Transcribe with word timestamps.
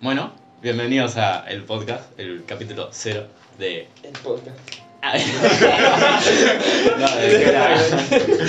Bueno, 0.00 0.32
bienvenidos 0.62 1.16
a 1.16 1.40
el 1.48 1.64
podcast, 1.64 2.18
el 2.18 2.44
capítulo 2.44 2.88
cero 2.92 3.26
de. 3.58 3.88
El 4.02 4.12
podcast. 4.12 4.56
no, 6.98 7.16
de 7.16 7.52
la- 7.52 7.78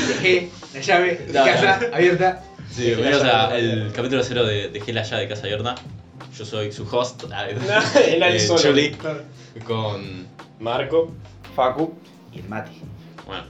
Dejé 0.07 0.49
la 0.73 0.81
llave 0.81 1.15
de 1.15 1.33
No, 1.33 1.46
casa 1.46 1.79
abierta. 1.93 2.43
Sí, 2.71 2.85
bienvenidos 2.85 3.23
al 3.23 3.91
capítulo 3.96 4.23
cero 4.23 4.46
de 4.46 4.70
Dejé 4.70 4.93
la 4.93 5.04
llave 5.04 5.23
de 5.23 5.29
Casa 5.29 5.47
Yorna. 5.47 5.75
Yo 6.38 6.46
soy 6.46 6.71
su 6.71 6.83
host, 6.83 7.23
ah, 7.31 7.40
al 7.46 8.24
eh, 8.24 8.40
solo. 8.40 8.62
Chuli, 8.62 8.96
con. 9.66 10.28
Marco. 10.60 11.12
Facu 11.56 11.94
y 12.31 12.40
el 12.40 12.50
Mati. 12.50 12.79
Bueno. 13.26 13.46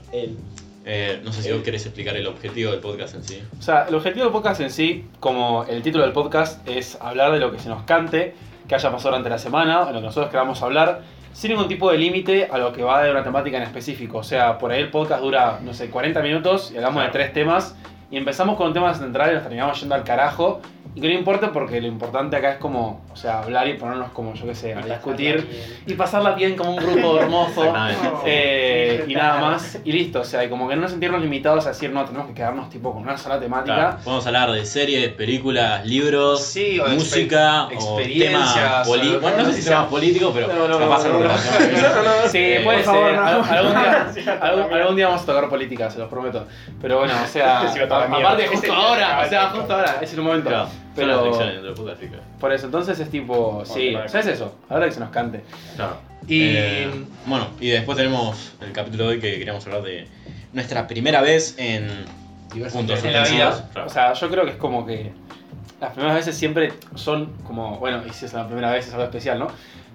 Eh, 0.84 1.20
no 1.22 1.32
sé 1.32 1.42
si 1.42 1.52
vos 1.52 1.62
querés 1.62 1.84
explicar 1.84 2.16
el 2.16 2.26
objetivo 2.26 2.70
del 2.70 2.80
podcast 2.80 3.14
en 3.14 3.22
sí. 3.22 3.42
O 3.58 3.62
sea, 3.62 3.86
el 3.88 3.94
objetivo 3.94 4.24
del 4.24 4.32
podcast 4.32 4.60
en 4.60 4.70
sí, 4.70 5.04
como 5.20 5.64
el 5.64 5.82
título 5.82 6.04
del 6.04 6.12
podcast, 6.12 6.66
es 6.68 6.96
hablar 7.00 7.32
de 7.32 7.38
lo 7.38 7.52
que 7.52 7.58
se 7.58 7.68
nos 7.68 7.82
cante, 7.82 8.34
que 8.66 8.74
haya 8.74 8.90
pasado 8.90 9.10
durante 9.10 9.30
la 9.30 9.38
semana, 9.38 9.84
en 9.88 9.94
lo 9.94 10.00
que 10.00 10.06
nosotros 10.06 10.30
queramos 10.30 10.62
hablar, 10.62 11.02
sin 11.32 11.50
ningún 11.50 11.68
tipo 11.68 11.90
de 11.90 11.98
límite 11.98 12.48
a 12.50 12.58
lo 12.58 12.72
que 12.72 12.82
va 12.82 13.02
de 13.02 13.10
una 13.10 13.22
temática 13.22 13.56
en 13.58 13.62
específico. 13.64 14.18
O 14.18 14.22
sea, 14.22 14.58
por 14.58 14.72
ahí 14.72 14.80
el 14.80 14.90
podcast 14.90 15.22
dura, 15.22 15.60
no 15.62 15.74
sé, 15.74 15.90
40 15.90 16.22
minutos 16.22 16.70
y 16.72 16.76
hablamos 16.76 17.02
de 17.02 17.10
tres 17.10 17.32
temas 17.32 17.76
y 18.10 18.16
empezamos 18.16 18.56
con 18.56 18.72
temas 18.72 18.98
centrales 18.98 19.32
y 19.32 19.34
nos 19.34 19.42
terminamos 19.44 19.80
yendo 19.80 19.94
al 19.94 20.04
carajo. 20.04 20.60
Y 20.92 21.00
que 21.00 21.06
no 21.08 21.14
importa 21.14 21.52
porque 21.52 21.80
lo 21.80 21.86
importante 21.86 22.34
acá 22.36 22.52
es 22.52 22.58
como, 22.58 23.04
o 23.12 23.16
sea, 23.16 23.38
hablar 23.38 23.68
y 23.68 23.74
ponernos 23.74 24.10
como, 24.10 24.34
yo 24.34 24.44
qué 24.44 24.54
sé, 24.56 24.74
a 24.74 24.80
discutir 24.82 25.48
y 25.86 25.94
pasarla 25.94 26.32
bien 26.32 26.56
como 26.56 26.70
un 26.70 26.76
grupo 26.78 27.18
hermoso. 27.20 27.64
Exactamente. 27.64 28.20
Eh, 28.26 29.04
y 29.06 29.14
nada 29.14 29.40
más, 29.40 29.78
y 29.84 29.92
listo, 29.92 30.20
o 30.20 30.24
sea, 30.24 30.42
y 30.44 30.48
como 30.48 30.68
que 30.68 30.74
no 30.74 30.88
sentirnos 30.88 31.20
limitados 31.22 31.66
a 31.66 31.68
decir, 31.70 31.90
no, 31.92 32.04
tenemos 32.04 32.26
que 32.26 32.34
quedarnos 32.34 32.68
tipo 32.70 32.92
con 32.92 33.02
una 33.02 33.16
sola 33.16 33.38
temática. 33.38 33.74
Claro, 33.76 33.96
podemos 34.02 34.26
hablar 34.26 34.50
de 34.50 34.64
series, 34.66 35.08
películas, 35.12 35.86
libros, 35.86 36.42
Sí, 36.44 36.80
o 36.80 36.88
música, 36.88 37.68
exper- 37.68 37.78
o 37.84 37.98
experiencias, 38.00 38.54
temas 38.54 38.88
políticos. 38.88 39.22
Bueno, 39.22 39.36
no 39.38 39.44
sé 39.44 39.62
si 39.62 39.68
temas 39.68 39.86
políticos, 39.86 40.32
pero 40.34 40.48
No, 40.48 40.68
no, 40.68 40.78
capaz 40.78 41.04
no, 41.06 41.18
no. 41.20 42.28
Sí, 42.28 42.38
Eh, 42.38 42.60
puede 42.64 42.82
ser. 42.82 42.94
algún, 43.14 43.70
día, 43.72 44.38
algún- 44.40 44.72
algún 44.72 44.96
día 44.96 45.06
vamos 45.06 45.22
a 45.22 45.26
tocar 45.26 45.48
política, 45.48 45.88
se 45.88 45.98
los 46.00 46.08
prometo. 46.08 46.46
Pero 46.82 46.98
bueno, 46.98 47.14
o 47.22 47.26
sea, 47.28 47.60
aparte 47.84 48.46
justo 48.48 48.72
ahora, 48.72 49.22
o 49.24 49.28
sea, 49.28 49.50
justo 49.50 49.72
ahora, 49.74 49.98
es 50.00 50.12
el 50.14 50.20
momento. 50.22 50.50
Claro, 51.04 51.20
son 51.20 51.28
las 51.30 51.30
Pero 51.30 51.34
secciones 51.34 51.54
dentro 51.54 51.68
del 51.70 51.74
podcast, 51.74 52.02
así 52.02 52.10
que- 52.10 52.40
por 52.40 52.52
eso, 52.52 52.66
entonces 52.66 53.00
es 53.00 53.10
tipo, 53.10 53.62
sí, 53.64 53.90
Bueno, 53.92 54.06
o 54.06 54.08
sea, 54.08 54.20
es 54.20 54.26
eso, 54.26 54.54
ahora 54.68 54.86
que 54.86 54.92
se 54.92 55.00
nos 55.00 55.10
cante. 55.10 55.40
Claro. 55.76 55.96
Y- 56.26 56.42
Eh, 56.56 56.90
bueno, 57.26 57.48
y 57.60 57.70
después 57.70 57.96
tenemos 57.96 58.52
el 58.60 58.72
capítulo 58.72 59.04
de 59.04 59.10
hoy 59.14 59.20
que 59.20 59.38
queríamos 59.38 59.64
hablar 59.66 59.82
de 59.82 60.06
nuestra 60.52 60.86
primera 60.86 61.20
vez 61.22 61.54
en 61.58 61.88
Diversos 62.52 62.78
puntos. 62.78 63.04
En 63.04 63.12
la 63.12 63.24
vida, 63.24 63.68
Claro. 63.72 63.86
o 63.86 63.90
sea, 63.90 64.12
yo 64.12 64.28
creo 64.28 64.44
que 64.44 64.50
es 64.50 64.56
como 64.56 64.84
que 64.84 65.12
las 65.80 65.92
primeras 65.92 66.16
veces 66.16 66.36
siempre 66.36 66.72
son 66.96 67.32
como, 67.46 67.78
bueno, 67.78 68.02
y 68.08 68.12
si 68.12 68.24
es 68.26 68.32
la 68.32 68.46
primera 68.46 68.72
vez 68.72 68.86
es 68.88 68.92
algo 68.92 69.04
especial, 69.04 69.38
¿no? 69.38 69.46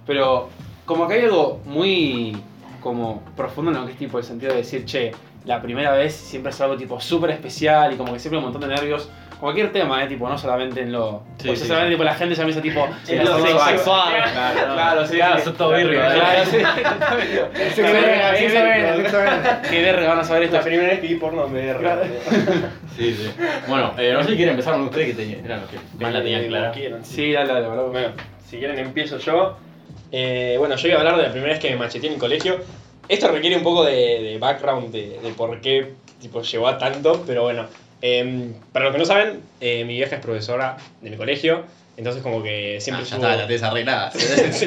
Pero 0.06 0.48
como 0.86 1.06
que 1.06 1.14
hay 1.14 1.24
algo 1.24 1.60
muy 1.66 2.36
como 2.80 3.22
profundo 3.36 3.72
en 3.72 3.76
lo 3.78 3.84
que 3.86 3.92
es 3.92 3.98
tipo 3.98 4.16
el 4.18 4.24
sentido 4.24 4.52
de 4.52 4.58
decir, 4.58 4.84
che, 4.86 5.12
la 5.44 5.60
primera 5.60 5.92
vez 5.92 6.14
siempre 6.14 6.50
es 6.50 6.60
algo 6.60 6.76
tipo 6.76 6.98
súper 7.00 7.30
especial 7.30 7.92
y 7.92 7.96
como 7.96 8.12
que 8.14 8.18
siempre 8.18 8.38
un 8.38 8.44
montón 8.44 8.62
de 8.62 8.68
nervios. 8.68 9.08
Cualquier 9.40 9.70
tema, 9.70 10.02
¿eh? 10.02 10.06
Tipo, 10.06 10.28
no 10.28 10.38
solamente 10.38 10.80
en 10.80 10.92
lo... 10.92 11.22
Sí, 11.38 11.48
porque 11.48 11.56
sí, 11.60 11.66
solamente 11.66 11.90
sí. 11.90 11.94
tipo, 11.94 12.04
la 12.04 12.14
gente 12.14 12.34
ya 12.34 12.42
me 12.42 12.48
dice 12.48 12.60
tipo... 12.62 12.88
En 13.08 13.18
en 13.18 13.24
lo 13.26 13.36
sexual. 13.40 13.68
sexual. 13.70 14.14
Claro, 14.32 14.72
Claro, 14.74 15.06
sí, 15.06 15.16
Claro, 15.16 15.38
sí. 15.38 15.44
son 15.44 15.54
todo 15.56 15.72
birrio, 15.76 16.00
¿eh? 16.02 16.08
Claro, 16.14 16.44
sí. 16.50 16.56
Qué 17.76 17.82
verga, 17.82 18.30
verga, 18.32 18.32
verga. 18.32 18.96
verga, 18.96 19.18
verga. 19.18 19.62
Verga 19.70 20.08
van 20.08 20.18
a 20.20 20.24
saber 20.24 20.42
esto. 20.44 20.56
La 20.56 20.62
primera 20.62 20.88
vez 20.88 21.00
que 21.00 21.06
vi 21.08 21.14
porno 21.16 21.46
en 21.46 21.52
VR. 21.52 22.04
Sí, 22.96 23.14
sí. 23.14 23.30
Bueno, 23.68 23.92
eh, 23.98 24.12
no 24.14 24.22
sé 24.22 24.30
si 24.30 24.36
quieren 24.36 24.52
empezar 24.54 24.72
con 24.74 24.82
ustedes 24.84 25.14
que 25.14 25.22
te- 25.22 25.40
eran 25.44 25.60
los 25.60 25.70
que 25.70 25.76
más 26.00 26.12
la 26.12 26.22
tenían 26.22 26.46
clara. 26.46 26.72
Sí, 27.02 27.32
dale, 27.32 27.52
dale, 27.52 27.68
bro. 27.68 27.90
Bueno, 27.90 28.08
si 28.48 28.58
quieren 28.58 28.78
empiezo 28.78 29.18
yo. 29.18 29.58
Eh, 30.12 30.54
bueno, 30.58 30.76
yo 30.76 30.88
iba 30.88 30.96
a 30.96 31.00
hablar 31.00 31.16
de 31.18 31.24
la 31.24 31.30
primera 31.30 31.52
vez 31.52 31.60
que 31.60 31.70
me 31.70 31.76
macheteé 31.76 32.08
en 32.08 32.14
el 32.14 32.20
colegio. 32.20 32.56
Esto 33.08 33.28
requiere 33.28 33.56
un 33.56 33.62
poco 33.62 33.84
de, 33.84 33.92
de 34.22 34.38
background 34.38 34.90
de, 34.92 35.20
de 35.22 35.30
por 35.36 35.60
qué 35.60 35.92
tipo, 36.20 36.40
llegó 36.42 36.68
a 36.68 36.78
tanto, 36.78 37.22
pero 37.26 37.42
bueno. 37.42 37.66
Em, 38.18 38.52
para 38.72 38.86
los 38.86 38.92
que 38.92 38.98
no 38.98 39.04
saben, 39.04 39.40
eh, 39.60 39.84
mi 39.84 39.94
vieja 39.94 40.16
es 40.16 40.22
profesora 40.22 40.76
de 41.00 41.10
mi 41.10 41.16
colegio, 41.16 41.64
entonces 41.96 42.22
como 42.22 42.42
que 42.42 42.76
Ah, 42.76 42.80
siempre 42.80 43.04
ya 43.06 43.16
estuvo- 43.16 43.26
está, 43.26 43.36
la. 43.36 43.46
Sí. 44.52 44.66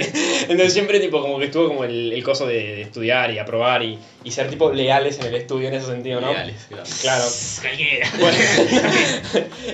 Entonces 0.50 0.74
siempre 0.74 1.00
tipo 1.00 1.22
como 1.22 1.38
que 1.38 1.46
estuvo 1.46 1.68
como 1.68 1.84
el, 1.84 2.12
el 2.12 2.24
coso 2.24 2.48
de, 2.48 2.56
de 2.56 2.82
estudiar 2.82 3.32
y 3.32 3.38
aprobar 3.38 3.84
y, 3.84 4.00
y 4.24 4.32
ser 4.32 4.50
tipo 4.50 4.72
leales 4.72 5.20
en 5.20 5.28
el 5.28 5.36
estudio 5.36 5.68
en 5.68 5.76
ese 5.76 5.86
sentido, 5.88 6.22
¿no? 6.22 6.30
Legales, 6.30 6.66
claro. 6.68 6.84
Claro. 7.02 7.24
Bueno, 8.20 8.38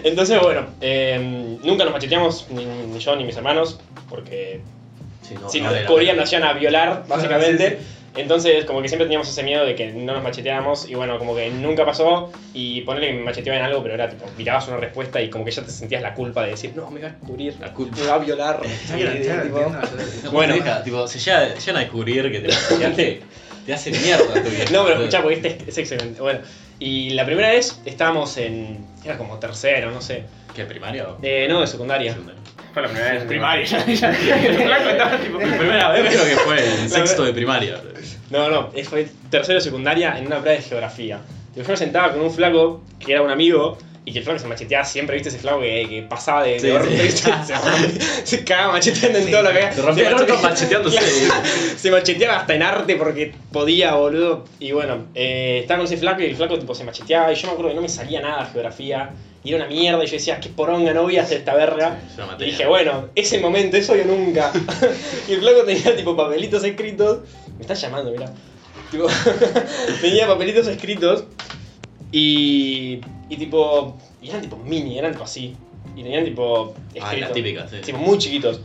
entonces, 0.04 0.40
bueno, 0.42 0.68
eh, 0.82 1.18
nunca 1.64 1.84
nos 1.86 1.94
macheteamos, 1.94 2.48
ni, 2.50 2.66
ni 2.66 3.00
yo 3.00 3.16
ni 3.16 3.24
mis 3.24 3.36
hermanos, 3.38 3.80
porque 4.10 4.60
Sí, 5.28 5.34
no, 5.42 5.50
si 5.50 5.60
no 5.60 5.66
nos 5.68 5.74
descubrían 5.76 6.18
nos 6.18 6.32
iban 6.32 6.44
a 6.44 6.54
violar, 6.54 7.04
básicamente. 7.08 7.70
sí, 7.80 7.95
Entonces, 8.16 8.64
como 8.66 8.82
que 8.82 8.88
siempre 8.88 9.06
teníamos 9.06 9.28
ese 9.30 9.44
miedo 9.44 9.66
de 9.66 9.76
que 9.76 9.92
no 9.92 10.14
nos 10.14 10.24
macheteáramos, 10.24 10.90
y 10.90 10.96
bueno, 10.96 11.18
como 11.20 11.36
que 11.36 11.50
nunca 11.50 11.86
pasó, 11.86 12.32
y 12.54 12.82
ponerle 12.82 13.08
que 13.10 13.14
me 13.16 13.24
macheteaba 13.24 13.60
en 13.60 13.66
algo, 13.66 13.82
pero 13.84 13.96
era 13.96 14.10
tipo, 14.10 14.26
mirabas 14.38 14.68
una 14.70 14.78
respuesta 14.78 15.22
y 15.22 15.30
como 15.30 15.44
que 15.46 15.52
ya 15.52 15.64
te 15.64 15.72
sentías 15.72 16.02
la 16.02 16.14
culpa 16.14 16.44
de 16.44 16.52
decir, 16.52 16.72
no, 16.76 16.90
me 16.90 17.02
va 17.02 17.08
a 17.08 17.12
descubrir, 17.12 17.56
La 17.60 17.74
culpa. 17.74 17.98
me 18.00 18.08
va 18.08 18.14
a 18.16 18.18
violar. 18.20 18.62
Ya, 18.90 18.98
ya, 18.98 19.16
Y, 19.16 19.24
ya, 19.24 19.42
tipo, 19.44 19.58
entiendo, 19.60 19.80
No, 20.24 20.32
Bueno. 20.32 20.54
deja, 20.56 20.84
tipo, 20.84 21.08
se 21.08 21.20
llega- 21.20 21.54
llegan 21.56 21.76
a 21.78 21.80
descubrir 21.82 22.32
que 22.32 22.40
te 22.40 22.48
macheteaste, 22.48 23.22
te 23.66 23.74
hace 23.74 23.92
mierda 23.92 24.34
tu 24.44 24.50
vida. 24.50 24.66
No, 24.72 24.86
pero 24.86 25.00
escuchá, 25.00 25.22
porque 25.22 25.36
este 25.36 25.48
es, 25.50 25.68
es 25.70 25.78
excelente. 25.80 26.22
Bueno, 26.22 26.40
y 26.80 27.10
la 27.12 27.26
primera 27.26 27.50
vez 27.50 27.82
estábamos 27.86 28.38
en. 28.38 28.86
Era 29.04 29.18
como 29.18 29.40
tercero, 29.40 29.92
no 29.92 30.02
sé. 30.02 30.24
¿Qué, 30.56 30.64
primaria 30.66 31.10
o 31.10 31.18
Eh, 31.22 31.48
no, 31.50 31.60
de 31.62 31.68
secundaria. 31.68 32.12
secundaria? 32.14 32.42
Fue 32.76 32.82
la 32.82 32.90
primera 32.90 33.14
vez. 33.14 33.24
Primaria, 33.24 33.66
ya, 33.86 33.86
ya. 33.86 34.14
Flaco 34.14 34.90
estaba 34.90 35.18
tipo... 35.18 35.40
Mi 35.40 35.46
primera 35.46 35.92
vez 35.94 36.14
creo 36.14 36.26
que 36.26 36.36
fue 36.42 36.82
en 36.82 36.90
sexto 36.90 37.24
de 37.24 37.32
primaria. 37.32 37.82
No, 38.30 38.50
no, 38.50 38.70
fue 38.84 39.08
tercero 39.30 39.60
de 39.60 39.64
secundaria 39.64 40.18
en 40.18 40.28
una 40.28 40.42
prueba 40.42 40.58
de 40.58 40.62
geografía. 40.62 41.22
Yo 41.56 41.64
me 41.66 41.78
sentaba 41.78 42.12
con 42.12 42.22
un 42.22 42.34
flaco 42.34 42.84
que 43.00 43.14
era 43.14 43.22
un 43.22 43.32
amigo 43.32 43.78
y 44.08 44.14
que 44.14 44.20
el 44.20 44.24
flaco 44.24 44.40
se 44.40 44.48
macheteaba 44.48 44.86
siempre, 44.86 45.16
¿viste? 45.16 45.30
Ese 45.30 45.40
flaco 45.40 45.62
que, 45.62 45.88
que 45.90 46.02
pasaba 46.04 46.44
de, 46.44 46.60
Sí, 46.60 46.68
de 46.68 46.74
orto, 46.74 46.90
sí. 46.90 46.96
¿viste? 47.02 47.32
Se, 47.44 48.26
se 48.38 48.44
cagaba 48.44 48.74
macheteando 48.74 49.18
en 49.18 49.26
Sí. 49.26 49.32
todo 49.32 49.42
lo 49.42 49.52
que 49.52 49.72
Se 49.74 49.82
rompía 49.82 50.08
el 50.10 50.14
orto 50.14 50.38
macheteándose. 50.42 51.00
se 51.78 51.92
macheteaba 51.92 52.38
hasta 52.38 52.54
en 52.54 52.62
arte 52.64 52.96
porque 52.98 53.34
podía, 53.52 53.96
boludo. 53.96 54.46
Y 54.60 54.72
bueno, 54.74 55.06
eh, 55.16 55.60
estaba 55.62 55.80
con 55.80 55.88
ese 55.88 55.98
flaco 55.98 56.22
y 56.22 56.26
el 56.26 56.36
flaco 56.36 56.60
tipo 56.60 56.76
se 56.76 56.84
macheteaba 56.84 57.34
y 57.34 57.36
yo 57.36 57.48
me 57.48 57.54
acuerdo 57.54 57.70
que 57.72 57.76
no 57.76 57.82
me 57.82 57.90
salía 57.90 58.22
nada 58.22 58.46
de 58.46 58.52
geografía. 58.52 59.10
Y 59.44 59.50
era 59.54 59.58
una 59.64 59.68
mierda 59.68 60.04
y 60.04 60.08
yo 60.08 60.14
decía, 60.14 60.40
qué 60.40 60.50
poronga, 60.50 60.92
no 60.94 61.04
voy 61.04 61.18
a 61.18 61.22
hacer 61.24 61.38
esta 61.40 61.54
verga. 61.54 62.00
Y 62.40 62.46
dije, 62.46 62.66
bueno, 62.66 63.10
ese 63.16 63.40
momento, 63.40 63.78
eso 63.78 63.96
yo 63.96 64.04
nunca. 64.06 64.52
y 65.28 65.34
el 65.34 65.40
flaco 65.40 65.64
tenía 65.64 65.96
tipo 65.96 66.16
papelitos 66.16 66.64
escritos. 66.64 67.20
Me 67.56 67.62
están 67.62 67.78
llamando, 67.78 68.12
mirá. 68.12 68.32
Tipo, 68.92 69.08
tenía 70.02 70.26
papelitos 70.28 70.68
escritos 70.68 71.26
y, 72.12 73.02
y 73.30 73.38
tipo, 73.38 73.96
y 74.22 74.30
eran 74.30 74.42
tipo 74.42 74.58
mini, 74.58 75.00
eran 75.00 75.14
tipo 75.14 75.24
así. 75.24 75.56
Y 75.96 76.04
tenían 76.04 76.26
tipo 76.26 76.76
Ah, 77.02 77.14
las 77.14 77.32
típicas, 77.32 77.72
sí. 77.72 77.78
Tipo 77.84 77.98
muy 78.00 78.18
chiquitos. 78.18 78.60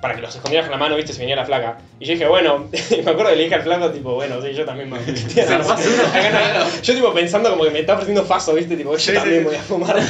Para 0.00 0.16
que 0.16 0.20
los 0.20 0.34
escondieras 0.34 0.66
con 0.68 0.72
la 0.72 0.76
mano, 0.78 0.96
viste, 0.96 1.14
se 1.14 1.20
venía 1.20 1.34
la 1.34 1.46
flaca. 1.46 1.78
Y 1.98 2.04
yo 2.04 2.12
dije, 2.12 2.28
bueno, 2.28 2.66
me 2.90 3.10
acuerdo 3.10 3.30
que 3.30 3.36
le 3.36 3.44
dije 3.44 3.54
al 3.54 3.62
flaco, 3.62 3.90
tipo, 3.90 4.14
bueno, 4.14 4.40
sí, 4.42 4.52
yo 4.52 4.66
también 4.66 4.90
me 4.90 4.98
Yo 6.82 6.94
tipo 6.94 7.14
pensando 7.14 7.50
como 7.50 7.64
que 7.64 7.70
me 7.70 7.80
está 7.80 7.94
ofreciendo 7.94 8.22
faso, 8.24 8.52
viste, 8.54 8.76
tipo, 8.76 8.92
yo 8.92 8.98
Sí, 8.98 9.12
también 9.14 9.40
sí. 9.40 9.44
voy 9.46 9.56
a 9.56 9.62
fumar. 9.62 9.96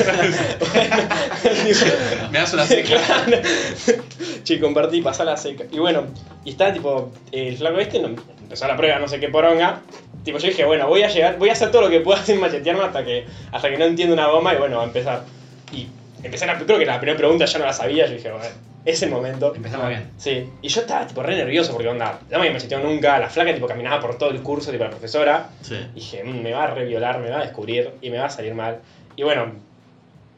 Me 2.32 2.38
das 2.38 2.53
una 2.55 2.66
seca. 2.66 2.97
Claro. 2.97 3.43
Che, 4.43 4.61
compartí, 4.61 5.00
pasá 5.00 5.25
la 5.25 5.37
seca. 5.37 5.65
Y 5.71 5.78
bueno, 5.78 6.05
y 6.44 6.50
estaba 6.50 6.72
tipo, 6.72 7.11
el 7.32 7.56
flaco 7.56 7.78
este 7.78 7.99
empezó 7.99 8.66
la 8.66 8.76
prueba, 8.76 8.99
no 8.99 9.09
sé 9.09 9.21
qué 9.21 9.28
poronga. 9.28 9.81
Tipo, 10.25 10.39
yo 10.39 10.49
dije, 10.49 10.65
bueno, 10.65 10.89
voy 10.89 11.03
a 11.03 11.09
llegar, 11.09 11.39
voy 11.39 11.51
a 11.51 11.53
hacer 11.53 11.71
todo 11.71 11.83
lo 11.83 11.91
que 11.91 12.01
pueda 12.01 12.23
sin 12.25 12.41
machetearme 12.41 12.83
hasta 12.85 13.05
que, 13.05 13.27
hasta 13.53 13.69
que 13.71 13.77
no 13.79 13.85
entiendo 13.85 14.15
una 14.15 14.27
goma 14.29 14.55
y 14.55 14.57
bueno, 14.57 14.77
va 14.79 14.83
a 14.85 14.87
empezar. 14.87 15.23
Y 15.73 15.87
empecé 16.23 16.47
la, 16.47 16.59
creo 16.59 16.79
que 16.79 16.87
la 16.87 16.99
primera 16.99 17.17
pregunta 17.19 17.45
ya 17.45 17.59
no 17.59 17.67
la 17.67 17.73
sabía, 17.73 18.07
yo 18.07 18.15
dije, 18.15 18.31
bueno, 18.31 18.47
es 18.87 19.03
el 19.03 19.11
momento. 19.11 19.55
Empezamos 19.55 19.89
bien. 19.89 20.11
Sí, 20.19 20.49
y 20.62 20.69
yo 20.69 20.81
estaba 20.81 21.06
tipo 21.06 21.23
re 21.23 21.37
nervioso 21.37 21.73
porque 21.73 21.88
onda, 21.88 22.19
no 22.31 22.38
me 22.38 22.44
había 22.47 22.53
macheteado 22.53 22.85
nunca, 22.85 23.19
la 23.19 23.29
flaca 23.29 23.53
tipo 23.55 23.67
caminaba 23.67 24.00
por 24.00 24.17
todo 24.19 24.31
el 24.31 24.41
curso, 24.43 24.71
tipo 24.71 24.85
la 24.85 24.91
profesora. 24.91 25.49
Sí. 25.62 25.75
Y 25.93 26.00
dije, 26.00 26.25
"Mm, 26.25 26.43
me 26.43 26.53
va 26.53 26.65
a 26.65 26.67
reviolar, 26.69 27.19
me 27.21 27.31
va 27.31 27.38
a 27.38 27.43
descubrir 27.43 27.91
y 28.00 28.11
me 28.11 28.19
va 28.19 28.26
a 28.26 28.31
salir 28.31 28.55
mal. 28.55 28.81
Y 29.17 29.23
bueno, 29.23 29.53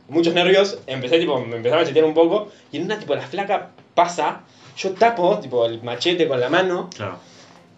muchos 0.09 0.35
nervios, 0.35 0.79
empecé 0.87 1.19
tipo, 1.19 1.39
me 1.41 1.57
empezaba 1.57 1.81
a 1.81 1.85
machetear 1.85 2.05
un 2.05 2.15
poco 2.15 2.51
y 2.73 2.77
en 2.79 2.85
una 2.85 2.99
tipo 2.99 3.15
la 3.15 3.23
flaca 3.27 3.71
pasa, 3.95 4.41
yo 4.77 4.93
tapo 4.93 5.39
tipo 5.41 5.65
el 5.67 5.83
machete 5.83 6.29
con 6.29 6.39
la 6.41 6.49
mano 6.49 6.91
Claro. 6.95 7.19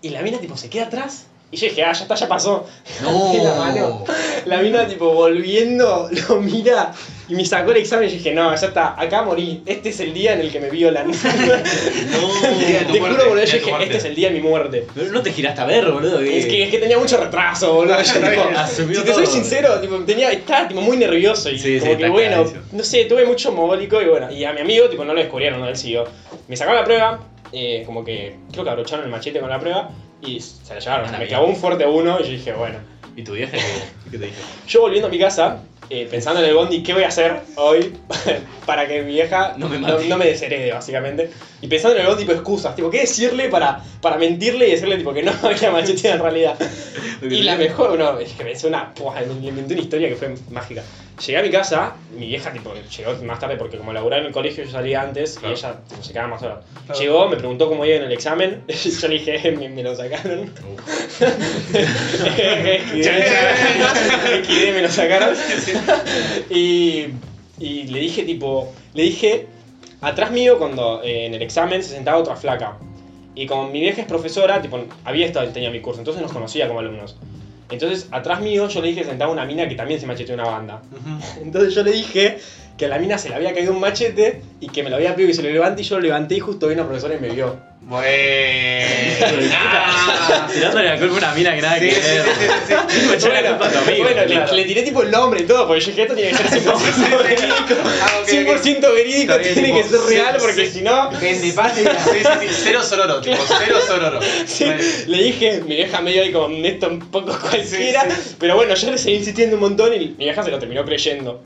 y 0.03 0.11
la 0.11 0.21
mina 0.23 0.39
tipo 0.39 0.57
se 0.57 0.69
queda 0.69 0.87
atrás 0.87 1.27
Y 1.51 1.57
yo 1.57 1.69
dije, 1.69 1.83
ah, 1.83 1.93
ya 1.93 2.03
está, 2.03 2.15
ya 2.15 2.29
pasó. 2.29 2.67
No. 3.03 3.35
la 3.43 3.55
mano. 3.55 4.05
La 4.45 4.59
mina, 4.59 4.87
tipo, 4.87 5.13
volviendo, 5.13 6.09
lo 6.29 6.41
mira 6.41 6.93
y 7.29 7.35
me 7.35 7.45
sacó 7.45 7.73
el 7.73 7.79
examen 7.79 8.09
y 8.09 8.13
yo 8.13 8.17
dije, 8.17 8.33
no, 8.33 8.55
ya 8.57 8.67
está, 8.69 8.99
acá 8.99 9.23
morí. 9.23 9.63
Este 9.67 9.91
es 9.91 10.01
el 10.01 10.15
día 10.15 10.33
en 10.33 10.41
el 10.41 10.51
que 10.51 10.61
me 10.61 10.71
violan. 10.71 11.11
No. 12.09 12.93
Te 12.93 12.99
juro, 12.99 13.29
boludo, 13.29 13.45
yo 13.45 13.59
dije, 13.59 13.73
este 13.81 13.97
es 13.99 14.05
el 14.05 14.15
día 14.15 14.29
de 14.29 14.35
mi 14.35 14.41
muerte. 14.41 14.87
Pero 14.95 15.13
no 15.13 15.23
te 15.23 15.33
giraste 15.33 15.61
a 15.61 15.67
ver, 15.67 15.91
boludo. 15.91 16.21
Es 16.21 16.47
que, 16.47 16.65
es 16.65 16.71
que 16.71 16.79
tenía 16.79 16.99
mucho 16.99 17.19
retraso, 17.19 17.75
boludo. 17.75 18.01
Yo, 18.01 18.13
tipo, 18.15 18.43
Asumió 18.57 19.01
si 19.01 19.07
te 19.07 19.15
soy 19.15 19.27
sincero, 19.27 19.79
tipo, 19.81 19.97
tenía, 20.01 20.31
estaba 20.31 20.69
tipo, 20.69 20.81
muy 20.81 20.97
nervioso 20.97 21.51
y 21.51 21.59
Sí, 21.59 21.75
sí, 21.75 21.81
como 21.81 21.91
que 21.91 22.05
está 22.05 22.11
bueno, 22.11 22.37
clarísimo. 22.37 22.63
no 22.73 22.83
sé, 22.83 23.05
tuve 23.05 23.27
mucho 23.27 23.53
mogólico 23.53 24.01
y 24.01 24.07
bueno, 24.07 24.31
y 24.31 24.45
a 24.45 24.53
mi 24.53 24.61
amigo 24.61 24.89
tipo 24.89 25.05
no 25.05 25.13
lo 25.13 25.21
descubrieron, 25.21 25.61
no 25.61 25.69
él 25.69 25.77
siguió. 25.77 26.05
Me 26.49 26.57
sacaron 26.57 26.81
la 26.81 26.85
prueba, 26.85 27.21
eh, 27.53 27.83
como 27.85 28.05
que 28.05 28.37
creo 28.53 28.65
que 28.65 28.71
abrocharon 28.71 29.05
el 29.05 29.11
machete 29.11 29.41
con 29.41 29.51
la 29.51 29.61
prueba 29.61 29.91
y 30.23 30.41
se 30.41 30.75
la 30.75 30.81
llevaron. 30.81 31.07
Anda 31.07 31.19
me 31.19 31.27
clavó 31.27 31.47
un 31.47 31.57
fuerte 31.57 31.87
uno 31.87 32.19
y 32.21 32.25
yo 32.25 32.31
dije, 32.31 32.53
bueno. 32.53 32.79
¿Y 33.17 33.25
tu 33.25 33.33
vieja 33.33 33.57
qué, 33.57 34.11
qué 34.13 34.19
te 34.19 34.27
dijo? 34.27 34.37
Yo 34.69 34.81
volviendo 34.83 35.09
a 35.09 35.11
mi 35.11 35.19
casa, 35.19 35.61
eh, 35.91 36.07
pensando 36.11 36.41
en 36.41 36.51
el 36.51 36.55
bondi, 36.55 36.83
¿qué 36.83 36.93
voy 36.93 37.03
a 37.03 37.09
hacer 37.09 37.41
hoy 37.57 37.95
para 38.67 38.87
que 38.87 39.03
mi 39.03 39.13
vieja 39.13 39.55
No 39.57 39.69
me 39.69 39.79
no, 39.79 39.99
no 39.99 40.17
me 40.19 40.27
desherede, 40.27 40.71
básicamente? 40.71 41.31
Y 41.63 41.67
pensando 41.67 41.97
en 41.97 42.03
el 42.03 42.09
bondi, 42.09 42.25
tipo, 42.25 42.33
excusas, 42.33 42.77
tipo, 42.77 42.91
¿qué 42.91 43.01
decirle 43.01 43.49
para, 43.49 43.83
para 44.03 44.19
mentirle 44.19 44.69
y 44.69 44.73
decirle, 44.73 44.99
tipo, 44.99 45.13
que 45.15 45.23
no 45.23 45.33
había 45.43 45.71
machete 45.71 46.11
en 46.11 46.21
realidad? 46.21 46.57
Y 47.21 47.43
la 47.43 47.57
mejor, 47.57 47.99
no, 47.99 48.17
es 48.21 48.33
que 48.35 48.45
me 48.45 48.53
hizo 48.53 48.69
una. 48.69 48.93
Le 48.97 49.49
inventé 49.49 49.75
una 49.75 49.83
historia 49.83 50.09
que 50.09 50.15
fue 50.15 50.37
mágica. 50.51 50.85
Llegué 51.25 51.39
a 51.39 51.43
mi 51.43 51.51
casa, 51.51 51.95
mi 52.17 52.27
vieja, 52.27 52.53
tipo, 52.53 52.73
llegó 52.75 53.13
más 53.25 53.41
tarde 53.41 53.57
porque 53.57 53.77
como 53.77 53.93
laburaba 53.93 54.21
en 54.21 54.29
el 54.29 54.33
colegio, 54.33 54.63
yo 54.65 54.71
salía 54.71 55.03
antes 55.03 55.39
Claro. 55.39 55.55
y 55.55 55.59
ella 55.59 55.75
tipo, 55.89 56.03
se 56.03 56.13
quedaba 56.13 56.29
más 56.29 56.43
horas. 56.43 56.59
Claro. 56.87 57.01
Llegó, 57.01 57.29
me 57.29 57.37
preguntó 57.37 57.69
cómo 57.69 57.85
iba 57.85 57.97
en 57.97 58.05
el 58.05 58.13
examen. 58.13 58.63
yo 58.69 59.09
le 59.09 59.15
dije, 59.19 59.51
me, 59.53 59.69
me 59.69 59.83
lo 59.83 59.97
sacaron. 59.97 60.51
Esquivé, 64.41 64.73
me 64.73 64.83
lo 64.83 64.89
sacaron. 64.91 65.35
y, 66.51 67.07
y 67.59 67.83
le 67.85 68.01
dije, 68.01 68.23
tipo, 68.25 68.73
le 68.95 69.03
dije, 69.05 69.47
atrás 70.01 70.31
mío, 70.31 70.59
cuando 70.59 71.03
eh, 71.03 71.27
en 71.27 71.35
el 71.35 71.43
examen 71.43 71.83
se 71.83 71.91
sentaba 71.91 72.19
otra 72.19 72.37
flaca. 72.37 72.77
Y 73.35 73.47
como 73.47 73.69
mi 73.69 73.81
vieja 73.81 74.01
es 74.01 74.07
profesora, 74.07 74.61
tipo, 74.61 74.79
había 75.05 75.27
estado, 75.27 75.49
tenía 75.51 75.71
mi 75.71 75.81
curso, 75.81 76.01
entonces 76.01 76.23
nos 76.23 76.33
conocía 76.33 76.67
como 76.67 76.81
alumnos. 76.81 77.17
Entonces, 77.71 78.09
atrás 78.11 78.41
mío, 78.41 78.69
yo 78.69 78.81
le 78.81 78.89
dije 78.89 79.03
que 79.03 79.09
sentaba 79.09 79.31
una 79.31 79.45
mina 79.45 79.69
que 79.69 79.75
también 79.75 80.01
se 80.01 80.07
macheteó 80.07 80.35
una 80.35 80.45
banda. 80.45 80.83
Entonces 81.43 81.75
yo 81.75 81.83
le 81.83 81.93
dije 81.93 82.39
que 82.77 82.87
a 82.87 82.89
la 82.89 82.99
mina 82.99 83.19
se 83.19 83.29
le 83.29 83.35
había 83.35 83.53
caído 83.53 83.73
un 83.73 83.81
machete 83.81 84.41
y 84.61 84.69
que 84.69 84.83
me 84.83 84.91
lo 84.91 84.97
había 84.97 85.15
pedido 85.15 85.29
que 85.29 85.35
se 85.35 85.43
lo 85.43 85.51
levante 85.51 85.83
y 85.83 85.85
yo 85.85 85.97
lo 85.97 86.03
levanté 86.03 86.37
y 86.37 86.41
justo 86.41 86.69
vino 86.69 86.83
una 86.83 86.89
profesora 86.89 87.17
y 87.17 87.21
me 87.21 87.31
vio. 87.31 87.57
Bueno. 87.89 88.87
Tirándole 90.53 90.89
la 90.91 90.99
culpa 90.99 91.15
a 91.15 91.19
una 91.19 91.35
mina 91.35 91.55
que 91.55 91.63
nada 91.63 91.81
que 91.81 91.91
Sí, 91.91 92.01
ver. 92.01 92.25
sí, 92.25 92.31
sí, 92.39 92.75
sí. 92.91 93.01
Tipo, 93.01 93.13
echarle 93.15 93.43
la 93.43 93.49
culpa 93.51 93.67
a 93.67 93.71
tu 93.73 93.79
amigo. 93.79 94.05
bueno, 94.05 94.21
le- 94.21 94.27
claro. 94.27 94.55
le, 94.55 94.65
tiré 94.65 94.83
tipo 94.83 95.03
el 95.03 95.11
nombre 95.11 95.41
y 95.41 95.45
todo, 95.47 95.67
porque 95.67 95.81
yo 95.81 95.87
dije 95.89 96.03
esto 96.03 96.15
tiene 96.15 96.31
que 96.33 96.37
ser 96.37 96.63
100% 96.65 97.23
verídico. 97.23 97.75
Ah, 98.03 98.21
ok, 98.23 98.29
100% 98.29 98.93
verídico, 98.95 99.33
Está 99.33 99.39
bien, 99.39 99.55
tiene 99.55 99.73
que 99.83 99.89
ser 99.89 100.01
real 100.03 100.37
porque 100.39 100.67
sí. 100.67 100.73
si 100.79 100.83
no... 100.83 101.11
Gente, 101.13 101.53
pase. 101.53 101.83
Sí, 102.09 102.19
sí, 102.21 102.49
sí, 102.49 102.55
cero 102.65 102.83
sororo, 102.83 103.21
tipo, 103.21 103.37
cero 103.65 103.79
sororo. 103.87 104.21
Sí, 104.47 104.65
le 105.07 105.23
dije, 105.23 105.63
mi 105.67 105.77
vieja 105.77 106.01
medio 106.03 106.23
ahí 106.23 106.33
como 106.33 106.55
esto 106.67 106.89
un 106.89 106.99
poco 107.11 107.39
cualquiera, 107.41 108.07
pero 108.39 108.57
bueno, 108.57 108.75
yo 108.75 108.91
le 108.91 108.99
seguí 108.99 109.17
insistiendo 109.17 109.57
un 109.57 109.61
montón 109.63 109.95
y 109.95 109.99
mi 109.99 110.07
vieja 110.25 110.43
se 110.43 110.51
lo 110.51 110.59
terminó 110.59 110.85
creyendo. 110.85 111.43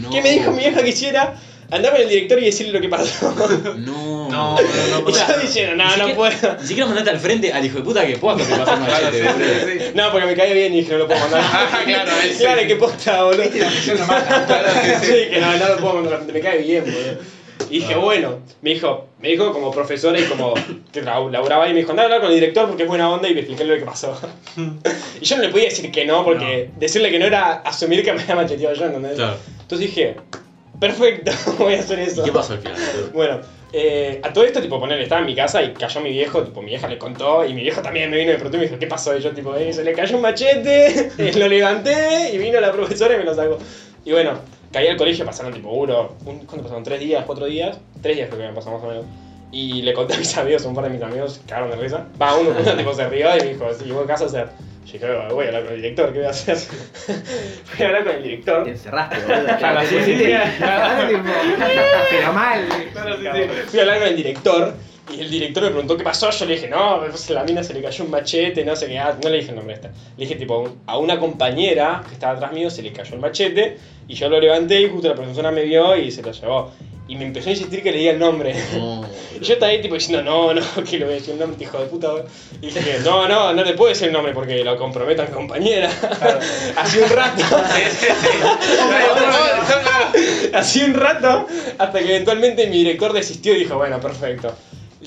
No. 0.00 0.10
¿Qué 0.10 0.20
me 0.22 0.30
dijo 0.32 0.50
mi 0.50 0.58
vieja 0.58 0.82
que 0.82 0.88
hiciera? 0.88 1.34
Andar 1.74 1.92
con 1.92 2.00
el 2.02 2.08
director 2.08 2.38
y 2.40 2.44
decirle 2.46 2.72
lo 2.72 2.80
que 2.80 2.88
pasó. 2.88 3.34
No. 3.76 4.14
No, 4.30 4.56
no, 4.56 5.00
no, 5.02 5.10
y 5.10 5.12
yo 5.12 5.38
diciendo, 5.40 5.76
no, 5.76 5.96
no 5.96 6.14
puedo. 6.14 6.56
Ni 6.60 6.66
siquiera 6.66 6.86
mandate 6.86 7.10
al 7.10 7.20
frente 7.20 7.52
al 7.52 7.64
hijo 7.64 7.78
de 7.78 7.84
puta 7.84 8.04
que 8.06 8.16
pueda 8.16 8.36
que 8.36 8.44
machete, 8.56 9.22
sí, 9.22 9.78
sí. 9.78 9.84
No, 9.94 10.10
porque 10.10 10.26
me 10.26 10.34
cae 10.34 10.52
bien 10.54 10.72
y 10.74 10.78
dije, 10.78 10.92
no 10.92 10.98
lo 10.98 11.06
puedo 11.06 11.20
mandar. 11.20 11.42
Ah, 11.52 11.82
claro, 11.84 12.10
Claro, 12.38 12.60
sí. 12.62 12.66
que 12.66 12.76
posta, 12.76 13.22
boludo. 13.24 13.42
Viste, 13.42 13.58
la 13.60 13.68
presión 13.70 13.98
lo 13.98 14.06
mata. 14.06 14.46
Claro, 14.46 14.68
sí, 15.02 15.12
que 15.30 15.40
no, 15.40 15.56
no 15.56 15.68
lo 15.68 15.76
puedo 15.76 15.94
mandar, 15.94 16.22
me 16.32 16.40
cae 16.40 16.58
bien, 16.62 16.84
boludo. 16.84 17.34
Y 17.70 17.78
dije, 17.78 17.94
bueno, 17.94 18.40
me 18.62 18.70
dijo, 18.70 19.08
me 19.20 19.28
dijo 19.28 19.52
como 19.52 19.70
profesora 19.70 20.18
y 20.18 20.24
como 20.24 20.54
que 20.92 21.02
laburaba 21.02 21.64
ahí, 21.64 21.72
me 21.72 21.78
dijo, 21.80 21.90
anda 21.90 22.02
a 22.02 22.06
hablar 22.06 22.20
con 22.20 22.30
el 22.30 22.34
director 22.36 22.66
porque 22.66 22.82
es 22.84 22.88
buena 22.88 23.08
onda 23.10 23.28
y 23.28 23.34
me 23.34 23.40
expliqué 23.40 23.64
lo 23.64 23.76
que 23.78 23.84
pasó. 23.84 24.18
y 25.20 25.24
yo 25.24 25.36
no 25.36 25.42
le 25.42 25.48
podía 25.50 25.66
decir 25.66 25.90
que 25.92 26.04
no, 26.04 26.24
porque 26.24 26.70
decirle 26.76 27.10
que 27.10 27.18
no 27.18 27.26
era 27.26 27.52
asumir 27.64 28.02
que 28.04 28.12
me 28.12 28.22
había 28.22 28.34
macheteado 28.36 28.74
yo, 28.74 28.86
¿entendés? 28.86 29.14
Claro. 29.14 29.36
Entonces 29.60 29.88
dije, 29.88 30.16
perfecto, 30.78 31.32
voy 31.58 31.74
a 31.74 31.80
hacer 31.80 32.00
eso. 32.00 32.22
¿Y 32.22 32.24
qué 32.24 32.32
pasó 32.32 32.54
al 32.54 32.60
final? 32.60 32.76
Bueno, 33.12 33.40
eh, 33.72 34.20
a 34.22 34.32
todo 34.32 34.44
esto, 34.44 34.62
tipo, 34.62 34.78
ponerle, 34.78 35.02
estaba 35.02 35.20
en 35.20 35.26
mi 35.26 35.34
casa 35.34 35.62
y 35.62 35.72
cayó 35.72 36.00
mi 36.00 36.10
viejo, 36.10 36.44
tipo, 36.44 36.62
mi 36.62 36.68
vieja 36.68 36.86
le 36.86 36.96
contó 36.96 37.44
y 37.44 37.52
mi 37.54 37.62
viejo 37.62 37.82
también 37.82 38.08
me 38.10 38.18
vino 38.18 38.30
y 38.30 38.34
me 38.34 38.38
preguntó 38.38 38.56
y 38.56 38.60
me 38.60 38.66
dijo, 38.66 38.78
¿qué 38.78 38.86
pasó? 38.86 39.16
Y 39.16 39.20
yo, 39.20 39.32
tipo, 39.32 39.54
eh, 39.56 39.72
se 39.72 39.82
le 39.82 39.92
cayó 39.92 40.16
un 40.16 40.22
machete, 40.22 41.10
lo 41.36 41.48
levanté 41.48 42.30
y 42.32 42.38
vino 42.38 42.60
la 42.60 42.70
profesora 42.70 43.14
y 43.14 43.18
me 43.18 43.24
lo 43.24 43.34
sacó. 43.34 43.58
Y 44.04 44.12
bueno, 44.12 44.38
caí 44.70 44.86
al 44.86 44.96
colegio, 44.96 45.24
pasaron 45.24 45.52
tipo 45.52 45.70
uno, 45.70 46.10
un, 46.24 46.40
¿cuánto 46.46 46.62
pasaron? 46.62 46.84
¿Tres 46.84 47.00
días, 47.00 47.24
cuatro 47.26 47.46
días? 47.46 47.78
Tres 48.00 48.16
días 48.16 48.28
creo 48.28 48.42
que 48.42 48.48
me 48.48 48.54
pasó 48.54 48.70
más 48.70 48.82
o 48.82 48.86
menos. 48.86 49.04
Y 49.50 49.82
le 49.82 49.92
conté 49.92 50.14
a 50.14 50.18
mis 50.18 50.36
amigos, 50.38 50.64
un 50.66 50.74
par 50.74 50.84
de 50.84 50.90
mis 50.90 51.02
amigos 51.02 51.40
cagaron 51.46 51.70
de 51.70 51.76
risa. 51.76 52.06
Va, 52.20 52.36
uno, 52.36 52.50
uno 52.50 52.76
tipo 52.76 52.94
se 52.94 53.08
rió 53.08 53.36
y 53.36 53.40
me 53.40 53.48
dijo, 53.54 53.66
sí, 53.72 53.84
¿qué 53.86 53.92
vas 53.92 54.22
a 54.22 54.26
hacer? 54.26 54.48
Yo 54.84 54.92
dije, 54.92 55.06
voy 55.30 55.44
a 55.44 55.48
hablar 55.48 55.64
con 55.64 55.72
el 55.74 55.82
director, 55.82 56.12
¿qué 56.12 56.18
voy 56.18 56.26
a 56.26 56.30
hacer? 56.30 56.56
voy 57.08 57.82
a 57.82 57.86
hablar 57.86 58.04
con 58.04 58.14
el 58.16 58.22
director. 58.22 58.64
Te 58.64 58.70
encerraste, 58.70 59.16
boludo. 59.20 59.56
Claro, 59.58 59.80
Te 59.80 59.86
sí, 59.86 59.94
sí, 59.94 60.12
pusiste- 60.12 60.44
sí. 60.50 60.56
Claro, 60.58 61.22
Pero 62.10 62.32
mal. 62.32 62.66
Fui 63.68 63.78
a 63.78 63.82
hablar 63.82 63.98
con 63.98 64.08
el 64.08 64.16
director 64.16 64.74
y 65.12 65.20
el 65.20 65.30
director 65.30 65.62
me 65.62 65.70
preguntó 65.70 65.96
qué 65.96 66.04
pasó. 66.04 66.30
Yo 66.30 66.46
le 66.46 66.54
dije, 66.54 66.68
no, 66.68 67.00
pues 67.00 67.30
a 67.30 67.34
la 67.34 67.44
mina 67.44 67.62
se 67.62 67.74
le 67.74 67.82
cayó 67.82 68.04
un 68.04 68.10
machete, 68.10 68.64
no 68.64 68.74
sé 68.74 68.86
qué. 68.86 68.98
Ah, 68.98 69.16
no 69.22 69.28
le 69.28 69.38
dije 69.38 69.50
el 69.50 69.56
nombre 69.56 69.74
esta. 69.74 69.88
Le 70.16 70.24
dije, 70.24 70.36
tipo, 70.36 70.76
a 70.86 70.98
una 70.98 71.18
compañera 71.18 72.02
que 72.06 72.14
estaba 72.14 72.34
atrás 72.34 72.52
mío 72.52 72.70
se 72.70 72.82
le 72.82 72.92
cayó 72.92 73.14
el 73.14 73.20
machete 73.20 73.76
y 74.08 74.14
yo 74.14 74.28
lo 74.28 74.40
levanté 74.40 74.80
y 74.80 74.88
justo 74.88 75.08
la 75.08 75.14
profesora 75.14 75.50
me 75.50 75.62
vio 75.64 75.96
y 75.96 76.10
se 76.10 76.22
lo 76.22 76.32
llevó. 76.32 76.72
Y 77.06 77.16
me 77.16 77.26
empezó 77.26 77.50
a 77.50 77.52
insistir 77.52 77.82
que 77.82 77.92
le 77.92 77.98
diga 77.98 78.12
el 78.12 78.18
nombre. 78.18 78.54
No. 78.78 79.04
Y 79.38 79.44
yo 79.44 79.52
estaba 79.52 79.70
ahí 79.70 79.82
tipo 79.82 79.94
diciendo, 79.94 80.22
no, 80.22 80.54
no, 80.54 80.62
que 80.90 80.98
le 80.98 81.04
voy 81.04 81.14
a 81.14 81.16
decir 81.18 81.34
el 81.34 81.40
nombre, 81.40 81.62
hijo 81.62 81.78
de 81.78 81.86
puta. 81.86 82.08
Y 82.62 82.66
dije, 82.66 83.00
no, 83.04 83.28
no, 83.28 83.52
no 83.52 83.62
le 83.62 83.74
puedo 83.74 83.90
decir 83.90 84.06
el 84.06 84.14
nombre 84.14 84.32
porque 84.32 84.64
lo 84.64 84.78
comprometo 84.78 85.22
a 85.22 85.26
mi 85.26 85.32
compañera. 85.32 85.90
Hace 86.76 87.02
un 87.04 87.10
rato. 87.10 87.44
Hace 90.54 90.84
un 90.84 90.94
rato, 90.94 91.46
hasta 91.76 91.98
que 91.98 92.06
eventualmente 92.06 92.66
mi 92.68 92.78
director 92.78 93.12
desistió 93.12 93.54
y 93.54 93.60
dijo, 93.60 93.76
bueno, 93.76 94.00
perfecto. 94.00 94.54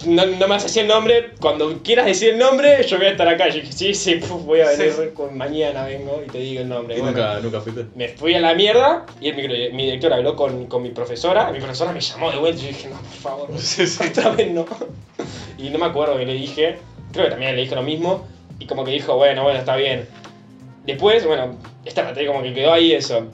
No, 0.06 0.26
no 0.26 0.48
me 0.48 0.56
haces 0.56 0.78
el 0.78 0.88
nombre, 0.88 1.32
cuando 1.40 1.82
quieras 1.82 2.06
decir 2.06 2.30
el 2.34 2.38
nombre, 2.38 2.84
yo 2.86 2.98
voy 2.98 3.08
a 3.08 3.12
estar 3.12 3.28
acá. 3.28 3.50
Yo 3.50 3.62
dije, 3.62 3.72
sí, 3.72 3.94
sí, 3.94 4.16
puf, 4.16 4.44
voy 4.46 4.62
a 4.62 4.68
venir, 4.70 4.92
Sí. 4.94 5.02
con- 5.14 5.36
mañana 5.38 5.86
vengo 5.86 6.22
y 6.26 6.30
te 6.30 6.38
digo 6.40 6.62
el 6.62 6.70
nombre. 6.70 6.98
¿Y 6.98 7.02
Bueno, 7.02 7.18
nunca, 7.18 7.40
nunca 7.40 7.62
fuiste? 7.62 7.86
me 7.96 8.10
fui 8.10 8.34
a 8.36 8.40
la 8.40 8.54
mierda 8.54 9.06
y 9.20 9.30
el 9.30 9.36
micro- 9.36 9.74
mi 9.76 9.86
director 9.86 10.14
habló 10.14 10.36
con, 10.36 10.68
con 10.68 10.84
mi 10.84 10.90
profesora. 10.90 11.52
Mi 11.52 11.60
profesora 11.60 11.92
me 11.92 12.02
llamó 12.02 12.30
de 12.32 12.38
vuelta 12.38 12.60
y 12.62 12.64
yo 12.64 12.68
dije, 12.70 12.90
no, 12.90 12.98
por 12.98 13.08
favor, 13.10 13.50
otra 14.12 14.30
vez 14.32 14.52
no. 14.52 14.66
Y 15.58 15.70
no 15.70 15.80
me 15.80 15.86
acuerdo 15.86 16.18
que 16.18 16.26
le 16.26 16.34
dije, 16.34 16.78
creo 17.12 17.26
que 17.26 17.32
también 17.32 17.56
le 17.56 17.62
dije 17.64 17.74
lo 17.76 17.84
mismo. 17.84 18.28
Y 18.60 18.66
como 18.66 18.84
que 18.84 18.92
dijo, 18.92 19.16
bueno, 19.16 19.44
bueno, 19.44 19.58
está 19.60 19.76
bien. 19.76 20.06
Después, 20.86 21.26
bueno, 21.26 21.58
esta 21.86 22.04
materia 22.04 22.32
como 22.32 22.44
que 22.44 22.54
quedó 22.54 22.72
ahí 22.74 22.94
eso. 22.94 23.28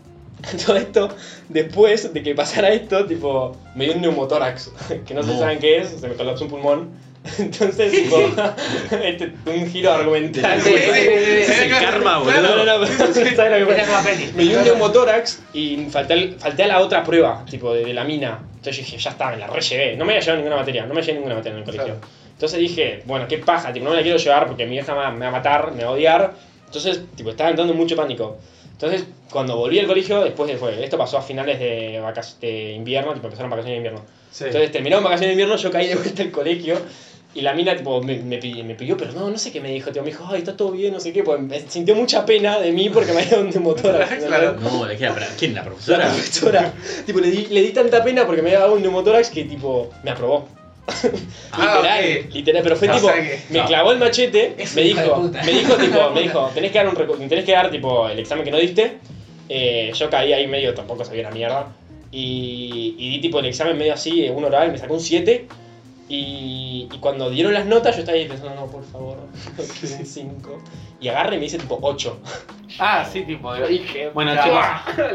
Todo 0.65 0.75
esto, 0.75 1.09
después 1.49 2.13
de 2.13 2.21
que 2.23 2.35
pasara 2.35 2.69
esto, 2.69 3.05
tipo, 3.05 3.55
me 3.75 3.85
dio 3.85 3.93
un 3.95 4.01
neumotórax, 4.01 4.71
que 5.07 5.13
no, 5.13 5.23
se 5.23 5.33
No. 5.33 5.39
saben 5.39 5.59
qué 5.59 5.77
es, 5.79 5.89
se 5.89 6.07
me 6.07 6.15
colapsó 6.15 6.43
un 6.45 6.49
pulmón. 6.49 6.89
Entonces, 7.39 7.89
tipo, 7.93 8.17
este, 9.01 9.31
un 9.45 9.65
giro 9.71 9.93
argumental. 9.93 10.59
Sí, 10.61 10.71
sí, 10.71 11.53
sí, 11.53 11.63
el 11.63 11.69
karma, 11.69 12.17
boludo. 12.17 12.41
No, 12.41 12.55
no, 12.57 12.65
no, 12.65 12.79
no, 12.79 12.85
¿sabes 12.87 13.61
lo 13.61 13.65
que 13.67 13.73
pasa? 13.81 14.09
Me 14.35 14.43
dio 14.43 14.57
un 14.59 14.65
neumotórax 14.65 15.41
y 15.53 15.85
falté, 15.89 16.13
al- 16.13 16.33
falté 16.37 16.63
a 16.63 16.67
la 16.67 16.79
otra 16.81 17.01
prueba, 17.03 17.45
tipo 17.49 17.73
de, 17.73 17.85
de 17.85 17.93
la 17.93 18.03
mina. 18.03 18.39
Entonces 18.55 18.77
dije, 18.83 18.97
ya 18.97 19.11
está, 19.11 19.29
me 19.31 19.37
la 19.37 19.47
rellevé. 19.47 19.95
No 19.95 20.03
me 20.03 20.11
había 20.13 20.19
llevado 20.21 20.37
ninguna 20.39 20.55
materia, 20.57 20.85
no 20.85 20.93
me 20.93 21.01
llevé 21.01 21.13
ninguna 21.13 21.35
materia 21.35 21.53
en 21.53 21.59
el 21.59 21.65
colegio. 21.65 21.95
Entonces 22.33 22.59
dije, 22.59 23.03
bueno, 23.05 23.25
qué 23.29 23.37
paja, 23.37 23.71
tipo, 23.71 23.85
no 23.85 23.91
me 23.91 23.95
la 23.97 24.01
quiero 24.03 24.17
llevar 24.17 24.45
porque 24.47 24.65
mi 24.65 24.71
vieja 24.71 24.91
me 24.93 24.99
va 24.99 25.07
a 25.07 25.31
matar, 25.31 25.71
me 25.71 25.83
va 25.83 25.91
a 25.91 25.93
odiar. 25.93 26.33
Entonces, 26.65 27.01
tipo, 27.15 27.29
estaba 27.29 27.51
entrando 27.51 27.71
en 27.71 27.79
mucho 27.79 27.95
pánico. 27.95 28.37
Entonces, 28.83 29.07
cuando 29.31 29.55
volví 29.57 29.79
al 29.79 29.87
colegio, 29.87 30.23
después 30.23 30.49
de, 30.51 30.57
fue, 30.57 30.83
esto 30.83 30.97
pasó 30.97 31.17
a 31.17 31.21
finales 31.21 31.59
de, 31.59 32.01
vacac- 32.01 32.39
de 32.39 32.73
invierno, 32.73 33.13
tipo, 33.13 33.27
empezaron 33.27 33.49
vacaciones 33.49 33.73
de 33.75 33.77
invierno. 33.77 34.01
Sí. 34.31 34.45
Entonces, 34.45 34.71
terminaron 34.71 35.03
vacaciones 35.03 35.29
de 35.29 35.41
invierno, 35.41 35.55
yo 35.61 35.71
caí 35.71 35.87
de 35.87 35.95
vuelta 35.95 36.21
al 36.23 36.31
colegio. 36.31 36.77
Y 37.35 37.41
la 37.41 37.53
mina, 37.53 37.75
tipo, 37.75 37.99
me, 38.03 38.17
me, 38.19 38.37
pidió, 38.37 38.63
me 38.63 38.75
pidió 38.75 38.95
perdón, 38.95 39.31
no 39.31 39.37
sé 39.39 39.51
qué 39.51 39.59
me 39.59 39.71
dijo, 39.71 39.89
tipo, 39.91 40.05
me 40.05 40.11
dijo, 40.11 40.27
ay, 40.29 40.37
está 40.39 40.55
todo 40.55 40.69
bien, 40.71 40.93
no 40.93 40.99
sé 40.99 41.11
qué, 41.11 41.23
pues 41.23 41.39
me 41.39 41.61
sintió 41.67 41.95
mucha 41.95 42.25
pena 42.27 42.59
de 42.59 42.71
mí 42.71 42.89
porque 42.91 43.11
me 43.11 43.19
había 43.21 43.31
dado 43.31 43.43
un 43.45 43.49
neumotórax. 43.49 44.23
Claro. 44.27 44.55
No, 44.61 44.85
le 44.85 44.95
queda. 44.97 45.15
¿Quién? 45.39 45.55
¿La 45.55 45.61
La 45.61 45.65
profesora? 45.65 46.07
profesora, 46.09 46.73
tipo, 47.07 47.19
le 47.19 47.31
di, 47.31 47.47
le 47.47 47.61
di 47.63 47.69
tanta 47.71 48.03
pena 48.03 48.27
porque 48.27 48.43
me 48.43 48.49
había 48.49 48.59
dado 48.59 48.75
un 48.75 48.83
neumotórax 48.83 49.31
que, 49.31 49.45
tipo, 49.45 49.89
me 50.03 50.11
aprobó. 50.11 50.47
Ah, 51.51 51.75
literal, 51.77 52.33
literal, 52.33 52.63
pero 52.63 52.75
fue 52.75 52.87
tipo, 52.89 53.07
sea 53.07 53.15
que- 53.15 53.39
me 53.49 53.59
no. 53.59 53.65
clavó 53.67 53.91
el 53.93 53.99
machete, 53.99 54.55
Es 54.57 54.75
me 54.75 54.81
dijo, 54.81 55.17
me 55.45 55.51
dijo, 55.51 55.75
tipo, 55.75 56.09
me 56.11 56.21
dijo, 56.21 56.51
tenés 56.53 56.71
que 56.71 56.77
dar 56.77 56.87
un 56.89 57.29
tenés 57.29 57.45
que 57.45 57.51
dar, 57.51 57.71
tipo, 57.71 58.09
el 58.09 58.19
examen 58.19 58.43
que 58.43 58.51
no 58.51 58.57
diste. 58.57 58.97
Eh, 59.49 59.91
yo 59.93 60.09
caí 60.09 60.33
ahí 60.33 60.47
medio, 60.47 60.73
tampoco 60.73 61.05
sabía 61.05 61.21
una 61.27 61.31
mierda. 61.31 61.67
Y, 62.11 62.95
y 62.97 63.09
di, 63.11 63.19
tipo, 63.21 63.39
el 63.39 63.45
examen 63.45 63.77
medio 63.77 63.93
así, 63.93 64.27
un 64.29 64.43
oral, 64.45 64.71
me 64.71 64.77
sacó 64.77 64.93
un 64.93 64.99
7. 64.99 65.47
Y, 66.09 66.89
y 66.91 66.97
cuando 66.99 67.29
dieron 67.29 67.53
las 67.53 67.65
notas, 67.65 67.95
yo 67.95 68.01
estaba 68.01 68.17
ahí 68.17 68.27
pensando, 68.27 68.55
no, 68.55 68.67
por 68.67 68.83
favor, 68.83 69.17
un 69.57 70.05
5. 70.05 70.63
Y 70.99 71.07
agarra 71.07 71.33
y 71.35 71.37
me 71.37 71.43
dice 71.43 71.57
tipo 71.57 71.79
8. 71.81 72.19
Ah, 72.79 73.05
sí, 73.09 73.23
tipo. 73.23 73.55
Yo 73.55 73.67
dije, 73.67 74.09
Bueno, 74.13 74.33
chicos, 74.41 74.65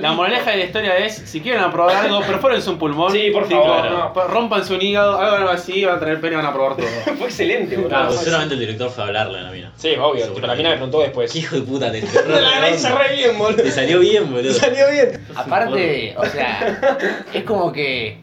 la 0.00 0.12
moraleja 0.12 0.50
de 0.52 0.58
la 0.58 0.64
historia 0.64 0.96
es: 0.98 1.14
si 1.14 1.40
quieren 1.40 1.60
aprobar 1.62 1.96
algo, 1.96 2.20
perfórense 2.26 2.70
un 2.70 2.78
pulmón. 2.78 3.10
Sí, 3.10 3.30
por 3.32 3.48
favor, 3.48 3.80
claro. 3.80 4.12
no. 4.14 4.28
Rompanse 4.28 4.74
un 4.74 4.82
hígado, 4.82 5.18
algo 5.18 5.50
así, 5.50 5.84
van 5.84 5.96
a 5.96 5.98
tener 5.98 6.20
pena 6.20 6.34
y 6.34 6.36
van 6.36 6.46
a 6.46 6.52
probar 6.52 6.76
todo. 6.76 6.86
Fue 7.18 7.26
excelente, 7.26 7.74
boludo. 7.76 7.88
Claro, 7.88 8.12
seguramente 8.12 8.54
el 8.54 8.60
director 8.60 8.90
fue 8.90 9.04
a 9.04 9.06
hablarle 9.08 9.38
a 9.38 9.42
la 9.42 9.50
mina. 9.50 9.72
Sí, 9.76 9.94
obvio, 10.00 10.28
tipo, 10.32 10.46
la 10.46 10.54
mina 10.54 10.68
me 10.70 10.74
preguntó 10.76 11.00
después. 11.00 11.32
Qué 11.32 11.38
hijo 11.40 11.56
de 11.56 11.62
puta, 11.62 11.90
te 11.90 12.02
La 12.02 12.70
hice 12.70 12.90
re 12.90 13.16
bien, 13.16 13.38
boludo. 13.38 13.62
Te 13.62 13.70
salió 13.70 13.98
bien, 13.98 14.30
boludo. 14.30 14.52
Te 14.52 14.60
salió 14.60 14.90
bien. 14.90 15.26
Aparte, 15.34 16.14
o 16.16 16.26
sea, 16.26 17.24
es 17.32 17.44
como 17.44 17.72
que 17.72 18.20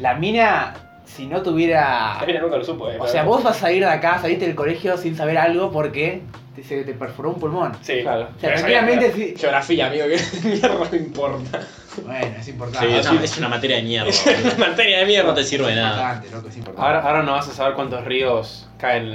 la 0.00 0.14
mina, 0.14 0.74
si 1.16 1.26
no 1.26 1.42
tuviera. 1.42 2.18
Nunca 2.42 2.56
lo 2.56 2.64
supo, 2.64 2.90
eh. 2.90 2.98
O 3.00 3.06
sea, 3.06 3.24
vos 3.24 3.42
vas 3.42 3.62
a 3.62 3.72
ir 3.72 3.82
de 3.84 3.90
acá, 3.90 4.18
saliste 4.20 4.46
del 4.46 4.54
colegio 4.54 4.96
sin 4.96 5.16
saber 5.16 5.38
algo 5.38 5.70
porque 5.70 6.22
te, 6.54 6.62
se 6.62 6.84
te 6.84 6.94
perforó 6.94 7.30
un 7.30 7.40
pulmón. 7.40 7.72
Sí, 7.82 8.00
Claro. 8.02 8.22
O 8.36 8.40
sea, 8.40 8.50
Pero 8.50 8.54
tranquilamente 8.54 9.10
sabía- 9.10 9.26
sí. 9.28 9.34
Geografía, 9.38 9.86
amigo, 9.86 10.04
que 10.06 10.48
mierda 10.48 10.78
me 10.90 10.96
importa. 10.98 11.60
Bueno, 12.04 12.26
es 12.38 12.44
Sí, 12.44 12.50
importante. 12.50 12.98
es, 12.98 13.08
una, 13.10 13.24
es 13.24 13.38
una 13.38 13.48
materia 13.48 13.76
de 13.76 13.82
mierda. 13.82 14.08
Es 14.10 14.26
una 14.54 14.66
materia 14.68 14.98
de 14.98 15.06
mierda. 15.06 15.28
No 15.28 15.34
te 15.34 15.44
sirve 15.44 15.68
de 15.68 15.76
nada. 15.76 15.96
importante, 15.96 16.30
loco, 16.36 16.48
es 16.48 16.56
importante. 16.58 16.86
Ahora, 16.86 17.00
ahora 17.08 17.22
no 17.22 17.32
vas 17.32 17.48
a 17.48 17.52
saber 17.52 17.74
cuántos 17.74 18.04
ríos 18.04 18.68
caen 18.78 19.04
en 19.04 19.12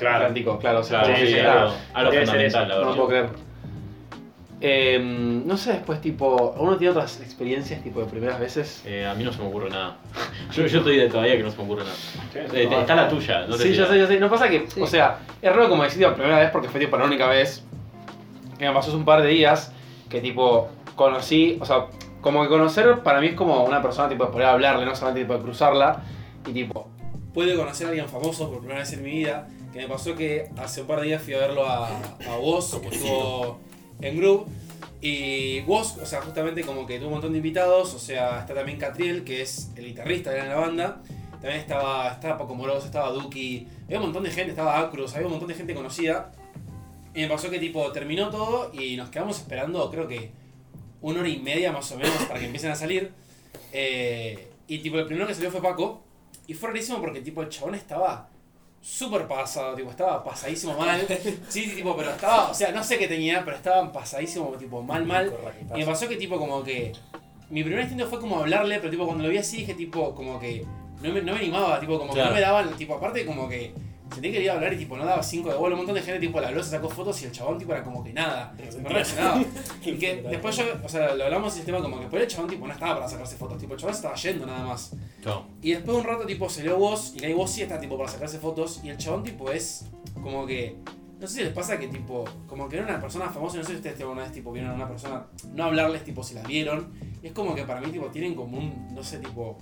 el 0.00 0.06
Atlántico, 0.06 0.58
claro, 0.58 0.80
o 0.80 0.82
sea, 0.82 1.00
Claro, 1.02 1.16
Sí, 1.16 1.26
sí, 1.26 1.32
sí, 1.34 1.38
claro. 1.40 1.72
algo 1.92 2.10
Debe 2.10 2.24
ser 2.26 2.34
fundamental, 2.34 2.68
la 2.68 2.74
No 2.74 2.80
verdad. 2.80 2.94
puedo 2.96 3.08
creer. 3.08 3.28
Eh, 4.62 4.98
no 5.00 5.56
sé, 5.56 5.72
después, 5.72 6.00
tipo, 6.02 6.54
¿uno 6.58 6.76
tiene 6.76 6.90
otras 6.90 7.18
experiencias, 7.20 7.82
tipo, 7.82 8.00
de 8.00 8.06
primeras 8.06 8.38
veces? 8.38 8.82
Eh, 8.84 9.06
a 9.06 9.14
mí 9.14 9.24
no 9.24 9.32
se 9.32 9.38
me 9.40 9.48
ocurre 9.48 9.70
nada. 9.70 9.96
Yo, 10.52 10.66
yo 10.66 10.78
estoy 10.78 10.96
de 10.98 11.08
todavía 11.08 11.36
que 11.36 11.42
no 11.42 11.50
se 11.50 11.56
me 11.56 11.64
ocurre 11.64 11.84
nada. 11.84 11.96
Eh, 12.34 12.66
te- 12.68 12.80
está 12.80 12.94
la 12.94 13.08
tuya, 13.08 13.46
no 13.46 13.56
te 13.56 13.62
sí, 13.62 13.72
yo 13.74 13.86
sé, 13.86 13.98
yo 13.98 14.06
sé. 14.06 14.20
No 14.20 14.28
pasa 14.28 14.48
que, 14.50 14.66
Sí. 14.68 14.80
o 14.82 14.86
sea, 14.86 15.20
es 15.40 15.50
raro 15.54 15.68
como 15.70 15.82
decir 15.84 16.02
la 16.02 16.14
primera 16.14 16.38
vez 16.38 16.50
porque 16.50 16.68
fue 16.68 16.78
tipo 16.80 16.96
la 16.98 17.04
única 17.04 17.26
vez 17.28 17.62
que 18.58 18.66
me 18.66 18.72
pasó 18.74 18.88
hace 18.88 18.96
un 18.98 19.04
par 19.06 19.22
de 19.22 19.28
días 19.28 19.72
que 20.10 20.20
tipo 20.20 20.68
conocí, 20.96 21.56
o 21.60 21.64
sea, 21.64 21.86
como 22.20 22.42
que 22.42 22.48
conocer 22.48 22.98
para 22.98 23.20
mí 23.20 23.28
es 23.28 23.34
como 23.34 23.64
una 23.64 23.80
persona 23.80 24.08
tipo 24.10 24.26
de 24.26 24.30
poder 24.32 24.48
hablarle, 24.48 24.84
no 24.84 24.94
solamente 24.94 25.22
tipo 25.22 25.34
de 25.38 25.42
cruzarla 25.42 26.02
y 26.46 26.52
tipo 26.52 26.88
puedo 27.32 27.56
conocer 27.56 27.86
a 27.86 27.90
alguien 27.90 28.08
famoso 28.08 28.48
por 28.50 28.58
primera 28.58 28.80
vez 28.80 28.92
en 28.92 29.02
mi 29.04 29.10
vida, 29.10 29.48
que 29.72 29.78
me 29.78 29.88
pasó 29.88 30.14
que 30.16 30.50
hace 30.58 30.82
un 30.82 30.86
par 30.88 31.00
de 31.00 31.06
días 31.06 31.22
fui 31.22 31.32
a 31.34 31.38
verlo 31.38 31.64
a, 31.66 31.86
a 31.88 32.36
Woz, 32.40 32.74
que 32.80 32.88
estuvo 32.88 33.60
en 34.02 34.18
Groove 34.18 34.46
y 35.00 35.60
Woz, 35.62 35.96
o 35.98 36.06
sea, 36.06 36.20
justamente 36.20 36.62
como 36.62 36.86
que 36.86 36.98
tuvo 36.98 37.08
un 37.08 37.14
montón 37.14 37.32
de 37.32 37.38
invitados, 37.38 37.94
o 37.94 37.98
sea, 37.98 38.40
está 38.40 38.54
también 38.54 38.78
Catriel, 38.78 39.24
que 39.24 39.42
es 39.42 39.70
el 39.76 39.86
guitarrista 39.86 40.30
de 40.30 40.46
la 40.46 40.56
banda, 40.56 41.00
también 41.32 41.60
estaba, 41.60 42.12
estaba 42.12 42.36
Paco 42.36 42.54
Moroso, 42.54 42.86
estaba 42.86 43.10
Duki, 43.10 43.66
había 43.84 43.98
un 43.98 44.04
montón 44.04 44.24
de 44.24 44.30
gente, 44.30 44.50
estaba 44.50 44.78
Acruz, 44.78 45.14
había 45.14 45.26
un 45.26 45.32
montón 45.32 45.48
de 45.48 45.54
gente 45.54 45.74
conocida. 45.74 46.32
Y 47.14 47.22
me 47.22 47.28
pasó 47.28 47.50
que 47.50 47.58
tipo 47.58 47.90
terminó 47.92 48.30
todo 48.30 48.70
y 48.72 48.96
nos 48.96 49.08
quedamos 49.08 49.38
esperando 49.38 49.90
creo 49.90 50.06
que 50.06 50.30
una 51.00 51.20
hora 51.20 51.28
y 51.28 51.38
media 51.38 51.72
más 51.72 51.90
o 51.90 51.96
menos 51.96 52.14
para 52.26 52.38
que 52.38 52.46
empiecen 52.46 52.70
a 52.70 52.76
salir. 52.76 53.10
Eh, 53.72 54.48
y 54.68 54.78
tipo 54.78 54.98
el 54.98 55.06
primero 55.06 55.26
que 55.26 55.34
salió 55.34 55.50
fue 55.50 55.62
Paco. 55.62 56.02
Y 56.46 56.54
fue 56.54 56.68
rarísimo 56.68 57.00
porque 57.00 57.20
tipo 57.20 57.42
el 57.42 57.48
chabón 57.48 57.74
estaba 57.74 58.28
súper 58.80 59.26
pasado, 59.26 59.74
tipo 59.74 59.90
estaba 59.90 60.24
pasadísimo 60.24 60.74
mal. 60.74 61.06
Sí, 61.48 61.68
tipo, 61.74 61.96
pero 61.96 62.10
estaba, 62.10 62.50
o 62.50 62.54
sea, 62.54 62.72
no 62.72 62.82
sé 62.82 62.98
qué 62.98 63.08
tenía, 63.08 63.44
pero 63.44 63.56
estaba 63.56 63.92
pasadísimo, 63.92 64.46
tipo 64.58 64.82
mal, 64.82 65.04
mal. 65.04 65.32
Y 65.74 65.78
me 65.78 65.86
pasó 65.86 66.08
que 66.08 66.16
tipo 66.16 66.38
como 66.38 66.62
que 66.62 66.92
mi 67.50 67.62
primer 67.62 67.80
instinto 67.80 68.06
fue 68.08 68.20
como 68.20 68.38
hablarle, 68.38 68.78
pero 68.78 68.90
tipo 68.90 69.04
cuando 69.04 69.24
lo 69.24 69.30
vi 69.30 69.38
así 69.38 69.58
dije 69.58 69.74
tipo 69.74 70.14
como 70.14 70.40
que 70.40 70.64
no 71.02 71.12
me, 71.12 71.20
no 71.22 71.32
me 71.32 71.40
animaba, 71.40 71.80
tipo 71.80 71.98
como 71.98 72.14
que 72.14 72.22
no 72.22 72.30
me 72.30 72.40
daban, 72.40 72.76
tipo 72.76 72.94
aparte 72.94 73.26
como 73.26 73.48
que 73.48 73.72
sentí 74.12 74.32
que 74.32 74.42
iba 74.42 74.52
a 74.52 74.56
hablar 74.56 74.72
y 74.72 74.76
tipo 74.76 74.96
no 74.96 75.04
daba 75.04 75.22
cinco 75.22 75.50
de 75.50 75.56
bola, 75.56 75.74
un 75.74 75.78
montón 75.78 75.94
de 75.94 76.02
gente 76.02 76.20
tipo 76.20 76.40
le 76.40 76.46
habló, 76.46 76.62
se 76.62 76.70
sacó 76.70 76.88
fotos 76.88 77.20
y 77.22 77.26
el 77.26 77.32
chabón 77.32 77.58
tipo 77.58 77.72
era 77.72 77.82
como 77.82 78.02
que 78.02 78.12
nada, 78.12 78.54
no 78.82 78.88
reaccionaba. 78.88 79.42
Y 79.84 79.92
que 79.98 80.22
después 80.22 80.56
yo, 80.56 80.64
o 80.84 80.88
sea, 80.88 81.14
lo 81.14 81.24
hablamos 81.24 81.56
y 81.56 81.60
el 81.60 81.66
tema 81.66 81.80
como 81.80 82.00
que 82.00 82.06
por 82.06 82.20
el 82.20 82.26
chabón 82.26 82.48
tipo 82.48 82.66
no 82.66 82.72
estaba 82.72 82.94
para 82.96 83.08
sacarse 83.08 83.36
fotos, 83.36 83.58
tipo 83.58 83.74
el 83.74 83.80
chabón 83.80 83.94
se 83.94 83.98
estaba 83.98 84.14
yendo 84.16 84.46
nada 84.46 84.66
más. 84.66 84.92
Y 85.62 85.72
después 85.72 85.96
de 85.96 86.02
un 86.02 86.06
rato 86.06 86.26
tipo 86.26 86.48
salió 86.48 86.76
vos 86.76 87.14
y 87.20 87.24
ahí 87.24 87.32
vos 87.32 87.50
sí 87.50 87.62
está 87.62 87.78
tipo 87.80 87.96
para 87.96 88.10
sacarse 88.10 88.38
fotos 88.38 88.80
y 88.84 88.90
el 88.90 88.96
chabón 88.96 89.22
tipo 89.22 89.50
es 89.50 89.86
como 90.14 90.46
que 90.46 90.76
no 91.20 91.26
sé 91.26 91.34
si 91.34 91.44
les 91.44 91.52
pasa 91.52 91.78
que 91.78 91.88
tipo 91.88 92.24
como 92.46 92.68
que 92.68 92.76
era 92.76 92.86
una 92.86 93.00
persona 93.00 93.28
famosa, 93.28 93.58
no 93.58 93.64
sé 93.64 93.70
si 93.70 93.76
ustedes 93.76 93.96
tipo, 93.96 94.08
alguna 94.08 94.24
vez 94.24 94.32
tipo 94.32 94.52
vieron 94.52 94.70
a 94.70 94.74
una 94.74 94.88
persona 94.88 95.26
no 95.54 95.64
hablarles 95.64 96.02
tipo 96.02 96.22
si 96.22 96.34
la 96.34 96.42
vieron 96.42 96.92
y 97.22 97.26
es 97.28 97.32
como 97.32 97.54
que 97.54 97.64
para 97.64 97.80
mí 97.80 97.90
tipo 97.90 98.06
tienen 98.06 98.34
como 98.34 98.58
un 98.58 98.88
no 98.94 99.02
sé 99.02 99.18
tipo 99.18 99.58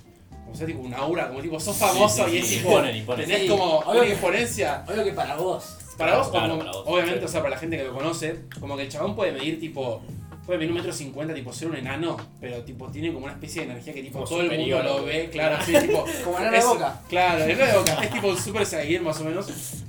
como 0.48 0.56
sea 0.56 0.66
tipo 0.66 0.80
un 0.80 0.94
aura, 0.94 1.28
como 1.28 1.40
tipo 1.42 1.60
sos 1.60 1.76
famoso 1.76 2.24
Sí, 2.24 2.30
sí, 2.30 2.36
y 2.36 2.38
es 2.40 2.46
sí, 2.48 2.56
tipo 2.56 2.68
imponen, 2.70 2.96
imponen. 2.96 3.26
tenés 3.26 3.42
Sí. 3.42 3.48
como 3.48 3.64
Obvio 3.80 3.90
una 4.00 4.02
que- 4.04 4.12
imponencia 4.14 4.84
Obvio 4.88 5.04
que 5.04 5.12
para 5.12 5.36
vos. 5.36 5.76
para 5.98 6.18
vos, 6.18 6.26
o 6.28 6.30
Claro, 6.30 6.46
como- 6.48 6.58
para 6.60 6.72
vos, 6.72 6.84
obviamente, 6.86 7.18
sí. 7.20 7.24
o 7.26 7.28
sea, 7.28 7.40
para 7.42 7.50
la 7.54 7.58
gente 7.60 7.76
que 7.76 7.84
lo 7.84 7.92
conoce, 7.94 8.36
como 8.60 8.76
que 8.76 8.82
el 8.84 8.88
chabón 8.88 9.14
puede 9.14 9.32
medir 9.32 9.60
tipo, 9.60 10.00
puede 10.46 10.58
medir 10.60 10.70
un 10.72 10.78
metro 10.78 10.92
cincuenta, 10.94 11.34
tipo 11.34 11.52
ser 11.52 11.68
un 11.68 11.76
enano, 11.76 12.16
pero 12.40 12.62
tipo 12.64 12.86
tiene 12.88 13.12
como 13.12 13.24
una 13.26 13.34
especie 13.34 13.62
de 13.66 13.72
energía 13.72 13.92
que 13.92 14.02
tipo 14.02 14.14
Como 14.20 14.26
todo 14.28 14.40
el 14.40 14.58
mundo 14.58 14.82
lo 14.82 14.98
¿no? 15.00 15.04
ve, 15.04 15.28
claro, 15.30 15.56
así 15.56 15.72
tipo. 15.74 16.04
Como 16.24 16.38
Nana 16.40 16.58
de 16.58 16.64
Boca. 16.64 17.00
Claro, 17.08 17.44
el 17.44 17.58
de 17.58 17.72
boca, 17.76 18.02
es 18.02 18.10
tipo 18.10 18.28
un 18.28 18.38
super 18.38 18.64
seguir 18.64 19.02
más 19.02 19.20
o 19.20 19.24
menos. 19.24 19.46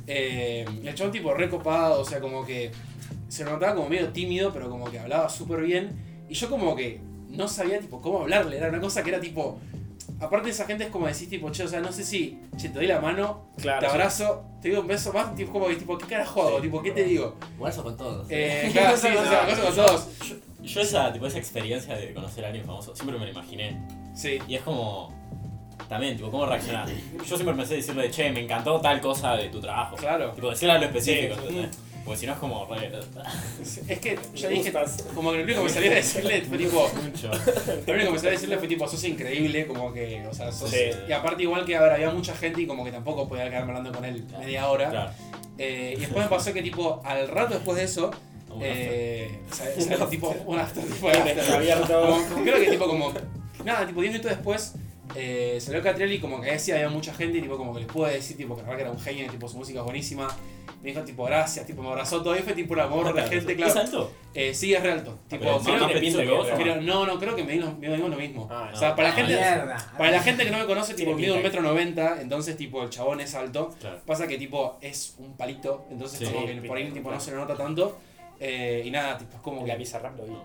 Eh, 0.08 0.66
y 0.84 0.88
el 0.88 0.96
chabón 0.96 1.14
tipo 1.14 1.34
recopado, 1.34 2.02
o 2.02 2.06
sea, 2.06 2.20
como 2.20 2.46
que 2.46 2.72
se 3.30 3.46
lo 3.46 3.52
notaba 3.52 3.76
como 3.76 3.88
medio 3.88 4.10
tímido, 4.10 4.52
pero 4.52 4.70
como 4.70 4.92
que 4.92 5.00
hablaba 5.00 5.30
súper 5.30 5.62
bien. 5.62 6.26
Y 6.28 6.34
yo 6.34 6.50
como 6.50 6.76
que 6.76 7.00
no 7.30 7.48
sabía 7.48 7.80
tipo 7.80 8.02
cómo 8.02 8.22
hablarle, 8.22 8.58
era 8.58 8.68
una 8.70 8.82
cosa 8.82 9.02
que 9.04 9.10
era 9.12 9.22
tipo. 9.22 9.60
Aparte 10.22 10.46
de 10.48 10.52
esa 10.52 10.66
gente 10.66 10.84
es 10.86 10.90
como 10.90 11.08
decís 11.08 11.30
tipo, 11.30 11.50
che, 11.52 11.64
o 11.64 11.68
sea, 11.68 11.80
no 11.80 11.92
sé 11.92 12.04
si, 12.04 12.40
che, 12.58 12.70
te 12.70 12.76
doy 12.76 12.88
la 12.88 13.00
mano, 13.00 13.46
Claro. 13.62 13.80
te 13.80 13.86
abrazo, 13.88 14.44
te 14.62 14.70
doy 14.70 14.80
un 14.80 14.88
beso 14.88 15.14
más, 15.14 15.34
tipo, 15.36 15.52
como 15.54 15.68
que, 15.68 15.76
tipo, 15.78 15.98
¿qué 15.98 16.08
carajo 16.08 16.42
hago? 16.42 16.56
Sí, 16.58 16.64
tipo, 16.64 16.82
¿qué 16.82 16.92
te 16.92 17.04
digo? 17.06 17.36
Igual 17.56 17.72
eso 17.72 17.84
con 17.84 17.96
todos. 17.96 18.28
Eh, 18.30 18.70
claro, 18.74 18.98
sí, 18.98 19.08
o 19.08 19.26
sea, 19.30 19.46
cosa 19.46 19.62
con 19.64 19.76
todos. 19.76 20.08
Yo, 20.20 20.36
yo 20.64 20.82
esa, 20.82 21.14
tipo, 21.14 21.26
esa 21.26 21.38
experiencia 21.38 21.96
de 21.96 22.14
conocer 22.14 22.44
a 22.44 22.48
alguien 22.48 22.66
famoso 22.66 22.94
siempre 22.96 23.18
me 23.18 23.26
la 23.26 23.32
imaginé. 23.32 23.82
Sí. 24.14 24.40
Y 24.48 24.56
es 24.56 24.62
como. 24.62 25.18
También, 25.88 26.18
tipo, 26.18 26.30
¿cómo 26.30 26.46
reaccionar? 26.46 26.88
Yo 27.26 27.36
siempre 27.36 27.56
pensé 27.56 27.76
decirle, 27.76 28.12
che, 28.12 28.30
me 28.32 28.42
encantó 28.42 28.80
tal 28.82 29.00
cosa 29.02 29.36
de 29.38 29.48
tu 29.50 29.60
trabajo. 29.62 29.96
Claro. 29.96 30.32
Tipo, 30.34 30.50
decirle 30.50 30.74
algo 30.74 30.86
específico, 30.86 31.36
Sí. 31.48 31.66
Porque 32.06 32.20
si 32.22 32.26
no 32.26 32.34
es 32.34 32.40
como 32.40 32.66
re. 32.66 32.92
Es 33.88 34.00
que 34.00 34.18
yo 34.36 34.50
Me 34.50 34.56
dije, 34.56 34.72
gustas. 34.72 35.04
como 35.14 35.32
que 35.32 35.38
lo 35.38 35.44
único 35.44 35.60
que 35.60 35.64
me 35.68 35.70
salía 35.74 35.92
a 35.92 35.96
decirle 35.96 36.42
fue 36.42 36.58
tipo, 36.58 36.90
Mucho. 37.04 37.28
lo 37.88 37.94
único 37.94 38.08
que 38.08 38.12
me 38.12 38.18
salía 38.18 38.30
a 38.30 38.34
decirle 38.34 38.58
fue 38.58 38.68
tipo, 38.68 38.88
sos 38.88 39.04
increíble, 39.04 39.68
como 39.68 39.94
que, 39.94 40.26
o 40.28 40.34
sea, 40.34 40.52
sos... 40.52 40.70
Sí. 40.72 40.86
Y 41.08 41.12
aparte 41.12 41.44
igual 41.44 41.66
que, 41.66 41.76
a 41.76 41.82
ver, 41.82 41.92
había 41.94 42.10
mucha 42.10 42.34
gente 42.36 42.62
y 42.62 42.68
como 42.68 42.84
que 42.84 42.92
tampoco 42.92 43.28
podía 43.28 43.50
quedarme 43.50 43.70
hablando 43.70 43.92
con 43.92 44.06
él 44.06 44.24
media 44.40 44.68
hora. 44.70 44.90
Claro. 44.90 45.12
Eh, 45.58 45.94
y 45.98 46.00
después 46.00 46.24
me 46.24 46.30
pasó 46.30 46.54
que 46.54 46.62
tipo, 46.62 47.02
al 47.04 47.28
rato 47.28 47.56
después 47.56 47.78
de 47.78 47.84
eso, 47.84 48.12
Un 48.50 48.62
eh, 48.64 49.40
o 49.52 49.54
sea, 49.54 49.66
o 49.78 49.82
sea, 49.82 50.08
tipo, 50.10 50.36
un 50.46 50.58
after, 50.58 50.84
tipo 50.94 51.10
de 51.12 51.18
after. 51.18 51.54
abierto. 51.54 52.02
Como- 52.02 52.28
como- 52.30 52.44
creo 52.44 52.60
que 52.60 52.72
tipo 52.72 52.88
como. 52.88 53.14
Nada, 53.66 53.86
tipo 53.86 54.00
10 54.02 54.14
minutos 54.14 54.32
después 54.32 54.74
eh, 55.16 55.58
salió 55.60 55.82
Catriel 55.82 56.12
y 56.14 56.20
como 56.20 56.40
que 56.42 56.58
sí 56.60 56.72
había 56.72 56.90
mucha 56.90 57.14
gente 57.14 57.38
y 57.40 57.42
tipo 57.42 57.58
como 57.58 57.74
que 57.74 57.80
les 57.82 57.88
pude 57.90 58.14
decir 58.14 58.38
tipo 58.38 58.56
que 58.56 58.62
la 58.62 58.68
verdad 58.70 58.78
que 58.78 58.84
era 58.84 58.92
un 58.92 59.00
genio 59.00 59.30
tipo 59.32 59.48
su 59.48 59.58
música 59.58 59.80
es 59.80 59.86
buenísima. 59.86 60.28
Me 60.82 60.92
dijo 60.92 61.02
tipo 61.02 61.26
gracias, 61.26 61.66
tipo 61.66 61.82
me 61.82 61.90
abrazó 61.90 62.24
todo 62.24 62.38
y 62.38 62.40
fue 62.40 62.54
tipo 62.54 62.74
un 62.74 62.80
amor 62.80 63.14
de 63.14 63.22
gente, 63.24 63.52
¿Es 63.52 63.58
claro. 63.58 63.80
alto? 63.82 64.12
Eh, 64.34 64.54
sí, 64.54 64.74
es 64.74 64.82
re 64.82 64.94
alto. 64.94 65.20
Tipo, 65.28 65.44
pero 65.44 65.60
creo 65.78 65.88
que- 65.90 66.00
pienso 66.00 66.20
que 66.20 66.30
vos, 66.30 66.48
¿o 66.48 66.52
no? 66.52 66.58
pero 66.58 66.82
no, 66.82 67.06
no, 67.06 67.20
creo 67.20 67.36
que 67.36 67.44
me 67.44 67.52
dimos, 67.54 67.78
me 67.78 67.90
dimos 67.94 68.10
lo 68.10 68.16
mismo. 68.16 68.48
Ah, 68.50 68.72
o 68.74 68.78
sea, 68.78 68.90
no. 68.92 68.96
para 68.96 69.10
la 69.10 69.16
gente. 69.16 69.34
Mierda. 69.34 69.94
Para 69.98 70.12
la 70.12 70.22
gente 70.22 70.46
que 70.46 70.52
no 70.52 70.58
me 70.60 70.66
conoce, 70.66 70.94
tipo, 70.94 71.14
mido 71.16 71.36
un 71.36 71.44
metro 71.44 71.62
noventa, 71.62 72.22
entonces 72.22 72.56
tipo 72.56 72.82
el 72.82 72.90
chabón 72.90 73.20
es 73.20 73.36
alto. 73.36 73.76
Claro. 73.80 74.00
Pasa 74.06 74.26
que 74.26 74.38
tipo 74.38 74.78
es 74.80 75.16
un 75.18 75.36
palito, 75.36 75.86
entonces 75.92 76.20
Sí. 76.20 76.34
como 76.34 76.46
que 76.46 76.54
por 76.62 76.78
ahí 76.78 76.90
tipo 76.92 77.12
no 77.12 77.20
se 77.20 77.32
le 77.32 77.38
nota 77.38 77.58
tanto. 77.58 77.98
Eh, 78.40 78.84
y 78.86 78.90
nada, 78.92 79.18
tipo 79.18 79.36
es 79.36 79.42
como 79.42 79.66
La 79.68 79.74
que 79.74 79.80
pizza 79.80 80.00
rap 80.00 80.16
lo 80.18 80.24
vi. 80.24 80.38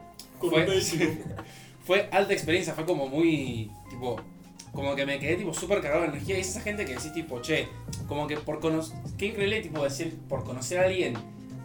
fue, 0.51 0.67
fue 1.85 2.09
alta 2.11 2.33
experiencia, 2.33 2.75
fue 2.75 2.85
como 2.85 3.07
muy 3.07 3.71
tipo 3.89 4.17
como 4.75 4.95
que 4.97 5.07
me 5.07 5.19
quedé 5.19 5.37
tipo 5.37 5.55
súper 5.55 5.81
cargado 5.81 6.03
de 6.03 6.09
energía 6.09 6.37
y 6.37 6.41
es 6.41 6.49
esa 6.49 6.61
gente 6.61 6.85
que 6.85 6.95
decís 6.95 7.13
tipo, 7.13 7.41
che, 7.41 7.69
como 8.09 8.27
que 8.27 8.37
por 8.37 8.61
conocer, 8.61 8.97
qué 9.17 9.27
increíble 9.27 9.61
tipo 9.63 9.83
decir, 9.83 10.17
por 10.29 10.45
conocer 10.45 10.79
a 10.81 10.85
alguien, 10.85 11.15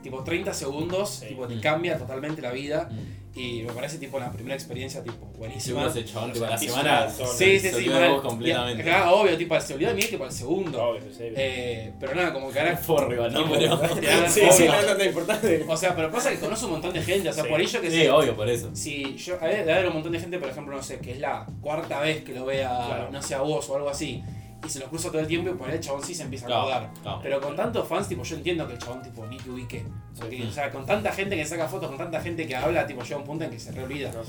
tipo 0.03 0.23
30 0.23 0.53
segundos, 0.53 1.09
Sí. 1.15 1.25
tipo 1.27 1.47
te 1.47 1.55
Mm. 1.55 1.61
cambia 1.61 1.97
totalmente 1.97 2.41
la 2.41 2.51
vida 2.51 2.89
Mm. 2.91 3.18
Y 3.35 3.61
me 3.61 3.71
parece 3.73 3.97
tipo 3.99 4.19
la 4.19 4.31
primera 4.31 4.55
experiencia 4.55 5.03
tipo 5.03 5.25
buenísima. 5.37 5.87
ese 5.87 6.03
chabón, 6.03 6.33
tipo, 6.33 6.45
la 6.45 6.57
semana. 6.57 7.09
Sí, 7.09 7.23
sí, 7.37 7.59
se 7.59 7.73
sí, 7.73 7.87
vos 7.89 8.21
completamente. 8.21 8.81
Y- 8.81 8.85
claro, 8.85 9.17
obvio, 9.21 9.37
tipo, 9.37 9.59
se 9.61 9.73
olvidó 9.75 9.89
de 9.91 9.95
mí 9.95 10.01
tipo 10.03 10.23
al 10.25 10.31
segundo. 10.31 10.81
Obvio, 10.83 11.01
sí. 11.15 11.23
Eh, 11.35 11.93
pero 11.99 12.15
nada, 12.15 12.33
como 12.33 12.51
que 12.51 12.59
ahora. 12.59 12.75
Forro 12.89 13.13
igual, 13.13 13.31
¿no? 13.33 13.49
Pero. 13.49 13.79
Sí, 14.29 14.41
obvio. 14.41 14.51
sí, 14.51 14.65
no 14.65 14.73
es 14.79 14.85
tan 14.97 15.05
importante. 15.07 15.65
O 15.67 15.77
sea, 15.77 15.95
pero 15.95 16.11
pasa 16.11 16.31
que 16.31 16.39
conoce 16.39 16.65
un 16.65 16.71
montón 16.71 16.91
de 16.93 17.01
gente, 17.01 17.29
o 17.29 17.33
sea, 17.33 17.43
Sí. 17.43 17.49
por 17.49 17.61
ello 17.61 17.81
que 17.81 17.91
Sí, 17.91 17.97
sé- 17.97 18.11
obvio, 18.11 18.35
por 18.35 18.49
eso. 18.49 18.69
Si 18.73 19.15
yo, 19.15 19.35
a 19.39 19.45
ver, 19.45 19.57
debe 19.59 19.73
haber 19.73 19.87
un 19.87 19.93
montón 19.93 20.11
de 20.11 20.19
gente, 20.19 20.39
por 20.39 20.49
ejemplo, 20.49 20.75
no 20.75 20.81
sé, 20.83 20.97
que 20.99 21.11
es 21.11 21.19
la 21.19 21.45
cuarta 21.61 21.99
vez 22.01 22.23
que 22.23 22.33
lo 22.33 22.45
vea, 22.45 22.69
Claro. 22.69 23.09
no 23.11 23.21
sé, 23.21 23.35
a 23.35 23.41
vos 23.41 23.69
o 23.69 23.75
algo 23.75 23.89
así, 23.89 24.23
y 24.65 24.69
se 24.69 24.79
lo 24.79 24.87
cruza 24.87 25.09
todo 25.09 25.19
el 25.21 25.27
tiempo 25.27 25.49
y 25.49 25.53
por 25.53 25.69
ahí 25.69 25.75
el 25.75 25.81
chabón 25.81 26.03
sí 26.03 26.13
se 26.13 26.23
empieza 26.23 26.45
a 26.45 26.47
Claro, 26.47 26.61
acordar. 26.63 26.93
claro. 27.01 27.19
Pero 27.23 27.41
con 27.41 27.55
tantos 27.55 27.87
fans, 27.87 28.07
tipo, 28.07 28.23
yo 28.23 28.35
entiendo 28.35 28.67
que 28.67 28.73
el 28.73 28.79
chabón, 28.79 29.01
tipo, 29.01 29.25
ni 29.25 29.37
te 29.37 29.49
ubique. 29.49 29.85
Porque. 30.19 30.43
O 30.45 30.51
sea, 30.51 30.69
con 30.71 30.85
tanta 30.85 31.11
gente 31.11 31.35
que 31.35 31.45
saca 31.45 31.67
fotos, 31.67 31.87
con 31.89 31.97
tanta 31.97 32.19
gente 32.21 32.45
que 32.47 32.55
habla, 32.55 32.85
tipo, 32.85 33.01
llega 33.03 33.17
un 33.17 33.23
punto 33.23 33.43
en 33.45 33.51
que 33.51 33.59
se 33.59 33.71
reolvida. 33.71 34.11
No. 34.11 34.21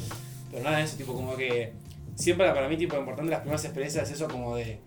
Pero 0.51 0.63
nada 0.65 0.79
de 0.79 0.85
eso, 0.85 0.97
tipo, 0.97 1.15
como 1.15 1.37
que 1.37 1.73
siempre 2.15 2.49
para 2.51 2.69
mí, 2.69 2.77
tipo, 2.77 2.95
lo 2.95 3.01
importante 3.01 3.29
de 3.31 3.33
las 3.33 3.41
primeras 3.41 3.65
experiencias 3.65 4.09
es 4.09 4.15
eso 4.17 4.29
como 4.29 4.57
de 4.57 4.81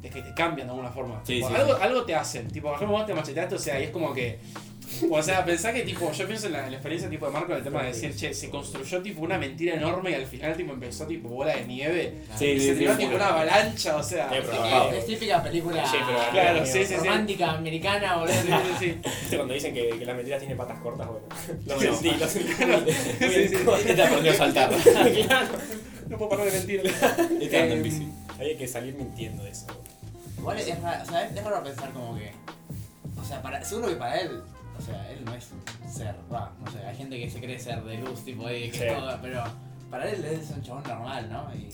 de 0.00 0.10
que 0.10 0.22
te 0.22 0.32
cambian 0.32 0.68
de 0.68 0.72
alguna 0.72 0.90
forma. 0.90 1.20
Sí, 1.24 1.34
Tipo, 1.36 1.48
sí, 1.48 1.54
algo, 1.56 1.74
sí. 1.76 1.82
algo 1.82 2.04
te 2.04 2.14
hacen. 2.14 2.46
Tipo, 2.48 2.68
por 2.68 2.76
ejemplo, 2.76 2.96
vos 2.96 3.06
te 3.06 3.14
macheteaste, 3.14 3.54
o 3.56 3.58
sea, 3.58 3.80
y 3.80 3.84
es 3.84 3.90
como 3.90 4.12
que. 4.14 4.38
O 5.10 5.22
sea, 5.22 5.44
pensá 5.44 5.72
que 5.72 5.82
tipo, 5.82 6.10
yo 6.12 6.26
pienso 6.26 6.46
en 6.46 6.52
la, 6.54 6.64
en 6.64 6.70
la 6.72 6.76
experiencia 6.76 7.08
tipo 7.10 7.26
de 7.26 7.32
Marco 7.32 7.52
en 7.52 7.58
el 7.58 7.64
tema 7.64 7.82
de 7.82 7.88
decir, 7.88 8.14
che, 8.14 8.32
se 8.34 8.50
construyó 8.50 9.02
tipo 9.02 9.20
una 9.22 9.38
mentira 9.38 9.74
enorme 9.74 10.10
y 10.10 10.14
al 10.14 10.26
final 10.26 10.56
tipo 10.56 10.72
empezó 10.72 11.06
tipo 11.06 11.28
bola 11.28 11.54
de 11.56 11.64
nieve. 11.66 12.14
Sí, 12.36 12.46
y 12.46 12.60
sí, 12.60 12.66
se 12.66 12.72
sí, 12.74 12.78
tiró 12.80 12.92
sí. 12.94 12.98
tipo 13.02 13.14
una 13.16 13.28
avalancha, 13.28 13.96
o 13.96 14.02
sea. 14.02 14.30
Es 14.94 15.06
típica 15.06 15.42
película 15.42 15.86
Sí, 15.86 15.96
pero- 16.06 16.30
Claro, 16.30 16.66
sí, 16.66 16.72
sí, 16.72 16.86
sí. 16.86 16.94
romántica 16.96 17.52
americana, 17.52 18.16
boludo. 18.16 18.34
Sí, 18.34 18.48
sí, 18.48 18.74
sí. 18.78 19.00
¿Viste 19.20 19.36
cuando 19.36 19.54
dicen 19.54 19.74
que, 19.74 19.88
que 19.90 20.04
la 20.04 20.14
mentira 20.14 20.38
tiene 20.38 20.54
patas 20.56 20.78
cortas? 20.80 21.06
Bueno, 21.06 21.20
lo 21.66 21.80
sentí, 21.80 22.10
lo 22.18 22.26
sentí. 22.28 22.52
Este 23.20 24.02
aprendió 24.02 24.32
a 24.32 24.34
saltar. 24.34 24.70
claro. 25.26 25.48
No 26.08 26.16
puedo 26.16 26.30
parar 26.30 26.46
de 26.46 26.52
mentir. 26.52 26.82
Este 27.40 27.60
anda 27.60 27.74
en 27.74 27.82
bici. 27.82 28.02
Em, 28.02 28.12
Hay 28.40 28.56
que 28.56 28.66
salir 28.66 28.94
mintiendo 28.94 29.42
de 29.44 29.50
eso. 29.50 29.66
Igual 30.38 30.58
es 30.58 30.80
raro, 30.80 31.02
o 31.02 31.06
sea, 31.06 31.26
es 31.26 31.44
raro 31.44 31.62
pensar 31.62 31.90
como 31.92 32.16
que. 32.16 32.30
O 33.20 33.24
sea, 33.24 33.42
para, 33.42 33.62
seguro 33.64 33.88
que 33.88 33.96
para 33.96 34.20
él, 34.20 34.40
o 34.78 34.80
sea, 34.80 35.10
él 35.10 35.24
no 35.24 35.34
es 35.34 35.50
un 35.52 35.90
ser, 35.92 36.14
va, 36.32 36.52
no 36.64 36.70
sé, 36.70 36.78
hay 36.86 36.96
gente 36.96 37.18
que 37.18 37.28
se 37.28 37.40
cree 37.40 37.58
ser 37.58 37.82
de 37.82 37.98
luz, 37.98 38.24
tipo, 38.24 38.46
de 38.46 38.70
que 38.70 38.78
Sí. 38.78 38.84
todo, 38.94 39.18
pero 39.20 39.42
para 39.90 40.08
él 40.08 40.24
es 40.24 40.50
un 40.50 40.62
chabón 40.62 40.82
normal, 40.86 41.28
¿no? 41.30 41.46
Y, 41.54 41.68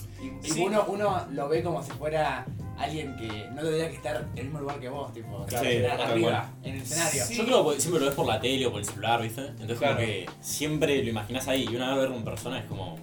y- 0.49 0.61
uno, 0.63 0.85
uno 0.89 1.27
lo 1.33 1.49
ve 1.49 1.63
como 1.63 1.83
si 1.83 1.91
fuera 1.93 2.47
alguien 2.79 3.17
que 3.17 3.49
no 3.51 3.63
tendría 3.63 3.89
que 3.91 3.97
estar 3.97 4.17
en 4.33 4.39
el 4.39 4.45
mismo 4.45 4.61
lugar 4.61 4.81
que 4.81 4.89
vos, 4.89 5.13
tipo, 5.13 5.45
Claro, 5.47 5.69
sí, 5.69 5.85
arriba, 5.85 6.51
en 6.63 6.75
el 6.75 6.83
escenario. 6.83 7.25
Sí. 7.25 7.37
Yo 7.37 7.45
creo 7.45 7.71
que 7.71 7.81
siempre 7.81 8.01
lo 8.01 8.07
ves 8.07 8.15
por 8.15 8.27
la 8.27 8.41
tele 8.41 8.67
o 8.67 8.71
por 8.71 8.81
el 8.81 8.87
celular, 8.87 9.23
¿viste? 9.23 9.47
Entonces 9.47 9.79
Claro. 9.79 9.95
como 9.97 10.07
que 10.07 10.27
siempre 10.41 11.03
lo 11.03 11.11
imaginas 11.11 11.47
ahí 11.49 11.67
y 11.71 11.77
una 11.77 11.91
vez 11.91 11.99
verlo 11.99 12.17
en 12.17 12.25
persona 12.25 12.59
es 12.61 12.65
como 12.67 12.97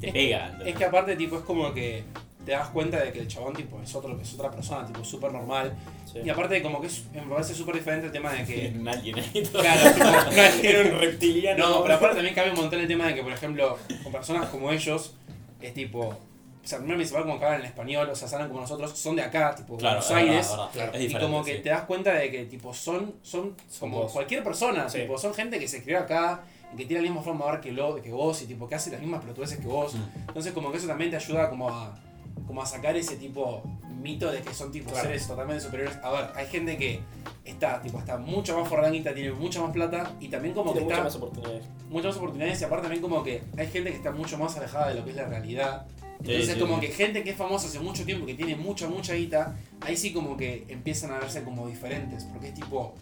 te 0.00 0.12
pega. 0.12 0.46
¿entendés? 0.46 0.68
Es 0.68 0.76
que 0.76 0.84
aparte 0.84 1.16
tipo 1.16 1.36
es 1.36 1.42
como 1.44 1.72
que 1.74 2.04
te 2.44 2.52
das 2.52 2.68
cuenta 2.68 2.98
de 3.02 3.12
que 3.12 3.20
el 3.20 3.28
chabón 3.28 3.54
tipo 3.54 3.80
es 3.80 3.94
otro 3.94 4.18
es 4.20 4.34
otra 4.34 4.50
persona, 4.50 4.86
tipo 4.86 5.02
súper 5.04 5.32
normal. 5.32 5.74
Sí. 6.14 6.20
Y 6.24 6.30
aparte 6.30 6.62
como 6.62 6.80
que 6.80 6.86
es, 6.86 7.04
me 7.12 7.22
parece 7.22 7.54
súper 7.54 7.74
diferente 7.74 8.06
el 8.06 8.12
tema 8.12 8.32
de 8.32 8.44
que. 8.44 8.72
Un 8.78 8.88
alien 8.88 9.18
ahí. 9.18 9.42
Claro, 9.52 9.92
tipo, 9.92 10.06
Era 10.62 10.80
un 10.94 11.00
reptiliano. 11.00 11.68
No, 11.68 11.82
pero 11.82 11.94
aparte 11.96 12.14
también 12.16 12.34
cambia 12.34 12.54
un 12.54 12.60
montón 12.60 12.80
el 12.80 12.86
tema 12.88 13.06
de 13.08 13.14
que, 13.16 13.22
por 13.22 13.32
ejemplo, 13.32 13.78
con 14.02 14.12
personas 14.12 14.48
como 14.48 14.70
ellos, 14.70 15.14
es 15.60 15.74
tipo. 15.74 16.00
O 16.08 16.66
sea, 16.66 16.78
primero 16.78 16.96
principal 16.96 17.24
como 17.24 17.38
que 17.38 17.44
hablan 17.44 17.60
en 17.60 17.66
español, 17.66 18.08
o 18.08 18.14
sea, 18.16 18.26
saben 18.26 18.48
como 18.48 18.60
nosotros, 18.62 18.96
son 18.98 19.16
de 19.16 19.22
acá, 19.22 19.54
tipo 19.54 19.76
Claro, 19.76 20.00
Buenos 20.00 20.06
es 20.10 20.14
verdad, 20.16 20.30
Aires. 20.30 20.46
es 20.46 20.50
verdad. 20.52 20.70
Claro. 20.72 20.92
Es 20.94 21.10
Y 21.10 21.14
como 21.18 21.44
que 21.44 21.56
sí. 21.56 21.62
te 21.62 21.68
das 21.68 21.82
cuenta 21.82 22.14
de 22.14 22.30
que 22.30 22.44
tipo 22.46 22.72
son, 22.72 23.14
son 23.22 23.54
como 23.78 24.02
vos. 24.04 24.12
cualquier 24.12 24.42
persona, 24.42 24.88
Sí. 24.88 25.00
tipo, 25.00 25.18
son 25.18 25.34
gente 25.34 25.58
que 25.58 25.68
se 25.68 25.82
crió 25.82 25.98
acá, 25.98 26.40
y 26.72 26.78
que 26.78 26.86
tiene 26.86 27.02
la 27.02 27.08
misma 27.10 27.22
forma 27.22 27.44
de 27.44 27.50
ver 27.52 27.60
que, 27.60 27.72
lo, 27.72 27.96
que 28.00 28.10
vos, 28.12 28.40
y 28.40 28.46
tipo 28.46 28.66
que 28.66 28.76
hace 28.76 28.90
las 28.90 29.00
mismas 29.00 29.20
pelotudeces 29.20 29.58
que 29.58 29.66
vos. 29.66 29.92
Mm. 29.94 30.02
Entonces 30.28 30.52
como 30.54 30.70
que 30.72 30.78
eso 30.78 30.86
también 30.86 31.10
te 31.10 31.16
ayuda 31.16 31.50
como 31.50 31.68
a, 31.68 31.94
como 32.46 32.62
a 32.62 32.66
sacar 32.66 32.96
ese 32.96 33.16
tipo 33.16 33.62
mito 34.02 34.30
de 34.30 34.40
que 34.42 34.52
son 34.52 34.70
tipo 34.70 34.90
Claro. 34.90 35.06
seres 35.06 35.26
totalmente 35.26 35.62
superiores. 35.64 35.96
A 36.02 36.10
ver, 36.10 36.30
hay 36.34 36.46
gente 36.46 36.76
que 36.76 37.00
está 37.44 37.80
tipo 37.80 37.98
está 37.98 38.18
mucho 38.18 38.58
más 38.58 38.68
forranguita, 38.68 39.14
tiene 39.14 39.32
mucha 39.32 39.60
más 39.62 39.72
plata 39.72 40.12
y 40.20 40.28
también 40.28 40.54
como 40.54 40.72
Tiene 40.72 40.86
que 40.88 40.92
está 40.92 41.02
muchas 41.02 41.14
más 41.14 41.22
oportunidades. 41.22 41.66
muchas 41.88 42.06
más 42.06 42.16
oportunidades 42.16 42.60
y 42.60 42.64
aparte 42.64 42.82
también 42.82 43.02
como 43.02 43.22
que 43.22 43.42
hay 43.56 43.66
gente 43.68 43.90
que 43.90 43.96
está 43.96 44.10
mucho 44.12 44.36
más 44.38 44.56
alejada 44.56 44.88
de 44.88 44.94
lo 44.96 45.04
que 45.04 45.10
es 45.10 45.16
la 45.16 45.24
realidad. 45.26 45.86
Entonces 46.20 46.54
sí, 46.54 46.60
como 46.60 46.76
sí. 46.76 46.86
que 46.86 46.92
gente 46.92 47.22
que 47.24 47.30
es 47.30 47.36
famosa 47.36 47.66
hace 47.66 47.80
mucho 47.80 48.04
tiempo, 48.04 48.24
que 48.24 48.34
tiene 48.34 48.56
mucha, 48.56 48.88
mucha 48.88 49.14
guita, 49.14 49.56
ahí 49.80 49.96
sí 49.96 50.12
como 50.12 50.36
que 50.36 50.64
empiezan 50.68 51.10
a 51.10 51.18
verse 51.18 51.42
como 51.42 51.66
diferentes, 51.68 52.24
porque 52.24 52.48
es 52.48 52.54
tipo, 52.54 52.94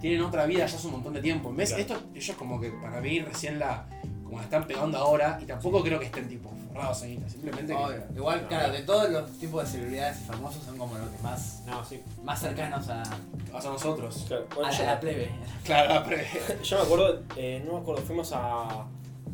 tienen 0.00 0.22
otra 0.22 0.46
vida 0.46 0.60
ya 0.66 0.76
hace 0.76 0.86
un 0.86 0.92
montón 0.94 1.14
de 1.14 1.20
tiempo. 1.20 1.52
¿Ves? 1.52 1.70
Claro. 1.70 1.82
Esto 1.82 2.02
ellos 2.14 2.36
como 2.36 2.60
que 2.60 2.70
para 2.70 3.00
mí 3.00 3.20
recién 3.20 3.58
la, 3.58 3.86
como 4.28 4.38
la 4.38 4.44
están 4.44 4.66
pegando 4.66 4.98
ahora 4.98 5.38
y 5.42 5.46
tampoco 5.46 5.82
creo 5.82 5.98
que 5.98 6.06
estén 6.06 6.28
tipo 6.28 6.50
forrados 6.72 7.02
en 7.02 7.10
guita, 7.16 7.28
simplemente 7.28 7.74
que... 7.74 8.14
Igual, 8.16 8.46
claro, 8.46 8.72
de 8.72 8.80
todos 8.82 9.10
los 9.10 9.30
tipos 9.38 9.64
de 9.64 9.70
celebridades 9.70 10.20
y 10.20 10.24
famosos 10.24 10.62
son 10.64 10.76
como 10.78 10.96
los 10.98 11.08
que 11.08 11.22
más, 11.22 11.62
No, 11.66 11.84
sí. 11.84 12.00
más 12.22 12.38
cercanos 12.40 12.88
a, 12.88 13.02
a 13.02 13.62
nosotros. 13.64 14.24
Claro. 14.28 14.46
a 14.50 14.54
Bueno, 14.54 14.70
la, 14.70 14.76
yo, 14.76 14.82
a 14.84 14.86
la 14.86 15.00
plebe. 15.00 15.30
Claro, 15.64 16.04
pero... 16.08 16.22
yo 16.62 16.76
me 16.78 16.82
acuerdo, 16.84 17.22
eh, 17.36 17.62
no 17.66 17.72
me 17.74 17.78
acuerdo, 17.80 18.02
fuimos 18.02 18.32
a, 18.32 18.86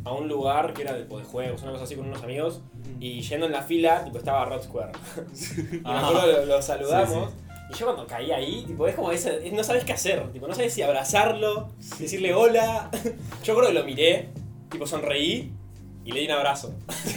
a 0.05 0.13
un 0.13 0.29
lugar 0.29 0.73
que 0.73 0.83
era 0.83 0.93
de, 0.95 1.05
de 1.05 1.25
juegos, 1.25 1.63
una 1.63 1.73
cosa 1.73 1.85
así 1.85 1.97
con 1.97 2.07
unos 2.07 2.23
amigos. 2.23 2.61
Y 3.01 3.21
yendo 3.23 3.47
en 3.47 3.53
la 3.53 3.63
fila, 3.63 4.05
tipo, 4.05 4.19
estaba 4.19 4.45
Rod 4.47 4.63
Square. 4.63 4.93
Y 5.73 5.77
me 5.77 5.81
Ah. 5.85 6.07
acuerdo, 6.09 6.27
lo, 6.41 6.45
lo 6.47 6.63
saludamos. 6.63 7.31
Y 7.71 7.75
yo 7.77 7.87
cuando 7.87 8.07
caí 8.07 8.31
ahí, 8.31 8.63
tipo, 8.67 8.87
es 8.87 8.95
como 8.95 9.11
ese, 9.11 9.47
es- 9.47 9.53
no 9.53 9.65
sabes 9.65 9.85
qué 9.85 9.93
hacer. 9.95 10.31
Tipo, 10.33 10.47
no 10.47 10.55
sabes 10.55 10.73
si 10.73 10.83
abrazarlo, 10.83 11.71
decirle 11.99 12.33
hola. 12.35 12.91
Yo 13.43 13.55
creo 13.57 13.69
que 13.69 13.73
lo 13.75 13.85
miré, 13.85 14.29
tipo, 14.75 14.87
sonreí 14.87 15.51
y 16.05 16.13
le 16.13 16.21
di 16.21 16.27
un 16.27 16.33
abrazo. 16.33 16.75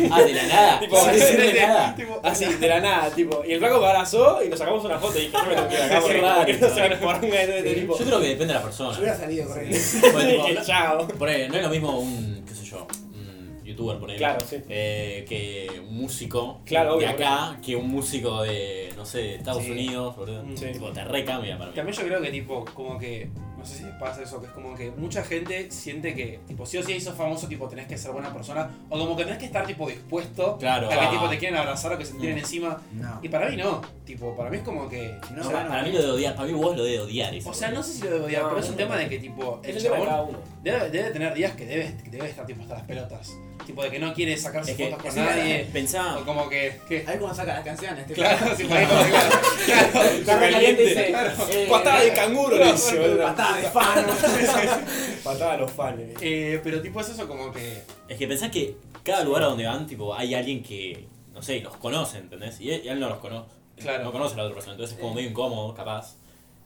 Ah, 0.10 0.22
de 0.22 0.34
la 0.34 0.44
nada. 0.48 0.80
Tipo, 0.80 0.96
sí, 0.98 1.12
decirle 1.12 1.52
sí, 1.52 1.58
nada. 1.60 1.94
tipo, 1.96 2.22
Así, 2.24 2.46
de 2.46 2.68
la 2.70 2.80
nada, 2.80 3.10
tipo. 3.10 3.44
Y 3.46 3.52
el 3.52 3.60
flaco 3.60 3.82
me 3.82 3.88
abrazó 3.88 4.42
y 4.42 4.48
nos 4.48 4.58
sacamos 4.60 4.86
una 4.86 4.98
foto 4.98 5.18
y 5.20 5.24
dije, 5.24 5.34
yo 5.34 5.44
me 5.46 5.56
tengo 5.56 5.68
que 5.68 5.76
ir 5.76 5.82
acá 5.82 5.96
Qué 5.96 6.02
porque, 6.02 6.22
raro. 6.22 6.36
porque 6.38 6.54
no 6.62 6.70
se 6.70 6.90
me 6.90 6.96
ponga 6.96 7.42
este 7.42 7.70
Sí. 7.74 7.80
tipo. 7.82 7.98
Yo 8.00 8.06
creo 8.06 8.20
que 8.22 8.28
depende 8.28 8.48
de 8.48 8.54
la 8.54 8.60
Yo 8.62 8.66
persona. 8.66 8.98
hubiera 8.98 9.18
salido. 9.18 9.48
Porque, 9.48 9.66
tipo, 10.02 10.20
Dije, 10.20 10.58
chao. 10.66 11.08
por 11.08 11.28
ahí, 11.28 11.48
no 11.50 11.56
es 11.58 11.64
lo 11.64 11.70
mismo 11.70 12.00
un, 12.00 12.46
qué 12.48 12.54
sé 12.56 12.64
yo, 12.64 12.88
un 13.14 13.62
youtuber, 13.66 13.98
por 14.00 14.10
ahí. 14.10 14.18
Claro, 14.18 14.40
sí. 14.50 14.56
eh, 14.70 15.26
que 15.28 15.82
un 15.82 15.98
músico 15.98 16.62
Claro, 16.66 16.92
de 16.92 16.96
obvio, 16.98 17.10
acá, 17.10 17.60
que 17.62 17.76
un 17.76 17.90
músico 17.90 18.44
de, 18.44 18.94
no 18.96 19.06
sé, 19.06 19.18
de 19.18 19.36
Estados 19.36 19.64
Sí. 19.66 19.72
Unidos, 19.72 20.16
boludo. 20.16 20.46
Sí. 20.56 20.68
Tipo, 20.72 20.92
te 20.94 21.04
recambia 21.04 21.58
para 21.58 21.72
mí. 21.72 21.76
También 21.76 21.98
yo 21.98 22.04
creo 22.06 22.22
que 22.22 22.32
tipo, 22.32 22.64
como 22.74 22.98
que, 22.98 23.28
no 23.58 23.66
sé 23.66 23.78
si 23.78 23.84
les 23.84 23.96
pasa 23.96 24.22
eso, 24.22 24.40
que 24.40 24.48
es 24.48 24.52
como 24.54 24.76
que 24.76 24.92
mucha 24.92 25.24
gente 25.24 25.72
siente 25.72 26.14
que, 26.14 26.40
tipo, 26.48 26.66
sí 26.66 26.78
o 26.78 26.84
sí 26.84 27.00
sos 27.02 27.16
famoso, 27.16 27.48
tipo, 27.48 27.68
tenés 27.68 27.88
que 27.88 27.98
ser 27.98 28.12
buena 28.12 28.32
persona, 28.32 28.70
o 28.90 28.98
como 29.00 29.16
que 29.18 29.24
tenés 29.24 29.40
que 29.40 29.46
estar, 29.46 29.66
tipo, 29.66 29.88
dispuesto 29.88 30.58
Claro. 30.58 30.88
a 30.88 30.90
que, 30.90 30.96
ah. 31.00 31.10
tipo, 31.10 31.28
te 31.30 31.38
quieren 31.38 31.58
abrazar 31.58 31.92
o 31.94 31.98
que 31.98 32.06
se 32.06 32.14
te 32.14 32.20
tiren 32.20 32.38
encima. 32.38 32.80
No. 32.94 33.20
Y 33.22 33.30
para 33.30 33.50
mí 33.50 33.58
no, 33.58 33.82
tipo, 34.06 34.36
para 34.36 34.50
mí 34.50 34.58
es 34.58 34.64
como 34.64 34.88
que, 34.88 35.18
No, 35.32 35.34
o, 35.34 35.36
No, 35.38 35.44
sea, 35.44 35.52
para, 35.54 35.70
para 35.70 35.84
mí 35.84 35.92
lo 35.92 36.02
de 36.02 36.12
odiar, 36.12 36.36
para 36.36 36.48
mí 36.48 36.54
vos 36.54 36.78
lo 36.78 36.84
de 36.84 37.00
odiar. 37.00 37.34
eso, 37.34 37.50
o 37.50 37.54
sea, 37.54 37.72
no 37.72 37.82
sé 37.84 37.94
si 37.94 38.04
lo 38.04 38.12
debo 38.12 38.26
odiar, 38.26 38.44
No, 38.44 38.50
pero 38.50 38.62
es 38.62 38.66
un 38.68 38.72
no, 38.74 38.78
tema 38.78 38.96
no. 38.96 39.02
de 39.02 39.10
que, 39.10 39.20
tipo, 39.20 39.60
Es 39.64 39.76
el 39.76 39.84
de 39.84 39.90
chabón 39.90 40.38
debe, 40.64 40.90
debe 40.90 41.10
tener 41.12 41.34
días 41.34 41.54
que 41.56 41.66
debe, 41.66 41.96
que 42.04 42.10
debe 42.10 42.30
estar, 42.30 42.46
tipo, 42.46 42.62
hasta 42.62 42.76
las 42.76 42.84
pelotas. 42.84 43.34
Tipo, 43.66 43.84
de 43.84 43.90
que 43.92 44.00
no 44.00 44.14
quiere 44.14 44.38
sacarse 44.38 44.72
Es 44.72 44.78
que, 44.78 44.86
fotos 44.86 45.04
con 45.04 45.12
sí, 45.12 45.20
nadie, 45.20 45.68
pensá, 45.74 46.18
o 46.18 46.26
como 46.26 46.48
que, 46.48 46.80
¿qué? 46.88 47.04
Ahí 47.06 47.18
como 47.18 47.34
saca 47.34 47.54
las 47.56 47.66
canciones, 47.66 48.06
tipo. 48.08 48.22
Claro, 48.22 48.56
sí, 48.56 48.64
claro, 48.66 48.88
claro. 49.66 50.26
Caliente 50.26 50.84
dice. 50.86 51.08
Claro. 51.08 51.32
eh, 51.52 51.68
Patada 51.70 52.02
de 52.02 52.14
canguro, 52.14 52.58
le 52.58 52.72
dice. 52.72 52.98
Patada 53.22 53.58
de 53.58 53.64
fan. 53.64 54.06
Patada 55.24 55.54
a 55.54 55.58
los 55.58 55.72
fans. 55.72 56.00
Eh, 56.22 56.62
pero 56.64 56.82
tipo 56.82 57.02
es 57.02 57.10
eso 57.10 57.28
como 57.28 57.52
que... 57.52 57.82
es 58.08 58.18
que 58.18 58.28
pensás 58.28 58.52
que 58.52 58.76
cada 59.04 59.24
lugar 59.24 59.44
a 59.44 59.48
donde 59.48 59.66
van, 59.66 59.86
tipo, 59.88 60.14
hay 60.16 60.34
alguien 60.34 60.64
que, 60.64 61.06
no 61.34 61.42
sé, 61.42 61.60
los 61.62 61.76
conoce, 61.78 62.20
¿entendés? 62.20 62.60
Y 62.62 62.72
él, 62.72 62.82
y 62.86 62.88
él 62.90 63.00
no 63.00 63.10
los 63.10 63.20
conoce. 63.20 63.50
Claro. 63.78 64.04
No 64.06 64.12
conoce 64.12 64.34
a 64.34 64.38
la 64.38 64.44
otra 64.44 64.56
persona, 64.56 64.74
entonces 64.74 64.96
es 64.98 65.02
como 65.02 65.14
medio 65.14 65.30
incómodo, 65.30 65.74
capaz. 65.74 66.16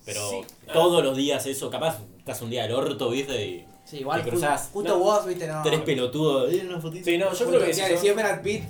Pero 0.05 0.29
Sí. 0.29 0.41
todos 0.73 1.03
los 1.03 1.15
días 1.17 1.45
eso, 1.45 1.69
capaz 1.69 1.97
estás 2.17 2.41
un 2.41 2.49
día 2.49 2.63
del 2.63 2.71
orto, 2.73 3.09
¿viste? 3.09 3.45
Y 3.45 3.65
Sí, 3.91 3.97
igual. 3.99 4.23
Te 4.23 4.29
cruzás. 4.29 4.69
Justo 4.71 4.93
No. 4.97 4.99
vos, 5.03 5.25
viste, 5.25 5.47
no. 5.47 5.61
tres 5.63 5.81
pelotudos. 5.81 6.53
"Eh, 6.53 6.63
una 6.65 6.79
fotito". 6.79 7.03
Sí, 7.03 7.17
no, 7.17 7.25
yo 7.25 7.29
Justo 7.31 7.47
creo 7.49 7.59
que 7.59 7.67
decía, 7.67 7.85
si 7.87 7.91
decía 7.91 8.13
sos- 8.13 8.21
Brad 8.23 8.41
Pitt. 8.41 8.63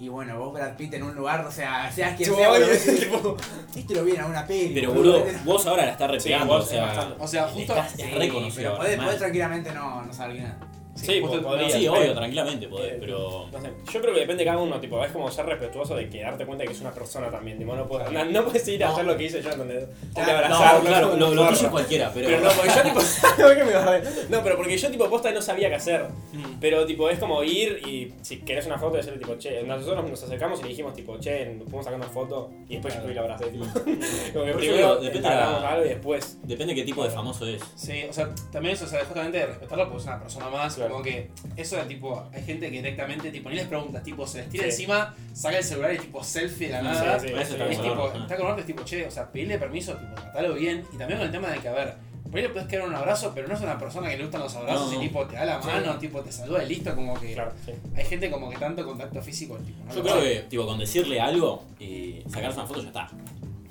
Y 0.00 0.08
bueno, 0.08 0.36
vos 0.38 0.52
Brad 0.52 0.76
Pitt 0.76 0.94
en 0.94 1.02
un 1.04 1.14
lugar, 1.14 1.46
o 1.46 1.50
sea, 1.52 1.90
seas 1.92 2.16
quien 2.16 2.28
Sí, 2.28 2.34
sea, 2.36 2.50
obvio, 2.50 2.66
boludo, 2.66 2.78
decís, 2.84 3.00
tipo, 3.08 3.36
Esto 3.76 3.94
lo 3.94 4.02
alguna 4.20 4.46
peli. 4.46 4.74
Pero 4.74 4.92
boludo. 4.92 5.24
vos 5.44 5.66
ahora 5.66 5.86
la 5.86 5.92
estás 5.92 6.10
repegando, 6.10 6.54
vos 6.54 6.64
o 6.64 6.68
sea. 6.68 7.14
O 7.20 7.28
sea, 7.28 7.44
justo... 7.48 7.72
estás 7.72 7.92
Sí, 7.92 8.02
es 8.02 8.14
reconocido. 8.18 8.76
Pero 8.80 9.02
podés, 9.04 9.18
tranquilamente 9.18 9.72
no, 9.72 10.02
no 10.04 10.12
saber 10.12 10.36
quién 10.36 10.46
es. 10.48 10.52
Sí, 10.98 11.20
justo- 11.20 11.42
podría. 11.42 11.70
Sí, 11.70 11.78
Sí, 11.80 11.88
obvio, 11.88 12.00
pero- 12.00 12.14
tranquilamente 12.14 12.68
podés, 12.68 12.92
Eh, 12.92 12.96
pero. 13.00 13.46
No 13.52 13.60
sé, 13.60 13.70
yo 13.92 14.00
creo 14.00 14.14
que 14.14 14.20
depende 14.20 14.44
de 14.44 14.50
cada 14.50 14.62
uno, 14.62 14.80
tipo, 14.80 15.04
es 15.04 15.12
como 15.12 15.30
ser 15.30 15.46
respetuoso 15.46 15.94
de 15.96 16.08
que 16.08 16.22
darte 16.22 16.44
cuenta 16.44 16.62
de 16.62 16.68
que 16.68 16.74
es 16.74 16.80
una 16.80 16.92
persona 16.92 17.30
también, 17.30 17.58
tipo, 17.58 17.74
no 17.74 17.86
puedes, 17.86 18.10
no, 18.10 18.24
no 18.24 18.44
puedes 18.44 18.66
ir 18.68 18.82
a 18.84 18.88
No. 18.88 18.92
hacer 18.94 19.04
lo 19.06 19.16
que 19.16 19.24
hice 19.24 19.42
yo, 19.42 19.50
¿entendés? 19.50 19.84
Abrazarlo, 20.16 20.78
No, 20.80 20.84
claro, 20.86 21.16
lo, 21.16 21.34
lo 21.34 21.48
tuyo 21.48 21.66
es 21.66 21.70
cualquiera, 21.70 22.10
pero. 22.12 22.26
Pero 22.28 22.40
no, 22.40 22.50
porque 22.50 22.70
yo 22.74 22.82
tipo, 22.82 23.00
¿por 23.42 23.56
qué 23.56 23.64
me 23.64 23.74
agarré? 23.74 24.02
No, 24.28 24.42
pero 24.42 24.56
porque 24.56 24.76
yo 24.76 24.90
tipo 24.90 25.08
posta 25.08 25.30
no 25.32 25.40
sabía 25.42 25.68
qué 25.68 25.74
hacer. 25.76 26.04
Mm. 26.32 26.58
Pero 26.60 26.84
tipo 26.86 27.08
es 27.08 27.18
como 27.18 27.42
ir 27.44 27.80
y 27.86 28.12
si 28.22 28.38
querés 28.40 28.66
una 28.66 28.78
foto 28.78 28.96
decirle 28.96 29.18
tipo, 29.18 29.36
che, 29.36 29.62
nosotros 29.62 30.08
nos 30.10 30.22
acercamos 30.22 30.60
y 30.60 30.62
le 30.64 30.68
dijimos 30.70 30.94
tipo, 30.94 31.18
che, 31.18 31.46
podemos 31.64 31.84
sacar 31.84 31.98
una 32.00 32.08
foto 32.08 32.50
y 32.68 32.74
después 32.74 32.94
yo 32.94 33.00
fui 33.02 33.12
y 33.12 33.14
la 33.14 33.20
abracé, 33.22 33.46
tipo. 33.46 33.64
como 33.74 33.84
que 33.94 34.30
Pero 34.32 34.58
primero 34.58 34.96
depende 34.96 35.28
de 35.28 35.34
la- 35.34 35.40
entablamos 35.42 35.64
algo 35.64 35.84
y 35.84 35.88
después. 35.88 36.38
Depende 36.42 36.74
de 36.74 36.80
qué 36.80 36.84
tipo 36.86 37.04
de 37.04 37.10
famoso 37.10 37.46
es. 37.46 37.62
Sí, 37.76 38.04
o 38.08 38.12
sea, 38.12 38.28
también 38.52 38.74
eso, 38.74 38.84
o 38.84 38.88
sea, 38.88 39.04
justamente 39.04 39.38
de 39.38 39.46
respetarlo 39.46 39.84
porque 39.84 39.98
es 40.02 40.06
una 40.06 40.20
persona 40.20 40.48
más, 40.48 40.76
Claro. 40.88 40.92
como 40.92 41.02
que 41.04 41.30
eso 41.56 41.76
de 41.76 41.84
tipo, 41.84 42.24
hay 42.34 42.42
gente 42.42 42.66
que 42.70 42.76
directamente, 42.76 43.30
tipo, 43.30 43.48
ni 43.50 43.56
les 43.56 43.66
preguntas, 43.66 44.02
tipo, 44.02 44.26
se 44.26 44.38
les 44.38 44.48
tira 44.48 44.64
Sí. 44.64 44.70
encima, 44.70 45.14
saca 45.32 45.58
el 45.58 45.64
celular 45.64 45.94
y 45.94 45.98
tipo, 45.98 46.22
selfie 46.24 46.66
de 46.68 46.72
la 46.74 46.82
nada. 46.82 47.18
sí, 47.20 47.26
Eso 47.28 47.36
sí, 47.52 47.56
bueno, 47.56 47.70
es 47.70 47.80
tipo, 47.82 48.12
está 48.22 48.36
con 48.36 48.46
arte, 48.48 48.60
es 48.62 48.66
tipo, 48.66 48.82
che, 48.84 49.06
o 49.06 49.10
sea, 49.10 49.30
pedirle 49.30 49.58
permiso, 49.58 49.94
tipo, 49.94 50.14
tratalo 50.14 50.54
bien. 50.54 50.84
Y 50.92 50.96
también 50.96 51.18
con 51.18 51.26
el 51.26 51.32
tema 51.32 51.48
de 51.48 51.58
que, 51.58 51.68
a 51.68 51.72
ver, 51.72 51.94
por 52.28 52.36
ahí 52.36 52.42
le 52.42 52.48
puedes 52.50 52.68
quedar 52.68 52.86
un 52.86 52.94
abrazo, 52.94 53.32
pero 53.34 53.48
no 53.48 53.54
es 53.54 53.60
una 53.62 53.78
persona 53.78 54.08
que 54.10 54.16
le 54.18 54.22
gustan 54.24 54.42
los 54.42 54.54
abrazos 54.54 54.92
No. 54.92 54.98
y 55.02 55.06
tipo, 55.06 55.24
te 55.26 55.36
da 55.36 55.44
la 55.46 55.62
Sí. 55.62 55.68
mano, 55.68 55.98
tipo, 55.98 56.20
te 56.20 56.30
saluda 56.32 56.62
y 56.64 56.68
listo, 56.68 56.94
como 56.94 57.18
que 57.18 57.32
Claro, 57.32 57.52
sí. 57.64 57.72
hay 57.96 58.04
gente 58.04 58.30
como 58.30 58.50
que 58.50 58.56
tanto 58.58 58.84
contacto 58.84 59.22
físico, 59.22 59.56
tipo, 59.58 59.82
¿no? 59.86 59.94
Yo 59.94 60.02
creo 60.02 60.20
que, 60.20 60.40
tipo, 60.48 60.66
con 60.66 60.78
decirle 60.78 61.20
algo 61.20 61.64
y 61.80 62.22
sacarse 62.28 62.58
una 62.58 62.66
foto 62.66 62.82
ya 62.82 62.88
está. 62.88 63.08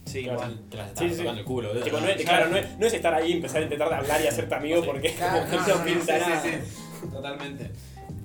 Sí, 0.06 0.24
Claro. 0.24 0.40
igual. 0.40 0.60
Te 0.72 0.78
las 0.78 0.88
Sí, 0.88 0.94
estás 0.94 1.12
sí. 1.12 1.18
tocando 1.18 1.40
el 1.42 1.46
culo. 1.46 1.82
Tipo, 1.84 2.00
no 2.00 2.08
es, 2.08 2.24
claro, 2.24 2.48
no 2.50 2.56
es, 2.58 2.80
no 2.80 2.88
es 2.88 2.94
estar 2.94 3.14
ahí 3.14 3.30
y 3.30 3.34
empezar 3.34 3.60
a 3.60 3.64
intentar 3.66 3.90
de 3.90 3.96
hablar 3.96 4.22
y 4.24 4.28
hacerte 4.28 4.56
amigo 4.56 4.82
porque 4.86 5.14
Claro, 5.14 5.40
como 5.46 5.52
que 5.86 5.96
no, 5.96 6.00
no 6.00 6.08
no, 7.02 7.08
no. 7.08 7.16
Totalmente. 7.16 7.72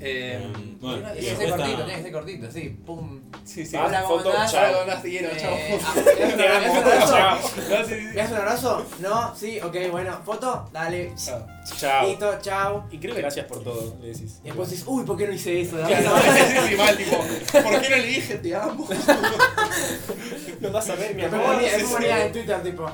Eh, 0.04 0.38
Mm, 0.52 0.80
Bueno, 0.80 1.12
Tiene 1.12 1.20
y 1.20 1.30
que 1.30 1.36
ser 1.36 1.50
cortito, 1.50 1.76
tiene 1.84 1.94
que 1.96 2.02
ser 2.02 2.12
cortito, 2.12 2.50
sí. 2.52 2.78
Pum. 2.84 3.20
sí, 3.44 3.64
sí. 3.66 3.76
Hola, 3.76 4.02
foto, 4.02 4.22
¿cómo 4.24 4.34
andás? 4.34 4.52
chao. 4.52 4.70
Chao, 4.72 4.80
andás, 4.82 5.02
te 5.02 5.08
quiero, 5.10 5.28
chao. 5.36 5.56
¿me 5.56 6.36
das 6.48 6.70
un 6.70 6.76
abrazo? 6.76 7.12
chao. 7.12 7.38
No, 7.70 7.86
sí, 7.86 7.94
sí, 7.94 8.00
¿Me 8.06 8.14
das 8.14 8.30
un 8.30 8.36
abrazo? 8.36 8.86
No, 9.00 9.34
sí, 9.36 9.60
ok, 9.60 9.76
bueno. 9.90 10.18
¿Foto? 10.24 10.68
Dale. 10.72 11.12
Chao. 11.16 11.46
Chao. 11.78 12.08
Listo, 12.08 12.38
chao. 12.42 12.84
Y 12.90 12.98
creo 12.98 13.14
que 13.14 13.20
Gracias 13.22 13.46
por 13.46 13.62
todo, 13.62 13.96
le 14.00 14.08
decís. 14.08 14.38
Y 14.42 14.46
después 14.46 14.70
dices, 14.70 14.84
uy, 14.88 15.04
¿por 15.04 15.16
qué 15.16 15.26
no 15.28 15.32
hice 15.34 15.60
eso? 15.60 15.76
Claro, 15.76 16.16
sí, 16.18 16.68
sí, 16.68 16.76
mal, 16.76 16.96
tipo, 16.96 17.16
¿por 17.62 17.80
qué 17.80 17.90
no 17.90 17.96
le 17.96 18.06
dije 18.06 18.34
te 18.36 18.54
amo? 18.56 18.88
No 20.60 20.70
vas 20.70 20.88
a 20.90 20.94
ver, 20.94 21.14
mi 21.14 21.22
amor. 21.24 21.40
ponía, 21.44 21.58
Sí, 21.70 21.74
después 21.76 21.86
sí. 21.88 21.92
ponía 21.94 22.24
en 22.26 22.32
Twitter, 22.32 22.62
tipo, 22.62 22.86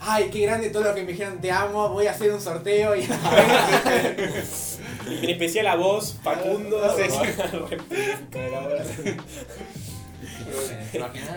ay, 0.00 0.28
qué 0.30 0.40
grande 0.40 0.68
todo 0.70 0.82
lo 0.84 0.94
que 0.94 1.02
me 1.02 1.12
dijeron 1.12 1.40
te 1.40 1.50
amo, 1.50 1.88
voy 1.88 2.06
a 2.06 2.10
hacer 2.10 2.30
un 2.32 2.40
sorteo 2.40 2.94
y... 2.94 3.08
En 5.06 5.30
especial 5.30 5.66
a 5.68 5.76
vos, 5.76 6.16
Facundo. 6.22 6.78
Sí, 6.96 7.02
sí. 7.10 7.16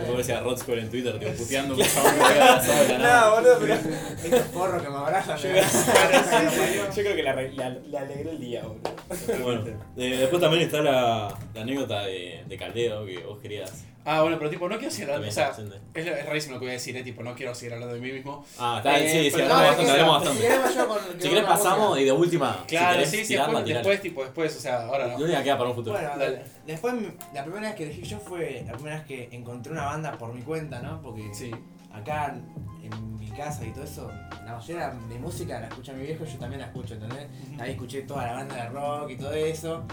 Como 0.06 0.18
decía 0.18 0.40
Rod 0.42 0.58
Square 0.58 0.82
en 0.82 0.90
Twitter, 0.90 1.20
tipo, 1.20 1.32
puteando 1.34 1.76
un 1.76 1.82
chabón 1.82 2.16
que 2.16 2.22
había 2.24 2.48
abrazado 2.54 2.84
de 2.84 2.90
la 2.90 2.98
nada. 3.00 3.30
No, 3.30 3.36
boludo, 3.36 3.58
pero. 3.60 3.74
Estos 3.76 4.42
porros 4.54 4.82
que 4.84 4.90
me 4.90 4.96
abrazan. 4.96 5.38
Yo, 5.38 5.50
yo 5.50 6.94
creo 6.94 7.16
que 7.16 7.24
le- 7.24 7.52
le 7.90 7.98
alegró 7.98 8.32
el 8.32 8.40
día, 8.40 8.64
boludo. 8.64 9.44
Bueno, 9.44 9.64
eh, 9.98 10.18
después 10.20 10.42
también 10.42 10.64
está 10.64 10.82
la, 10.82 11.38
la 11.54 11.62
anécdota 11.62 12.06
de, 12.06 12.44
de 12.48 12.58
Caldeo 12.58 13.06
que 13.06 13.18
vos 13.20 13.40
querías 13.40 13.86
Ah, 14.12 14.22
bueno, 14.24 14.38
pero 14.40 14.50
tipo, 14.50 14.68
no 14.68 14.78
quiero 14.78 14.92
seguir 14.92 15.12
hablando, 15.12 15.28
también 15.36 15.52
o 15.52 15.56
sea, 15.94 16.02
es, 16.14 16.20
es 16.20 16.26
rarísimo 16.26 16.54
lo 16.56 16.60
que 16.60 16.66
voy 16.66 16.70
a 16.72 16.74
decir, 16.74 16.98
eh, 16.98 17.04
tipo, 17.04 17.22
no 17.22 17.36
quiero 17.36 17.54
seguir 17.54 17.74
hablando 17.74 17.94
de 17.94 18.02
mí 18.02 18.12
mismo. 18.12 18.44
Ah, 18.58 18.76
está, 18.78 18.98
Eh, 18.98 19.08
sí, 19.08 19.30
sí, 19.30 19.42
hablamos 19.42 19.62
bastante, 19.68 19.82
es 19.84 19.86
que 19.86 19.92
hablamos 20.02 20.24
Si 20.24 20.28
bastante. 20.30 21.14
yo. 21.14 21.22
Si 21.22 21.30
querés 21.30 21.44
pasamos 21.44 22.00
y 22.00 22.04
de 22.06 22.12
última, 22.12 22.64
Claro, 22.68 23.00
si 23.06 23.06
sí, 23.18 23.26
sí, 23.26 23.34
después, 23.36 23.66
después, 23.66 24.02
tipo, 24.02 24.24
después, 24.24 24.58
o 24.58 24.60
sea, 24.60 24.86
ahora 24.88 25.06
La 25.08 25.18
no. 25.18 25.24
única 25.26 25.44
queda 25.44 25.58
para 25.60 25.70
un 25.70 25.76
futuro. 25.76 25.96
Bueno, 25.96 26.10
Dale. 26.18 26.42
después 26.66 26.94
la 27.36 27.44
primera 27.44 27.68
vez 27.68 27.76
que 27.76 27.84
elegí 27.84 28.02
yo 28.02 28.18
fue 28.20 28.64
la 28.66 28.74
primera 28.74 28.96
vez 28.98 29.06
que 29.06 29.30
encontré 29.32 29.72
una 29.72 29.86
banda 29.86 30.18
por 30.18 30.34
mi 30.34 30.42
cuenta, 30.42 30.80
¿no? 30.82 31.02
Porque 31.04 31.30
Sí. 31.34 31.52
acá 31.94 32.36
en 32.82 33.16
mi 33.20 33.30
casa 33.32 33.64
y 33.64 33.72
todo 33.72 33.84
eso, 33.84 34.12
la 34.44 34.56
mayoría 34.56 34.90
de 35.08 35.20
música 35.20 35.60
la 35.60 35.68
escucha 35.68 35.94
mi 35.94 36.04
viejo 36.06 36.26
yo 36.26 36.38
también 36.40 36.62
la 36.62 36.68
escucho, 36.68 36.96
¿entendés? 36.96 37.28
Ahí 37.60 37.72
escuché 37.72 38.02
toda 38.02 38.26
la 38.26 38.34
banda 38.34 38.56
de 38.56 38.70
rock 38.70 39.12
y 39.12 39.18
todo 39.18 39.34
eso. 39.34 39.84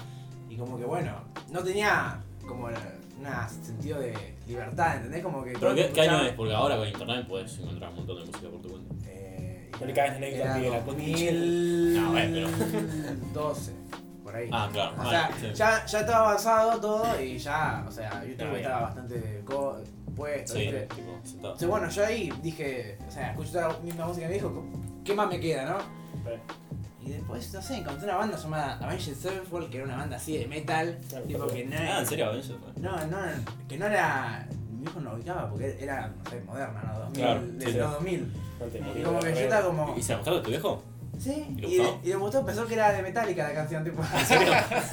Y 0.48 0.56
como 0.56 0.78
que 0.78 0.84
bueno, 0.86 1.12
no 1.50 1.62
tenía 1.62 2.18
como 2.48 2.70
un 3.18 3.64
sentido 3.64 4.00
de 4.00 4.14
libertad, 4.46 4.96
¿entendés? 4.96 5.22
Como 5.22 5.42
que... 5.42 5.52
todo 5.52 5.60
¿Pero 5.60 5.74
qué, 5.74 5.92
qué 5.92 6.00
año 6.02 6.22
es? 6.26 6.32
Porque 6.34 6.54
ahora 6.54 6.76
con 6.76 6.88
internet 6.88 7.26
puedes 7.28 7.58
encontrar 7.58 7.90
un 7.90 7.96
montón 7.96 8.18
de 8.18 8.24
música 8.26 8.48
por 8.48 8.60
tu 8.62 8.68
cuenta. 8.68 8.94
Eh, 9.08 9.70
No 9.80 9.86
le 9.86 9.92
cagas 9.92 10.16
en 10.16 10.24
era 10.24 10.54
Miguel, 10.56 10.70
la 10.70 10.80
2012, 10.80 12.00
No, 12.00 12.10
bueno, 12.12 12.48
por 14.24 14.36
ahí. 14.36 14.48
Ah, 14.52 14.68
claro. 14.72 14.92
O 14.94 14.96
vale, 14.98 15.10
sea, 15.10 15.30
sí. 15.40 15.46
ya, 15.54 15.86
ya 15.86 16.00
estaba 16.00 16.28
avanzado 16.28 16.80
todo 16.80 17.20
y 17.22 17.38
ya, 17.38 17.84
o 17.86 17.90
sea, 17.90 18.24
YouTube 18.24 18.44
bien. 18.48 18.56
estaba 18.56 18.80
bastante 18.82 19.42
co- 19.44 19.80
puesto, 20.14 20.54
Sí, 20.54 20.70
tipo, 20.94 21.66
bueno, 21.68 21.88
yo 21.90 22.04
ahí 22.06 22.32
dije, 22.42 22.98
o 23.06 23.10
sea, 23.10 23.30
escuché 23.30 23.52
toda 23.52 23.68
la 23.68 23.78
misma 23.80 24.06
música 24.06 24.26
que 24.26 24.28
me 24.28 24.34
dijo, 24.34 24.64
¿qué 25.04 25.14
más 25.14 25.28
me 25.28 25.38
queda, 25.40 25.64
no? 25.66 25.78
Y 27.06 27.10
después, 27.10 27.52
no 27.54 27.62
sé, 27.62 27.76
encontré 27.76 28.04
una 28.08 28.16
banda 28.16 28.36
llamada 28.36 28.78
Avenged 28.82 29.14
Sevenfold, 29.14 29.70
que 29.70 29.76
era 29.78 29.86
una 29.86 29.96
banda 29.96 30.16
así 30.16 30.36
de 30.38 30.46
metal, 30.46 30.98
Claro, 31.08 31.24
tipo 31.26 31.46
que 31.46 31.64
no 31.64 31.76
Ah, 31.78 32.00
¿en 32.00 32.06
serio? 32.06 32.26
Avengers, 32.26 32.52
fue? 32.60 32.82
No, 32.82 33.06
no, 33.06 33.18
que 33.68 33.78
no 33.78 33.86
era, 33.86 34.46
mi 34.72 34.80
viejo 34.82 35.00
no 35.00 35.10
lo 35.10 35.16
ubicaba 35.16 35.48
porque 35.48 35.76
era, 35.80 36.08
no 36.08 36.30
sé, 36.30 36.40
moderna, 36.40 36.82
¿no? 36.82 36.98
2000, 37.00 37.22
Claro, 37.22 37.40
de 37.46 37.66
sí, 37.66 37.72
los 37.78 37.92
2000. 37.92 38.32
No 38.58 38.66
te 38.66 38.78
Y 38.78 39.02
como 39.02 39.20
que 39.20 39.30
yo 39.34 39.40
estaba 39.40 39.66
como... 39.66 39.94
¿Y 39.96 40.02
se 40.02 40.12
la 40.12 40.16
mostraron 40.18 40.40
a 40.40 40.44
tu 40.44 40.50
viejo? 40.50 40.82
Sí, 41.18 41.46
¿Y 41.56 41.60
le 41.60 41.68
y, 41.68 41.78
gustó? 41.78 42.00
y 42.02 42.08
le 42.08 42.16
gustó, 42.16 42.44
pensó 42.46 42.66
que 42.66 42.74
era 42.74 42.92
de 42.92 43.02
Metallica 43.02 43.48
la 43.48 43.54
canción, 43.54 43.84
tipo. 43.84 44.02
¿En 44.02 44.26
serio? 44.26 44.52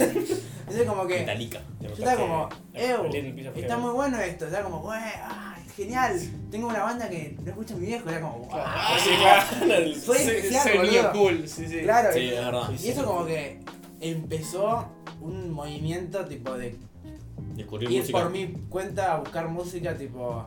Entonces 0.60 0.86
como 0.86 1.06
que... 1.06 1.18
Metallica. 1.20 1.60
Yo 1.80 1.88
estaba 1.90 2.16
como, 2.16 2.48
Ew, 2.72 3.52
está 3.56 3.76
muy 3.76 3.90
bueno 3.90 4.18
esto, 4.20 4.46
estaba 4.46 4.64
como, 4.64 4.80
"Güey, 4.80 5.00
ah, 5.22 5.53
genial, 5.76 6.20
tengo 6.50 6.68
una 6.68 6.82
banda 6.84 7.08
que 7.08 7.36
no 7.42 7.50
escucha 7.50 7.74
mi 7.76 7.86
viejo, 7.86 8.08
era 8.08 8.20
como, 8.20 8.38
wow. 8.38 8.50
Ah, 8.54 8.96
Sí, 9.02 9.10
claro. 9.18 9.74
el- 9.74 10.00
Soy 10.00 10.18
Soy- 10.18 10.34
especial, 10.36 10.76
boludo. 10.78 11.12
cool, 11.12 11.48
sí, 11.48 11.66
sí. 11.68 11.80
Claro, 11.82 12.12
Sí, 12.12 12.20
y- 12.20 12.28
es 12.28 12.44
verdad. 12.44 12.70
y 12.82 12.88
eso 12.88 13.04
como 13.04 13.26
que 13.26 13.60
empezó 14.00 14.86
un 15.20 15.50
movimiento 15.50 16.24
tipo 16.26 16.56
de 16.56 16.76
Descubrir 17.54 17.90
ir 17.90 18.00
música. 18.00 18.18
por 18.20 18.30
mi 18.30 18.46
cuenta 18.68 19.14
a 19.14 19.20
buscar 19.20 19.48
música, 19.48 19.96
tipo, 19.96 20.46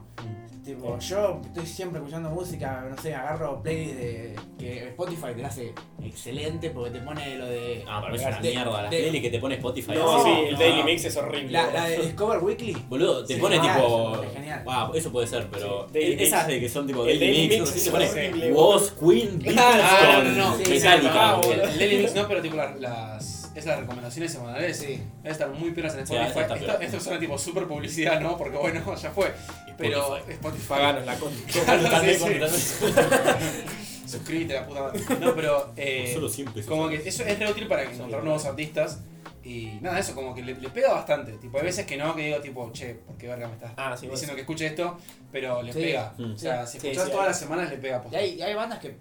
tipo, 0.66 1.00
yo 1.00 1.40
estoy 1.46 1.66
siempre 1.66 2.00
escuchando 2.00 2.30
música, 2.30 2.86
no 2.90 3.02
sé, 3.02 3.16
agarro 3.16 3.62
playlist 3.64 3.96
de 3.96 4.36
que 4.60 4.88
Spotify 4.90 5.28
te 5.34 5.42
la 5.42 5.48
hace 5.48 5.74
excelente 6.04 6.70
porque 6.72 6.92
te 6.92 7.00
pone 7.00 7.38
lo 7.38 7.46
de 7.46 7.86
Ah, 7.88 8.02
para 8.02 8.12
mí 8.12 8.20
es 8.20 8.26
una 8.28 8.40
de- 8.42 8.50
mierda. 8.50 8.82
La 8.84 8.90
de- 8.90 8.98
peli 9.04 9.22
que 9.22 9.30
te 9.30 9.40
pone 9.40 9.56
Spotify. 9.56 9.92
No, 9.96 10.24
sí, 10.24 10.30
el 10.48 10.54
No. 10.54 10.60
Daily 10.60 10.84
Mix 10.84 11.06
es 11.06 11.16
horrible. 11.16 11.52
la, 11.52 11.72
la 11.72 11.86
de 11.88 11.98
Discover 12.00 12.40
Weekly. 12.44 12.74
Boludo, 12.90 13.24
te 13.26 13.36
Sí, 13.36 13.40
pone 13.40 13.60
tipo. 13.60 14.22
es 14.24 14.34
genial. 14.34 14.64
Wow, 14.66 14.94
eso 14.94 15.12
puede 15.12 15.28
ser, 15.28 15.48
pero. 15.50 15.88
Sí, 15.88 15.94
Daily 15.94 16.14
e- 16.14 16.24
esas 16.28 16.46
Mix. 16.48 16.54
de 16.56 16.60
que 16.60 16.70
son 16.70 16.88
tipo 16.88 17.06
El 17.06 17.20
Daily 17.20 17.48
Daily 17.48 17.48
Mix, 17.48 17.60
Mix 17.74 17.76
no 17.78 17.84
te 17.84 17.92
pone 17.92 18.10
horrible, 18.10 18.52
Woz, 18.54 18.92
Queen, 18.92 19.40
Beatles 19.40 19.58
Ah, 19.62 20.22
con 20.26 20.38
no, 20.38 20.50
no, 20.50 20.58
sí, 20.58 20.70
Metallica. 20.72 21.28
no, 21.32 21.38
boludo. 21.38 21.54
El, 21.54 21.60
el 21.70 21.80
Daily 21.80 21.98
Mix 22.00 22.16
no, 22.16 22.28
pero 22.28 22.42
tipo 22.42 22.56
las, 22.58 22.80
las 22.80 23.37
esas 23.58 23.80
recomendaciones 23.80 24.32
semanales 24.32 24.78
Sí. 24.78 24.86
deben 25.18 25.32
estar 25.32 25.50
muy 25.50 25.72
peras 25.72 25.96
en 25.96 26.06
Sí, 26.08 26.16
Spotify. 26.16 26.40
está 26.42 26.56
esto, 26.56 26.80
esto 26.82 27.00
suena 27.00 27.20
tipo 27.20 27.38
super 27.38 27.68
publicidad, 27.68 28.20
¿no? 28.22 28.38
Porque 28.38 28.58
bueno, 28.58 28.96
ya 29.02 29.12
fue. 29.12 29.34
Pero 29.78 30.18
Spotify. 30.18 30.66
Paganos 30.70 31.06
la 31.06 31.16
Sí, 31.18 31.20
con- 32.20 32.40
Suscríbete 34.08 34.54
la 34.54 34.66
puta 34.66 34.82
madre. 34.84 35.00
No, 35.20 35.36
pero 35.36 35.74
eh, 35.76 36.12
Solo 36.14 36.30
100 36.30 36.54
pesos. 36.54 36.70
como 36.70 36.88
que 36.88 36.96
eso 37.08 37.24
es 37.24 37.40
re 37.40 37.52
útil 37.52 37.68
para 37.68 37.84
encontrar 37.84 38.24
nuevos 38.24 38.46
artistas. 38.46 39.00
Y 39.44 39.78
nada, 39.82 40.00
eso 40.00 40.14
como 40.16 40.34
que 40.36 40.42
le, 40.42 40.56
le 40.56 40.70
pega 40.70 40.94
bastante. 40.94 41.34
Tipo, 41.34 41.58
hay 41.58 41.66
veces 41.66 41.86
que 41.86 41.96
no, 41.98 42.16
que 42.16 42.24
digo 42.26 42.40
tipo, 42.40 42.70
che, 42.74 42.96
¿por 42.96 43.18
qué 43.18 43.28
verga 43.28 43.48
me 43.48 43.54
estás 43.56 43.72
Ah, 43.78 43.96
sí, 43.98 44.08
diciendo 44.08 44.36
que 44.36 44.42
escuche 44.42 44.66
esto? 44.66 44.98
Pero 45.32 45.62
le 45.62 45.72
Sí. 45.74 45.80
pega. 45.80 46.14
Mm. 46.18 46.34
O 46.34 46.38
sea, 46.38 46.66
si 46.66 46.80
Sí, 46.80 46.88
escuchás 46.88 47.06
sí, 47.08 47.12
todas 47.12 47.28
las 47.28 47.40
semanas 47.40 47.70
le 47.70 47.78
pega. 47.78 48.04
Y 48.12 48.16
hay, 48.16 48.34
y 48.36 48.42
hay 48.42 48.54
bandas 48.56 48.80
que, 48.80 48.98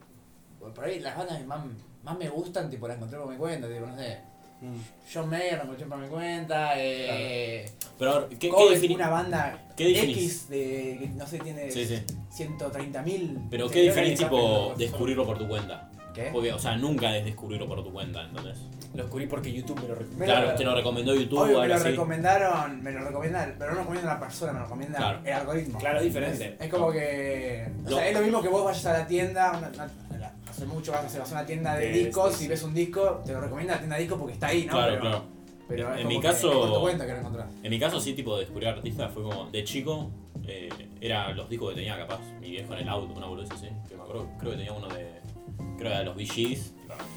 por 0.60 0.84
ahí, 0.84 1.00
las 1.00 1.16
bandas 1.16 1.38
que 1.38 1.44
más, 1.44 1.64
más 2.04 2.18
me 2.18 2.28
gustan, 2.28 2.68
tipo, 2.70 2.86
las 2.86 2.96
encontré 2.96 3.18
por 3.18 3.28
mi 3.28 3.36
cuenta, 3.36 3.66
tipo, 3.68 3.86
no 3.86 3.96
sé, 3.96 4.18
Mm. 4.60 4.76
John 5.12 5.28
Mayer 5.28 5.58
la 5.58 5.62
encontré 5.64 5.86
por 5.86 5.98
mi 5.98 6.08
cuenta, 6.08 6.72
eh... 6.76 7.70
Pero 7.98 8.10
a 8.12 8.18
ver, 8.20 8.28
¿qué, 8.38 8.50
qué 8.50 8.94
una 8.94 9.08
banda 9.10 9.58
qué 9.76 9.88
definís? 9.88 10.16
X 10.16 10.48
de, 10.48 10.96
que 11.00 11.08
no 11.14 11.26
sé, 11.26 11.38
tiene 11.40 11.70
Sí, 11.70 11.86
sí. 11.86 12.02
130 12.30 13.02
mil. 13.02 13.38
Pero 13.50 13.68
¿qué 13.68 13.82
definís 13.82 14.18
tipo 14.18 14.74
descubrirlo 14.76 15.26
por 15.26 15.38
tu 15.38 15.46
cuenta? 15.48 15.90
¿Qué? 16.14 16.30
Porque, 16.32 16.52
o 16.52 16.58
sea, 16.58 16.76
nunca 16.76 17.14
es 17.16 17.24
descubrirlo 17.26 17.68
por 17.68 17.84
tu 17.84 17.92
cuenta, 17.92 18.22
¿entendés? 18.22 18.56
Lo 18.94 19.02
descubrí 19.02 19.26
porque 19.26 19.52
YouTube 19.52 19.78
me 19.82 19.88
lo 19.88 19.94
recomendó. 19.94 20.18
Me 20.18 20.24
Claro, 20.24 20.54
te 20.54 20.64
lo 20.64 20.74
recomendó 20.74 21.14
YouTube 21.14 21.38
Obvio, 21.40 21.60
me 21.60 21.68
lo 21.68 21.74
así. 21.74 21.84
recomendaron, 21.90 22.82
me 22.82 22.90
lo 22.92 23.00
recomiendan, 23.04 23.54
pero 23.58 23.70
no 23.72 23.74
lo 23.76 23.80
recomienda 23.82 24.14
la 24.14 24.20
persona, 24.20 24.52
me 24.52 24.58
lo 24.60 24.64
recomienda 24.64 24.96
Claro. 24.98 25.20
el 25.24 25.32
algoritmo. 25.34 25.78
Claro, 25.78 25.98
es 25.98 26.04
diferente. 26.04 26.56
Es, 26.58 26.60
es 26.62 26.68
como 26.70 26.90
que. 26.90 27.68
O 27.84 27.90
No. 27.90 27.96
sea, 27.98 28.08
es 28.08 28.14
lo 28.14 28.20
mismo 28.22 28.40
que 28.40 28.48
vos 28.48 28.64
vayas 28.64 28.86
a 28.86 28.92
la 28.94 29.06
tienda, 29.06 29.50
una- 29.58 29.68
una- 29.68 30.18
la- 30.18 30.25
hace 30.56 30.66
mucho 30.66 30.92
vas 30.92 31.14
a 31.16 31.32
una 31.32 31.44
tienda 31.44 31.74
de 31.76 31.86
De- 31.88 31.92
discos 32.04 32.34
sí. 32.34 32.46
y 32.46 32.48
ves 32.48 32.62
un 32.62 32.72
disco, 32.74 33.20
te 33.24 33.32
lo 33.32 33.40
recomienda 33.40 33.74
la 33.74 33.78
tienda 33.80 33.96
de 33.96 34.02
discos 34.02 34.18
porque 34.18 34.34
está 34.34 34.46
ahí, 34.48 34.64
¿no? 34.64 34.72
Claro, 34.72 34.88
pero, 34.92 35.00
claro. 35.02 35.24
Pero 35.68 35.82
es 35.94 35.96
En 36.00 36.04
como 36.04 36.16
mi 36.16 36.20
caso- 36.22 36.72
es 36.74 36.78
cuenta 36.78 37.06
que 37.06 37.12
lo 37.12 37.18
encontrás. 37.18 37.46
En 37.62 37.70
mi 37.70 37.78
caso, 37.78 38.00
sí, 38.00 38.14
tipo, 38.14 38.38
descubrir 38.38 38.68
artistas 38.68 39.12
fue 39.12 39.22
como, 39.24 39.50
de 39.50 39.64
chico, 39.64 40.10
eh, 40.46 40.68
eran 41.00 41.36
los 41.36 41.48
discos 41.50 41.70
que 41.70 41.74
tenía 41.76 41.98
capaz, 41.98 42.20
mi 42.40 42.50
viejo 42.50 42.72
en 42.72 42.80
el 42.80 42.88
auto, 42.88 43.12
una 43.14 43.26
boludez 43.26 43.50
así, 43.50 43.68
que 43.88 43.96
me 43.96 44.02
acuerdo, 44.02 44.28
creo 44.38 44.52
que 44.52 44.56
tenía 44.58 44.72
uno 44.72 44.86
de, 44.88 45.20
creo 45.58 45.76
que 45.76 45.86
era 45.86 45.98
de 45.98 46.04
los 46.04 46.16
de 46.16 46.58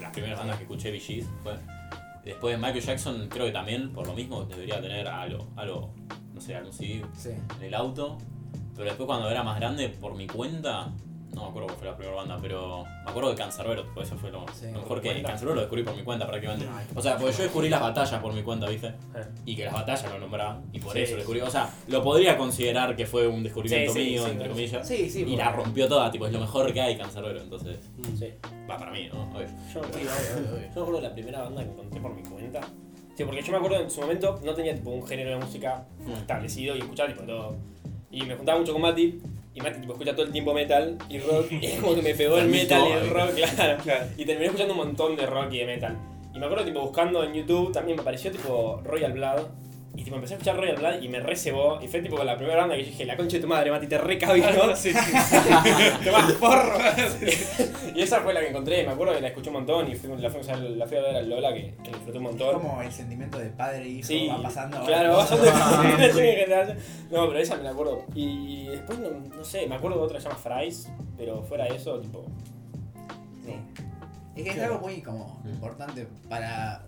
las 0.02 0.12
primeras 0.12 0.40
bandas 0.40 0.58
que 0.58 0.64
escuché 0.64 1.00
Gees, 1.00 1.26
fue. 1.44 1.54
Después 2.26 2.54
de 2.54 2.58
Michael 2.58 2.84
Jackson, 2.84 3.28
creo 3.30 3.46
que 3.46 3.52
también, 3.52 3.94
por 3.94 4.06
lo 4.06 4.14
mismo, 4.14 4.44
debería 4.44 4.82
tener 4.82 5.08
algo, 5.08 5.48
algo, 5.56 5.94
no 6.34 6.42
sé, 6.42 6.56
algún 6.56 6.74
CD 6.74 7.04
Sí. 7.16 7.30
en 7.58 7.64
el 7.64 7.74
auto, 7.74 8.18
pero 8.76 8.86
después 8.88 9.06
cuando 9.08 9.30
era 9.30 9.44
más 9.44 9.58
grande, 9.60 9.90
por 9.90 10.16
mi 10.16 10.28
cuenta, 10.28 10.92
no 11.34 11.44
me 11.44 11.48
acuerdo 11.50 11.68
cuál 11.68 11.78
fue 11.80 11.88
la 11.88 11.96
primera 11.96 12.16
banda, 12.18 12.38
pero 12.42 12.84
me 13.06 13.10
acuerdo 13.12 13.30
de 13.30 13.36
Cancerbero, 13.36 13.86
pues 13.94 14.08
eso 14.08 14.18
fue 14.18 14.32
lo, 14.32 14.46
Sí, 14.54 14.66
lo 14.68 14.72
por 14.74 14.82
mejor 14.82 15.02
que. 15.02 15.22
Cancerbero 15.22 15.56
lo 15.56 15.62
descubrí 15.62 15.84
por 15.84 15.96
mi 15.96 16.04
cuenta 16.04 16.26
prácticamente. 16.28 16.68
Ay, 16.72 16.86
O 16.96 17.02
sea, 17.02 17.18
porque 17.18 17.34
yo 17.38 17.44
descubrí 17.44 17.70
las 17.70 17.82
batallas 17.82 18.22
por 18.22 18.34
mi 18.34 18.42
cuenta, 18.44 18.68
¿viste? 18.68 18.88
Eh. 18.88 18.94
Y 19.46 19.56
que 19.56 19.66
las 19.66 19.74
batallas 19.74 20.12
lo 20.12 20.20
nombraban, 20.20 20.64
y 20.74 20.80
por 20.80 20.94
Sí, 20.94 21.00
eso 21.00 21.12
sí. 21.12 21.16
descubrí. 21.18 21.42
O 21.42 21.50
sea, 21.50 21.70
lo 21.88 22.04
podría 22.04 22.38
considerar 22.38 22.96
que 22.96 23.06
fue 23.06 23.28
un 23.28 23.44
descubrimiento 23.44 23.94
Sí, 23.94 24.00
mío, 24.00 24.28
entre 24.28 24.50
comillas. 24.50 24.88
Sí, 24.88 25.10
sí. 25.10 25.24
y 25.28 25.36
la 25.36 25.52
rompió 25.52 25.88
toda, 25.88 26.10
tipo, 26.12 26.26
es 26.28 26.34
lo 26.34 26.40
mejor 26.40 26.72
que 26.74 26.82
hay 26.82 26.98
Cancerbero, 26.98 27.42
entonces 27.42 27.78
Sí. 28.18 28.28
va 28.70 28.78
para 28.78 28.92
mí, 28.92 29.08
¿no? 29.14 29.24
Obvio. 29.36 29.48
Yo, 29.74 29.80
obvio, 29.82 29.90
obvio. 29.92 30.62
yo 30.62 30.76
me 30.76 30.82
acuerdo 30.82 30.96
de 31.02 31.08
la 31.08 31.14
primera 31.14 31.42
banda 31.44 31.64
que 31.64 31.70
encontré 31.70 32.02
por 32.02 32.14
mi 32.16 32.24
cuenta. 32.24 32.62
Sí, 33.16 33.26
porque 33.26 33.42
yo 33.42 33.52
me 33.52 33.58
acuerdo 33.58 33.82
en 33.82 33.90
su 33.92 34.00
momento 34.02 34.40
no 34.44 34.54
tenía 34.54 34.74
tipo 34.74 34.92
un 34.92 35.06
género 35.06 35.32
de 35.32 35.36
música 35.38 35.86
Mm. 36.06 36.12
establecido 36.14 36.76
y 36.76 36.80
escuchaba 36.80 37.10
tipo 37.10 37.24
todo. 37.24 37.56
Y 38.12 38.24
me 38.24 38.36
juntaba 38.36 38.58
mucho 38.58 38.72
con 38.74 38.82
Mati 38.82 39.22
y 39.54 39.62
Mati 39.62 39.80
tipo 39.80 39.94
escucha 39.94 40.14
todo 40.14 40.26
el 40.26 40.32
tiempo 40.32 40.54
metal 40.54 40.98
y 41.10 41.20
rock 41.20 41.52
y 41.52 41.66
es 41.66 41.80
como 41.80 41.96
que 41.96 42.02
me 42.02 42.16
pegó 42.16 42.38
el 42.40 42.48
metal 42.48 42.88
y 42.88 42.92
el 42.92 43.10
rock, 43.10 43.32
claro. 43.56 43.84
Claro. 43.84 44.06
Y 44.18 44.26
terminé 44.26 44.46
escuchando 44.46 44.74
un 44.74 44.80
montón 44.80 45.16
de 45.16 45.26
rock 45.26 45.52
y 45.54 45.60
de 45.60 45.66
metal. 45.66 45.98
Y 46.34 46.40
me 46.40 46.46
acuerdo 46.46 46.66
tipo 46.66 46.82
buscando 46.82 47.24
en 47.24 47.34
YouTube 47.34 47.72
también 47.72 47.96
me 47.96 48.02
apareció 48.02 48.32
tipo 48.32 48.82
Royal 48.84 49.14
Blood 49.14 49.48
Y 50.00 50.04
tipo 50.06 50.16
empecé 50.16 50.36
a 50.36 50.38
escuchar 50.38 50.56
Royal 50.56 50.78
Blood 50.78 51.02
y 51.02 51.10
me 51.10 51.20
recebó. 51.20 51.78
Y 51.82 51.90
fue 51.90 52.02
tipo 52.02 52.24
la 52.24 52.38
primera 52.38 52.62
banda 52.62 52.76
que 52.76 52.84
yo 52.86 52.90
dije, 52.92 53.06
la 53.06 53.18
concha 53.18 53.36
de 53.36 53.42
tu 53.42 53.50
madre, 53.50 53.70
Mati, 53.70 53.86
te 53.86 53.98
recabí, 53.98 54.40
¿no? 54.40 54.74
Sí, 54.76 54.94
sí. 54.94 55.00
te 56.04 56.10
vas 56.10 56.32
porro. 56.34 56.78
y 57.96 58.02
esa 58.02 58.22
fue 58.22 58.34
la 58.34 58.40
que 58.40 58.48
encontré, 58.48 58.86
me 58.86 58.94
acuerdo 58.94 59.14
que 59.16 59.20
la 59.20 59.28
escuché 59.28 59.50
un 59.50 59.56
montón 59.56 59.92
y 59.92 59.96
fui, 59.96 60.10
la, 60.18 60.30
fui, 60.30 60.40
o 60.40 60.44
sea, 60.44 60.56
la 60.56 60.88
fui 60.88 60.96
a 60.96 61.02
ver 61.02 61.16
al 61.18 61.30
Lola 61.30 61.54
que, 61.54 61.76
que 61.84 61.92
la 61.92 61.98
disfruté 61.98 62.18
un 62.18 62.26
Es 62.28 62.32
montón. 62.32 62.62
como 62.62 62.82
el 62.82 62.92
sentimiento 62.94 63.38
de 63.40 63.50
padre 63.50 63.84
e 63.84 63.90
hijo 63.90 64.08
Sí, 64.08 64.30
va 64.30 64.42
pasando. 64.42 64.86
Claro, 64.86 65.12
va 65.12 65.18
pasando. 65.18 65.46
No, 67.12 67.28
pero 67.28 67.40
esa 67.40 67.58
me 67.58 67.64
la 67.64 67.72
acuerdo. 67.72 68.06
Y 68.16 68.68
después, 68.68 69.00
no, 69.00 69.10
no 69.36 69.44
sé, 69.44 69.68
me 69.68 69.76
acuerdo 69.76 69.98
de 69.98 70.04
otra 70.06 70.18
que 70.18 70.24
se 70.24 70.30
llama 70.30 70.40
Fries, 70.42 70.90
pero 71.18 71.44
fuera 71.44 71.66
de 71.66 71.76
eso, 71.76 72.00
tipo. 72.00 72.26
Sí. 73.44 73.54
Es 74.38 74.44
que 74.46 74.50
es 74.52 74.60
algo 74.60 74.80
muy 74.80 75.02
como 75.02 75.42
importante 75.44 76.08
para 76.30 76.86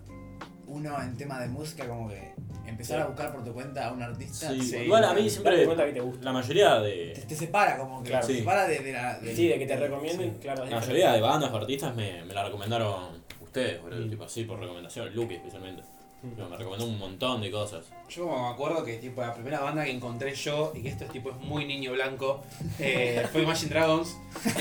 uno 0.72 1.00
en 1.02 1.16
tema 1.16 1.38
de 1.40 1.48
música, 1.48 1.86
como 1.86 2.08
que 2.08 2.32
empezar 2.66 2.98
Sí. 2.98 3.02
a 3.02 3.06
buscar 3.06 3.32
por 3.32 3.44
tu 3.44 3.52
cuenta 3.52 3.88
a 3.88 3.92
un 3.92 4.02
artista. 4.02 4.50
Sí, 4.50 4.60
Sí, 4.62 4.76
igual 4.78 5.04
a 5.04 5.12
mí 5.14 5.28
siempre. 5.28 5.64
cuenta 5.64 5.84
que 5.86 5.92
te 5.92 6.00
gusta. 6.00 6.24
La 6.24 6.32
mayoría 6.32 6.80
de. 6.80 7.24
te 7.28 7.34
separa, 7.36 7.76
como 7.78 8.02
que 8.02 8.10
Claro. 8.10 8.26
te 8.26 8.32
Sí. 8.32 8.38
separa 8.40 8.66
de, 8.66 8.78
de 8.80 8.92
la. 8.92 9.18
Sí, 9.20 9.48
de 9.48 9.58
que 9.58 9.66
te 9.66 9.76
recomienden, 9.76 10.38
claro. 10.38 10.64
La 10.64 10.80
mayoría 10.80 11.12
de 11.12 11.20
bandas 11.20 11.50
o 11.50 11.56
artistas 11.56 11.94
me, 11.94 12.24
me 12.24 12.32
la 12.34 12.44
recomendaron 12.44 13.22
ustedes, 13.40 13.82
boludo, 13.82 14.08
tipo 14.08 14.24
así 14.24 14.44
por 14.44 14.58
recomendación, 14.58 15.14
Luke 15.14 15.34
especialmente. 15.34 15.82
Me 16.22 16.56
recomendó 16.56 16.84
un 16.86 16.98
montón 16.98 17.40
de 17.42 17.50
cosas. 17.50 17.84
Yo 18.08 18.24
como 18.28 18.46
me 18.48 18.54
acuerdo 18.54 18.84
que 18.84 18.98
tipo 18.98 19.20
la 19.22 19.34
primera 19.34 19.58
banda 19.60 19.84
que 19.84 19.90
encontré 19.90 20.32
yo 20.34 20.72
y 20.74 20.82
que 20.82 20.90
esto 20.90 21.04
es 21.04 21.10
tipo 21.10 21.30
es 21.30 21.36
muy 21.38 21.64
niño 21.64 21.92
blanco 21.92 22.42
eh, 22.78 23.26
fue 23.32 23.42
Imagine 23.42 23.70
Dragons. 23.70 24.16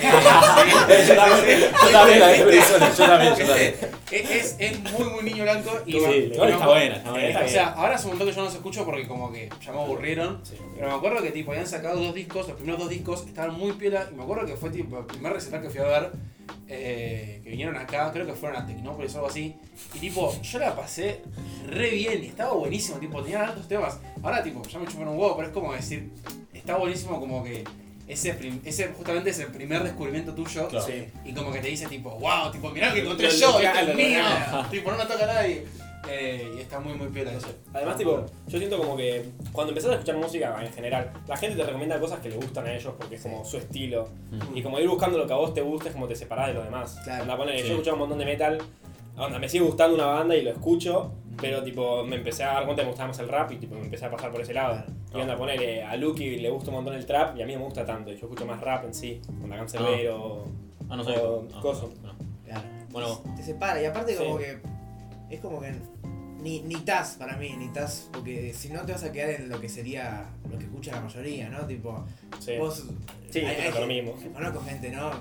Eh, 0.91 1.06
yo 1.08 1.15
también, 1.15 1.60
yo 1.71 1.89
también 1.91 2.19
la 2.19 2.32
vi 2.32 2.38
yo 2.38 3.06
también, 3.06 3.36
yo 3.38 3.45
también. 3.47 3.76
es, 4.12 4.30
es, 4.32 4.56
es 4.60 4.80
muy 4.91 5.10
muy 5.10 5.24
niño 5.24 5.43
blanco 5.43 5.71
y 5.86 5.93
Sí, 5.93 6.00
bueno, 6.00 6.13
sí, 6.13 6.30
Igual 6.34 6.50
no- 6.50 6.56
está 6.56 6.67
buena, 6.67 6.95
está 6.95 7.10
Está 7.10 7.12
buena. 7.12 7.39
O 7.45 7.50
sea, 7.50 7.67
ahora 7.74 7.95
hace 7.95 8.04
un 8.06 8.10
montón 8.12 8.28
que 8.28 8.34
yo 8.34 8.39
no 8.39 8.45
los 8.45 8.56
escucho 8.56 8.86
porque 8.86 9.08
como 9.08 9.32
que 9.32 9.50
ya 9.63 9.71
me 9.71 9.80
aburrieron. 9.80 10.39
Sí. 10.43 10.56
Pero 10.76 10.88
me 10.89 10.93
acuerdo 10.95 11.21
que 11.21 11.32
tipo 11.32 11.52
habían 11.52 11.67
sacado 11.67 12.00
dos 12.02 12.13
discos, 12.13 12.47
los 12.47 12.58
primeros 12.58 12.80
dos 12.82 12.89
discos 12.89 13.26
estaban 13.28 13.54
muy 13.58 13.71
piola. 13.74 14.08
Y 14.12 14.15
me 14.15 14.24
acuerdo 14.24 14.45
que 14.45 14.56
fue 14.56 14.69
tipo 14.71 15.00
el 15.00 15.06
primer 15.06 15.34
recital 15.34 15.62
que 15.62 15.69
fui 15.69 15.80
a 15.80 15.84
ver. 15.84 16.12
Eh, 16.67 17.41
que 17.43 17.49
vinieron 17.49 17.75
acá, 17.77 18.11
creo 18.11 18.25
que 18.25 18.33
fueron 18.33 18.61
a 18.61 18.65
Tecnópolis 18.65 19.13
o 19.13 19.17
algo 19.17 19.29
así. 19.29 19.55
Y 19.95 19.99
tipo, 19.99 20.39
yo 20.41 20.59
la 20.59 20.75
pasé 20.75 21.21
re 21.67 21.89
bien 21.91 22.23
y 22.23 22.27
estaba 22.27 22.53
buenísimo, 22.53 22.97
tipo, 22.97 23.21
tenían 23.21 23.43
altos 23.43 23.67
temas. 23.67 23.99
Ahora 24.23 24.43
tipo, 24.43 24.61
ya 24.63 24.79
me 24.79 24.87
chupan 24.87 25.07
un 25.09 25.17
huevo, 25.19 25.35
pero 25.35 25.47
es 25.49 25.53
como 25.53 25.73
decir, 25.73 26.09
está 26.53 26.77
buenísimo 26.77 27.19
como 27.19 27.43
que 27.43 27.63
ese, 28.07 28.33
prim- 28.33 28.59
ese 28.65 28.87
justamente 28.89 29.29
es 29.29 29.39
el 29.39 29.47
primer 29.47 29.83
descubrimiento 29.83 30.33
tuyo. 30.33 30.67
Claro. 30.67 30.85
Sí. 30.85 31.05
Y 31.23 31.33
como 31.33 31.51
que 31.51 31.59
te 31.59 31.67
dice 31.69 31.87
tipo, 31.87 32.09
wow, 32.11 32.51
tipo, 32.51 32.69
mirá 32.71 32.89
lo 32.89 32.95
que 32.95 33.01
encontré 33.01 33.27
Lo- 33.27 33.33
yo, 33.33 33.51
lo- 33.51 33.59
esto 33.59 33.71
claro, 33.71 33.87
es 33.91 33.95
mío. 33.95 34.21
tipo, 34.69 34.91
no 34.91 34.97
me 34.97 35.05
toca 35.05 35.23
a 35.23 35.33
nadie. 35.33 35.65
Eh, 36.13 36.54
y 36.58 36.60
está 36.60 36.80
muy 36.80 36.93
muy 36.93 37.08
piola 37.08 37.32
eso. 37.32 37.47
Además, 37.74 37.95
tipo, 37.97 38.26
yo 38.47 38.58
siento 38.58 38.78
como 38.78 38.97
que 38.97 39.30
cuando 39.52 39.71
empezás 39.71 39.91
a 39.91 39.93
escuchar 39.93 40.17
música 40.17 40.58
en 40.62 40.74
general, 40.74 41.12
la 41.28 41.38
gente 41.38 41.56
te 41.56 41.63
recomienda 41.63 42.00
cosas 42.00 42.19
que 42.19 42.30
le 42.30 42.36
gustan 42.36 42.65
a 42.67 42.74
ellos 42.74 42.93
porque 42.97 43.15
es 43.15 43.21
como 43.21 43.45
su 43.45 43.58
estilo. 43.58 44.10
Mm. 44.32 44.58
Y 44.58 44.62
como 44.63 44.80
ir 44.80 44.89
buscando 44.89 45.17
lo 45.17 45.26
que 45.26 45.34
a 45.34 45.38
vos 45.38 45.54
te 45.54 45.62
gusta 45.62 45.89
es 45.89 45.93
como 45.93 46.08
te 46.08 46.15
separás 46.15 46.47
de 46.47 46.54
los 46.56 46.63
demás. 46.65 47.00
Claro. 47.04 47.24
Onda, 47.24 47.38
ponele, 47.38 47.60
Sí. 47.60 47.63
Yo 47.63 47.69
he 47.69 47.71
escuchado 47.74 47.95
un 47.95 48.00
montón 48.02 48.17
de 48.19 48.26
metal, 48.26 48.58
onda, 49.17 49.39
me 49.39 49.47
sigue 49.47 49.63
gustando 49.63 49.95
una 49.95 50.06
banda 50.08 50.36
y 50.36 50.41
lo 50.41 50.52
escucho, 50.52 51.12
pero 51.39 51.63
tipo 51.63 52.04
me 52.04 52.17
empecé 52.17 52.43
a 52.43 52.54
dar 52.54 52.65
cuenta 52.65 52.82
que 52.82 52.86
me 52.88 52.91
gustaba 52.91 53.08
más 53.08 53.19
el 53.19 53.30
rap 53.30 53.52
y 53.52 53.56
tipo 53.58 53.76
me 53.76 53.82
empecé 53.86 54.06
a 54.06 54.12
pasar 54.12 54.32
por 54.32 54.41
ese 54.41 54.54
lado. 54.54 54.84
Y 55.13 55.17
onda, 55.17 55.36
ponele, 55.38 55.84
a 55.84 55.95
Lucky 55.95 56.38
le 56.38 56.50
gusta 56.50 56.69
un 56.69 56.76
montón 56.76 56.95
el 56.95 57.06
trap 57.06 57.38
y 57.38 57.41
a 57.41 57.45
mí 57.45 57.54
no 57.54 57.60
me 57.60 57.65
gusta 57.65 57.86
tanto. 57.86 58.12
y 58.12 58.15
Yo 58.15 58.26
escucho 58.26 58.45
más 58.45 58.60
rap 58.62 58.84
en 58.86 58.93
sí, 58.93 59.21
onda 59.43 59.56
Cancerbero. 59.58 60.45
Ah, 60.89 60.97
no 60.97 61.04
sé. 61.06 61.17
O 61.17 61.43
no, 61.50 61.62
coso. 61.62 61.89
no. 62.04 62.13
Claro. 62.45 62.67
Bueno. 62.91 63.21
Te 63.38 63.43
separa, 63.43 63.82
y 63.82 63.86
aparte, 63.86 64.15
como 64.15 64.38
que. 64.38 64.60
Es 65.30 65.39
como 65.39 65.62
que. 65.62 65.74
Ni, 66.41 66.62
ni 66.63 66.75
tas 66.77 67.15
para 67.19 67.38
mí, 67.38 67.54
ni 67.58 67.67
tas, 67.69 68.10
porque 68.12 68.54
si 68.54 68.69
no 68.69 68.82
te 68.82 68.93
vas 68.93 69.04
a 69.04 69.12
quedar 69.12 69.30
en 69.30 69.47
lo 69.49 69.62
que 69.62 69.69
sería 69.69 70.25
lo 70.49 70.58
que 70.58 70.63
escucha 70.65 70.91
la 70.93 71.01
mayoría, 71.01 71.49
¿no? 71.49 71.65
Tipo, 71.67 72.04
Sí, 72.39 72.58
vos. 72.58 72.86
sí 73.30 73.39
hay- 73.39 73.56
hay 73.58 73.67
es 73.67 73.75
lo 73.80 73.86
mismo. 73.88 74.15
Conozco 74.34 74.62
gente, 74.65 74.89
¿no? 74.89 75.12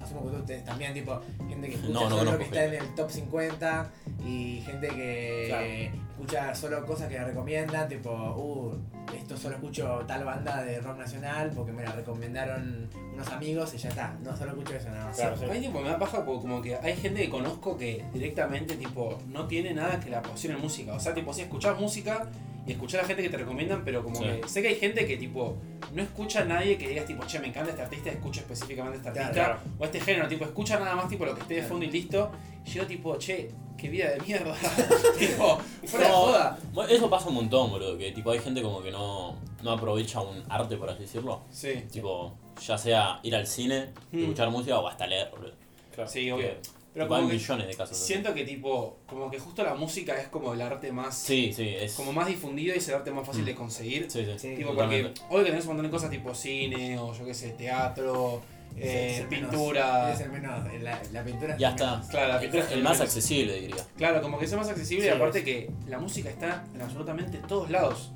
Asumo 0.00 0.22
que 0.24 0.30
tú 0.30 0.36
ustedes 0.36 0.64
también, 0.64 0.92
tipo, 0.94 1.20
gente 1.48 1.68
que 1.68 1.74
escucha 1.74 1.92
No, 1.94 2.08
no 2.10 2.18
solo 2.18 2.32
lo 2.32 2.38
que 2.38 2.44
está 2.44 2.64
en 2.64 2.74
el 2.74 2.94
top 2.94 3.10
50 3.10 3.90
y 4.26 4.62
gente 4.66 4.88
que 4.88 5.44
Claro. 5.48 6.04
Escucha 6.20 6.54
solo 6.54 6.84
cosas 6.84 7.08
que 7.08 7.14
le 7.18 7.24
recomiendan, 7.24 7.88
tipo, 7.88 8.10
uh, 8.10 8.76
esto 9.16 9.36
solo 9.36 9.54
escucho 9.56 10.00
tal 10.06 10.24
banda 10.24 10.62
de 10.62 10.78
rock 10.80 10.98
nacional 10.98 11.50
porque 11.54 11.72
me 11.72 11.82
la 11.82 11.92
recomendaron 11.92 12.88
unos 13.14 13.28
amigos 13.30 13.72
y 13.74 13.78
ya 13.78 13.88
está, 13.88 14.14
no 14.22 14.36
solo 14.36 14.50
escucho 14.50 14.74
eso 14.76 14.90
nada 14.90 15.06
más. 15.06 15.16
Claro, 15.16 15.36
sí. 15.38 15.44
A 15.44 15.48
mí 15.48 15.60
tipo 15.60 15.80
me 15.80 15.88
da 15.88 15.98
paja 15.98 16.24
porque 16.24 16.42
como 16.42 16.60
que 16.60 16.76
hay 16.76 16.94
gente 16.96 17.22
que 17.22 17.30
conozco 17.30 17.76
que 17.78 18.04
directamente 18.12 18.76
tipo 18.76 19.18
no 19.28 19.46
tiene 19.46 19.72
nada 19.72 19.98
que 19.98 20.10
la 20.10 20.18
apasione 20.18 20.56
en 20.56 20.62
música. 20.62 20.92
O 20.92 21.00
sea, 21.00 21.14
tipo 21.14 21.32
si 21.32 21.40
escuchás 21.42 21.78
música 21.80 22.28
y 22.66 22.72
escuchás 22.72 22.98
a 23.00 23.02
la 23.02 23.08
gente 23.08 23.22
que 23.22 23.30
te 23.30 23.38
recomiendan, 23.38 23.82
pero 23.84 24.04
como 24.04 24.16
Sí. 24.20 24.24
que 24.42 24.48
sé 24.48 24.60
que 24.62 24.68
hay 24.68 24.76
gente 24.76 25.06
que 25.06 25.16
tipo 25.16 25.56
no 25.94 26.02
escucha 26.02 26.42
a 26.42 26.44
nadie 26.44 26.76
que 26.76 26.86
digas 26.88 27.06
tipo, 27.06 27.24
che, 27.26 27.38
me 27.40 27.48
encanta 27.48 27.70
este 27.70 27.82
artista, 27.82 28.10
escucho 28.10 28.40
específicamente 28.40 28.98
este 28.98 29.10
Claro, 29.10 29.28
artista 29.28 29.46
claro. 29.46 29.60
o 29.78 29.84
este 29.86 30.00
género, 30.00 30.28
tipo, 30.28 30.44
escucha 30.44 30.78
nada 30.78 30.94
más 30.94 31.08
tipo 31.08 31.24
lo 31.24 31.34
que 31.34 31.40
esté 31.40 31.54
de 31.54 31.62
fondo 31.62 31.86
y 31.86 31.90
listo. 31.90 32.30
Y 32.66 32.70
yo 32.72 32.86
tipo, 32.86 33.16
che, 33.16 33.50
qué 33.80 33.88
vida 33.88 34.10
de 34.10 34.20
mierda. 34.20 34.54
tipo, 35.18 35.58
fuera 35.86 36.06
de 36.06 36.12
joda. 36.12 36.58
Bueno, 36.72 36.90
Eso 36.90 37.08
pasa 37.10 37.28
un 37.28 37.34
montón, 37.36 37.70
boludo, 37.70 37.96
que 37.98 38.12
tipo 38.12 38.30
hay 38.30 38.38
gente 38.38 38.62
como 38.62 38.82
que 38.82 38.90
no, 38.90 39.36
no 39.62 39.70
aprovecha 39.72 40.20
un 40.20 40.42
arte, 40.48 40.76
por 40.76 40.90
así 40.90 41.02
decirlo. 41.02 41.42
Sí. 41.50 41.84
Tipo, 41.90 42.34
ya 42.64 42.76
sea 42.78 43.20
ir 43.22 43.34
al 43.34 43.46
cine, 43.46 43.90
Mm. 44.12 44.20
escuchar 44.20 44.50
música 44.50 44.78
o 44.78 44.86
hasta 44.88 45.06
leer, 45.06 45.30
boludo. 45.30 45.52
Claro. 45.94 46.08
Sí, 46.10 46.30
obvio. 46.30 46.46
Que, 46.46 46.58
Pero 46.92 47.04
tipo, 47.06 47.14
hay 47.14 47.20
como 47.20 47.28
que 47.30 47.36
millones 47.36 47.66
de 47.68 47.74
casos. 47.74 47.96
así. 47.96 48.06
siento 48.06 48.34
que 48.34 48.44
tipo, 48.44 48.96
como 49.06 49.30
que 49.30 49.38
justo 49.38 49.62
la 49.62 49.74
música 49.74 50.20
es 50.20 50.28
como 50.28 50.52
el 50.54 50.60
arte 50.60 50.90
más 50.92 51.16
Sí, 51.16 51.52
sí, 51.52 51.68
es. 51.68 51.94
como 51.94 52.12
más 52.12 52.26
difundido 52.26 52.74
y 52.74 52.78
es 52.78 52.88
el 52.88 52.96
arte 52.96 53.10
más 53.12 53.24
fácil 53.26 53.42
Mm. 53.42 53.46
de 53.46 53.54
conseguir. 53.54 54.10
Sí, 54.10 54.24
sí. 54.24 54.32
Sí. 54.38 54.56
Tipo, 54.56 54.74
porque 54.74 55.02
Totalmente. 55.02 55.20
hoy 55.30 55.44
que 55.44 55.50
tenés 55.50 55.64
un 55.64 55.68
montón 55.68 55.86
de 55.86 55.90
cosas 55.90 56.10
tipo 56.10 56.34
cine 56.34 56.98
o 56.98 57.14
yo 57.14 57.24
qué 57.24 57.32
sé, 57.34 57.50
teatro, 57.50 58.42
eh, 58.76 59.12
Es 59.14 59.20
el 59.20 59.26
pintura. 59.28 60.12
Es 60.12 60.20
el 60.20 60.30
menos, 60.32 60.64
la, 60.82 61.00
la 61.12 61.24
pintura 61.24 61.56
Ya 61.56 61.68
el 61.68 61.74
está. 61.74 61.90
menos. 61.92 62.06
Claro, 62.08 62.28
la 62.34 62.40
pintura 62.40 62.62
es 62.64 62.70
El 62.72 62.82
más 62.82 62.92
menos. 62.92 63.00
accesible, 63.08 63.60
diría. 63.60 63.86
Claro, 63.96 64.22
como 64.22 64.38
que 64.38 64.44
es 64.44 64.54
más 64.54 64.68
accesible 64.68 65.06
y 65.06 65.08
Sí, 65.08 65.14
aparte 65.14 65.38
es. 65.38 65.44
que 65.44 65.70
la 65.88 65.98
música 65.98 66.30
está 66.30 66.64
en 66.74 66.82
absolutamente 66.82 67.38
todos 67.46 67.70
lados. 67.70 68.12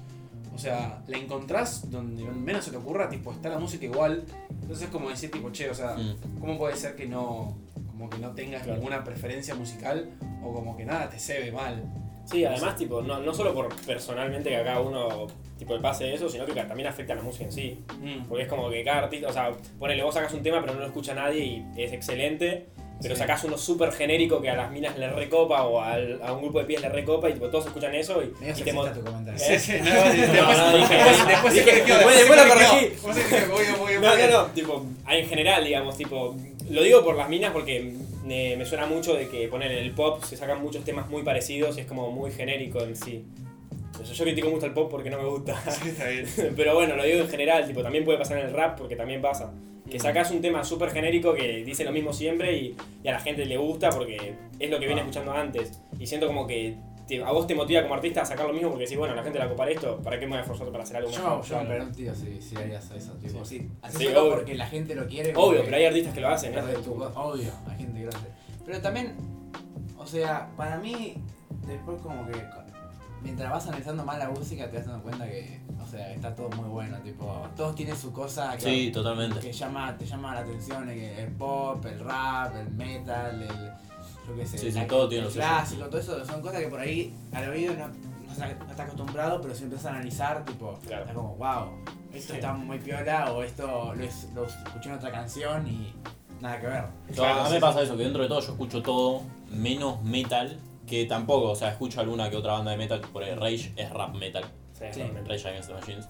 O 0.55 0.59
sea, 0.59 1.03
la 1.09 1.19
encontrás 1.19 1.91
donde 1.91 2.23
menos 2.25 2.65
se 2.65 2.71
te 2.71 2.77
ocurra, 2.77 3.09
tipo, 3.09 3.33
está 3.33 3.49
la 3.49 3.59
música 3.59 3.85
igual. 3.87 4.25
Entonces 4.51 4.85
es 4.87 4.91
como 4.91 5.11
decir, 5.11 5.31
tipo, 5.31 5.51
che, 5.51 5.69
o 5.69 5.75
sea, 5.75 5.95
Mm. 5.97 6.39
¿cómo 6.41 6.57
puede 6.57 6.77
ser 6.77 6.95
que 6.95 7.07
no, 7.07 7.57
como 7.89 8.09
que 8.09 8.19
no 8.19 8.31
tengas 8.33 8.63
Claro. 8.63 8.79
ninguna 8.79 9.03
preferencia 9.03 9.55
musical 9.57 10.11
o 10.45 10.53
como 10.53 10.77
que 10.77 10.85
nada 10.85 11.09
te 11.11 11.19
se 11.19 11.41
ve 11.41 11.51
mal? 11.53 11.83
Sí, 12.25 12.45
además, 12.45 12.77
tipo, 12.77 13.03
no, 13.03 13.21
no 13.21 13.35
solo 13.35 13.53
por 13.53 13.75
personalmente 13.85 14.51
que 14.51 14.63
cada 14.63 14.81
uno 14.81 15.27
tipo, 15.59 15.75
le 15.75 15.81
pase 15.81 16.13
eso, 16.13 16.29
sino 16.29 16.45
que 16.47 16.53
también 16.55 16.89
afecta 16.89 17.13
a 17.13 17.17
la 17.17 17.23
música 17.23 17.45
en 17.45 17.53
sí. 17.53 17.79
Mm. 18.01 18.27
Porque 18.27 18.45
es 18.45 18.49
como 18.49 18.71
que 18.71 18.83
cada 18.85 19.05
artista, 19.05 19.29
o 19.29 19.33
sea, 19.33 19.51
ponele, 19.79 20.03
vos 20.03 20.15
sacas 20.15 20.33
un 20.35 20.43
tema 20.43 20.61
pero 20.61 20.75
no 20.75 20.81
lo 20.81 20.87
escucha 20.87 21.15
nadie 21.15 21.45
y 21.45 21.65
es 21.77 21.93
excelente, 21.93 22.67
pero 23.03 23.15
Sí. 23.15 23.21
sacás 23.21 23.45
uno 23.45 23.59
súper 23.59 23.93
genérico 23.93 24.41
que 24.41 24.49
a 24.51 24.57
las 24.57 24.71
minas 24.71 24.97
le 24.99 25.11
recopa 25.11 25.65
o 25.65 25.81
al- 25.81 26.21
a 26.23 26.33
un 26.33 26.43
grupo 26.43 26.59
de 26.61 26.65
pies 26.65 26.81
le 26.81 26.89
recopa 26.89 27.29
y 27.29 27.35
tipo, 27.35 27.49
todos 27.49 27.67
escuchan 27.67 27.95
eso 27.95 28.23
y, 28.23 28.27
y 28.49 28.53
te 28.53 28.73
tu 28.73 29.03
comentario. 29.05 29.35
¿Eh? 29.45 29.59
Sí, 29.59 29.59
sí, 29.59 29.73
no, 29.79 29.85
después, 29.95 30.59
no, 30.59 30.77
dije- 30.79 30.95
después, 31.29 31.55
dije- 31.55 31.73
después- 31.85 32.15
se 32.15 32.21
después 32.21 32.43
lo 32.43 32.49
corregí. 32.49 34.01
No, 34.01 34.17
no, 34.17 34.27
no, 34.31 34.47
tipo, 34.53 34.87
en 35.09 35.27
general, 35.29 35.65
digamos, 35.65 35.97
tipo, 35.97 36.35
lo 36.71 36.83
digo 36.83 37.05
por 37.05 37.17
las 37.17 37.29
minas 37.29 37.53
porque 37.53 37.95
me, 38.25 38.57
me 38.57 38.65
suena 38.65 38.87
mucho 38.87 39.15
de 39.15 39.29
que 39.29 39.49
poner 39.49 39.71
en 39.73 39.79
el 39.85 39.91
pop 39.93 40.23
se 40.25 40.37
sacan 40.37 40.63
muchos 40.63 40.85
temas 40.85 41.09
muy 41.09 41.23
parecidos 41.23 41.77
y 41.77 41.81
es 41.81 41.87
como 41.87 42.11
muy 42.11 42.31
genérico 42.33 42.81
en 42.81 42.97
sí. 42.97 43.25
O 44.01 44.05
sea, 44.05 44.15
yo 44.15 44.25
critico 44.25 44.49
mucho 44.51 44.67
el 44.67 44.73
pop 44.73 44.91
porque 44.91 45.11
no 45.11 45.19
me 45.19 45.29
gusta. 45.29 45.61
Sí, 45.71 45.91
está 45.91 46.07
bien. 46.09 46.27
Pero 46.57 46.75
bueno, 46.75 46.97
lo 46.97 47.05
digo 47.05 47.21
en 47.21 47.29
general, 47.29 47.67
tipo, 47.67 47.83
también 47.83 48.05
puede 48.05 48.19
pasar 48.19 48.39
en 48.39 48.47
el 48.47 48.53
rap 48.53 48.79
porque 48.79 48.97
también 48.97 49.21
pasa. 49.21 49.53
Que 49.91 50.01
sacas 50.01 50.31
un 50.31 50.41
tema 50.41 50.65
súper 50.65 50.91
genérico 50.91 51.35
que 51.35 51.63
dice 51.65 51.85
lo 51.85 51.93
mismo 51.93 52.13
siempre 52.13 52.57
y, 52.57 52.77
y 53.03 53.09
a 53.09 53.13
la 53.13 53.21
gente 53.21 53.45
le 53.45 53.57
gusta 53.59 53.91
porque 53.91 54.35
es 54.59 54.71
lo 54.71 54.79
que 54.81 54.87
viene 54.87 55.03
escuchando 55.03 55.33
antes. 55.33 55.81
Y 55.99 56.07
siento 56.07 56.27
como 56.27 56.47
que 56.47 56.77
te- 57.07 57.23
a 57.23 57.31
vos 57.33 57.47
te 57.47 57.55
motiva 57.55 57.83
como 57.83 57.95
artista 57.95 58.23
a 58.23 58.25
sacar 58.25 58.47
lo 58.47 58.55
mismo 58.55 58.71
porque 58.71 58.85
decís, 58.85 58.97
bueno, 58.97 59.15
la 59.15 59.23
gente 59.23 59.39
la 59.39 59.47
copa 59.49 59.69
esto, 59.69 59.99
¿para 60.03 60.19
qué 60.19 60.25
me 60.25 60.31
voy 60.31 60.39
a 60.39 60.41
esforzar 60.41 60.69
para 60.71 60.85
hacer 60.85 60.97
algo 60.97 61.11
Yo, 61.11 61.19
mejor? 61.19 61.45
yo 61.45 61.59
me 61.61 61.65
pregunto 61.67 62.15
si, 62.15 62.41
si 62.41 62.57
harías 62.57 62.91
eso, 62.93 63.13
tipo, 63.15 63.45
sí. 63.45 63.69
Haces 63.83 63.99
Sí, 64.01 64.07
obvio. 64.07 64.31
porque 64.31 64.55
la 64.55 64.67
gente 64.67 64.95
lo 64.95 65.07
quiere. 65.07 65.33
Obvio, 65.37 65.63
pero 65.65 65.77
hay 65.77 65.85
artistas 65.85 66.15
que 66.15 66.21
lo 66.23 66.29
hacen. 66.29 66.55
¿eh? 66.57 66.63
voz, 66.87 67.13
Obvio, 67.15 67.53
hay 67.69 67.77
gente 67.77 67.99
que 68.01 68.05
lo 68.07 68.11
hace. 68.11 68.27
Pero 68.65 68.81
también, 68.81 69.15
o 69.99 70.07
sea, 70.07 70.49
para 70.57 70.79
mí, 70.79 71.15
después 71.67 72.01
como 72.01 72.27
que 72.27 72.33
mientras 73.25 73.51
vas 73.51 73.67
analizando 73.67 74.05
más 74.05 74.19
la 74.19 74.31
música 74.31 74.71
te 74.71 74.77
vas 74.77 74.87
dando 74.87 75.03
cuenta 75.03 75.27
que, 75.27 75.61
o 75.83 75.87
sea, 75.89 76.13
está 76.13 76.33
todo 76.35 76.49
muy 76.51 76.69
bueno, 76.69 76.97
tipo, 76.99 77.49
todos 77.57 77.75
tienen 77.75 77.97
su 77.97 78.13
cosa 78.13 78.57
que, 78.57 78.63
Sí, 78.65 78.93
totalmente. 78.93 79.41
que 79.41 79.53
llama, 79.53 79.97
te 79.99 80.07
llama 80.07 80.35
la 80.35 80.41
atención, 80.43 80.89
el, 80.89 80.99
el 81.01 81.33
pop, 81.33 81.85
el 81.87 81.99
rap, 82.01 82.55
el 82.55 82.71
metal, 82.71 83.43
el, 83.43 83.49
yo 84.29 84.37
qué 84.37 84.47
sé, 84.47 84.59
Sí, 84.59 84.71
sí, 84.71 84.79
la- 84.79 84.87
todo 84.87 85.09
tiene 85.09 85.23
el 85.23 85.25
lo 85.29 85.31
suyo. 85.33 85.45
clásico, 85.45 85.85
todo 85.87 85.99
eso 86.01 86.25
son 86.25 86.41
cosas 86.41 86.61
que 86.61 86.69
por 86.69 86.79
ahí 86.81 87.13
al 87.33 87.49
oído 87.49 87.75
no, 87.75 87.89
no 87.89 88.33
está, 88.33 88.47
no 88.65 88.71
está 88.71 88.83
acostumbrado, 88.85 89.41
pero 89.41 89.55
si 89.55 89.65
empiezas 89.65 89.87
a 89.87 89.91
analizar, 89.91 90.45
tipo, 90.45 90.79
Claro. 90.87 91.03
está 91.03 91.15
como, 91.15 91.35
wow, 91.37 91.71
esto 92.13 92.33
Sí. 92.35 92.39
está 92.39 92.53
muy 92.53 92.79
piola 92.79 93.33
o 93.33 93.43
esto 93.43 93.95
lo, 93.95 94.05
es- 94.05 94.29
lo 94.35 94.45
escuché 94.47 94.91
en 94.91 94.95
otra 94.97 95.11
canción 95.11 95.67
y 95.67 95.93
nada 96.41 96.61
que 96.61 96.67
ver. 96.67 96.85
Yo- 97.13 97.25
a 97.25 97.45
mí 97.49 97.55
me 97.55 97.61
pasa 97.61 97.83
eso, 97.83 97.97
que 97.97 98.03
dentro 98.05 98.23
de 98.23 98.29
todo 98.29 98.41
yo 98.41 98.53
escucho 98.53 98.83
todo, 98.83 99.23
menos 99.51 100.03
metal, 100.03 100.59
que 100.87 101.05
tampoco, 101.07 101.51
o 101.51 101.57
sea, 101.57 101.71
escucho 101.71 102.01
alguna 102.01 102.31
que 102.31 102.37
otra 102.37 102.53
banda 102.53 102.71
de 102.73 102.77
metal, 102.77 103.01
por 103.13 103.23
ahí 103.25 103.35
Rage 103.35 103.73
es 103.77 103.91
rap 103.91 104.15
metal, 104.15 104.45
Sí. 104.73 105.03
Rage 105.27 105.49
Against 105.49 105.69
the 105.69 105.75
Machines. 105.75 106.09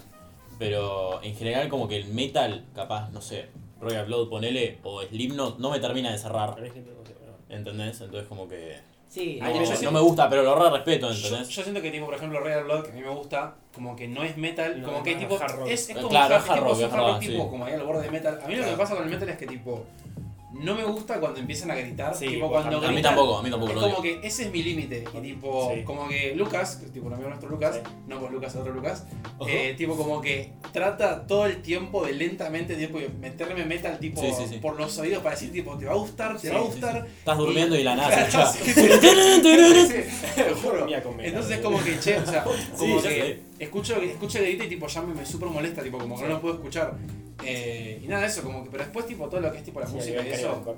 Pero 0.59 1.23
en 1.23 1.35
general 1.37 1.69
como 1.69 1.89
que 1.89 1.97
el 1.97 2.07
metal, 2.07 2.65
capaz, 2.75 3.11
no 3.11 3.21
sé, 3.21 3.47
Royal 3.81 4.07
Blood, 4.07 4.29
ponele, 4.31 4.79
o 4.85 5.03
Slipknot, 5.03 5.59
no 5.59 5.71
me 5.71 5.81
termina 5.81 6.11
de 6.13 6.19
cerrar, 6.19 6.57
¿entendés? 7.49 8.01
Entonces 8.01 8.29
como 8.29 8.49
que... 8.49 8.77
Sí, 9.09 9.39
No, 9.41 9.49
no 9.83 9.93
me 9.93 10.01
gusta, 10.01 10.29
pero 10.29 10.43
lo 10.43 10.57
re 10.57 10.71
respeto, 10.71 11.09
¿entendés? 11.11 11.49
yo 11.49 11.63
siento 11.63 11.81
que 11.81 11.91
tipo, 11.93 12.07
por 12.07 12.15
ejemplo, 12.17 12.41
Royal 12.41 12.65
Blood, 12.65 12.83
que 12.85 12.91
a 12.91 12.95
mí 12.95 13.01
me 13.01 13.11
gusta, 13.11 13.55
como 13.73 13.95
que 13.95 14.09
no 14.09 14.25
es 14.25 14.37
metal, 14.37 14.81
No, 14.81 14.87
como 14.87 14.99
es 14.99 15.05
que 15.05 15.15
tipo, 15.15 15.39
rock. 15.39 15.69
es, 15.69 15.89
es 15.91 15.97
como 15.97 16.09
Claro, 16.09 16.35
hard, 16.35 16.43
es 16.45 16.51
hard 16.51 16.57
tipo, 16.59 16.65
rock, 16.69 16.73
es 16.73 16.79
es 16.79 16.85
hard 16.85 16.97
rock 16.97 17.07
verdad, 17.07 17.21
tipo, 17.21 17.43
sí. 17.45 17.49
como 17.51 17.65
ahí 17.65 17.73
al 17.75 17.83
borde 17.85 18.03
de 18.03 18.11
metal. 18.11 18.41
A 18.43 18.49
mí 18.49 18.55
lo 18.57 18.63
que 18.65 18.71
me 18.71 18.75
Claro. 18.75 18.79
pasa 18.79 18.95
con 18.97 19.05
el 19.05 19.11
metal 19.11 19.29
es 19.29 19.37
que 19.39 19.47
tipo, 19.47 19.85
no 20.55 20.75
me 20.75 20.85
gusta 20.85 21.21
cuando 21.21 21.41
empiezan 21.41 21.71
a 21.71 21.75
gritar, 21.75 22.15
Sí, 22.15 22.29
tipo 22.29 22.49
pues, 22.49 22.63
cuando 22.63 22.79
a 22.79 22.89
mí 22.89 22.95
gritan, 22.95 23.15
tampoco, 23.15 23.39
a 23.39 23.43
mí 23.43 23.51
tampoco 23.51 23.73
Es 23.73 23.77
lo 23.79 23.83
como 23.91 24.03
que 24.03 24.21
ese 24.23 24.45
es 24.45 24.53
mi 24.53 24.63
límite. 24.63 25.05
Y 25.15 25.19
tipo, 25.21 25.73
Sí. 25.75 25.83
como 25.83 26.09
que 26.09 26.35
Lucas, 26.35 26.77
que 26.77 26.87
es 26.87 26.93
tipo 26.93 27.07
un 27.07 27.15
amigo 27.15 27.29
nuestro 27.29 27.49
Lucas, 27.51 27.77
Sí. 27.77 27.81
no 28.07 28.21
con 28.21 28.33
Lucas, 28.33 28.55
otro 28.57 28.73
Lucas, 28.73 29.05
eh, 29.49 29.75
tipo 29.77 29.97
como 29.97 30.21
que 30.21 30.53
trata 30.73 31.27
todo 31.27 31.47
el 31.47 31.61
tiempo 31.63 32.05
de 32.07 32.13
lentamente 32.13 32.77
tipo, 32.77 32.99
meterme 33.21 33.65
metal 33.65 33.99
tipo 33.99 34.23
por 34.63 34.79
los 34.79 34.97
oídos 34.99 35.23
para 35.23 35.35
decir 35.35 35.53
tipo, 35.53 35.77
te 35.77 35.87
va 35.87 35.93
a 35.93 35.97
gustar, 35.97 36.39
te 36.41 36.51
va 36.51 36.59
a 36.59 36.63
gustar. 36.63 37.07
Estás 37.19 37.39
durmiendo 37.39 37.77
y 37.79 37.83
la 37.83 37.97
nada 37.97 38.15
Entonces 41.21 41.59
es 41.59 41.61
como 41.61 41.83
que, 41.83 41.99
che, 41.99 42.19
o 42.19 42.27
sea, 42.27 42.45
como 42.79 43.03
que. 43.03 43.41
Escucho, 43.65 43.97
escucho 43.97 44.39
el 44.39 44.45
grito 44.47 44.65
y 44.65 44.69
tipo 44.69 44.87
ya 44.87 45.03
me, 45.03 45.15
me 45.15 45.27
super 45.27 45.49
molesta, 45.49 45.83
tipo 45.83 45.99
como 45.99 46.17
que 46.17 46.23
no 46.23 46.29
lo 46.29 46.41
puedo 46.41 46.55
escuchar. 46.55 46.95
Eh, 47.45 48.01
y 48.03 48.07
nada 48.07 48.23
de 48.23 48.29
eso, 48.29 48.43
como 48.43 48.65
que, 48.65 48.71
pero 48.71 48.85
después 48.85 49.07
tipo 49.07 49.29
todo 49.29 49.41
lo 49.41 49.51
que 49.53 49.59
es 49.59 49.65
tipo 49.65 49.81
la 49.81 49.87
Sí, 49.87 49.95
música 49.97 50.23
y 50.25 50.29
eso, 50.31 50.77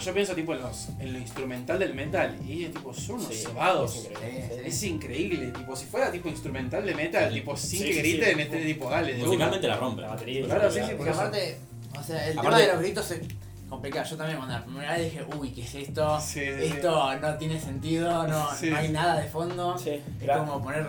yo 0.00 0.14
pienso 0.14 0.34
tipo 0.34 0.52
en, 0.54 0.60
los, 0.62 0.88
en 0.98 1.12
lo 1.12 1.18
instrumental 1.18 1.78
del 1.78 1.94
metal 1.94 2.36
y 2.46 2.52
ellos 2.64 2.72
tipo 2.72 2.92
son 2.92 3.16
unos 3.16 3.28
Sí, 3.28 3.44
cebados. 3.46 3.94
es 3.96 4.04
increíble. 4.06 4.48
Sí, 4.48 4.60
Es 4.66 4.82
increíble, 4.82 5.46
tipo, 5.52 5.76
si 5.76 5.86
fuera 5.86 6.10
tipo 6.10 6.28
instrumental 6.28 6.84
de 6.84 6.94
metal, 6.94 7.28
Sí. 7.28 7.34
tipo 7.40 7.56
sin 7.56 7.78
Sí, 7.80 7.84
que 7.86 7.92
sí, 7.94 8.00
griten, 8.00 8.34
sí. 8.36 8.42
este 8.42 8.64
tipo, 8.64 8.90
dale. 8.90 9.14
Musicalmente 9.14 9.68
la 9.68 9.76
rompe. 9.76 10.02
La 10.02 10.08
batería. 10.08 10.44
Claro, 10.44 10.70
sí, 10.70 10.80
sí, 10.80 10.86
por 10.88 10.96
Porque 10.98 11.10
aparte, 11.12 11.58
o 11.98 12.02
sea, 12.02 12.24
el 12.26 12.30
tema 12.30 12.42
Aparte- 12.42 12.66
de 12.66 12.72
los 12.72 12.82
gritos 12.82 13.10
es 13.12 13.20
complicado. 13.68 14.06
Yo 14.10 14.16
también 14.16 14.38
cuando 14.38 14.54
la 14.54 14.64
primera 14.64 14.92
vez 14.96 15.04
dije, 15.04 15.24
uy, 15.38 15.50
¿qué 15.52 15.62
es 15.62 15.74
esto? 15.74 16.20
Sí, 16.20 16.40
sí, 16.40 16.46
sí. 16.46 16.64
Esto 16.74 17.14
no 17.20 17.34
tiene 17.38 17.60
sentido, 17.60 18.26
no, 18.26 18.54
Sí. 18.56 18.70
no 18.70 18.76
hay 18.76 18.88
nada 18.88 19.20
de 19.20 19.28
fondo. 19.28 19.78
Sí, 19.78 20.00
Es 20.20 20.36
como 20.36 20.62
poner 20.62 20.86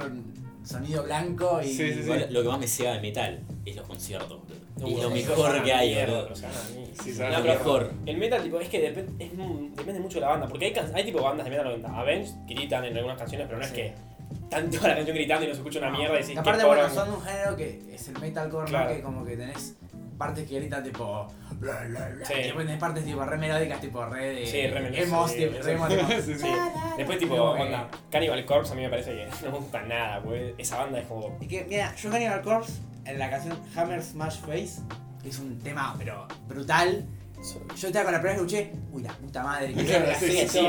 sonido 0.64 1.04
blanco 1.04 1.62
y... 1.62 1.68
Sí, 1.68 1.94
sí, 1.94 2.04
sí. 2.04 2.10
Lo 2.30 2.42
que 2.44 2.48
más 2.50 2.60
me 2.60 2.68
ceba 2.68 2.94
de 2.94 3.02
metal 3.02 3.40
es 3.66 3.76
los 3.76 3.88
conciertos. 3.88 4.40
boludo. 4.40 4.64
Uh, 4.82 4.98
es 4.98 5.04
lo 5.04 5.10
mejor 5.12 5.64
que 5.64 5.74
hay, 5.74 5.90
mierda, 5.94 6.06
boludo. 6.14 6.24
pero 6.26 6.36
se 6.36 6.46
van 6.46 6.54
a 6.56 6.70
mí. 6.80 6.86
Sí, 7.04 7.10
Es 7.10 7.16
se 7.18 7.24
van 7.24 7.32
No, 7.34 7.38
lo 7.40 7.44
mejor. 7.46 7.92
El 8.06 8.18
metal, 8.18 8.44
tipo, 8.44 8.60
es 8.60 8.70
que 8.70 8.96
dep- 8.96 9.16
es 9.20 9.76
depende 9.78 10.00
mucho 10.00 10.16
de 10.16 10.22
la 10.22 10.30
banda. 10.30 10.48
Porque 10.48 10.66
hay, 10.66 10.74
hay 10.94 11.04
tipo 11.04 11.22
bandas 11.22 11.46
de 11.46 11.50
metal 11.52 11.80
que 11.82 11.88
Avenged 11.88 12.34
gritan 12.48 12.86
en 12.86 12.96
algunas 12.98 13.18
canciones, 13.18 13.48
pero 13.48 13.60
no 13.60 13.66
es 13.66 13.72
que 13.72 13.94
están 14.44 14.70
toda 14.70 14.90
la 14.90 14.96
canción 14.96 15.16
gritando 15.16 15.46
y 15.46 15.48
no 15.50 15.54
se 15.54 15.60
escucha 15.60 15.80
una 15.80 15.92
mierda 15.92 16.16
y 16.16 16.22
decís 16.22 16.36
Y 16.36 16.38
aparte, 16.38 16.66
bueno, 16.66 16.90
son 16.90 17.14
un 17.14 17.22
género 17.22 17.56
que 17.56 17.82
es 17.94 18.08
el 18.08 18.20
metalcore, 18.20 18.68
Claro. 18.68 18.90
¿no? 18.90 18.96
Que 18.96 19.02
como 19.02 19.26
que 19.26 19.38
tenés 19.38 19.76
partes 20.18 20.48
que 20.48 20.60
gritan 20.60 20.84
tipo... 20.84 21.28
Bla, 21.60 21.86
bla, 21.88 22.10
bla, 22.10 22.26
Sí. 22.26 22.34
Y 22.34 22.44
después 22.44 22.66
tenés 22.66 22.80
partes 22.80 23.06
tipo 23.06 23.24
re 23.24 23.38
melódicas, 23.38 23.82
tipo 23.82 24.06
re 24.06 24.34
de... 24.34 24.46
Sí, 24.46 24.68
re 24.68 24.82
melódicas, 24.82 25.08
emos, 25.08 25.32
sí, 25.32 25.38
tipo, 25.38 25.88
re. 25.88 26.04
Después, 26.98 27.20
tipo, 27.20 27.36
onda, 27.36 27.90
Cannibal 28.12 28.46
Corpse 28.46 28.74
a 28.74 28.76
mí 28.76 28.82
me 28.82 28.90
parece 28.90 29.12
que 29.12 29.28
no 29.46 29.52
me 29.52 29.58
gusta 29.60 29.82
nada, 29.84 30.22
pues 30.22 30.54
esa 30.58 30.78
banda 30.80 31.00
es 31.00 31.08
como. 31.08 31.38
Que, 31.40 31.66
mira, 31.68 31.96
yo 31.96 32.10
Cannibal 32.12 32.42
Corpse, 32.42 32.74
en 33.06 33.20
la 33.20 33.30
canción 33.30 33.58
Hammer 33.76 34.02
Smash 34.02 34.40
Face, 34.42 34.82
que 35.22 35.30
es 35.30 35.40
un 35.40 35.60
tema, 35.60 35.96
pero 35.98 36.28
brutal. 36.48 37.06
Yo 37.76 37.88
estaba 37.88 38.06
con 38.06 38.14
la 38.14 38.22
primera 38.22 38.42
vez 38.42 38.52
que 38.52 38.62
escuché, 38.62 38.80
uy, 38.94 39.04
la 39.04 39.12
puta 39.12 39.44
madre, 39.44 39.74
que 39.74 39.82
sí, 40.48 40.62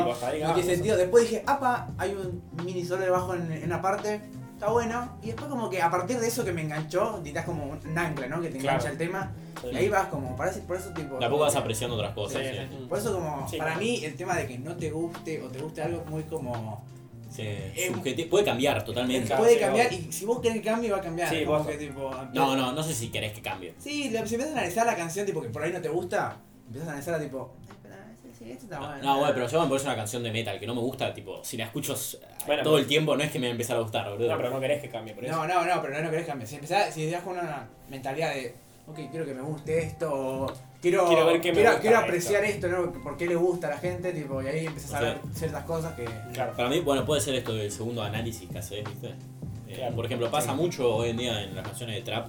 no 0.42 0.54
tiene 0.54 0.74
sentido. 0.74 0.96
Después 0.96 1.30
dije, 1.30 1.44
apa, 1.46 1.88
hay 1.98 2.10
un 2.14 2.42
mini 2.64 2.84
solo 2.84 3.02
de 3.02 3.10
bajo 3.10 3.34
en, 3.34 3.52
en 3.52 3.64
una 3.64 3.80
parte, 3.80 4.20
está 4.64 4.72
bueno. 4.72 5.18
Y 5.22 5.26
después 5.26 5.48
como 5.48 5.68
que 5.70 5.82
a 5.82 5.90
partir 5.90 6.18
de 6.18 6.26
eso 6.28 6.44
que 6.44 6.52
me 6.52 6.62
enganchó, 6.62 7.12
necesitas 7.18 7.44
como 7.44 7.64
un 7.64 7.98
ancla, 7.98 8.26
¿no? 8.28 8.40
Que 8.40 8.48
te 8.48 8.58
engancha 8.58 8.78
Claro. 8.80 8.92
el 8.92 8.98
tema. 8.98 9.32
Sí. 9.60 9.68
Y 9.72 9.76
ahí 9.76 9.88
vas 9.88 10.06
como, 10.08 10.36
parece, 10.36 10.60
por 10.60 10.76
eso 10.76 10.90
tipo... 10.90 11.18
De 11.18 11.24
a 11.24 11.28
poco 11.30 11.42
vas 11.42 11.56
apreciando 11.56 11.96
otras 11.96 12.12
cosas. 12.14 12.42
Sí, 12.42 12.48
sí. 12.50 12.58
sí. 12.70 12.86
Por 12.88 12.98
eso 12.98 13.12
como, 13.14 13.48
Sí, 13.48 13.56
para 13.56 13.76
mí 13.76 14.04
el 14.04 14.16
tema 14.16 14.34
de 14.36 14.46
que 14.46 14.58
no 14.58 14.74
te 14.76 14.90
guste 14.90 15.42
o 15.42 15.48
te 15.48 15.58
guste 15.60 15.82
algo 15.82 16.00
es 16.02 16.06
muy 16.10 16.22
como... 16.24 16.84
Sí, 17.30 17.42
Eh, 17.42 18.26
puede 18.30 18.44
cambiar 18.44 18.84
totalmente. 18.84 19.34
Puede 19.36 19.58
cambiar 19.58 19.92
y 19.92 20.12
si 20.12 20.24
vos 20.24 20.40
querés 20.40 20.58
que 20.58 20.62
cambie 20.62 20.90
va 20.90 20.98
a 20.98 21.00
cambiar. 21.00 21.28
Sí, 21.28 21.44
vos- 21.44 21.66
que 21.66 21.76
tipo... 21.76 22.10
No, 22.32 22.54
no, 22.56 22.72
no 22.72 22.82
sé 22.82 22.94
si 22.94 23.08
querés 23.08 23.32
que 23.32 23.42
cambie. 23.42 23.74
Sí, 23.78 24.08
le- 24.10 24.24
si 24.26 24.34
empiezas 24.36 24.54
a 24.54 24.58
analizar 24.58 24.86
la 24.86 24.94
canción, 24.96 25.26
tipo 25.26 25.40
que 25.42 25.48
por 25.48 25.62
ahí 25.62 25.72
no 25.72 25.80
te 25.80 25.88
gusta, 25.88 26.36
empiezas 26.66 26.88
a 26.88 26.92
analizarla 26.92 27.20
tipo. 27.24 27.52
"Ay, 28.40 28.50
espera, 28.50 28.50
sí, 28.50 28.50
esto 28.52 28.64
está 28.64 28.78
bueno. 28.78 29.02
No, 29.02 29.18
bueno, 29.18 29.34
pero 29.34 29.48
yo 29.48 29.62
me 29.62 29.68
parece 29.68 29.86
una 29.86 29.96
canción 29.96 30.22
de 30.22 30.30
metal 30.32 30.58
que 30.60 30.66
no 30.66 30.74
me 30.74 30.80
gusta, 30.80 31.12
tipo, 31.14 31.40
si 31.44 31.56
la 31.56 31.64
escucho 31.64 31.94
Bueno, 32.46 32.62
todo 32.62 32.78
el 32.78 32.86
tiempo, 32.86 33.16
no 33.16 33.22
es 33.22 33.30
que 33.30 33.38
me 33.38 33.46
va 33.46 33.50
a 33.50 33.52
empezar 33.52 33.76
a 33.76 33.80
gustar, 33.80 34.10
boludo. 34.10 34.28
No, 34.30 34.36
pero 34.36 34.50
no 34.50 34.60
querés 34.60 34.82
que 34.82 34.88
cambie, 34.88 35.14
por 35.14 35.24
eso. 35.24 35.34
No, 35.36 35.46
no, 35.46 35.64
no, 35.64 35.82
pero 35.82 35.94
no, 35.94 36.02
no 36.02 36.10
querés 36.10 36.26
cambiar. 36.26 36.48
Si 36.48 36.54
empezás, 36.56 36.92
si 36.94 37.04
te 37.06 37.10
das 37.12 37.22
con 37.22 37.34
una 37.34 37.68
mentalidad 37.88 38.34
de, 38.34 38.54
ok, 38.86 38.98
quiero 39.10 39.24
que 39.26 39.34
me 39.34 39.42
guste 39.42 39.78
esto, 39.78 40.12
o 40.12 40.52
quiero, 40.82 41.06
Quiero 41.06 41.26
ver 41.26 41.40
qué 41.40 41.48
me 41.48 41.54
quiero, 41.54 41.70
gusta 41.70 41.80
quiero 41.82 41.98
apreciar 41.98 42.44
esto, 42.44 42.68
¿no? 42.68 42.92
Por 42.92 43.16
qué 43.16 43.26
le 43.26 43.34
gusta 43.36 43.68
a 43.68 43.70
la 43.70 43.78
gente, 43.78 44.12
tipo, 44.12 44.42
y 44.42 44.46
ahí 44.48 44.66
empezás 44.66 44.94
a 44.94 44.96
O 44.96 45.00
sea- 45.00 45.08
ver 45.14 45.18
ciertas 45.34 45.64
cosas 45.64 45.94
que. 45.94 46.04
Claro. 46.32 46.52
Para 46.54 46.68
mí, 46.68 46.80
bueno, 46.80 47.04
puede 47.06 47.20
ser 47.20 47.34
esto 47.36 47.54
del 47.54 47.70
segundo 47.72 48.02
análisis 48.02 48.48
que 48.50 48.58
haces, 48.58 48.84
¿viste? 48.84 49.08
Eh, 49.68 49.74
Claro. 49.76 49.96
Por 49.96 50.06
ejemplo, 50.06 50.30
pasa 50.30 50.50
Sí. 50.52 50.56
mucho 50.56 50.94
hoy 50.96 51.10
en 51.10 51.16
día 51.16 51.42
en 51.42 51.56
las 51.56 51.64
canciones 51.66 51.96
de 51.96 52.02
trap 52.02 52.28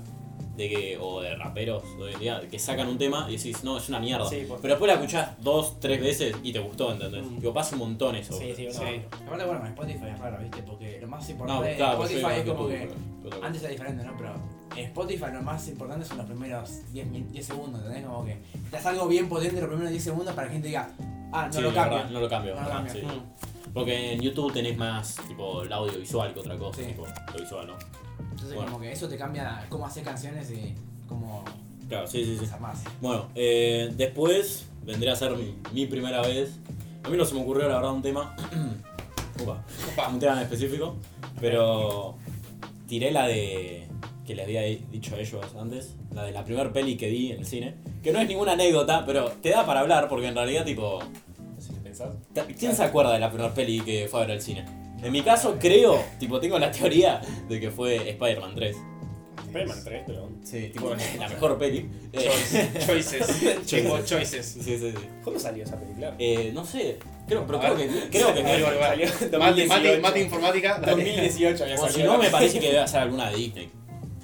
de 0.56 0.70
que, 0.70 0.98
o 1.00 1.22
de 1.22 1.36
raperos 1.36 1.84
de 1.98 2.04
hoy 2.04 2.14
en 2.14 2.20
día 2.20 2.42
que 2.50 2.58
sacan 2.60 2.88
un 2.88 2.98
tema 2.98 3.26
y 3.30 3.38
decís, 3.38 3.64
no, 3.64 3.78
es 3.78 3.90
una 3.90 4.00
mierda. 4.00 4.28
Sí, 4.30 4.46
Pero 4.62 4.74
después 4.74 4.88
la 4.88 4.94
escuchás 4.96 5.32
dos, 5.42 5.80
tres 5.80 6.00
veces 6.02 6.36
y 6.44 6.54
te 6.54 6.60
gustó, 6.60 6.92
¿entendés? 6.94 7.26
Mm. 7.26 7.40
Digo, 7.40 7.54
pasa 7.54 7.76
un 7.76 7.80
montón 7.80 8.16
eso. 8.16 8.34
Sí, 8.38 8.54
sí, 8.56 8.68
Sí. 8.72 8.80
no. 8.80 9.28
Aparte, 9.28 9.46
bueno, 9.46 9.60
con 9.60 9.68
Spotify 9.68 10.06
es 10.14 10.20
raro, 10.20 10.38
¿viste? 10.42 10.64
Porque 10.64 11.00
lo 11.02 11.08
más 11.08 11.24
No, 11.26 11.32
importante 11.32 11.76
claro, 11.76 11.98
yo 11.98 12.04
Spotify 12.06 12.34
es 12.40 12.46
como 12.46 12.46
YouTube, 12.46 12.70
que. 12.70 12.78
pero- 12.88 13.30
pero- 13.36 13.44
Antes 13.46 13.62
era 13.64 13.72
diferente, 13.72 14.04
¿no? 14.04 14.18
Pero 14.18 14.30
en 14.78 14.86
Spotify 14.86 15.26
lo 15.34 15.42
más 15.42 15.68
importante 15.68 16.06
son 16.06 16.18
los 16.18 16.26
primeros 16.28 16.92
10, 16.94 17.08
min- 17.08 17.32
10 17.32 17.46
segundos, 17.46 17.82
¿entendés? 17.82 18.06
Como 18.06 18.26
que 18.26 18.34
te 18.36 18.70
das 18.72 18.86
algo 18.86 19.08
bien 19.08 19.28
potente 19.30 19.60
los 19.60 19.68
primeros 19.68 19.92
10 19.92 20.04
segundos 20.04 20.34
para 20.36 20.48
que 20.48 20.50
la 20.50 20.54
gente 20.54 20.68
diga, 20.70 20.90
ah, 21.34 21.48
no 21.48 21.54
Sí, 21.54 21.62
lo 21.62 21.74
cambio. 21.74 21.98
verdad, 21.98 22.12
no 22.12 22.20
lo 22.22 22.30
cambio, 22.30 22.56
No 22.56 22.62
lo 22.62 22.68
verdad, 22.68 22.86
cambio. 22.86 22.94
sí. 22.94 23.02
Mm. 23.06 23.72
Porque 23.74 24.14
en 24.14 24.22
YouTube 24.22 24.54
tenés 24.54 24.78
más 24.78 25.18
tipo 25.28 25.62
el 25.64 25.74
audiovisual 25.74 26.34
que 26.34 26.40
otra 26.40 26.58
cosa, 26.58 26.82
Sí. 26.82 26.88
tipo 26.88 27.06
lo 27.34 27.40
visual, 27.40 27.68
¿no? 27.68 27.74
Entonces 28.32 28.56
Bueno. 28.56 28.72
como 28.72 28.82
que 28.84 28.92
eso 28.92 29.08
te 29.08 29.18
cambia 29.18 29.66
cómo 29.70 29.86
hacer 29.86 30.04
canciones 30.04 30.52
y 30.52 30.74
cómo 31.08 31.44
Claro, 31.88 32.08
sí, 32.08 32.26
sí, 32.26 32.38
sí. 32.40 32.46
Bueno, 33.00 33.28
eh, 33.36 33.92
después 33.96 34.66
vendría 34.84 35.14
a 35.14 35.16
ser 35.16 35.36
mi, 35.36 35.56
mi 35.72 35.86
primera 35.86 36.22
vez. 36.22 36.58
A 37.04 37.10
mí 37.10 37.18
no 37.18 37.26
se 37.26 37.36
me 37.36 37.42
ocurrió 37.42 37.68
la 37.70 37.76
verdad 37.76 37.92
un 37.94 38.02
tema. 38.02 38.36
Opa. 39.44 39.64
un 40.10 40.20
tema 40.20 40.34
en 40.34 40.40
específico. 40.40 40.96
Pero 41.40 42.16
tiré 42.88 43.12
la 43.12 43.28
de. 43.28 43.88
que 44.26 44.34
les 44.34 44.46
había 44.46 44.62
dicho 44.62 45.16
a 45.16 45.20
ellos 45.20 45.46
antes. 45.60 45.96
La 46.12 46.24
de 46.24 46.32
la 46.32 46.44
primera 46.44 46.74
peli 46.74 46.98
que 46.98 47.08
vi 47.10 47.32
en 47.34 47.40
el 47.42 47.46
cine. 47.46 47.76
Que 48.02 48.12
no 48.12 48.20
es 48.20 48.28
ninguna 48.28 48.54
anécdota, 48.54 49.06
pero 49.06 49.30
te 49.44 49.50
da 49.50 49.64
para 49.66 49.82
hablar 49.82 50.10
porque 50.10 50.28
en 50.28 50.36
realidad, 50.36 50.66
tipo. 50.66 51.00
¿Quién 52.58 52.76
se 52.76 52.84
acuerda 52.84 53.14
de 53.14 53.20
la 53.20 53.30
primera 53.30 53.54
peli 53.54 53.80
que 53.82 54.08
fue 54.10 54.22
a 54.22 54.26
ver 54.26 54.32
al 54.32 54.42
cine? 54.42 54.66
En 55.06 55.12
mi 55.12 55.22
caso, 55.22 55.58
creo, 55.60 56.04
tipo, 56.20 56.40
tengo 56.40 56.58
la 56.58 56.72
teoría 56.72 57.22
de 57.48 57.60
que 57.60 57.70
fue 57.72 58.10
Spider-Man 58.10 58.56
3. 58.56 58.76
Spider-Man 59.46 59.84
3, 59.84 60.04
pero. 60.08 60.30
Sí, 60.44 60.70
tipo, 60.74 60.90
la 61.20 61.30
mejor 61.30 61.58
peli. 61.60 61.88
Eh, 62.12 62.30
Choices. 62.86 63.28
Tipo 63.68 64.00
choices. 64.04 64.46
sí, 64.46 64.62
sí, 64.64 64.78
sí. 64.80 64.94
¿Cuándo 65.24 65.40
salió 65.40 65.64
esa 65.64 65.80
película? 65.80 66.16
Eh, 66.18 66.52
no 66.54 66.66
sé, 66.66 66.98
creo, 67.28 67.46
pero 67.46 67.60
creo 67.60 67.78
que, 67.78 67.88
creo 68.10 68.34
que 68.34 68.42
Mate, 68.44 68.58
mate, 69.32 69.32
2018. 69.32 70.02
mate 70.02 70.20
informática. 70.22 70.80
dale. 70.80 70.92
2018 71.04 71.64
había 71.64 71.76
O 71.76 71.78
salido. 71.78 71.98
si 71.98 72.04
no, 72.04 72.18
me 72.18 72.30
parece 72.30 72.60
que 72.60 72.72
debe 72.72 72.88
ser 72.88 73.02
alguna 73.02 73.30
de 73.30 73.38
Disney. 73.38 73.70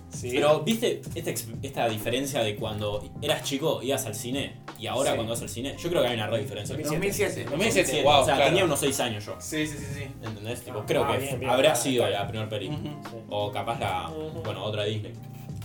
Sí. 0.09 0.29
Pero, 0.33 0.61
¿viste 0.61 1.01
esta, 1.15 1.31
esta 1.61 1.87
diferencia 1.89 2.43
de 2.43 2.55
cuando 2.55 3.07
eras 3.21 3.43
chico, 3.43 3.81
ibas 3.81 4.05
al 4.05 4.15
cine 4.15 4.60
y 4.81 4.87
ahora 4.87 5.11
Sí. 5.11 5.15
cuando 5.15 5.31
vas 5.33 5.41
al 5.41 5.49
cine? 5.49 5.75
Yo 5.77 5.89
creo 5.89 6.01
que 6.01 6.07
hay 6.09 6.15
una 6.15 6.27
re 6.27 6.39
diferencia. 6.39 6.75
2007. 6.75 7.45
2007, 7.45 7.91
Sí, 7.91 8.01
wow, 8.03 8.21
o 8.21 8.25
sea, 8.25 8.35
claro. 8.35 8.49
tenía 8.49 8.65
unos 8.65 8.79
6 8.79 8.99
años 8.99 9.25
yo. 9.25 9.35
Sí, 9.39 9.67
sí, 9.67 9.77
sí, 9.77 9.85
sí. 9.93 10.03
¿Entendés? 10.23 10.61
Tipo, 10.63 10.79
Ah, 10.79 10.83
creo 10.87 11.05
ah, 11.05 11.11
que 11.13 11.17
bien, 11.19 11.39
claro, 11.39 11.75
sido 11.75 12.03
claro. 12.07 12.23
la 12.23 12.27
primera. 12.27 12.49
Sí. 12.81 13.17
O 13.29 13.51
capaz 13.51 13.79
la. 13.79 14.11
Bueno, 14.43 14.63
otra 14.63 14.83
Disney. 14.85 15.13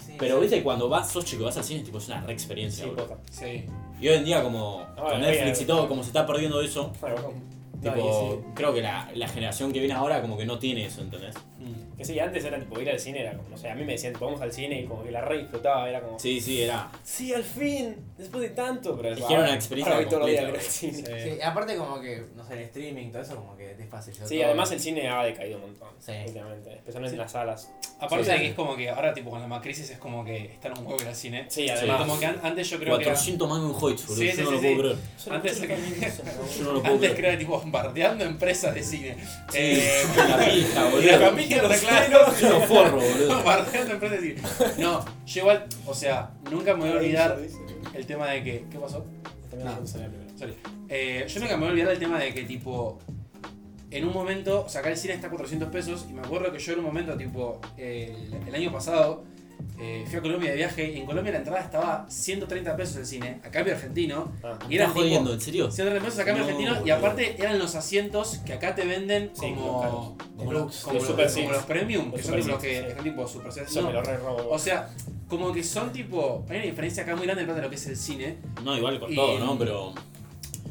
Sí, 0.05 0.13
Pero 0.19 0.37
sí. 0.37 0.41
viste, 0.43 0.63
cuando 0.63 0.89
vas, 0.89 1.11
sos 1.11 1.25
chico, 1.25 1.45
vas 1.45 1.57
al 1.57 1.65
cine, 1.65 1.81
tipo, 1.83 1.99
es 1.99 2.07
una 2.09 2.21
re 2.21 2.33
experiencia, 2.33 2.87
Sí. 3.31 3.65
Y 4.01 4.09
hoy 4.09 4.15
en 4.17 4.25
día, 4.27 4.43
como 4.43 4.81
Ah, 4.97 5.09
con 5.11 5.21
Netflix 5.23 5.43
bien. 5.59 5.63
y 5.63 5.65
todo, 5.65 5.89
como 5.89 6.03
se 6.03 6.09
está 6.11 6.27
perdiendo 6.27 6.61
eso, 6.61 6.93
Bueno, 7.01 7.17
tipo, 7.83 8.41
sí. 8.45 8.49
creo 8.55 8.75
que 8.75 8.83
la, 8.83 9.11
la 9.15 9.29
generación 9.29 9.73
que 9.73 9.79
viene 9.81 9.95
ahora, 9.95 10.21
como 10.23 10.37
que 10.37 10.45
no 10.47 10.59
tiene 10.59 10.87
eso, 10.87 11.01
¿entendés? 11.03 11.35
Que 11.97 12.05
sí, 12.05 12.21
antes 12.21 12.45
era 12.45 12.59
tipo 12.61 12.79
ir 12.79 12.91
al 12.91 13.01
cine, 13.01 13.23
era 13.23 13.33
como, 13.33 13.49
no 13.49 13.57
sé, 13.57 13.71
a 13.71 13.75
mí 13.75 13.83
me 13.83 13.93
decían, 13.93 14.13
vamos 14.21 14.39
al 14.43 14.53
cine 14.53 14.83
y 14.83 14.85
como 14.85 15.03
que 15.03 15.11
la 15.11 15.23
re 15.23 15.39
disfrutaba, 15.39 15.89
era 15.89 16.03
como, 16.03 16.19
Sí, 16.19 16.41
sí, 16.43 16.61
era. 16.63 16.91
sí, 17.03 17.33
al 17.33 17.43
fin, 17.43 17.97
después 18.19 18.43
de 18.43 18.51
tanto, 18.51 18.95
pero 19.01 19.17
Quiero 19.17 19.43
una 19.43 19.55
experiencia 19.55 19.95
ahora 19.95 20.07
completa. 20.07 20.61
Sí, 20.61 20.93
aparte 21.43 21.75
como 21.77 21.99
que, 22.01 22.27
no 22.37 22.47
sé, 22.47 22.53
el 22.55 22.61
streaming, 22.65 23.11
todo 23.11 23.23
eso 23.23 23.37
como 23.37 23.57
que 23.57 23.71
es 23.73 23.89
fácil. 23.89 24.15
sobre 24.15 24.29
Sí, 24.29 24.37
todo- 24.37 24.45
además 24.47 24.71
el 24.73 24.81
cine 24.81 25.09
ha 25.09 25.25
decaído 25.25 25.57
un 25.57 25.63
montón, 25.63 25.89
Sí. 25.99 26.13
últimamente, 26.27 26.75
especialmente 26.75 27.15
en 27.15 27.19
las 27.23 27.33
salas. 27.33 27.73
Aparte 27.99 28.25
Sí. 28.27 28.31
de 28.33 28.37
que 28.41 28.47
es 28.49 28.55
como 28.55 28.77
que 28.77 28.91
ahora, 28.91 29.15
tipo, 29.15 29.31
con 29.31 29.41
la 29.41 29.47
macrisis 29.47 29.89
es 29.89 29.99
como 29.99 30.23
que 30.23 30.37
están 30.53 30.79
un 30.79 30.87
huevo 30.87 31.01
ir 31.01 31.09
al 31.09 31.17
cine. 31.17 31.47
Sí, 31.49 31.67
además. 31.71 32.01
como 32.03 32.21
que 32.21 32.27
an- 32.27 32.41
antes 32.43 32.69
yo 32.69 32.79
creo 32.79 32.99
que 32.99 33.05
era. 33.05 33.13
400 33.15 33.49
mangos 33.49 33.71
en 33.75 33.83
Hoyts, 33.85 34.07
boludo. 34.07 34.21
Sí, 34.23 34.27
yo 34.29 34.33
sí, 34.35 34.43
no 34.43 34.47
sí, 34.51 34.55
lo 34.55 34.61
puedo 34.61 34.79
creer. 34.79 34.97
Antes- 35.31 35.61
Yo 36.59 36.65
no 36.65 36.73
lo 36.73 36.81
puedo 36.83 36.95
Antes 36.95 37.11
creer. 37.11 37.17
que 37.17 37.27
era 37.29 37.39
tipo 37.39 37.63
bombardeando 37.67 38.25
empresas 38.25 38.75
de 38.75 38.83
cine. 38.83 39.17
Eh, 39.53 40.05
La 40.17 40.53
y 40.53 40.65
boludo. 40.91 41.01
la 41.13 41.19
capilla 41.19 41.63
lo 41.63 41.69
reclaro. 41.69 42.33
Es 42.33 42.43
un 42.55 42.63
forro, 42.63 42.97
boludo. 43.01 43.35
Bombardeando 43.35 43.95
empresas 43.95 44.21
de 44.23 44.37
cine. 44.37 44.43
No, 44.79 45.05
yo 45.27 45.41
igual, 45.41 45.67
o 45.85 45.95
sea, 45.95 46.31
nunca 46.51 46.75
me 46.75 46.85
voy 46.85 46.91
a 46.91 47.01
olvidar 47.01 47.39
el 47.95 48.07
tema 48.07 48.29
de 48.31 48.43
que. 48.45 48.65
¿Qué 48.71 48.79
pasó? 48.79 49.05
No. 49.57 49.87
Sorry. 49.87 50.55
Eh, 50.89 51.25
yo 51.29 51.41
nunca 51.41 51.55
me 51.57 51.61
voy 51.61 51.69
a 51.69 51.71
olvidar 51.73 51.89
del 51.89 51.99
tema 51.99 52.19
de 52.21 52.33
que, 52.33 52.45
tipo, 52.45 52.99
en 53.91 54.07
un 54.07 54.13
momento, 54.13 54.65
o 54.65 54.69
sea, 54.69 54.81
acá 54.81 54.91
el 54.91 54.97
cine 54.97 55.15
está 55.15 55.27
a 55.27 55.31
400 55.31 55.69
pesos, 55.71 56.07
y 56.09 56.13
me 56.13 56.21
acuerdo 56.21 56.53
que 56.53 56.59
yo 56.59 56.73
en 56.75 56.79
un 56.81 56.85
momento, 56.85 57.17
tipo, 57.17 57.61
el, 57.77 58.33
el 58.47 58.55
año 58.55 58.71
pasado, 58.71 59.25
eh, 59.79 60.05
fui 60.07 60.17
a 60.19 60.23
Colombia 60.23 60.51
de 60.51 60.57
viaje, 60.57 60.91
y 60.93 60.99
en 61.01 61.07
Colombia 61.07 61.33
la 61.33 61.39
entrada 61.39 61.61
estaba 61.61 62.07
130 62.09 62.77
pesos 62.77 62.97
el 62.97 63.07
cine, 63.07 63.41
a 63.45 63.51
cambio 63.51 63.75
argentino, 63.75 64.33
Ah, 64.43 64.59
y 64.69 64.77
¿Estás 64.77 64.93
jodiendo? 64.93 65.31
tipo, 65.31 65.35
¿En 65.35 65.41
serio? 65.41 65.71
130 65.71 66.05
pesos 66.05 66.21
a 66.21 66.25
cambio 66.25 66.45
No, 66.45 66.49
argentino, 66.51 66.87
y 66.87 66.91
aparte 66.91 67.37
eran 67.39 67.59
los 67.59 67.75
asientos 67.75 68.39
que 68.47 68.53
acá 68.55 68.75
te 68.75 68.85
venden 68.87 69.31
Sí, 69.35 69.41
como, 69.41 70.17
los 70.17 70.27
como, 70.37 70.53
Los 70.53 70.63
los, 70.65 70.81
como, 70.81 70.95
los 70.95 71.03
los, 71.03 71.11
super 71.11 71.27
como 71.27 71.35
seats. 71.37 71.53
los 71.53 71.65
premium, 71.65 72.11
que 72.11 72.17
Los 72.17 72.27
son 72.27 72.49
los 72.49 72.59
que 72.59 72.79
están 72.89 73.05
tipo 73.05 73.29
super. 73.29 73.53
O 74.49 74.59
sea, 74.59 74.89
como 75.29 75.53
que 75.53 75.63
son 75.65 75.93
tipo, 75.93 76.45
hay 76.49 76.57
una 76.59 76.67
diferencia 76.67 77.03
acá 77.03 77.15
muy 77.17 77.25
grande 77.27 77.43
en 77.43 77.47
plan 77.47 77.57
de 77.57 77.63
lo 77.65 77.69
que 77.71 77.77
es 77.77 77.87
el 77.87 77.97
cine, 77.97 78.37
No, 78.65 78.77
igual 78.77 78.99
con 79.01 79.13
Y- 79.13 79.17
todo, 79.17 79.39
¿no? 79.39 79.59
Pero. 79.59 79.93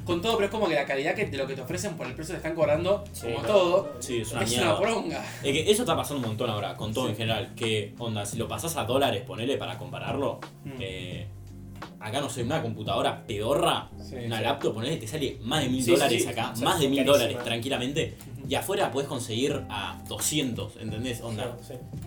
Con 0.04 0.22
todo, 0.22 0.34
pero 0.36 0.46
es 0.46 0.52
como 0.52 0.68
que 0.68 0.76
la 0.76 0.86
calidad 0.86 1.16
que, 1.16 1.26
de 1.26 1.38
lo 1.38 1.48
que 1.48 1.56
te 1.56 1.62
ofrecen 1.62 1.96
por 1.96 2.06
el 2.08 2.14
precio 2.14 2.34
que 2.34 2.38
están 2.38 2.56
cobrando, 2.56 3.04
Sí, 3.14 3.22
como 3.28 3.40
claro. 3.40 3.48
todo, 3.54 3.94
Sí, 4.00 4.20
es 4.22 4.32
una 4.32 4.44
es 4.44 4.50
mierda. 4.50 4.72
una 4.72 4.80
bronca. 4.80 5.26
Es 5.44 5.52
que 5.52 5.72
eso 5.72 5.84
está 5.84 5.96
pasando 5.96 6.22
un 6.24 6.28
montón 6.30 6.50
ahora, 6.50 6.76
con 6.76 6.94
todo 6.94 7.10
en 7.10 7.16
general. 7.16 7.54
Que, 7.56 7.94
onda, 7.98 8.26
si 8.26 8.38
lo 8.38 8.48
pasás 8.48 8.76
a 8.78 8.84
dólares, 8.86 9.24
ponele 9.26 9.58
para 9.58 9.78
compararlo. 9.78 10.40
Mm. 10.64 10.70
eh, 10.80 11.28
acá 12.00 12.22
no 12.22 12.30
sé, 12.30 12.44
una 12.44 12.62
computadora 12.62 13.26
pedorra, 13.26 13.90
Sí, 14.02 14.16
una 14.26 14.38
sí. 14.38 14.44
laptop, 14.44 14.74
ponele, 14.76 14.98
te 14.98 15.08
sale 15.08 15.38
más 15.42 15.64
de 15.64 15.70
mil 15.70 15.80
Sí, 15.80 15.86
sí, 15.86 15.92
dólares 15.92 16.24
sí. 16.24 16.30
acá, 16.30 16.52
O 16.52 16.56
sea, 16.56 16.66
más 16.66 16.80
de 16.80 16.88
mil 16.88 17.04
dólares 17.06 17.38
tranquilamente. 17.44 18.16
Y 18.48 18.54
afuera 18.54 18.92
podés 18.92 19.08
conseguir 19.08 19.64
a 19.70 19.98
200, 20.08 20.78
¿entendés? 20.78 21.20
Onda, 21.22 21.58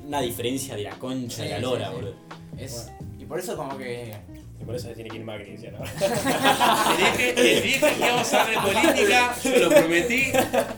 una 0.07 0.21
diferencia 0.21 0.77
de 0.77 0.85
la 0.85 0.93
concha 0.99 1.43
de 1.43 1.49
la 1.51 1.59
lora, 1.59 1.89
sí. 1.89 1.95
boludo. 1.97 2.15
Es, 2.57 2.93
y 3.19 3.25
por 3.25 3.41
eso 3.41 3.57
como 3.57 3.77
que... 3.77 4.15
Por 4.69 4.77
eso 4.77 4.89
se 4.89 4.95
tiene 4.97 5.09
que 5.09 5.17
ir 5.17 5.25
Macri, 5.25 5.53
decía, 5.53 5.71
¿no? 5.71 5.79
Te 5.79 7.03
dije, 7.03 7.33
te 7.33 7.43
dije 7.63 7.81
que 7.81 8.05
íbamos 8.05 8.35
a 8.35 8.43
hablar 8.43 8.65
de 8.65 8.73
política, 8.73 9.35
yo 9.43 9.57
lo 9.61 9.69
prometí. 9.71 10.33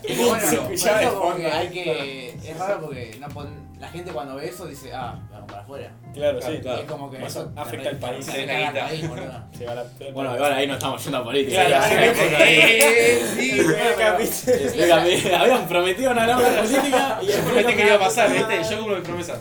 y 0.09 0.15
bueno, 0.15 0.47
cumplo. 0.47 1.11
como 1.11 1.21
fondo. 1.23 1.37
que 1.37 1.47
hay 1.47 1.69
que... 1.71 2.29
Es 2.51 2.57
raro 2.57 2.81
porque 2.83 3.17
no 3.21 3.29
pon- 3.31 3.69
la 3.81 3.89
gente 3.89 4.13
cuando 4.13 4.37
ve 4.37 4.47
eso 4.47 4.67
dice, 4.67 4.93
ah, 4.93 5.19
vamos 5.33 5.51
para 5.51 5.63
afuera. 5.63 5.91
Claro, 6.15 6.41
sí, 6.41 6.53
Y 6.53 6.61
claro. 6.61 6.81
es 6.83 6.85
como 6.87 7.11
que 7.11 7.19
Más 7.19 7.31
eso... 7.33 7.51
afecta 7.57 7.83
te 7.83 7.89
al 7.89 7.97
país. 7.99 8.27
te 8.27 8.47
caga 8.47 8.69
quita. 8.73 8.87
país, 8.87 9.09
boludo. 9.09 9.45
Se 9.59 9.65
va 9.67 9.75
la 9.75 9.85
Bueno, 10.13 10.35
igual 10.37 10.53
ahí 10.53 10.67
no 10.69 10.75
estamos 10.75 11.03
yendo 11.03 11.19
a 11.19 11.25
política. 11.25 11.65
Claro, 11.67 11.85
sí, 11.89 11.95
Eh, 12.39 13.23
sí, 13.37 14.51
Explícame, 14.51 15.35
habían 15.35 15.67
prometido 15.67 16.11
una 16.13 16.27
nueva 16.27 16.41
política 16.61 17.19
y 17.23 17.27
Yo 17.27 17.41
prometí 17.41 17.75
que 17.75 17.87
iba 17.87 17.95
a 17.97 17.99
pasar, 17.99 18.33
¿viste? 18.33 18.63
Yo 18.71 18.77
cumplo 18.79 18.97
mi 18.97 19.03
promesa. 19.03 19.41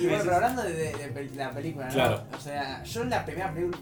Y 0.00 0.06
bueno, 0.06 0.22
pero 0.24 0.34
hablando 0.36 0.62
de, 0.62 0.72
de- 0.72 0.92
de 0.92 1.14
pel- 1.14 1.34
la 1.34 1.50
película, 1.50 1.86
¿no? 1.86 1.92
Claro. 1.92 2.24
O 2.36 2.40
sea, 2.40 2.82
yo 2.84 3.04
la 3.04 3.24
primera 3.24 3.52
película... 3.52 3.78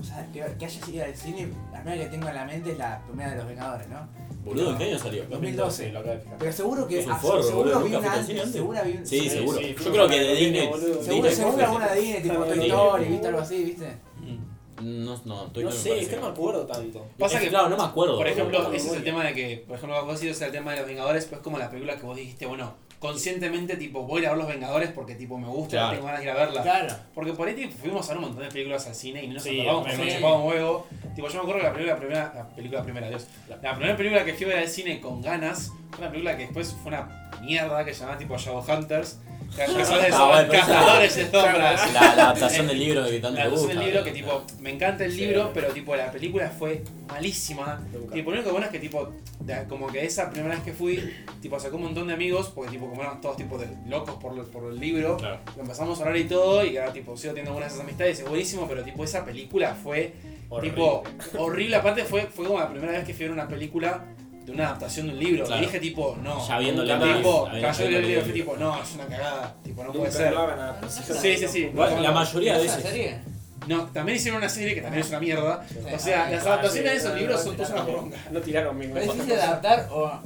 O 0.00 0.04
sea, 0.04 0.26
que, 0.32 0.40
que 0.58 0.64
haya 0.64 0.84
sido 0.84 1.04
al 1.04 1.14
cine, 1.14 1.48
la 1.72 1.82
primera 1.82 2.04
que 2.04 2.10
tengo 2.10 2.28
en 2.28 2.34
la 2.34 2.44
mente 2.44 2.72
es 2.72 2.78
la 2.78 3.02
primera 3.06 3.30
de 3.30 3.36
los 3.36 3.46
Vengadores, 3.46 3.88
¿no? 3.88 4.08
Boludo, 4.44 4.70
¿en 4.70 4.78
qué 4.78 4.84
año 4.84 4.98
salió? 4.98 5.24
2012. 5.28 5.92
Lo 5.92 5.98
acabo 5.98 6.14
de 6.14 6.20
fijar. 6.20 6.38
Pero 6.38 6.52
seguro 6.52 6.86
que... 6.88 7.00
Es 7.00 7.06
un 7.06 7.16
forro, 7.16 7.42
seguro 7.42 7.64
boludo, 7.70 7.84
vi 7.84 7.90
¿nunca 7.90 8.08
una 8.08 8.16
antes, 8.16 8.50
seguro 8.52 8.80
vi 8.84 8.92
un- 8.96 9.06
Sí, 9.06 9.20
Sí, 9.20 9.28
seguro. 9.30 9.58
sí, 9.58 9.74
Yo 9.84 9.92
creo 9.92 10.08
que 10.08 10.18
de 10.20 10.34
Disney. 10.34 10.60
Seguro, 10.72 10.98
Disney 11.02 11.32
seguro 11.34 11.64
alguna 11.66 11.88
de 11.92 12.00
Disney, 12.00 12.22
tipo 12.22 12.34
Toy. 12.44 12.66
Story, 12.66 13.04
¿viste? 13.04 13.26
Algo 13.28 13.40
así, 13.40 13.64
¿viste? 13.64 13.98
No, 14.82 15.20
no, 15.26 15.46
estoy 15.46 15.64
No 15.64 15.70
sé, 15.70 15.98
es 16.00 16.08
que 16.08 16.16
no 16.16 16.22
me 16.22 16.28
acuerdo 16.28 16.66
tanto. 16.66 17.06
Pasa 17.18 17.36
Es 17.36 17.42
que, 17.44 17.48
claro, 17.50 17.68
no 17.68 17.76
me 17.76 17.82
acuerdo. 17.84 18.16
por 18.16 18.26
ejemplo, 18.26 18.72
ese 18.72 18.86
es 18.88 18.94
el 18.94 19.04
tema 19.04 19.24
de 19.24 19.34
que, 19.34 19.64
por 19.68 19.76
ejemplo, 19.76 20.02
vos 20.06 20.18
decís 20.18 20.40
el 20.40 20.50
tema 20.52 20.70
de 20.72 20.78
los 20.78 20.86
Vengadores, 20.86 21.26
pues 21.26 21.42
como 21.42 21.58
la 21.58 21.68
película 21.68 21.96
que 21.96 22.06
vos 22.06 22.16
dijiste, 22.16 22.46
bueno, 22.46 22.72
conscientemente, 23.00 23.76
tipo, 23.76 24.02
voy 24.04 24.18
a 24.18 24.22
ir 24.22 24.26
a 24.28 24.30
ver 24.30 24.38
los 24.38 24.46
Vengadores 24.48 24.90
porque, 24.90 25.14
tipo, 25.16 25.36
me 25.38 25.48
gusta, 25.48 25.70
Claro. 25.70 25.90
tengo 25.94 26.04
ganas 26.06 26.20
de 26.20 26.26
ir 26.26 26.30
a 26.30 26.34
verla. 26.34 26.62
Claro. 26.62 26.94
Porque 27.14 27.32
por 27.32 27.48
ahí 27.48 27.54
tipo, 27.54 27.72
fuimos 27.72 28.06
a 28.06 28.12
ver 28.12 28.18
un 28.18 28.24
montón 28.26 28.44
de 28.44 28.50
películas 28.50 28.86
al 28.86 28.94
cine 28.94 29.24
y 29.24 29.26
no 29.28 29.34
nos 29.34 29.42
Sí, 29.42 29.58
acordamos 29.60 29.88
porque 29.88 30.04
nos 30.04 30.14
chupaba 30.14 30.36
un 30.36 30.48
huevo. 30.48 30.86
Tipo, 31.16 31.28
yo 31.28 31.34
me 31.34 31.40
acuerdo 31.40 31.60
que 31.60 31.66
la 31.66 31.72
película, 31.72 31.96
primera, 31.96 32.32
la 32.36 32.48
película 32.50 32.82
primera, 32.84 33.08
Dios. 33.08 33.26
La 33.62 33.74
primera 33.74 33.96
película 33.96 34.24
que 34.24 34.34
fui 34.34 34.44
a 34.44 34.48
ver 34.50 34.58
al 34.58 34.68
cine 34.68 35.00
con 35.00 35.20
ganas 35.22 35.72
fue 35.90 35.98
una 36.00 36.10
película 36.10 36.36
que 36.36 36.42
después 36.44 36.72
fue 36.82 36.88
una 36.92 37.30
mierda 37.42 37.84
que 37.84 37.94
se 37.94 38.00
llamaba 38.00 38.18
tipo 38.18 38.36
Shadowhunters. 38.36 39.14
Que 39.14 39.29
Ah, 39.58 40.26
bueno, 40.28 40.52
cazadores 40.52 41.16
de 41.16 41.24
sombras. 41.30 41.92
La, 41.92 42.00
la 42.00 42.12
adaptación 42.12 42.66
del 42.68 42.78
libro 42.78 43.04
que 43.04 43.18
tanto 43.18 43.30
La 43.30 43.34
te 43.34 43.40
adaptación 43.42 43.50
gusta. 43.52 43.74
del 43.74 43.84
libro 43.84 44.04
que 44.04 44.10
boludo. 44.10 44.42
tipo, 44.46 44.60
me 44.62 44.70
encanta 44.70 45.04
el 45.04 45.12
Sí. 45.12 45.20
libro, 45.26 45.50
pero 45.52 45.68
tipo 45.72 45.96
la 45.96 46.10
película 46.12 46.50
fue 46.50 46.82
malísima. 47.08 47.80
Nunca. 47.92 48.14
Tipo, 48.14 48.30
lo 48.30 48.36
único 48.38 48.50
bueno 48.52 48.66
es 48.66 48.72
que 48.72 48.78
tipo, 48.78 49.12
de- 49.40 49.64
como 49.68 49.88
que 49.88 50.04
esa 50.04 50.30
primera 50.30 50.54
vez 50.54 50.64
que 50.64 50.72
fui, 50.72 51.12
tipo 51.42 51.58
sacó 51.58 51.76
un 51.76 51.82
montón 51.84 52.06
de 52.06 52.14
amigos, 52.14 52.50
porque 52.54 52.70
tipo 52.70 52.88
como 52.88 53.00
éramos 53.02 53.20
todos 53.20 53.36
tipo 53.36 53.58
de 53.58 53.66
locos 53.88 54.14
por, 54.16 54.34
lo- 54.34 54.44
por 54.50 54.72
el 54.72 54.78
libro, 54.78 55.16
Claro. 55.16 55.40
lo 55.56 55.62
empezamos 55.62 55.98
a 55.98 56.02
hablar 56.02 56.16
y 56.16 56.24
todo, 56.24 56.64
y 56.64 56.76
ahora 56.76 56.92
tipo 56.92 57.16
sigo 57.16 57.32
teniendo 57.32 57.50
algunas 57.50 57.70
de 57.70 57.74
esas 57.76 57.84
amistades, 57.86 58.20
es 58.20 58.28
buenísimo, 58.28 58.66
pero 58.68 58.82
tipo 58.84 59.04
esa 59.04 59.24
película 59.24 59.74
fue 59.74 60.12
Horrible. 60.48 60.70
tipo 60.70 61.02
horrible. 61.38 61.76
Aparte 61.76 62.04
fue, 62.04 62.22
fue 62.26 62.46
como 62.46 62.58
la 62.60 62.68
primera 62.70 62.92
vez 62.92 63.04
que 63.04 63.12
fui 63.14 63.24
a 63.24 63.28
ver 63.28 63.32
una 63.34 63.48
película 63.48 64.04
de 64.44 64.52
una 64.52 64.66
adaptación 64.68 65.06
de 65.08 65.12
un 65.14 65.18
libro. 65.18 65.44
Claro. 65.44 65.62
Y 65.62 65.66
dije 65.66 65.80
tipo, 65.80 66.16
no. 66.22 66.46
Ya 66.48 66.58
tipo, 66.58 66.76
más, 66.96 67.16
tipo, 67.16 67.48
cayó 67.60 67.84
el 67.86 67.94
el 67.94 68.06
libro, 68.08 68.22
fue 68.24 68.32
tipo, 68.32 68.56
no, 68.56 68.82
es 68.82 68.94
una 68.94 69.06
cagada, 69.06 69.54
tipo, 69.62 69.80
no 69.82 69.86
Nunca 69.88 69.98
puede 70.00 70.12
ser. 70.12 70.32
lo 70.32 70.40
hagan 70.40 70.58
a- 70.60 70.88
Sí, 70.88 71.36
sí, 71.36 71.48
sí. 71.48 71.70
La 71.74 72.12
mayoría 72.12 72.58
de 72.58 72.64
¿Esa 72.66 72.76
veces. 72.76 72.90
serie? 72.90 73.18
No, 73.68 73.84
también 73.92 74.16
hicieron 74.16 74.38
una 74.38 74.48
serie 74.48 74.74
que 74.74 74.80
también 74.80 75.02
es 75.02 75.08
una 75.10 75.20
mierda. 75.20 75.64
O 75.94 75.98
sea, 75.98 76.24
Ah, 76.26 76.30
las 76.30 76.42
sí. 76.42 76.48
adaptaciones 76.48 76.92
de 76.92 76.96
esos 76.98 77.10
no, 77.12 77.16
libros 77.18 77.36
no, 77.36 77.42
son 77.44 77.56
todas 77.56 77.70
una 77.72 77.82
bronca. 77.82 78.16
No 78.30 78.40
tiraron 78.40 78.78
mismo. 78.78 78.94
¿Pero 78.94 79.06
es 79.06 79.12
difícil 79.12 79.36
de 79.36 79.42
adaptar 79.42 79.88
o...? 79.92 80.20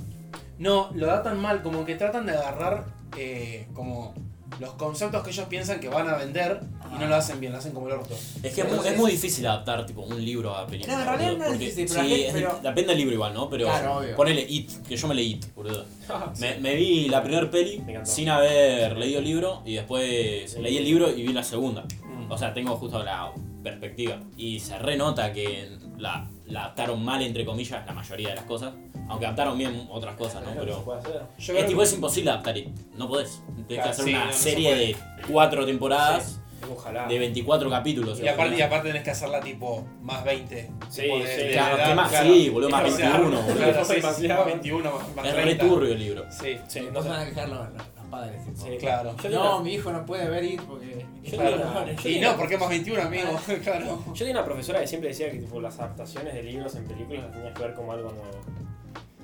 No, 0.59 0.91
lo 0.95 1.11
adaptan 1.11 1.41
mal, 1.41 1.63
como 1.63 1.85
que 1.85 1.97
tratan 1.97 2.27
de 2.27 2.33
agarrar 2.33 2.85
eh, 3.19 3.67
como 3.75 4.15
los 4.61 4.71
conceptos 4.75 5.23
que 5.25 5.31
ellos 5.31 5.47
piensan 5.49 5.81
que 5.81 5.89
van 5.89 6.09
a 6.09 6.17
vender 6.17 6.61
y 6.95 6.99
no 6.99 7.07
lo 7.07 7.17
hacen 7.17 7.41
bien, 7.41 7.53
lo 7.53 7.59
hacen 7.59 7.73
como 7.73 7.89
el 7.89 7.95
orto. 7.95 8.15
Es 8.43 8.55
que 8.55 8.61
es 8.63 8.69
muy, 8.73 8.87
es 8.87 8.97
muy 8.97 9.11
difícil 9.13 9.47
adaptar 9.47 9.85
tipo 9.87 10.03
un 10.03 10.25
libro 10.25 10.55
a 10.55 10.67
película. 10.67 10.95
No, 10.95 11.01
en 11.03 11.07
realidad 11.09 11.29
boludo, 11.33 11.39
no 11.39 11.45
es 11.45 11.51
porque- 11.51 11.65
difícil, 11.65 11.87
pero 11.89 12.03
la 12.03 12.09
sí, 12.15 12.23
es 12.25 12.33
pero- 12.33 12.61
depende 12.63 12.89
del 12.89 12.99
libro 12.99 13.15
igual, 13.15 13.35
¿no? 13.35 13.51
Pero 13.51 13.65
Claro, 13.67 13.97
obvio. 13.99 14.17
ponele 14.17 14.47
It, 14.49 14.71
que 14.87 14.97
yo 14.97 15.09
me 15.09 15.15
leí 15.15 15.33
It, 15.33 15.47
boludo. 15.55 15.85
Me, 16.41 16.59
me 16.59 16.75
vi 16.75 17.09
la 17.09 17.23
primera 17.23 17.51
peli 17.51 17.83
sin 18.05 18.29
haber 18.29 18.97
leído 18.97 19.19
el 19.21 19.25
libro 19.25 19.63
y 19.65 19.75
después 19.75 20.57
leí 20.59 20.77
el 20.79 20.85
libro 20.85 21.11
y 21.11 21.23
vi 21.27 21.33
la 21.33 21.43
segunda. 21.43 21.85
Mm. 22.05 22.31
O 22.31 22.39
sea, 22.39 22.53
tengo 22.55 22.77
justo 22.77 23.03
la 23.03 23.33
perspectiva. 23.63 24.21
Y 24.37 24.61
se 24.61 24.79
renota 24.79 25.33
que 25.33 25.69
la, 25.99 26.29
la 26.47 26.61
adaptaron 26.65 27.05
mal, 27.05 27.23
entre 27.23 27.45
comillas, 27.45 27.85
la 27.87 27.93
mayoría 27.93 28.31
de 28.31 28.35
las 28.37 28.45
cosas. 28.45 28.73
Aunque 29.09 29.27
adaptaron 29.27 29.57
bien 29.59 29.87
otras 29.91 30.15
cosas, 30.17 30.43
¿no? 30.43 30.51
Pero 30.59 30.73
es 30.73 31.47
tipo, 31.67 31.79
que- 31.79 31.83
es 31.85 31.93
imposible 31.93 32.31
adaptar 32.31 32.57
It. 32.57 32.69
No 32.97 33.09
podés. 33.09 33.43
Tienes 33.47 33.67
que 33.69 33.75
Claro, 33.77 33.91
hacer 33.91 34.05
sí, 34.05 34.11
una 34.11 34.19
no, 34.21 34.27
no 34.27 34.33
se 34.33 34.39
serie 34.39 34.71
puede. 34.71 34.87
de 34.87 34.97
cuatro 35.33 35.67
temporadas 35.67 36.41
Ojalá. 36.73 37.07
de 37.07 37.19
24 37.19 37.69
capítulos. 37.71 38.21
y, 38.21 38.29
aparte, 38.29 38.57
y 38.57 38.63
aparte 38.63 38.89
tenés 38.89 39.03
que 39.03 39.11
hacerla 39.11 39.41
tipo 39.41 39.85
más 40.03 40.25
20. 40.25 40.71
Sí, 40.89 41.03
tipo 41.03 41.19
de- 41.19 41.27
sí. 41.37 41.43
de 41.45 41.51
Claro, 41.53 41.77
edad, 41.77 41.89
¿qué 41.89 41.95
más? 41.95 42.09
claro. 42.11 42.35
Sí, 42.35 42.49
boludo, 42.49 42.71
más 42.71 42.85
O 42.85 42.97
sea, 42.97 43.07
21, 43.11 43.41
boludo. 43.43 43.55
Claro, 43.57 43.85
sí, 43.85 44.01
más 44.03 44.47
21, 44.47 44.91
más, 44.91 45.17
más 45.17 45.27
Es 45.27 45.35
re 45.37 45.43
30. 45.43 45.69
turbio 45.69 45.93
el 45.93 45.99
libro. 45.99 46.25
Sí, 46.31 46.59
Sí, 46.69 46.81
No 46.81 46.91
no 46.93 46.99
se 47.03 47.09
sé. 47.09 47.09
van 47.15 47.21
a 47.21 47.25
quejar 47.27 47.49
los- 47.51 47.59
los 47.75 48.04
padres, 48.15 48.45
tipo. 48.45 48.65
Sí, 48.67 48.77
claro. 48.79 49.17
Yo 49.23 49.31
No, 49.31 49.61
mi 49.63 49.75
hijo 49.75 49.93
no 49.93 50.05
puede 50.07 50.29
ver 50.29 50.45
IT 50.45 50.63
porque... 50.63 51.07
Claro. 51.31 51.87
Y 52.05 52.19
no, 52.21 52.37
porque 52.37 52.59
más 52.59 52.69
21, 52.69 53.03
amigo. 53.03 53.39
claro. 53.63 54.05
Yo 54.07 54.13
tenía 54.15 54.33
una 54.35 54.45
profesora 54.45 54.81
que 54.81 54.87
siempre 54.87 55.09
decía 55.11 55.31
que 55.31 55.39
tipo, 55.39 55.61
las 55.61 55.79
adaptaciones 55.79 56.35
de 56.35 56.43
libros 56.43 56.75
en 56.77 56.85
películas 56.85 57.25
las 57.25 57.33
tenías 57.33 57.55
que 57.55 57.63
ver 57.63 57.75
como 57.75 57.93
algo 57.93 58.11
nuevo. 58.11 58.41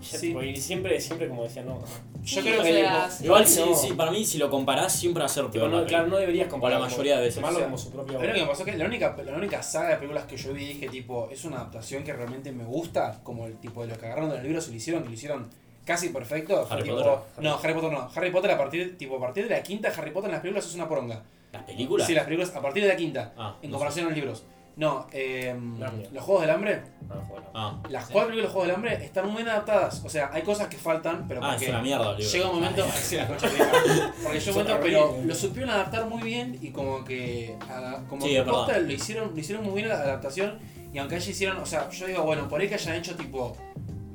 Sí. 0.00 0.34
y 0.34 0.56
siempre, 0.56 0.98
siempre 0.98 1.28
como 1.28 1.42
decía, 1.44 1.62
no. 1.62 1.78
Yo 2.22 2.40
Sí, 2.40 2.48
creo 2.48 2.62
que 2.62 2.86
Igual 3.22 3.44
No. 3.44 3.74
sí, 3.76 3.92
para 3.92 4.10
mí 4.10 4.24
si 4.24 4.38
lo 4.38 4.48
comparás 4.48 4.94
siempre 4.94 5.20
va 5.20 5.26
a 5.26 5.28
ser 5.28 5.46
peor. 5.48 5.70
no, 5.70 5.84
claro, 5.84 6.06
no 6.06 6.16
deberías 6.16 6.48
comparar. 6.48 6.80
la 6.80 6.86
mayoría 6.86 7.16
de 7.16 7.22
veces. 7.22 7.34
Tomarlo 7.36 7.60
como 7.64 7.76
su 7.76 7.90
propio. 7.90 8.14
Lo 8.14 8.20
único 8.20 8.34
que 8.34 8.40
me 8.40 8.46
pasó 8.48 8.62
es 8.64 8.72
que 8.72 8.78
la 8.78 8.86
única, 8.86 9.14
la 9.24 9.36
única 9.36 9.62
saga 9.62 9.90
de 9.90 9.96
películas 9.96 10.24
que 10.24 10.36
yo 10.38 10.54
vi 10.54 10.64
y 10.64 10.68
dije, 10.68 10.88
tipo, 10.88 11.28
es 11.30 11.44
una 11.44 11.56
adaptación 11.56 12.02
que 12.02 12.14
realmente 12.14 12.50
me 12.50 12.64
gusta, 12.64 13.20
como 13.22 13.46
el 13.46 13.58
tipo 13.58 13.82
de 13.82 13.88
lo 13.88 13.98
que 13.98 14.06
agarraron 14.06 14.30
del 14.30 14.42
libro, 14.42 14.60
se 14.62 14.70
lo 14.70 14.76
hicieron, 14.76 15.02
que 15.02 15.08
lo 15.10 15.14
hicieron 15.14 15.50
casi 15.90 16.08
perfecto. 16.10 16.66
Harry 16.70 16.82
tipo, 16.84 16.96
Potter. 16.96 17.12
No, 17.44 17.58
Harry 17.62 17.74
Potter 17.74 17.92
no. 17.92 18.08
Harry 18.14 18.30
Potter 18.30 18.50
a 18.52 18.58
partir, 18.58 18.96
tipo, 18.96 19.16
a 19.16 19.20
partir 19.20 19.48
de 19.48 19.54
la 19.56 19.62
quinta, 19.62 19.92
Harry 19.96 20.10
Potter 20.10 20.28
en 20.30 20.32
las 20.32 20.40
películas 20.40 20.66
es 20.66 20.74
una 20.74 20.88
poronga. 20.88 21.22
¿Las 21.52 21.62
películas? 21.64 22.06
Sí, 22.06 22.14
las 22.14 22.24
películas 22.24 22.54
a 22.54 22.60
partir 22.62 22.82
de 22.84 22.88
la 22.88 22.96
quinta, 22.96 23.32
Ah, 23.36 23.56
en 23.60 23.70
no 23.70 23.76
comparación 23.76 24.06
a 24.06 24.08
los 24.10 24.16
libros. 24.18 24.44
No, 24.76 25.06
eh, 25.12 25.54
los 26.12 26.22
Juegos 26.24 26.42
del 26.42 26.50
Hambre, 26.52 26.80
Ah, 27.10 27.14
bueno. 27.28 27.46
Ah, 27.52 27.82
las 27.90 28.04
cuatro 28.08 28.28
películas 28.30 28.36
de 28.36 28.42
los 28.42 28.52
Juegos 28.52 28.66
del 28.68 28.76
Hambre 28.76 29.04
están 29.04 29.26
muy 29.26 29.36
bien 29.42 29.48
adaptadas. 29.48 30.02
O 30.04 30.08
sea, 30.08 30.30
hay 30.32 30.42
cosas 30.42 30.68
que 30.68 30.76
faltan, 30.78 31.26
pero 31.28 31.40
ah 31.44 31.56
es 31.60 31.68
una 31.68 31.82
mierda 31.82 32.12
libro. 32.16 32.32
llega 32.32 32.48
un 32.48 32.54
momento. 32.54 32.86
Sí, 32.94 33.16
la 33.16 33.26
concha. 33.28 33.48
Porque 34.22 34.38
llega 34.40 34.50
un 34.52 34.64
momento, 34.64 34.80
pero 34.82 35.18
lo 35.24 35.34
supieron 35.34 35.70
adaptar 35.70 36.06
muy 36.06 36.22
bien 36.22 36.56
y 36.62 36.70
como 36.70 37.04
que. 37.04 37.56
a- 37.68 38.00
Como 38.08 38.22
Sí, 38.24 38.32
que 38.34 38.42
posta 38.44 38.78
lo 38.78 38.92
hicieron, 38.92 39.32
lo 39.34 39.38
hicieron 39.40 39.64
muy 39.64 39.74
bien 39.74 39.88
la 39.88 39.96
adaptación. 39.96 40.58
Y 40.94 40.98
aunque 40.98 41.16
ellos 41.16 41.28
hicieron. 41.28 41.58
O 41.58 41.66
sea, 41.66 41.90
yo 41.90 42.06
digo, 42.06 42.22
bueno, 42.22 42.48
por 42.48 42.60
ahí 42.60 42.68
que 42.68 42.74
hayan 42.76 42.94
hecho 42.94 43.16
tipo. 43.16 43.56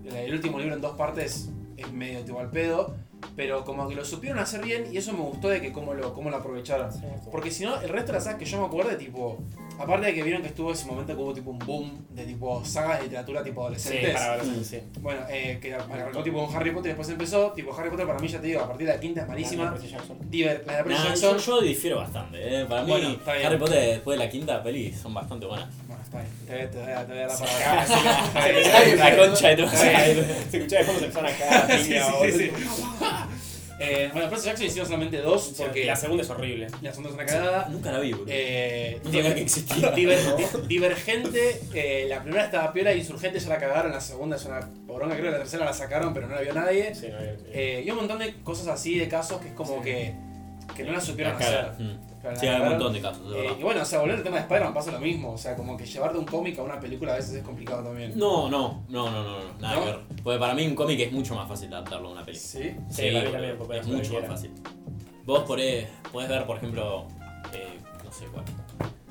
El 0.06 0.34
último 0.34 0.58
libro 0.60 0.76
en 0.76 0.82
dos 0.82 0.96
partes 0.96 1.50
es 1.78 1.92
medio 1.92 2.24
tipo 2.24 2.40
al 2.40 2.50
pedo. 2.50 2.96
Pero 3.36 3.64
como 3.66 3.88
que 3.90 3.96
lo 3.96 4.06
supieron 4.06 4.40
hacer 4.40 4.62
bien 4.64 4.86
y 4.92 4.98
eso 4.98 5.12
me 5.14 5.20
gustó 5.20 5.50
de 5.50 5.62
que 5.62 5.72
cómo 5.72 5.94
lo, 5.94 6.14
cómo 6.14 6.30
lo 6.30 6.38
aprovecharon. 6.38 6.92
Sí, 6.92 7.00
sí. 7.00 7.30
Porque 7.32 7.52
si 7.52 7.64
no, 7.66 7.80
el 7.82 7.90
resto 7.90 8.08
de 8.08 8.14
las 8.18 8.24
sagas 8.26 8.40
que 8.40 8.46
yo 8.46 8.60
me 8.60 8.66
acuerdo, 8.68 8.96
tipo, 8.98 9.38
aparte 9.78 10.06
de 10.08 10.14
que 10.14 10.24
vieron 10.24 10.42
que 10.42 10.48
estuvo 10.50 10.72
ese 10.72 10.86
momento 10.86 11.16
que 11.16 11.22
hubo 11.22 11.34
tipo 11.34 11.52
un 11.52 11.60
boom 11.60 12.06
de 12.12 12.26
tipo 12.26 12.64
sagas 12.64 13.00
de 13.00 13.04
literatura 13.06 13.44
tipo 13.44 13.62
Sí, 13.62 13.66
adolescentes. 13.66 14.14
para 14.14 14.26
adolescentes, 14.34 14.68
sí. 14.68 14.82
Bueno, 15.02 15.22
eh, 15.30 15.60
que 15.62 15.74
arrancó 15.74 16.24
tipo 16.24 16.46
con 16.46 16.56
Harry 16.56 16.72
Potter 16.72 16.86
y 16.86 16.94
después 16.94 17.10
empezó. 17.10 17.52
Tipo 17.52 17.76
Harry 17.78 17.90
Potter 17.90 18.06
para 18.08 18.20
mí 18.20 18.28
ya 18.28 18.40
te 18.40 18.48
digo, 18.48 18.62
a 18.62 18.68
partir 18.68 18.88
de 18.88 18.94
la 18.94 19.00
quinta 19.00 19.22
es 19.22 19.28
malísima. 19.28 19.76
Jackson. 19.78 20.18
Diver, 20.30 20.64
la 20.66 20.78
de 20.78 20.84
Percy 20.84 21.00
Nah, 21.04 21.10
Jackson. 21.10 21.38
yo, 21.38 21.44
yo 21.46 21.62
difiero 21.62 21.98
bastante, 21.98 22.62
eh. 22.62 22.66
Para 22.66 22.84
mí, 22.84 22.92
Bueno, 22.92 23.10
está 23.12 23.34
bien. 23.34 23.48
Harry 23.48 23.58
Potter 23.58 23.80
después 23.96 24.18
de 24.18 24.26
la 24.26 24.32
quinta 24.32 24.64
peli 24.64 24.94
son 24.94 25.14
bastante 25.14 25.46
buenas. 25.46 25.68
Bueno, 25.88 26.02
está 26.04 26.20
bien. 26.20 26.32
Te, 26.48 26.54
voy- 26.54 26.62
te, 26.62 26.68
te 26.68 26.80
voy 26.80 26.92
a 26.92 26.96
dar 26.96 27.08
la 27.28 27.38
palabra. 27.38 27.86
La 28.96 29.18
concha 29.18 29.48
de 29.50 29.56
tu. 29.58 29.68
Se 29.70 30.58
escuchaba 30.58 30.80
de 30.80 30.84
fondo 30.86 31.00
se 31.00 31.06
empezaron 31.06 31.30
a 31.30 31.38
cagar. 31.38 33.15
Eh, 33.78 34.10
bueno, 34.14 34.30
Percy 34.30 34.46
Jackson 34.46 34.68
hicieron 34.68 34.86
solamente 34.88 35.18
dos 35.18 35.54
porque 35.58 35.84
La 35.84 35.98
segunda 35.98 36.24
es 36.24 36.30
horrible. 36.30 36.68
la 36.82 36.92
segunda 36.92 37.10
es 37.10 37.16
una 37.16 37.26
cagada. 37.26 37.68
Nunca 37.70 37.92
la 37.92 38.00
vi, 38.00 38.14
boludo. 38.14 38.28
Eh, 38.30 39.02
no 39.04 39.12
que 39.12 39.42
existía. 39.42 39.92
Diver- 39.94 40.38
di- 40.38 40.68
Divergente, 40.68 41.60
eh, 41.74 42.06
la 42.08 42.22
primera 42.24 42.46
estaba 42.46 42.72
piola, 42.72 42.94
Insurgente 42.94 43.38
ya 43.38 43.50
la 43.50 43.58
cagaron, 43.58 43.92
la 43.92 44.00
segunda 44.00 44.38
es 44.38 44.46
una 44.46 44.62
poronga, 44.88 45.16
creo 45.16 45.26
que 45.26 45.32
la 45.32 45.38
tercera 45.40 45.66
la 45.66 45.74
sacaron, 45.74 46.14
pero 46.14 46.26
no 46.30 46.36
la 46.36 46.42
vio 46.42 46.54
nadie. 46.54 46.96
Sí, 46.96 47.08
no, 47.12 47.20
eh, 47.20 47.38
Eh, 47.52 47.84
y 47.86 47.90
un 47.90 47.98
montón 47.98 48.20
de 48.20 48.34
cosas 48.44 48.68
así, 48.68 48.98
de 48.98 49.10
casos 49.10 49.42
que 49.42 49.50
es 49.50 49.54
como 49.54 49.82
que, 49.82 50.14
que 50.76 50.84
no 50.84 50.92
la 50.94 51.02
supieron 51.02 51.34
La 51.34 51.40
hacer. 51.40 51.72
Mm. 51.80 52.16
Sí, 52.40 52.48
hay 52.48 52.62
un 52.62 52.70
montón 52.70 52.94
de 52.94 53.02
casos, 53.02 53.30
de 53.30 53.46
Eh, 53.48 53.56
y 53.60 53.62
bueno, 53.62 53.82
o 53.84 53.86
sea, 53.86 54.00
volver 54.00 54.16
al 54.16 54.24
tema 54.24 54.38
de 54.38 54.42
Spider-Man 54.44 54.74
pasa 54.74 54.92
lo 54.92 55.00
mismo, 55.00 55.34
o 55.34 55.38
sea, 55.38 55.56
como 55.56 55.78
que 55.78 55.86
llevar 55.86 56.12
de 56.12 56.20
un 56.20 56.26
cómic 56.26 56.58
a 56.58 56.64
una 56.64 56.80
película 56.80 57.14
a 57.14 57.18
veces 57.18 57.36
es 57.36 57.44
complicado 57.44 57.84
también. 57.84 58.18
No, 58.18 58.50
no, 58.50 58.84
no, 58.90 59.12
no, 59.12 59.24
no, 59.24 59.40
no, 59.40 59.54
nada 59.60 59.76
¿No? 59.76 59.82
que 59.82 59.92
ver. 59.92 60.00
Porque 60.24 60.40
para 60.40 60.56
mí 60.56 60.66
un 60.66 60.74
cómic 60.74 61.00
es 61.02 61.12
mucho 61.12 61.36
más 61.36 61.48
fácil 61.48 61.72
adaptarlo 61.72 62.10
a 62.10 62.12
una 62.14 62.26
peli. 62.26 62.38
Sí. 62.38 62.76
Sí, 62.90 63.02
para 63.02 63.08
mí 63.08 63.14
boludo, 63.14 63.32
también, 63.32 63.58
porque 63.58 63.78
es 63.78 63.88
mucho 63.88 64.14
más 64.14 64.28
fácil. 64.28 64.52
Vos 65.24 65.44
podés, 65.44 65.88
podés 66.12 66.30
ver, 66.30 66.46
por 66.46 66.58
ejemplo, 66.58 67.08
eh, 67.54 67.80
no 68.04 68.12
sé 68.12 68.26
cuál. 68.26 68.46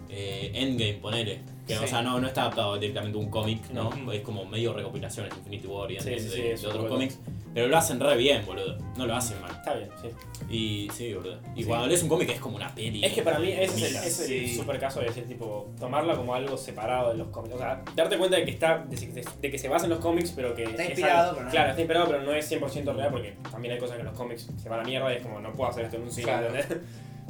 Eh, 0.09 0.50
Endgame, 0.55 0.94
ponele. 0.94 1.40
Que, 1.66 1.76
Sí. 1.78 1.84
O 1.84 1.86
sea, 1.88 2.02
no, 2.02 2.20
no 2.20 2.26
está 2.26 2.42
adaptado 2.42 2.78
directamente 2.78 3.16
a 3.16 3.20
un 3.22 3.30
cómic, 3.30 3.70
¿no? 3.70 3.90
Es 4.12 4.20
como 4.20 4.44
medio 4.44 4.74
recopilaciones, 4.74 5.32
Infinity 5.38 5.66
War 5.66 5.90
y 5.90 5.98
Sí, 5.98 6.10
de, 6.10 6.20
sí, 6.20 6.40
de 6.42 6.66
otros 6.66 6.86
cómics. 6.86 7.18
Pero 7.54 7.68
lo 7.68 7.76
hacen 7.78 8.00
re 8.00 8.16
bien, 8.16 8.44
boludo. 8.44 8.76
No 8.98 9.06
lo 9.06 9.14
hacen 9.14 9.40
mal. 9.40 9.50
Está 9.52 9.74
bien, 9.74 9.88
sí. 10.02 10.08
Y 10.50 10.88
sí, 10.92 11.14
boludo. 11.14 11.38
Y 11.54 11.64
cuando 11.64 11.86
lees 11.86 12.02
un 12.02 12.08
cómic 12.10 12.28
es 12.30 12.40
como 12.40 12.56
una 12.56 12.74
peli. 12.74 13.02
Es 13.04 13.12
que 13.14 13.22
para 13.22 13.38
mí 13.38 13.48
ese 13.50 13.62
es 13.76 13.82
el, 13.82 13.96
ese 13.96 14.06
es 14.08 14.20
el 14.20 14.26
sí. 14.48 14.54
super 14.56 14.78
caso 14.78 15.00
de 15.00 15.06
decir, 15.06 15.26
tipo, 15.26 15.70
tomarla 15.80 16.16
como 16.16 16.34
algo 16.34 16.56
separado 16.58 17.12
de 17.12 17.16
los 17.18 17.28
cómics. 17.28 17.54
O 17.54 17.58
sea, 17.58 17.82
darte 17.94 18.18
cuenta 18.18 18.36
de 18.36 18.44
que 18.44 18.50
está, 18.50 18.84
de, 18.86 18.96
de- 18.96 19.24
de 19.40 19.50
que 19.50 19.58
se 19.58 19.68
basa 19.68 19.84
en 19.86 19.90
los 19.90 20.00
cómics, 20.00 20.32
pero 20.36 20.54
que. 20.54 20.64
Está 20.64 20.82
es 20.82 20.90
inspirado, 20.90 21.22
algo- 21.30 21.34
pero 21.36 21.44
no. 21.46 21.50
Claro, 21.52 21.68
está 21.70 21.80
inspirado, 21.80 22.06
pero 22.08 22.22
no 22.22 22.32
es 22.34 22.50
100% 22.52 22.94
real, 22.94 23.10
porque 23.10 23.36
también 23.50 23.72
hay 23.74 23.80
cosas 23.80 23.96
que 23.96 24.00
en 24.02 24.06
los 24.08 24.16
cómics 24.18 24.48
se 24.60 24.68
van 24.68 24.80
a 24.80 24.84
mierda 24.84 25.10
y 25.12 25.16
es 25.16 25.22
como, 25.22 25.40
no 25.40 25.52
puedo 25.52 25.70
hacer 25.70 25.84
esto 25.86 25.96
en 25.96 26.02
un 26.02 26.10
cine, 26.10 26.24
Claro. 26.26 26.48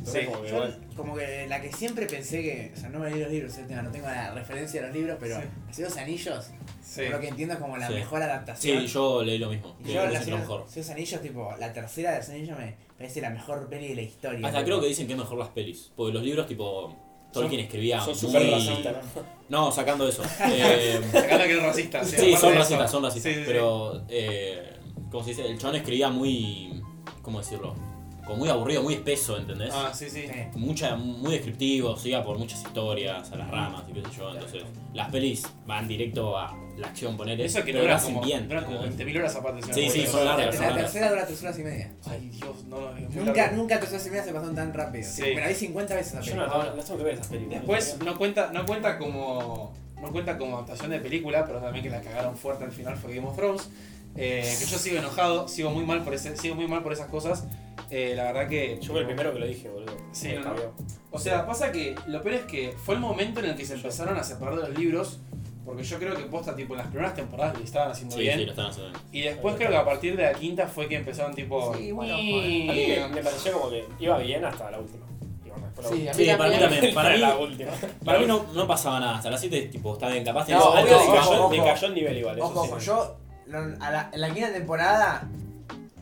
Sí. 0.05 0.19
como 0.27 0.43
que, 0.43 0.49
Yo, 0.51 0.57
bueno. 0.59 0.75
como 0.97 1.15
que 1.17 1.47
la 1.49 1.61
que 1.61 1.73
siempre 1.73 2.07
pensé 2.07 2.43
que. 2.43 2.73
O 2.77 2.81
sea, 2.81 2.89
no 2.91 2.99
me 2.99 3.11
leí 3.11 3.21
los 3.21 3.31
libros, 3.31 3.53
tema, 3.67 3.83
no 3.83 3.91
tengo 3.91 4.07
la 4.07 4.33
referencia 4.35 4.81
de 4.83 4.87
los 4.89 4.97
libros, 4.97 5.17
pero 5.21 5.41
Sí. 5.71 5.83
Los 5.83 5.97
Anillos, 5.97 6.51
Sí. 6.83 7.03
por 7.03 7.11
lo 7.13 7.21
que 7.21 7.29
entiendo 7.29 7.55
es 7.55 7.61
como 7.61 7.77
la 7.77 7.89
Sí. 7.89 7.95
mejor 7.95 8.23
adaptación. 8.23 8.81
Sí, 8.83 8.87
yo 8.87 9.23
leí 9.23 9.39
lo 9.39 9.51
mismo. 9.51 9.77
Y 9.85 9.93
yo, 9.93 10.07
la 10.07 10.21
mejor. 10.21 10.67
Los 10.75 10.91
Anillos, 10.91 11.21
tipo, 11.23 11.55
la 11.59 11.73
tercera 11.73 12.13
de 12.13 12.19
los 12.19 12.29
Anillos 12.29 12.59
me 12.59 12.77
parece 12.99 13.21
la 13.21 13.31
mejor 13.31 13.69
peli 13.69 13.89
de 13.89 13.95
la 13.97 14.03
historia. 14.03 14.47
Hasta 14.47 14.59
tipo. 14.59 14.65
creo 14.67 14.81
que 14.81 14.87
dicen 14.89 15.07
que 15.07 15.15
es 15.15 15.19
mejor 15.19 15.39
las 15.39 15.49
pelis. 15.49 15.91
Porque 15.97 16.13
los 16.13 16.23
libros, 16.23 16.47
tipo. 16.47 16.95
Tolkien 17.33 17.63
escribía 17.63 17.99
Son 17.99 18.11
muy... 18.11 18.15
súper 18.17 18.49
racistas, 18.49 18.95
¿no? 19.49 19.65
No, 19.67 19.73
sacando 19.73 20.07
eso. 20.07 20.23
Eh, 20.49 21.01
Sacando 21.11 21.45
que 21.47 21.57
es 21.57 21.63
racista. 21.65 22.05
Sí, 22.05 22.37
son 22.37 22.55
racistas, 22.55 22.89
son 22.91 23.03
racistas. 23.03 23.33
Sí, 23.33 23.39
sí, 23.39 23.45
sí. 23.45 23.47
pero, 23.47 24.05
eh, 24.09 24.77
¿cómo 25.11 25.25
se 25.25 25.31
dice? 25.31 25.45
El 25.47 25.59
chabón 25.59 25.75
escribía 25.77 26.11
muy. 26.11 26.81
¿Cómo 27.23 27.41
decirlo? 27.41 27.75
Como 28.25 28.39
muy 28.39 28.49
aburrido, 28.49 28.83
muy 28.83 28.95
espeso, 28.95 29.37
¿entendés? 29.37 29.70
Ah, 29.72 29.93
sí, 29.95 30.09
sí. 30.09 30.25
Mucha, 30.55 30.97
muy 30.97 31.33
descriptivo, 31.35 31.97
se 31.97 32.09
iba 32.09 32.25
por 32.25 32.39
muchas 32.39 32.62
historias, 32.62 33.31
a 33.33 33.37
las 33.37 33.51
ramas 33.51 33.85
y 33.89 33.93
qué 33.93 34.01
sé 34.01 34.16
yo. 34.16 34.33
Entonces, 34.33 34.62
las 34.95 35.11
pelis 35.11 35.43
van 35.66 35.87
directo 35.87 36.37
a 36.39 36.57
la 36.79 36.89
acción, 36.89 37.16
ponele. 37.16 37.45
Eso 37.45 37.59
que 37.62 37.72
pero 37.72 37.85
no 37.85 37.89
lo 37.91 37.95
hacen 37.95 38.14
como, 38.14 38.27
bien. 38.27 38.49
duran 38.49 38.64
como 38.64 38.83
¿entendés? 38.85 39.07
20.000 39.14 39.18
horas 39.18 39.37
aparte. 39.37 39.72
Sí, 39.75 39.91
sí, 39.91 40.07
son 40.07 40.25
La, 40.25 40.37
largas, 40.37 40.59
la 40.59 40.68
son 40.68 40.77
tercera 40.79 41.11
dura 41.11 41.27
tres 41.27 41.43
horas 41.43 41.59
y 41.59 41.62
media. 41.62 41.93
Ay, 42.07 42.31
Dios, 42.31 42.64
no, 42.64 42.81
no. 42.81 42.97
es 42.97 43.11
muy 43.14 43.25
Nunca, 43.27 43.51
nunca 43.51 43.79
tres 43.79 43.91
horas 43.93 44.07
y 44.07 44.11
media 44.11 44.25
se 44.25 44.33
pasaron 44.33 44.55
tan 44.55 44.72
rápido. 44.72 45.05
Sí. 45.09 45.35
La 45.35 45.47
vi 45.49 45.55
50 45.55 45.95
veces 45.95 46.14
la 46.14 46.20
Yo 46.22 46.33
peli. 46.33 46.47
no, 46.47 46.75
las 46.77 46.85
tengo 46.87 46.99
que 46.99 47.05
ver 47.05 47.14
esas 47.14 47.27
películas. 47.29 47.61
Después 47.61 47.99
no 48.05 48.16
cuenta, 48.18 48.51
no 48.53 48.64
cuenta 48.66 48.99
como. 48.99 49.72
No 50.01 50.11
cuenta 50.12 50.37
como 50.37 50.57
adaptación 50.57 50.91
de 50.91 50.99
película, 50.99 51.47
pero 51.47 51.61
también 51.61 51.83
que 51.85 51.91
la 51.91 52.01
cagaron 52.01 52.37
fuerte 52.37 52.64
al 52.64 52.72
final 52.72 52.97
fue 52.97 53.14
Game 53.14 53.27
of 53.27 53.37
Thrones. 53.37 53.70
Eh, 54.16 54.43
que 54.61 54.66
yo 54.66 54.79
sigo 54.79 54.99
enojado, 54.99 55.49
sigo 55.49 55.70
muy 55.70 55.85
mal 55.85 56.03
por 56.05 56.14
ese, 56.14 56.37
sigo 56.37 56.55
muy 56.55 56.68
mal 56.68 56.83
por 56.83 56.93
esas 56.93 57.09
cosas. 57.09 57.45
Eh, 57.91 58.14
la 58.16 58.24
verdad 58.24 58.49
que. 58.49 58.78
Yo 58.80 58.93
fui 58.93 59.01
el 59.01 59.07
primero 59.07 59.32
que 59.32 59.39
lo 59.41 59.47
dije, 59.47 59.68
boludo. 59.68 59.97
Sí, 60.12 60.32
¿no? 60.43 60.53
O 61.11 61.18
sea, 61.18 61.47
pasa 61.47 61.70
que 61.72 61.95
lo 62.07 62.22
peor 62.22 62.35
es 62.37 62.43
que 62.43 62.72
fue 62.85 62.95
el 62.95 63.01
momento 63.01 63.41
en 63.41 63.47
el 63.47 63.57
que 63.57 63.64
se 63.64 63.74
empezaron 63.74 64.16
a 64.16 64.22
separar 64.24 64.57
de 64.57 64.68
los 64.68 64.78
libros. 64.78 65.18
Porque 65.64 65.82
yo 65.82 65.99
creo 65.99 66.14
que 66.14 66.24
posta, 66.24 66.55
tipo, 66.55 66.74
en 66.74 66.78
las 66.80 66.89
primeras 66.89 67.14
temporadas 67.14 67.57
lo 67.57 67.64
estaban 67.64 67.91
haciendo 67.91 68.14
Sí, 68.16 68.20
bien. 68.20 68.39
sí, 68.39 68.45
lo 68.45 68.51
están 68.51 68.66
haciendo. 68.66 68.99
Y 69.12 69.22
después 69.22 69.55
creo 69.57 69.70
que 69.70 69.76
a 69.78 69.85
partir 69.87 70.14
de 70.14 70.22
la 70.24 70.35
quinta 70.35 70.66
fue 70.66 70.89
que 70.89 70.97
empezaron 70.97 71.35
tipo. 71.35 71.74
Sí, 71.74 71.91
bueno, 71.91 72.14
A 72.14 72.18
mí 72.18 72.66
me, 72.68 73.09
me 73.09 73.22
pareció 73.22 73.53
como 73.55 73.70
que 73.70 73.82
iba 73.99 74.18
bien 74.18 74.45
hasta 74.45 74.70
la 74.70 74.78
última. 74.78 75.07
La 75.82 76.12
Sí, 76.14 76.26
para 76.37 76.51
mí 76.51 76.59
también. 76.59 76.95
Para 76.95 77.11
mí, 77.14 77.18
la 77.18 77.37
última. 77.39 77.70
para 78.05 78.18
mí 78.18 78.26
no, 78.26 78.45
no 78.53 78.66
pasaba 78.66 79.01
nada. 79.01 79.16
Hasta 79.16 79.30
las 79.30 79.41
7, 79.41 79.62
tipo, 79.72 79.95
está 79.95 80.09
bien, 80.11 80.22
capaz 80.24 80.49
No, 80.51 80.59
ojo, 80.59 81.35
ojo. 81.45 81.49
me 81.49 81.57
cayó 81.59 81.87
el 81.89 81.95
nivel 81.95 82.18
igual. 82.18 82.37
eso 82.37 82.45
Ojo, 82.47 82.61
ojo, 82.62 82.78
sí. 82.80 82.87
yo 82.87 83.16
lo- 83.47 83.59
a 83.82 83.91
la- 83.91 84.11
en 84.12 84.20
la 84.20 84.30
quinta 84.35 84.53
temporada 84.53 85.26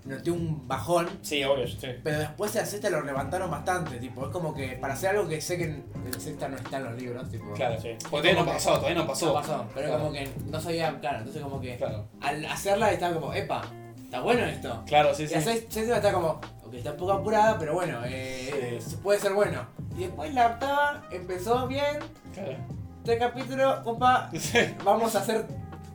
noté 0.05 0.31
un 0.31 0.67
bajón, 0.67 1.09
Sí, 1.23 1.45
obvio, 1.45 1.67
sí. 1.67 1.89
pero 2.03 2.19
después 2.19 2.53
de 2.53 2.61
la 2.61 2.67
sexta 2.67 2.91
lo 2.91 3.03
levantaron 3.03 3.51
bastante, 3.51 3.99
tipo, 3.99 4.25
es 4.27 4.33
como 4.33 4.53
que 4.55 4.71
para 4.77 4.95
hacer 4.95 5.11
algo 5.11 5.29
que 5.29 5.41
sé 5.41 5.57
que 5.59 5.65
en 5.65 5.85
en 6.05 6.21
sexta 6.21 6.49
no 6.49 6.57
está 6.57 6.79
en 6.79 6.85
los 6.85 6.95
libros, 7.01 7.31
tipo. 7.31 7.53
Claro. 7.53 7.81
Sí. 7.81 7.91
Porque 8.11 8.31
todavía 8.31 8.35
no 8.45 8.47
pasó, 8.47 8.71
todavía 8.75 8.95
no 8.97 9.07
pasó. 9.07 9.27
No 9.27 9.35
pasó, 9.35 9.65
pero 9.75 9.87
Claro. 9.89 10.03
como 10.03 10.13
que 10.13 10.29
no 10.51 10.61
sabía, 10.61 10.99
claro, 11.01 11.19
entonces 11.19 11.43
como 11.43 11.61
que 11.61 11.77
Claro, 11.77 12.09
al 12.21 12.45
hacerla 12.47 12.91
estaba 12.93 13.15
como, 13.15 13.33
epa, 13.33 13.63
está 14.05 14.21
bueno 14.21 14.45
esto. 14.45 14.83
claro, 14.87 15.15
sí, 15.15 15.23
Y 15.25 15.29
sí. 15.29 15.35
la 15.35 15.41
sex- 15.41 15.67
sexta 15.73 15.97
está 15.97 16.13
como, 16.13 16.29
ok, 16.67 16.75
está 16.75 16.91
un 16.91 16.97
poco 16.97 17.13
apurada, 17.13 17.59
pero 17.59 17.75
bueno, 17.75 18.01
eh, 18.05 18.79
Sí. 18.85 18.97
puede 19.03 19.21
ser 19.21 19.33
bueno. 19.35 19.67
Y 19.97 20.01
después 20.01 20.35
la 20.35 20.47
octava 20.49 21.03
empezó 21.13 21.67
bien, 21.69 21.99
Claro. 22.35 22.57
este 22.99 23.19
capítulo, 23.19 23.83
compa, 23.85 24.31
Sí. 24.39 24.59
vamos 24.85 25.15
a 25.15 25.21
hacer 25.21 25.47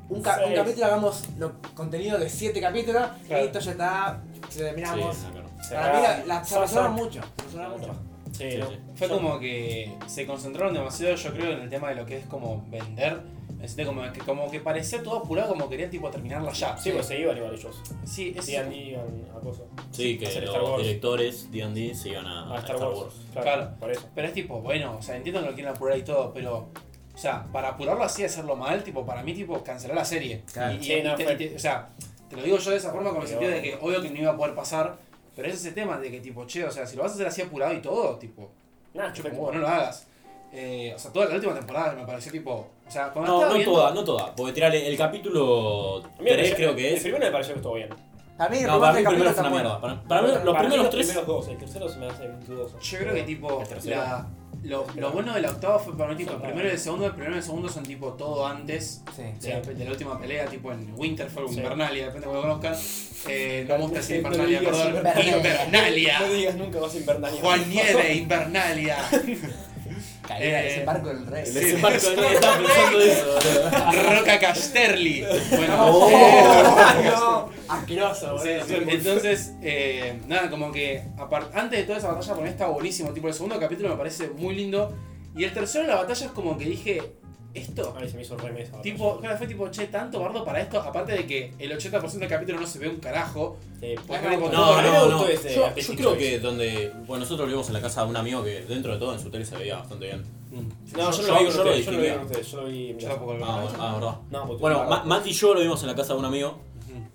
un, 0.09 0.21
ca- 0.21 0.41
un 0.45 0.53
capítulo, 0.53 0.85
hagamos 0.85 1.23
lo, 1.37 1.53
contenido 1.75 2.17
de 2.17 2.29
siete 2.29 2.59
capítulos, 2.61 3.03
Claro. 3.27 3.43
listo, 3.43 3.59
ya 3.59 3.71
está, 3.71 4.21
terminamos. 4.55 5.17
no, 5.23 5.31
claro. 5.31 5.47
Para 5.69 5.93
mí 5.93 6.01
la, 6.03 6.25
la 6.37 6.43
se 6.45 6.67
sa- 6.67 6.87
mucho, 6.89 7.21
se 7.51 7.57
mucho. 7.57 7.93
Sí, 8.31 8.51
Sí, 8.51 8.57
no. 8.57 8.67
sí. 8.69 8.77
Fue 8.95 9.07
como 9.07 9.39
que 9.39 9.93
se 10.05 10.27
concentraron 10.27 10.73
demasiado, 10.73 11.15
yo 11.15 11.33
creo, 11.33 11.51
en 11.53 11.61
el 11.61 11.69
tema 11.69 11.89
de 11.89 11.95
lo 11.95 12.05
que 12.05 12.17
es 12.17 12.25
como 12.25 12.63
vender. 12.69 13.21
Como 13.85 14.03
que, 14.13 14.19
como 14.19 14.51
que 14.51 14.59
parecía 14.59 15.01
todo 15.01 15.17
apurado, 15.17 15.49
como 15.49 15.67
querían 15.67 15.89
tipo 15.89 16.11
terminarla 16.11 16.51
ya. 16.53 16.77
Sí, 16.77 16.91
pues 16.91 17.07
se 17.07 17.19
iban 17.19 17.35
igual 17.37 17.55
ellos. 17.55 17.81
Sí, 18.05 18.31
es 18.37 18.45
D&D 18.45 18.75
iban 18.75 19.07
a 19.35 19.39
cosas. 19.39 19.65
Sí, 19.91 20.15
que 20.19 20.27
Hacer 20.27 20.43
los 20.43 20.53
Star 20.53 20.63
Wars. 20.69 20.83
directores 20.83 21.51
D&D 21.51 21.95
se 21.95 22.09
iban 22.09 22.27
a, 22.27 22.51
A 22.51 22.55
a 22.55 22.59
Star 22.59 22.75
Wars. 22.77 23.15
Claro, 23.33 23.43
Claro. 23.43 23.71
por 23.79 23.91
eso. 23.91 24.07
Pero 24.13 24.27
es 24.27 24.33
tipo, 24.35 24.61
bueno, 24.61 24.97
o 24.99 25.01
sea, 25.01 25.15
entiendo 25.17 25.41
que 25.41 25.47
lo 25.47 25.55
quieren 25.55 25.73
apurar 25.73 25.97
y 25.97 26.03
todo, 26.03 26.31
pero. 26.33 26.69
O 27.17 27.19
sea, 27.19 27.47
para 27.51 27.69
apurarlo 27.69 28.03
así, 28.03 28.23
hacerlo 28.23 28.55
mal, 28.55 28.83
tipo, 28.83 29.03
para 29.03 29.23
mí, 29.23 29.33
tipo, 29.33 29.63
cancelar 29.63 29.97
la 29.97 30.05
serie. 30.05 30.43
Claro. 30.53 30.73
Y, 30.73 30.77
y- 30.77 30.83
Sí, 30.83 30.93
y 30.93 31.15
te- 31.15 31.33
y 31.33 31.35
te- 31.49 31.55
o 31.55 31.59
sea, 31.59 31.89
te 32.29 32.35
lo 32.35 32.43
digo 32.43 32.57
yo 32.59 32.69
de 32.69 32.77
esa 32.77 32.91
forma 32.91 33.09
con 33.09 33.23
el 33.23 33.27
sentido 33.27 33.49
de 33.49 33.59
que 33.63 33.75
obvio 33.81 34.01
que 34.03 34.11
no 34.11 34.19
iba 34.19 34.31
a 34.33 34.37
poder 34.37 34.53
pasar, 34.53 34.95
pero 35.35 35.47
es 35.47 35.55
ese 35.55 35.71
tema 35.71 35.97
de 35.97 36.11
que, 36.11 36.19
tipo, 36.19 36.45
che, 36.45 36.63
o 36.63 36.69
sea, 36.69 36.85
si 36.85 36.95
lo 36.95 37.01
vas 37.01 37.13
a 37.13 37.15
hacer 37.15 37.25
así 37.25 37.41
apurado 37.41 37.73
y 37.73 37.81
todo, 37.81 38.17
tipo, 38.17 38.51
yo 38.93 39.21
fue 39.23 39.31
como, 39.31 39.51
no 39.51 39.57
lo 39.59 39.67
hagas. 39.67 40.05
Eh, 40.53 40.93
o 40.95 40.99
sea, 40.99 41.11
toda 41.11 41.25
la 41.25 41.35
última 41.35 41.53
temporada 41.55 41.93
me 41.93 42.05
pareció 42.05 42.31
tipo. 42.31 42.51
O 42.87 42.91
sea, 42.91 43.09
cuando 43.11 43.41
No, 43.41 43.47
no 43.49 43.53
viendo- 43.55 43.73
toda, 43.73 43.93
no 43.93 44.03
toda. 44.03 44.33
Porque 44.35 44.53
tirarle 44.53 44.87
el 44.87 44.95
capítulo 44.97 46.01
mí 46.19 46.23
me 46.23 46.31
3 46.31 46.35
pareció- 46.37 46.55
creo 46.55 46.75
que 46.75 46.87
El 46.89 46.93
es. 46.95 47.01
primero 47.01 47.25
me 47.25 47.31
pareció 47.31 47.53
que 47.53 47.59
estuvo 47.59 47.73
bien. 47.73 47.89
A 48.39 48.49
mí 48.49 48.57
el 48.59 48.67
No, 48.67 48.79
para 48.79 48.93
mí 48.93 48.99
el 48.99 49.05
primer 49.05 49.33
primero 49.33 49.33
fue 49.33 49.41
una 49.41 49.49
mierda. 49.49 49.81
Para, 49.81 50.03
para 50.03 50.21
mí 50.21 50.27
los 50.27 50.37
Para 50.39 50.59
primeros 50.59 50.77
los 50.85 50.89
3. 50.91 51.05
primeros 51.07 51.27
dos, 51.27 51.47
el 51.47 51.57
tercero 51.57 51.89
se 51.89 51.97
me 51.97 52.07
hace 52.07 52.27
dudoso. 52.47 52.79
Yo 52.79 52.97
creo 52.99 53.13
que 53.13 53.23
tipo. 53.23 53.61
El 53.61 53.67
tercero. 53.67 53.95
la- 53.97 54.27
lo, 54.63 54.85
lo 54.95 55.11
bueno 55.11 55.33
de 55.35 55.41
la 55.41 55.51
octava 55.51 55.77
fue 55.77 55.95
para 55.95 56.09
mí 56.11 56.17
tipo 56.17 56.31
el 56.31 56.37
Sí, 56.39 56.43
primero 56.47 56.67
y 56.67 56.71
el 56.71 56.79
segundo. 56.79 57.05
El 57.05 57.11
primero 57.13 57.35
y 57.35 57.37
el 57.37 57.43
segundo 57.43 57.69
son 57.69 57.83
tipo 57.83 58.13
todo 58.13 58.45
antes 58.45 59.01
Sí. 59.15 59.21
de, 59.47 59.53
la, 59.53 59.61
de 59.61 59.85
la 59.85 59.91
última 59.91 60.19
pelea, 60.19 60.45
tipo 60.47 60.71
en 60.71 60.93
Winterfell 60.97 61.43
o 61.43 61.47
Sí. 61.47 61.57
Invernalia, 61.57 62.05
depende 62.07 62.27
de 62.27 62.33
cómo 62.33 62.35
lo 62.47 62.59
conozcan. 62.59 62.75
Eh, 63.27 63.65
no 63.67 63.75
me 63.75 63.81
gusta 63.83 63.97
decir 63.99 64.15
Sí, 64.17 64.23
Invernalia, 64.23 64.59
perdón. 64.59 64.87
Invernalia. 64.87 65.37
Invernalia. 65.37 66.19
No 66.19 66.27
digas 66.33 66.55
nunca 66.55 66.79
vas 66.79 66.93
a 66.93 66.97
Invernalia. 66.97 67.41
Juan 67.41 67.69
Nieve, 67.69 68.13
Invernalia. 68.15 68.97
Caía 70.27 70.63
Eh, 70.63 70.73
ese 70.73 70.85
barco 70.85 71.07
del 71.09 71.25
rey. 71.27 71.43
El 71.47 71.53
desembarco 71.53 72.09
de 72.09 72.15
nadie 72.17 72.33
estaba 72.33 72.57
pensando 72.57 72.99
eso. 72.99 74.19
Roca 74.19 74.39
Casterly. 74.39 75.25
Bueno, 75.55 75.77
No, 75.87 76.09
eh, 76.09 77.11
no, 77.15 77.49
asqueroso, 77.69 78.37
Sí, 78.39 78.49
boludo. 78.49 78.65
sí, 78.65 78.73
entonces, 78.89 79.53
eh, 79.61 80.19
nada, 80.27 80.49
como 80.49 80.71
que 80.71 81.03
antes 81.53 81.79
de 81.79 81.83
toda 81.85 81.97
esa 81.99 82.11
batalla, 82.11 82.35
mí 82.35 82.49
está 82.49 82.67
buenísimo. 82.67 83.11
Tipo, 83.11 83.27
el 83.27 83.33
segundo 83.33 83.59
capítulo 83.59 83.89
me 83.89 83.95
parece 83.95 84.29
muy 84.29 84.55
lindo. 84.55 84.93
Y 85.35 85.43
el 85.43 85.53
tercero 85.53 85.83
de 85.85 85.91
la 85.91 85.97
batalla 85.97 86.25
es 86.25 86.31
como 86.31 86.57
que 86.57 86.65
dije, 86.65 87.01
¿esto? 87.53 87.93
A 87.95 87.99
mí 87.99 88.09
se 88.09 88.15
me 88.15 88.23
hizo 88.23 88.35
re. 88.37 88.67
Tipo, 88.81 89.19
claro, 89.19 89.37
fue 89.37 89.45
tipo, 89.47 89.67
che, 89.69 89.85
tanto 89.87 90.19
bardo 90.19 90.43
para 90.43 90.61
esto. 90.61 90.79
Aparte 90.81 91.11
de 91.11 91.27
que 91.27 91.53
el 91.59 91.71
80% 91.71 92.11
del 92.19 92.29
capítulo 92.29 92.59
no 92.59 92.65
se 92.67 92.79
ve 92.79 92.87
un 92.89 92.97
carajo. 92.97 93.57
Sí, 93.79 93.93
Porque 94.07 94.27
No, 94.37 94.39
no, 94.39 94.51
No, 94.51 94.81
no, 94.81 95.07
no. 95.09 95.27
ese 95.27 95.53
Yo, 95.55 95.65
artistic 95.67 95.99
yo 95.99 96.15
creo 96.15 96.17
que 96.17 96.39
donde. 96.39 96.91
Bueno, 97.05 97.23
nosotros 97.23 97.45
vivimos 97.47 97.67
en 97.67 97.73
la 97.73 97.81
casa 97.81 98.03
de 98.03 98.09
un 98.09 98.17
amigo 98.17 98.43
que 98.43 98.61
dentro 98.61 98.93
de 98.93 98.97
todo 98.99 99.13
en 99.13 99.19
su 99.19 99.29
tele 99.29 99.45
se 99.45 99.55
veía 99.57 99.77
bastante 99.77 100.05
bien. 100.07 100.23
No, 100.95 101.11
yo, 101.11 101.21
Yo- 101.21 101.27
no 101.27 101.33
lo 101.33 101.39
vi 101.39 101.45
yo 101.51 101.57
lo 101.57 101.63
lo 101.63 101.75
vi 101.75 101.83
yo 101.83 102.61
lo 102.61 102.67
vi 102.67 102.95
Yo 102.97 103.07
tampoco 103.09 103.33
lo 103.33 103.37
vi. 103.37 103.45
Ah, 103.77 103.93
verdad. 103.93 104.57
Bueno, 104.59 104.83
no, 104.85 104.89
Ma- 104.89 105.03
Matt 105.03 105.27
y 105.27 105.31
yo 105.33 105.53
lo 105.53 105.59
vimos 105.59 105.81
en 105.81 105.87
la 105.87 105.95
casa 105.95 106.13
de 106.13 106.19
un 106.19 106.25
amigo. 106.25 106.57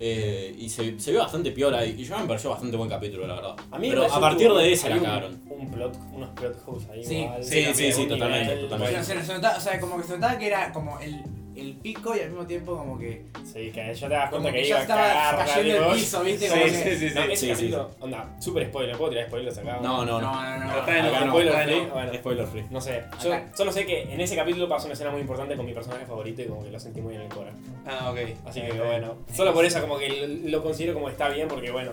Eh, 0.05 0.55
y 0.57 0.67
se, 0.69 0.99
se 0.99 1.11
vio 1.11 1.21
bastante 1.21 1.51
piola 1.51 1.85
y, 1.85 1.91
y 1.91 2.03
yo 2.03 2.17
me 2.19 2.25
pareció 2.25 2.49
bastante 2.49 2.75
buen 2.75 2.89
capítulo, 2.89 3.25
la 3.25 3.35
verdad. 3.35 3.55
A 3.71 3.79
mí 3.79 3.87
Pero 3.89 4.03
a 4.11 4.19
partir 4.19 4.51
de 4.51 4.73
ese 4.73 4.89
la 4.89 4.97
cagaron. 4.99 5.41
Un 5.49 5.71
plot, 5.71 5.95
unos 6.13 6.29
plot 6.31 6.57
holes 6.65 6.89
ahí 6.91 7.03
Sí, 7.05 7.15
igual. 7.19 7.43
sí, 7.43 7.91
sí, 7.93 8.05
totalmente, 8.07 8.55
totalmente. 8.57 8.99
O 8.99 9.03
sea, 9.03 9.23
se 9.23 9.33
notaba- 9.33 9.57
o 9.57 9.61
sea, 9.61 9.79
como 9.79 9.97
que 9.97 10.03
se 10.03 10.13
notaba 10.15 10.37
que 10.37 10.47
era 10.47 10.73
como 10.73 10.99
el, 10.99 11.21
el 11.55 11.73
pico 11.75 12.15
y 12.15 12.19
al 12.19 12.29
mismo 12.29 12.45
tiempo 12.45 12.75
como 12.77 12.97
que. 12.97 13.25
Sí, 13.43 13.71
que 13.71 13.93
ya 13.93 14.07
te 14.07 14.13
das 14.13 14.29
cuenta 14.29 14.51
que, 14.51 14.61
que 14.61 14.67
iba 14.67 14.77
a 14.77 14.81
estaba 14.81 15.01
cagarla, 15.01 15.45
cayendo 15.45 15.85
el 15.89 15.93
piso, 15.93 16.23
¿viste? 16.23 16.49
Sí, 16.49 16.69
sí, 16.69 16.97
sí, 16.97 17.09
sí. 17.09 17.15
No, 17.15 17.21
ese 17.23 17.55
Sí, 17.55 17.73
onda, 17.99 18.35
super 18.39 18.65
spoiler, 18.67 18.97
¿puedo 18.97 19.11
tirar 19.11 19.27
spoilers 19.27 19.57
acá? 19.57 19.79
No, 19.81 20.05
no, 20.05 20.19
no. 20.19 20.31
No, 20.31 20.57
no, 20.65 20.77
está 20.79 20.97
en 20.99 21.05
el 21.05 21.29
spoiler 21.29 21.63
free. 21.63 21.79
bueno. 21.91 22.13
Spoiler 22.15 22.47
free. 22.47 22.65
No 22.69 22.81
sé, 22.81 23.03
yo 23.23 23.33
Acá. 23.33 23.51
solo 23.55 23.71
sé 23.71 23.85
que 23.85 24.03
en 24.03 24.19
ese 24.21 24.35
capítulo 24.35 24.67
pasó 24.67 24.85
una 24.85 24.93
escena 24.93 25.11
muy 25.11 25.21
importante 25.21 25.55
con 25.55 25.65
mi 25.65 25.73
personaje 25.73 26.05
favorito 26.05 26.41
y 26.41 26.45
como 26.45 26.63
que 26.63 26.71
lo 26.71 26.79
sentí 26.79 27.01
muy 27.01 27.15
en 27.15 27.21
el 27.21 27.29
core. 27.29 27.51
Ah, 27.85 28.09
ok. 28.11 28.19
Así 28.47 28.61
que 28.61 28.71
bueno, 28.79 29.15
solo 29.33 29.53
por 29.53 29.65
eso 29.65 29.79
como 29.81 29.97
que 29.97 30.39
lo 30.45 30.61
considero 30.63 30.93
como 30.93 31.09
está 31.09 31.29
bien 31.29 31.47
porque 31.47 31.71
bueno, 31.71 31.91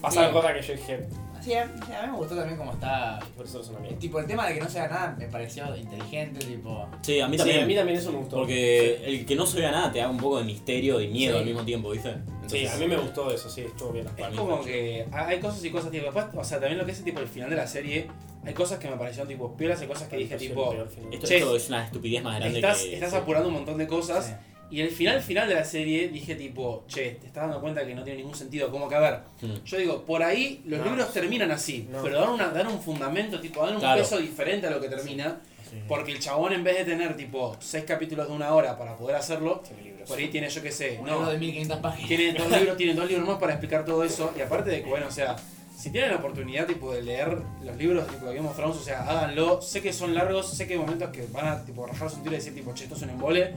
pasaron 0.00 0.30
Sí. 0.30 0.34
cosas 0.34 0.52
que 0.54 0.62
yo 0.62 0.72
dije, 0.74 1.06
Sí, 1.42 1.52
a, 1.54 1.64
sí, 1.66 1.70
mí 1.78 2.10
me 2.10 2.16
gustó 2.16 2.34
también 2.34 2.58
como 2.58 2.72
está. 2.72 3.20
por 3.36 3.46
eso 3.46 3.62
son 3.62 3.76
amigos. 3.76 3.98
Tipo, 4.00 4.18
el 4.18 4.26
tema 4.26 4.48
de 4.48 4.54
que 4.54 4.60
no 4.60 4.68
se 4.68 4.80
haga 4.80 4.94
nada 4.94 5.16
me 5.16 5.26
pareció 5.28 5.76
inteligente, 5.76 6.44
tipo. 6.44 6.88
Sí, 7.02 7.20
a 7.20 7.28
mí 7.28 7.34
Sí, 7.34 7.38
también. 7.38 7.62
a 7.62 7.66
mí 7.66 7.74
también 7.76 7.98
eso 7.98 8.10
me 8.10 8.18
gustó. 8.18 8.36
Porque 8.38 9.04
el 9.06 9.24
que 9.26 9.36
no 9.36 9.46
se 9.46 9.60
vea 9.60 9.70
nada 9.70 9.92
te 9.92 10.00
da 10.00 10.08
un 10.08 10.16
poco 10.16 10.38
de 10.38 10.44
misterio 10.44 11.00
y 11.00 11.06
miedo 11.08 11.34
Sí. 11.34 11.38
al 11.40 11.44
mismo 11.44 11.62
tiempo, 11.64 11.90
¿viste? 11.90 12.10
Sí, 12.14 12.18
Entonces, 12.58 12.70
a 12.72 12.76
mí 12.78 12.86
me 12.88 12.96
gustó 12.96 13.30
eso, 13.30 13.48
sí, 13.48 13.60
estuvo 13.60 13.90
bien. 13.90 14.06
Es 14.16 14.26
como 14.36 14.60
que 14.62 15.06
hay 15.12 15.38
cosas 15.38 15.64
y 15.64 15.70
cosas, 15.70 15.90
tipo, 15.92 16.04
después, 16.06 16.26
o 16.34 16.44
sea, 16.44 16.58
también 16.58 16.78
lo 16.78 16.86
que 16.86 16.92
es 16.92 17.04
tipo 17.04 17.20
el 17.20 17.28
final 17.28 17.50
de 17.50 17.56
la 17.56 17.66
serie, 17.66 18.08
hay 18.44 18.54
cosas 18.54 18.78
que 18.80 18.88
me 18.88 18.96
parecieron 18.96 19.28
tipo 19.28 19.56
piolas, 19.56 19.80
hay 19.80 19.86
cosas 19.88 20.08
que 20.08 20.16
dije 20.16 20.30
Pareció 20.34 20.48
tipo. 20.50 20.72
Esto, 21.12 21.26
Che, 21.28 21.36
esto 21.38 21.54
es 21.56 21.68
una 21.68 21.84
estupidez 21.84 22.22
más 22.24 22.40
grande 22.40 22.58
estás, 22.58 22.82
que. 22.82 22.94
estás 22.94 23.10
sí. 23.10 23.16
apurando 23.16 23.48
un 23.48 23.54
montón 23.54 23.78
de 23.78 23.86
cosas, 23.86 24.26
Sí. 24.26 24.32
Y 24.70 24.80
el 24.80 24.90
final 24.90 25.20
final 25.22 25.48
de 25.48 25.54
la 25.54 25.64
serie 25.64 26.08
dije 26.08 26.34
tipo, 26.34 26.84
che, 26.88 27.12
te 27.20 27.26
estás 27.26 27.44
dando 27.44 27.60
cuenta 27.60 27.86
que 27.86 27.94
no 27.94 28.02
tiene 28.02 28.18
ningún 28.18 28.34
sentido, 28.34 28.70
como 28.70 28.88
que 28.88 28.94
a 28.96 29.00
ver, 29.00 29.18
Mm. 29.42 29.64
yo 29.64 29.78
digo, 29.78 30.02
por 30.04 30.22
ahí 30.22 30.62
los 30.66 30.78
No. 30.80 30.86
libros 30.86 31.12
terminan 31.12 31.50
así, 31.50 31.88
No. 31.90 32.02
pero 32.02 32.20
dan, 32.20 32.30
una, 32.30 32.48
dan 32.48 32.66
un 32.66 32.80
fundamento, 32.80 33.40
tipo, 33.40 33.64
dan 33.64 33.74
un 33.74 33.80
Claro. 33.80 34.00
peso 34.02 34.18
diferente 34.18 34.66
a 34.66 34.70
lo 34.70 34.80
que 34.80 34.88
termina, 34.88 35.40
Sí. 35.70 35.76
porque 35.88 36.12
el 36.12 36.18
chabón 36.20 36.52
en 36.52 36.64
vez 36.64 36.78
de 36.78 36.84
tener 36.84 37.16
tipo 37.16 37.56
seis 37.60 37.84
capítulos 37.86 38.28
de 38.28 38.34
una 38.34 38.54
hora 38.54 38.76
para 38.78 38.96
poder 38.96 39.16
hacerlo, 39.16 39.62
por 40.08 40.18
ahí 40.18 40.28
tiene 40.28 40.48
yo 40.48 40.62
qué 40.62 40.70
sé, 40.70 40.98
Un 41.00 41.06
no, 41.06 41.12
libro 41.14 41.30
de 41.32 41.38
1500 41.38 41.78
páginas. 41.80 42.08
tiene 42.08 42.32
dos 42.32 42.50
libros, 42.50 42.76
tiene 42.76 42.94
dos 42.94 43.08
libros 43.08 43.26
más 43.28 43.38
para 43.38 43.52
explicar 43.54 43.84
todo 43.84 44.04
eso. 44.04 44.32
Y 44.36 44.40
aparte 44.40 44.70
de 44.70 44.82
que, 44.82 44.88
bueno, 44.88 45.06
o 45.08 45.10
sea, 45.10 45.34
si 45.76 45.90
tienen 45.90 46.10
la 46.10 46.16
oportunidad 46.16 46.66
tipo 46.66 46.92
de 46.94 47.02
leer 47.02 47.36
los 47.62 47.76
libros 47.76 48.06
tipo, 48.06 48.26
de 48.26 48.34
Game 48.36 48.48
of 48.48 48.56
Thrones, 48.56 48.76
o 48.76 48.82
sea, 48.82 49.02
háganlo. 49.02 49.60
Sé 49.60 49.82
que 49.82 49.92
son 49.92 50.14
largos, 50.14 50.48
sé 50.50 50.66
que 50.66 50.74
hay 50.74 50.78
momentos 50.78 51.10
que 51.10 51.26
van 51.32 51.46
a 51.48 51.64
tipo 51.64 51.84
rajarse 51.86 52.16
un 52.16 52.22
tiro 52.22 52.34
y 52.34 52.38
decir 52.38 52.54
tipo, 52.54 52.72
che, 52.72 52.84
esto 52.84 52.94
es 52.96 53.02
un 53.02 53.10
embole. 53.10 53.54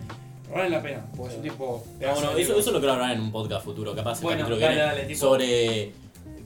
Valen 0.52 0.72
la 0.72 0.82
pena, 0.82 1.06
porque 1.16 1.34
es 1.34 1.38
un 1.38 1.44
tipo. 1.44 1.84
Pedazo 2.00 2.22
bueno, 2.22 2.38
eso, 2.38 2.58
eso 2.60 2.72
lo 2.72 2.80
quiero 2.80 2.94
hablar 2.94 3.12
en 3.16 3.22
un 3.22 3.32
podcast 3.32 3.64
futuro, 3.66 3.96
capaz 3.96 4.18
el 4.20 4.24
Bueno, 4.24 4.40
capítulo 4.40 4.58
que 4.58 4.64
dale, 4.64 4.76
viene, 4.76 4.90
dale, 4.90 5.06
tipo- 5.06 5.20
sobre 5.20 5.92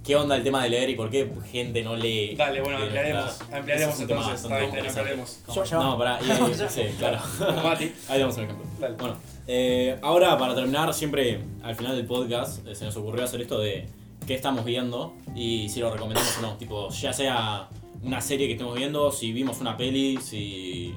qué 0.03 0.15
onda 0.17 0.35
el 0.35 0.43
tema 0.43 0.61
de 0.63 0.69
leer 0.69 0.89
y 0.89 0.95
por 0.95 1.09
qué 1.09 1.29
gente 1.51 1.81
no 1.83 1.95
lee. 1.95 2.35
Dale, 2.35 2.59
bueno, 2.61 2.79
de 2.79 2.85
ampliaremos, 2.85 3.41
ampliaremos 3.53 3.99
es 4.01 4.07
tema 4.07 4.19
entonces. 4.19 4.27
bastante 4.27 4.35
Está 4.43 4.57
bien, 4.57 4.69
interesante. 4.69 4.99
ampliaremos. 4.99 5.39
Yo- 5.55 5.63
yo- 5.63 5.83
No, 5.83 5.97
pará, 5.97 6.19
y, 6.21 6.69
sí, 6.69 6.81
claro. 6.99 7.19
Mati. 7.63 7.91
Ahí 8.09 8.19
damos 8.19 8.37
un 8.37 8.43
ejemplo. 8.43 8.65
Dale. 8.79 8.95
Bueno, 8.95 9.15
eh, 9.47 9.97
ahora 10.01 10.37
para 10.37 10.53
terminar, 10.55 10.93
siempre 10.93 11.39
al 11.63 11.75
final 11.75 11.95
del 11.95 12.05
podcast 12.05 12.67
eh, 12.67 12.75
se 12.75 12.83
nos 12.85 12.95
ocurrió 12.97 13.23
hacer 13.23 13.39
esto 13.41 13.59
de 13.59 13.87
qué 14.27 14.33
estamos 14.35 14.65
viendo 14.65 15.13
y 15.35 15.69
si 15.69 15.79
lo 15.79 15.91
recomendamos 15.91 16.37
o 16.39 16.41
no. 16.41 16.57
Tipo, 16.57 16.89
ya 16.89 17.13
sea 17.13 17.69
una 18.01 18.19
serie 18.19 18.47
que 18.47 18.53
estemos 18.53 18.75
viendo, 18.75 19.11
si 19.13 19.31
vimos 19.31 19.61
una 19.61 19.77
peli, 19.77 20.17
si. 20.21 20.93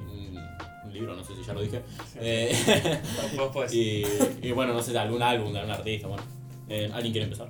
Un- 0.97 1.03
un 1.03 1.07
libro, 1.09 1.15
no 1.15 1.23
sé 1.23 1.35
si 1.35 1.43
ya 1.47 1.53
lo 1.53 1.61
dije. 1.61 1.81
Eh, 2.19 2.99
Vos 3.37 3.51
podés. 3.51 3.73
y, 3.73 4.03
y 4.41 4.51
bueno, 4.51 4.73
no 4.73 4.81
sé, 4.81 4.97
algún 4.97 5.21
álbum 5.21 5.53
de 5.53 5.59
algún 5.59 5.73
artista. 5.73 6.07
Bueno, 6.07 6.23
Eh, 6.69 6.89
¿alguien 6.93 7.13
quiere 7.13 7.23
empezar? 7.25 7.49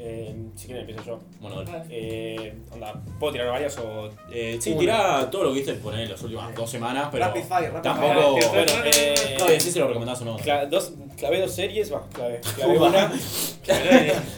Eh, 0.00 0.32
si 0.54 0.66
quieren 0.66 0.82
empiezo 0.88 1.04
yo. 1.04 1.20
Bueno, 1.40 1.64
dale. 1.64 1.84
Eh, 1.90 2.54
onda, 2.70 2.94
¿puedo 3.18 3.32
tirar 3.32 3.48
varios 3.48 3.76
o...? 3.78 4.08
Eh, 4.30 4.56
sí, 4.60 4.70
Una. 4.70 4.78
tirá 4.80 5.30
todo 5.30 5.44
lo 5.44 5.48
que 5.50 5.56
viste 5.56 5.74
poner 5.74 6.08
las 6.08 6.22
últimas 6.22 6.54
dos 6.54 6.70
semanas, 6.70 7.08
pero. 7.10 7.24
Rapid 7.26 7.42
fire, 7.42 7.72
rapid 7.72 7.82
Tampoco. 7.82 8.36
fire. 8.40 8.48
Bueno, 8.66 8.72
eh, 8.84 9.36
No, 9.40 9.46
decís 9.46 9.72
si 9.72 9.78
lo 9.80 9.88
recomendás 9.88 10.20
o 10.22 10.24
no. 10.24 10.38
cla- 10.38 10.68
dos, 10.68 10.92
clavé 11.16 11.40
dos 11.40 11.50
series, 11.52 11.92
va, 11.92 12.06
clavé, 12.12 12.40
clavé 12.54 12.78
una. 12.78 13.12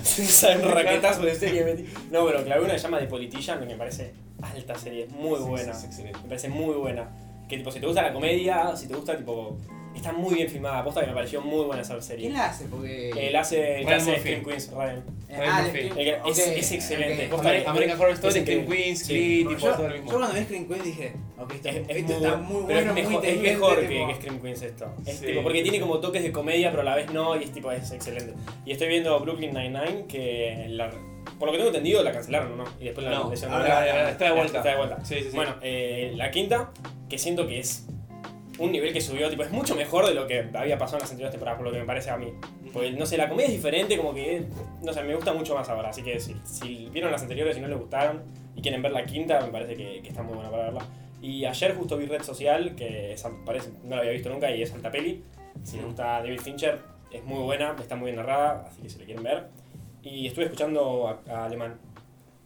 Saben 0.02 0.62
raquetazo 0.70 1.22
de 1.22 1.34
serie 1.34 1.64
metí. 1.64 1.84
No, 2.10 2.24
pero 2.26 2.42
clavé 2.44 2.62
una 2.64 2.72
que 2.72 2.78
se 2.78 2.84
llama 2.84 2.98
The 2.98 3.06
Politician, 3.06 3.60
que 3.60 3.66
me 3.66 3.74
parece 3.74 4.14
alta 4.42 4.74
serie, 4.78 5.08
muy 5.08 5.38
Sí, 5.38 5.44
buena. 5.44 5.74
sí, 5.74 5.78
es 5.80 5.84
excelente. 5.84 6.18
Me 6.22 6.28
parece 6.28 6.48
muy 6.48 6.74
buena. 6.76 7.10
Que 7.50 7.56
tipo, 7.58 7.70
si 7.72 7.80
te 7.80 7.86
gusta 7.86 8.02
la 8.02 8.12
comedia, 8.12 8.74
si 8.76 8.86
te 8.88 8.94
gusta 8.94 9.16
tipo. 9.16 9.58
Está 9.94 10.12
muy 10.12 10.34
bien 10.36 10.48
filmada, 10.48 10.78
aposta 10.78 11.00
que 11.00 11.08
me 11.08 11.14
pareció 11.14 11.40
muy 11.42 11.64
buena 11.66 11.82
esa 11.82 12.00
serie. 12.00 12.26
¿Quién 12.28 12.34
la 12.38 12.46
hace? 12.46 12.64
Porque. 12.66 13.10
Él 13.10 13.34
hace, 13.34 13.80
el 13.80 13.86
que 13.86 13.92
hace. 13.94 14.18
Scream 14.20 14.44
Queens, 14.44 14.70
Ryan. 14.70 15.04
Eh, 15.28 15.36
Ryan 15.36 15.52
ah, 15.52 16.28
es, 16.28 16.38
es 16.38 16.72
excelente. 16.72 17.28
American 17.66 18.00
Horror 18.00 18.12
Story, 18.12 18.34
es 18.38 18.42
Scream. 18.44 18.66
Queens, 18.68 18.98
Sí. 19.00 19.12
Glee, 19.14 19.38
tipo 19.48 19.60
Yo, 19.66 19.72
todo 19.74 19.86
el 19.86 19.92
yo 19.94 20.02
mismo. 20.02 20.18
cuando 20.18 20.34
vi 20.38 20.44
Screen 20.44 20.68
Queen 20.68 20.82
dije, 20.84 21.12
ok, 21.38 21.52
esto, 21.54 21.68
Es, 21.68 21.74
es 21.76 21.84
esto 21.88 22.12
muy, 22.12 22.24
está 22.24 22.36
muy 22.36 22.62
pero 22.68 22.78
bueno, 22.84 22.90
es 22.90 22.94
mejor, 22.94 22.94
muy 22.94 23.00
es 23.00 23.34
inteligente, 23.34 23.50
mejor 23.50 23.80
que, 23.80 24.14
Scream 24.14 24.40
Queens 24.40 24.62
esto. 24.62 24.86
Es 25.06 25.16
Sí. 25.18 25.26
tipo, 25.26 25.42
porque 25.42 25.62
tiene 25.62 25.80
como 25.80 25.98
toques 25.98 26.22
de 26.22 26.32
comedia, 26.32 26.70
pero 26.70 26.82
a 26.82 26.84
la 26.84 26.94
vez 26.94 27.12
no, 27.12 27.36
y 27.38 27.42
es 27.44 27.50
tipo, 27.52 27.72
es 27.72 27.90
excelente. 27.90 28.32
Y 28.64 28.70
estoy 28.72 28.86
viendo 28.88 29.18
Brooklyn 29.18 29.52
Nine-Nine, 29.52 30.04
que 30.08 30.66
la- 30.68 30.92
por 31.38 31.46
lo 31.48 31.52
que 31.52 31.58
tengo 31.58 31.68
entendido 31.70 32.02
la 32.02 32.12
cancelaron, 32.12 32.56
¿no? 32.56 32.64
Y 32.80 32.84
después 32.84 33.04
la 33.06 33.12
No, 33.18 33.30
leyeron. 33.30 33.52
ahora, 33.54 33.78
ahora 33.78 34.10
está 34.10 34.24
de 34.26 34.32
vuelta. 34.32 34.58
Está 34.58 34.70
de 34.70 34.76
vuelta. 34.76 35.04
Sí, 35.04 35.14
sí, 35.16 35.30
sí. 35.30 35.36
Bueno, 35.36 35.54
eh, 35.62 36.12
la 36.16 36.30
quinta, 36.30 36.70
que 37.08 37.18
siento 37.18 37.46
que 37.46 37.58
es 37.60 37.86
un 38.58 38.72
nivel 38.72 38.92
que 38.92 39.00
subió, 39.00 39.30
tipo, 39.30 39.42
es 39.42 39.50
mucho 39.50 39.74
mejor 39.74 40.06
de 40.06 40.14
lo 40.14 40.26
que 40.26 40.46
había 40.54 40.76
pasado 40.76 40.98
en 40.98 41.02
las 41.02 41.10
anteriores 41.10 41.32
temporadas, 41.32 41.58
por 41.58 41.66
lo 41.66 41.72
que 41.72 41.78
me 41.80 41.86
parece 41.86 42.10
a 42.10 42.16
mí. 42.16 42.32
Porque, 42.72 42.92
no 42.92 43.06
sé, 43.06 43.16
la 43.16 43.28
comedia 43.28 43.46
es 43.48 43.54
diferente, 43.54 43.96
como 43.96 44.12
que, 44.14 44.44
no 44.82 44.92
sé, 44.92 45.02
me 45.02 45.14
gusta 45.14 45.32
mucho 45.32 45.54
más 45.54 45.68
ahora. 45.70 45.88
Así 45.90 46.02
que 46.02 46.20
si, 46.20 46.36
si 46.44 46.88
vieron 46.92 47.10
las 47.10 47.22
anteriores 47.22 47.56
y 47.56 47.60
no 47.60 47.68
les 47.68 47.78
gustaron 47.78 48.22
y 48.54 48.60
quieren 48.62 48.82
ver 48.82 48.92
la 48.92 49.04
quinta, 49.06 49.40
me 49.40 49.48
parece 49.48 49.74
que, 49.76 50.02
que 50.02 50.08
está 50.08 50.22
muy 50.22 50.34
buena 50.34 50.50
para 50.50 50.64
verla. 50.64 50.82
Y 51.22 51.44
ayer 51.46 51.74
justo 51.74 51.96
vi 51.96 52.06
Red 52.06 52.22
Social, 52.22 52.74
que 52.76 53.12
es, 53.12 53.26
parece, 53.44 53.70
no 53.84 53.96
la 53.96 54.02
había 54.02 54.12
visto 54.12 54.28
nunca 54.30 54.50
y 54.50 54.62
es 54.62 54.72
alta 54.72 54.90
peli. 54.90 55.24
Si 55.64 55.76
les 55.76 55.86
gusta 55.86 56.20
David 56.20 56.40
Fincher, 56.40 56.78
es 57.10 57.24
muy 57.24 57.42
buena, 57.42 57.74
está 57.80 57.96
muy 57.96 58.06
bien 58.06 58.16
narrada, 58.16 58.66
así 58.68 58.82
que 58.82 58.88
si 58.90 58.98
la 58.98 59.04
quieren 59.04 59.22
ver. 59.24 59.48
Y 60.02 60.26
estuve 60.26 60.44
escuchando 60.44 61.08
a, 61.08 61.20
a 61.32 61.44
Alemán. 61.46 61.78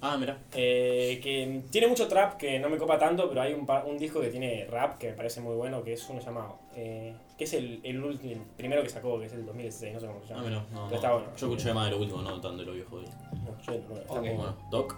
Ah, 0.00 0.16
mira. 0.18 0.36
Eh, 0.52 1.18
que 1.22 1.62
tiene 1.70 1.86
mucho 1.86 2.06
trap 2.08 2.36
que 2.36 2.58
no 2.58 2.68
me 2.68 2.76
copa 2.76 2.98
tanto, 2.98 3.26
pero 3.28 3.40
hay 3.40 3.54
un, 3.54 3.66
un 3.86 3.96
disco 3.96 4.20
que 4.20 4.28
tiene 4.28 4.66
rap 4.70 4.98
que 4.98 5.08
me 5.10 5.14
parece 5.14 5.40
muy 5.40 5.54
bueno, 5.54 5.82
que 5.82 5.94
es 5.94 6.06
uno 6.10 6.20
llamado. 6.20 6.58
Eh, 6.76 7.14
que 7.38 7.44
es 7.44 7.54
el, 7.54 7.80
el, 7.82 8.02
último- 8.04 8.32
el 8.32 8.38
primero 8.56 8.82
que 8.82 8.90
sacó, 8.90 9.18
que 9.18 9.26
es 9.26 9.32
el 9.32 9.46
2016, 9.46 9.94
no 9.94 10.00
sé 10.00 10.06
cómo 10.06 10.18
se 10.26 10.34
Ah, 10.34 10.36
llama. 10.36 10.48
mira. 10.48 10.64
No, 10.72 10.88
no. 10.90 10.94
está 10.94 11.12
bueno. 11.14 11.28
Yo 11.36 11.46
escuché 11.46 11.72
más 11.72 11.86
de 11.86 11.90
lo 11.92 11.98
último, 11.98 12.20
no 12.22 12.32
tanto 12.40 12.58
de 12.58 12.64
lo 12.66 12.72
viejo. 12.72 13.00
No, 13.00 13.62
yo 13.62 13.72
no, 13.88 13.96
está 13.96 14.12
Ok. 14.12 14.20
muy 14.20 14.28
bueno. 14.30 14.56
Doc. 14.70 14.96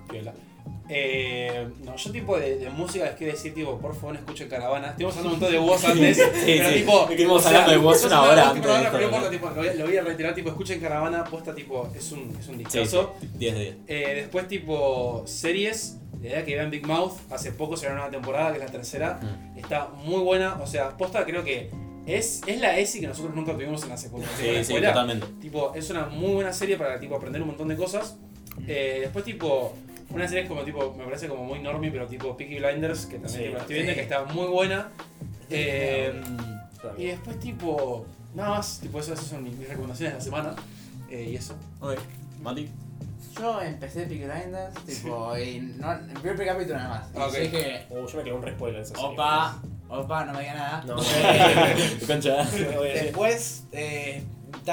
Eh, 0.89 1.67
no, 1.85 1.97
yo 1.97 2.12
tipo 2.12 2.39
de, 2.39 2.59
de 2.59 2.71
música 2.71 3.07
les 3.07 3.14
quiero 3.17 3.33
decir, 3.33 3.53
tipo, 3.55 3.79
por 3.79 3.95
favor 3.95 4.12
no 4.14 4.21
escuchen 4.21 4.49
caravana. 4.49 4.89
Estuvimos 4.89 5.17
hablando 5.17 5.35
un 5.35 5.41
montón 5.41 5.53
de 5.53 5.59
vos 5.69 5.85
antes, 5.85 6.19
pero 6.47 6.69
sí. 6.69 6.75
tipo... 6.77 7.01
Estuvimos 7.11 7.43
sea, 7.43 7.49
hablando 7.51 7.71
de 7.71 7.77
estuvimos 7.95 8.05
una 8.05 8.23
hora 8.23 8.51
antes 8.51 8.62
de 8.62 8.91
pero 8.93 9.05
importa, 9.05 9.31
tipo, 9.31 9.49
lo, 9.49 9.55
voy, 9.57 9.69
a- 9.69 9.75
lo 9.75 9.85
voy 9.87 9.97
a 9.97 10.03
reiterar, 10.03 10.35
tipo, 10.35 10.49
escuchen 10.51 10.81
caravana, 10.81 11.25
posta, 11.25 11.55
tipo, 11.55 11.89
es 11.97 12.12
un, 12.12 12.37
es 12.39 12.47
un 12.49 12.55
Sí, 12.57 12.64
discazo. 12.64 13.14
sí. 13.21 13.29
10 13.35 13.55
de 13.55 13.61
10. 13.61 13.77
Eh, 13.89 14.12
después, 14.17 14.47
tipo, 14.49 15.23
series. 15.27 15.97
La 16.23 16.29
idea 16.29 16.45
que 16.45 16.55
vean 16.55 16.71
Big 16.71 16.87
Mouth, 16.87 17.12
hace 17.31 17.53
poco 17.53 17.77
se 17.77 17.87
una 17.87 17.97
nueva 17.97 18.11
temporada, 18.11 18.51
que 18.53 18.59
es 18.59 18.64
la 18.64 18.71
tercera. 18.73 19.21
Mm. 19.55 19.59
Está 19.59 19.89
muy 20.05 20.21
buena, 20.23 20.55
o 20.62 20.67
sea, 20.67 20.97
posta 20.97 21.25
creo 21.27 21.45
que 21.45 21.71
es, 22.07 22.41
es 22.47 22.59
la 22.61 22.79
ESI 22.79 23.01
que 23.01 23.07
nosotros 23.09 23.35
nunca 23.35 23.53
tuvimos 23.53 23.83
en 23.83 23.91
la 23.91 23.97
secundaria. 23.97 24.35
la 24.53 24.64
Sí, 24.64 24.75
sí, 24.75 24.81
totalmente. 24.81 25.27
Tipo, 25.41 25.75
es 25.75 25.91
una 25.91 26.07
muy 26.07 26.33
buena 26.33 26.53
serie 26.53 26.77
para 26.77 26.99
tipo, 26.99 27.17
aprender 27.17 27.43
un 27.43 27.49
montón 27.49 27.69
de 27.69 27.77
cosas. 27.77 28.17
Eh, 28.67 28.99
después, 29.03 29.25
tipo, 29.27 29.75
una 30.11 30.27
serie 30.29 30.47
como 30.49 30.63
tipo, 30.63 30.95
me 30.97 31.05
parece 31.05 31.29
como 31.29 31.45
muy 31.45 31.59
normie, 31.61 31.91
pero 31.91 32.07
tipo 32.07 32.37
Peaky 32.37 32.59
Blinders, 32.59 33.07
que 33.07 33.19
también 33.19 33.43
Sí, 33.45 33.49
la 33.53 33.59
estoy 33.61 33.75
viendo, 33.75 33.93
sí. 33.93 33.97
que 33.97 34.03
está 34.03 34.25
muy 34.25 34.47
buena. 34.47 34.89
Eh, 35.51 36.13
y 36.99 37.07
después, 37.07 37.39
tipo, 37.41 38.07
nada 38.35 38.51
más, 38.51 38.79
tipo, 38.81 39.01
eso- 39.01 39.13
esas 39.15 39.27
son 39.27 39.43
mis, 39.45 39.55
mis 39.57 39.69
recomendaciones 39.69 40.15
de 40.15 40.19
la 40.19 40.25
semana. 40.25 40.55
Eh, 41.11 41.31
y 41.33 41.37
eso. 41.37 41.55
Ok. 41.81 41.99
Mati. 42.43 42.69
Yo 43.39 43.61
empecé 43.61 44.07
Peaky 44.07 44.25
Blinders, 44.25 44.75
tipo, 44.87 45.37
y 45.37 45.61
no, 45.79 45.93
el 45.93 46.21
primer 46.21 46.47
capítulo 46.47 46.77
nada 46.79 47.07
más. 47.15 47.33
Y 47.35 47.43
Ok. 47.45 47.53
dije, 47.53 47.87
Uh, 47.91 48.07
yo 48.07 48.17
me 48.19 48.25
quedé 48.25 48.33
un 48.33 48.43
re 48.43 48.53
spoiler 48.53 48.85
opa, 48.99 49.61
opa, 49.89 50.25
no 50.25 50.33
me 50.33 50.41
diga 50.41 50.55
nada. 50.55 50.85
No. 50.87 50.97
Después, 52.83 53.65
eh, 53.73 54.23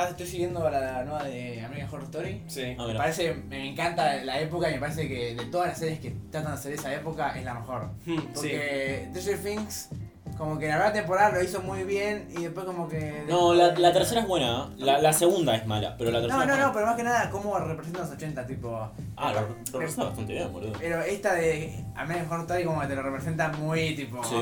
estoy 0.02 0.26
siguiendo 0.28 0.70
la 0.70 1.04
nueva 1.04 1.24
de 1.24 1.62
American 1.62 1.90
Horror 1.94 2.04
Story. 2.06 2.44
Sí. 2.48 2.76
Ah, 2.78 2.86
Me 2.88 2.96
parece, 2.96 3.34
me 3.34 3.70
encanta 3.70 4.16
la 4.24 4.40
época 4.40 4.70
y 4.70 4.74
me 4.76 4.80
parece 4.80 5.08
que 5.08 5.36
de 5.36 5.46
todas 5.46 5.68
las 5.70 5.78
series 5.80 6.00
que 6.00 6.12
tratan 6.32 6.52
de 6.52 6.58
hacer 6.58 6.74
esa 6.74 6.94
época 6.94 7.38
es 7.38 7.46
la 7.46 7.54
mejor. 7.54 7.90
Hmm, 8.06 8.18
sí. 8.18 8.26
Porque 8.34 9.08
Stranger 9.16 9.38
Things, 9.44 9.90
como 10.38 10.58
que 10.58 10.68
la 10.68 10.74
primera 10.76 10.94
temporada 10.94 11.30
lo 11.32 11.44
hizo 11.44 11.62
muy 11.62 11.84
bien 11.84 12.28
y 12.36 12.44
después 12.44 12.66
como 12.66 12.88
que... 12.90 13.24
No, 13.30 13.54
la, 13.54 13.72
la 13.74 13.94
tercera 13.94 14.22
es 14.22 14.28
buena. 14.28 14.70
¿eh? 14.72 14.76
La, 14.78 14.98
la 15.00 15.14
segunda 15.14 15.56
es 15.56 15.66
mala, 15.68 15.96
pero 15.98 16.10
la 16.12 16.22
tercera 16.22 16.46
No, 16.46 16.52
es 16.54 16.60
no, 16.60 16.68
no, 16.68 16.74
pero 16.74 16.86
más 16.88 16.96
que 16.96 17.04
nada 17.04 17.30
cómo 17.30 17.58
representan 17.60 18.02
los 18.04 18.12
80, 18.12 18.48
tipo... 18.48 18.90
Ah, 19.16 19.32
lo, 19.32 19.42
lo 19.42 19.80
representa 19.80 20.06
bastante 20.06 20.34
bien, 20.34 20.52
boludo. 20.52 20.74
Pero 20.80 21.02
esta 21.04 21.36
de 21.36 21.84
American 21.96 22.28
Horror 22.32 22.42
Story 22.42 22.64
como 22.66 22.82
que 22.82 22.88
te 22.88 22.96
lo 22.96 23.04
representa 23.04 23.50
muy 23.50 23.96
tipo... 23.96 24.24
Sí. 24.24 24.38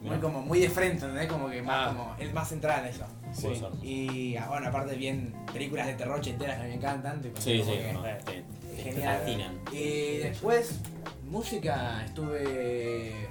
Muy 0.00 0.16
como 0.18 0.40
muy 0.42 0.60
de 0.60 0.70
frente, 0.70 1.04
¿entendés? 1.04 1.26
Como 1.28 1.48
que 1.50 1.62
más 1.62 1.88
Ah. 1.88 1.88
como 1.94 2.14
el 2.18 2.32
más 2.32 2.48
central 2.48 2.80
en 2.86 2.86
eso. 2.94 3.04
Ser. 3.32 3.56
Y 3.84 4.36
ah, 4.36 4.46
bueno, 4.48 4.68
aparte 4.68 4.94
bien 4.96 5.34
películas 5.52 5.86
de 5.86 5.94
terror 5.94 6.20
enteras 6.26 6.60
que 6.60 6.66
me 6.68 6.74
encantan. 6.74 7.20
tipo, 7.20 7.40
Sí, 7.40 7.58
como 7.60 7.72
sí, 7.72 7.78
que- 7.78 7.92
no, 7.92 8.06
eh, 8.06 8.18
te, 8.24 8.82
genial. 8.82 9.18
fascinan. 9.18 9.60
Y 9.72 10.16
después, 10.18 10.80
música, 11.28 12.04
estuve 12.04 13.28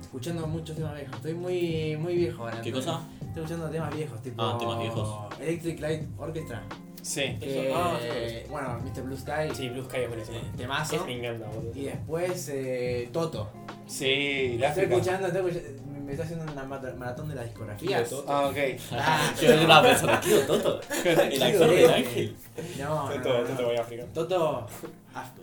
escuchando 0.00 0.46
muchos 0.46 0.76
temas 0.76 0.94
viejos. 0.94 1.16
Estoy 1.16 1.34
muy, 1.34 1.96
muy 1.96 2.14
viejo 2.16 2.44
ahora. 2.44 2.60
¿Qué 2.62 2.72
cosa? 2.72 3.00
Estoy 3.20 3.42
escuchando 3.44 3.68
temas 3.70 3.94
viejos, 3.94 4.22
tipo. 4.22 4.42
Ah, 4.42 4.56
temas 4.58 4.78
viejos. 4.80 5.34
Electric 5.40 5.80
Light 5.80 6.02
Orchestra. 6.18 6.62
Sí. 7.02 7.36
Que, 7.40 7.72
Ah, 7.74 7.98
bueno, 8.50 8.78
Mr. 8.84 9.02
Blue 9.02 9.16
Sky. 9.16 9.54
Sí, 9.54 9.68
Blue 9.70 9.84
Sky 9.84 9.96
es 9.98 10.08
buenísimo. 10.08 10.38
Temazo. 10.56 11.06
Es. 11.06 11.76
Y 11.76 11.82
después, 11.84 12.50
eh, 12.52 13.08
Toto. 13.12 13.50
Sí, 13.88 14.56
la 14.58 14.68
Estoy 14.68 14.84
África. 14.84 14.94
escuchando, 14.96 15.26
estoy 15.28 15.48
escuchando- 15.50 15.82
me 16.04 16.12
está 16.12 16.24
haciendo 16.24 16.50
una 16.52 16.64
maratón 16.64 17.28
de 17.28 17.34
las 17.34 17.44
discografías. 17.44 18.14
Ah, 18.26 18.46
ok. 18.46 18.56
Ah, 18.92 19.30
Yo 19.42 19.52
estaba 19.52 19.82
pensando, 19.82 20.20
¿qué 20.22 20.34
Toto? 20.46 20.80
El 21.04 21.42
actor 21.42 21.70
del 21.70 21.90
ángel. 21.90 22.36
no, 22.78 23.08
no, 23.08 23.14
Toto, 23.14 23.28
no, 23.28 23.40
no. 23.40 23.46
Toto 23.48 23.64
voy 23.66 23.76
a 23.76 23.80
África. 23.82 24.04
Toto, 24.14 24.66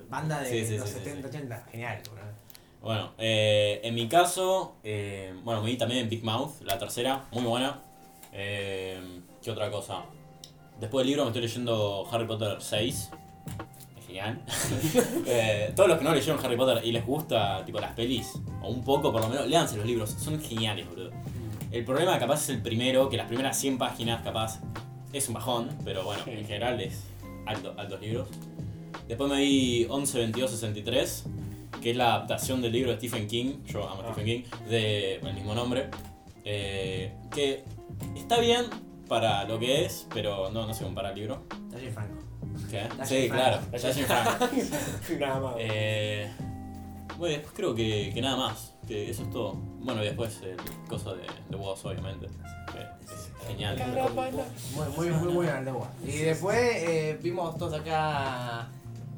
banda 0.09 0.41
de 0.41 0.49
Sí, 0.49 0.65
sí, 0.65 0.77
los 0.77 0.89
sí, 0.89 0.95
sí, 0.97 1.03
70, 1.05 1.27
80. 1.27 1.65
Genial, 1.71 2.01
bro. 2.11 2.23
Bueno, 2.81 3.11
eh, 3.17 3.79
en 3.83 3.93
mi 3.95 4.07
caso, 4.07 4.75
eh, 4.83 5.33
bueno, 5.43 5.61
me 5.61 5.69
vi 5.71 5.77
también 5.77 6.01
en 6.01 6.09
Big 6.09 6.23
Mouth, 6.23 6.61
la 6.63 6.77
tercera, 6.79 7.25
muy 7.31 7.43
buena. 7.43 7.81
Eh, 8.31 9.21
¿Qué 9.43 9.51
otra 9.51 9.69
cosa? 9.71 10.03
Después 10.79 11.01
del 11.03 11.07
libro 11.09 11.23
me 11.25 11.29
estoy 11.29 11.41
leyendo 11.43 12.07
Harry 12.11 12.25
Potter 12.25 12.57
6. 12.59 13.09
Eh, 15.27 15.71
todos 15.75 15.89
los 15.89 15.97
que 15.97 16.03
no 16.03 16.13
leyeron 16.13 16.43
Harry 16.45 16.55
Potter 16.55 16.81
y 16.85 16.91
les 16.91 17.05
gusta 17.05 17.63
tipo 17.65 17.79
las 17.79 17.93
pelis, 17.93 18.33
o 18.61 18.69
un 18.69 18.83
poco 18.83 19.11
por 19.11 19.21
lo 19.21 19.29
menos, 19.29 19.47
léanse 19.47 19.75
los 19.77 19.85
libros, 19.85 20.11
son 20.11 20.39
geniales, 20.41 20.87
boludo. 20.87 21.11
El 21.71 21.83
problema 21.83 22.17
capaz 22.19 22.43
es 22.43 22.49
el 22.49 22.61
primero, 22.61 23.09
que 23.09 23.17
las 23.17 23.27
primeras 23.27 23.57
100 23.59 23.77
páginas 23.77 24.21
capaz 24.23 24.59
es 25.11 25.27
un 25.27 25.33
bajón, 25.33 25.69
pero 25.83 26.03
bueno, 26.03 26.23
Sí. 26.23 26.31
en 26.31 26.45
general 26.45 26.79
es 26.79 27.03
alto, 27.45 27.73
altos 27.77 27.99
libros. 28.01 28.27
Después 29.07 29.29
me 29.31 29.39
vi 29.41 29.85
11, 29.89 30.17
22, 30.19 30.51
63, 30.51 31.25
que 31.81 31.91
es 31.91 31.97
la 31.97 32.13
adaptación 32.15 32.61
del 32.61 32.71
libro 32.71 32.91
de 32.91 32.97
Stephen 32.97 33.27
King, 33.27 33.57
yo 33.65 33.87
amo 33.89 34.01
Ah. 34.05 34.11
Stephen 34.13 34.25
King, 34.25 34.49
de 34.69 35.15
el 35.15 35.33
mismo 35.33 35.53
nombre, 35.53 35.89
eh, 36.43 37.13
que 37.33 37.63
está 38.15 38.39
bien 38.39 38.65
para 39.07 39.43
lo 39.45 39.59
que 39.59 39.85
es, 39.85 40.07
pero 40.13 40.49
no, 40.51 40.65
no 40.65 40.73
se 40.73 40.83
compara 40.83 41.09
al 41.09 41.15
libro. 41.15 41.43
Está 41.73 41.91
Franco. 41.91 42.24
¿Qué? 42.69 42.87
Sí, 43.05 43.29
claro, 43.29 43.59
Franco. 43.71 44.47
Nada 45.19 45.39
más. 45.39 45.55
Eh, 45.59 46.31
bueno, 47.17 47.35
después 47.35 47.53
creo 47.55 47.75
que, 47.75 48.11
que 48.13 48.21
nada 48.21 48.35
más, 48.35 48.73
que 48.87 49.09
eso 49.09 49.23
es 49.23 49.29
todo. 49.29 49.53
Bueno, 49.53 50.01
y 50.03 50.07
después 50.07 50.41
el 50.41 50.57
coso 50.87 51.15
de, 51.15 51.23
de 51.49 51.55
Woz, 51.55 51.85
obviamente, 51.85 52.27
que 52.71 53.13
es 53.13 53.31
genial. 53.47 53.77
Muy, 54.73 54.87
muy, 55.09 55.17
muy 55.17 55.33
buena 55.33 55.59
el 55.59 55.65
de 55.65 55.71
Boa. 55.71 55.89
Y 56.03 56.17
después 56.17 56.57
eh, 56.59 57.19
vimos 57.21 57.57
todos 57.57 57.79
acá. 57.79 58.67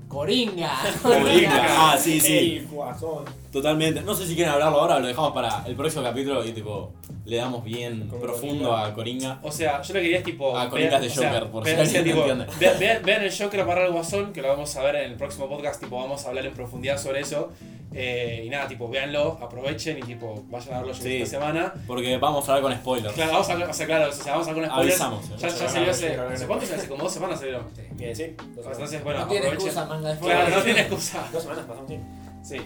Coringa. 0.08 0.72
Coringa. 1.02 1.66
Ah, 1.70 1.98
sí, 2.00 2.20
sí. 2.20 2.58
El 2.58 2.68
guasón. 2.68 3.26
Totalmente. 3.62 4.02
No 4.02 4.14
sé 4.16 4.28
si 4.28 4.36
quieren 4.36 4.54
hablarlo 4.54 4.80
ahora 4.82 5.00
lo 5.00 5.08
dejamos 5.08 5.32
para 5.34 5.64
el 5.66 5.76
próximo 5.76 6.04
capítulo 6.04 6.44
y 6.46 6.52
tipo 6.52 6.94
le 7.26 7.38
damos 7.38 7.64
bien 7.64 8.08
Con 8.08 8.22
profundo 8.22 8.70
Coringa. 8.70 8.86
a 8.86 8.94
Coringa. 8.94 9.40
O 9.44 9.52
sea, 9.52 9.82
yo 9.82 9.94
lo 9.94 10.00
que 10.00 10.04
quería 10.04 10.18
es 10.20 10.24
tipo. 10.24 10.58
Ah, 10.58 10.70
Coringas 10.70 11.02
de 11.02 11.08
o 11.08 11.10
sea, 11.10 11.34
Joker, 11.34 11.50
por 11.52 11.66
si 11.66 11.72
alguien 11.76 12.04
tipo, 12.04 12.20
no 12.20 12.26
vean- 12.26 12.80
vean, 12.80 13.04
vean 13.04 13.24
el 13.24 13.36
Joker 13.38 13.66
para 13.66 13.86
el 13.86 13.92
Guasón, 13.92 14.32
que 14.32 14.42
lo 14.42 14.48
vamos 14.50 14.76
a 14.76 14.84
ver 14.84 14.96
en 14.98 15.12
el 15.12 15.18
próximo 15.18 15.50
podcast, 15.50 15.80
tipo, 15.82 15.98
vamos 15.98 16.24
a 16.26 16.30
hablar 16.30 16.46
en 16.46 16.54
profundidad 16.54 16.98
sobre 16.98 17.22
eso. 17.22 17.50
Eh, 17.94 18.44
y 18.46 18.50
nada, 18.50 18.68
tipo, 18.68 18.88
véanlo, 18.90 19.40
aprovechen 19.42 19.98
y 19.98 20.02
tipo, 20.02 20.44
vayan 20.50 20.74
a 20.76 20.78
verlo 20.80 20.94
Sí. 20.94 21.16
esta 21.22 21.38
semana. 21.40 21.74
Porque 21.88 22.16
vamos 22.18 22.48
a 22.48 22.54
hablar 22.56 22.64
con 22.72 22.80
spoilers. 22.82 23.14
Claro, 23.16 23.32
vamos 23.34 23.50
a 23.50 23.54
hablar, 23.54 23.70
o 23.70 23.74
sea, 23.74 23.86
claro, 23.88 24.10
o 24.10 24.14
sea, 24.14 24.32
vamos 24.34 24.48
a 24.48 24.52
hablar 24.52 24.66
con 24.70 24.76
spoilers. 24.78 25.02
Avisamos. 25.02 25.30
Ya, 25.42 25.48
ya 25.50 25.70
salió 25.70 25.92
hace. 25.92 26.16
¿Hace 26.16 26.46
cuánto? 26.48 26.66
Hace 26.66 26.88
como 26.88 27.04
dos 27.04 27.14
semanas 27.14 27.40
salieron. 27.40 27.64
Bien, 27.94 28.16
sí. 28.16 28.24
Dos 28.38 28.46
semanas. 28.56 28.74
Entonces, 28.74 29.04
bueno, 29.04 29.20
no 29.22 29.28
tiene 29.28 29.48
aprovechen. 29.48 29.68
excusa, 29.70 29.86
manga 29.88 30.14
de 30.14 30.20
Claro, 30.20 30.56
no 30.56 30.62
tiene 30.64 30.80
excusa. 30.82 31.28
Dos 31.34 31.42
semanas 31.44 31.66
pasamos, 31.66 31.90
sí. 31.90 32.00
Sí, 32.44 32.58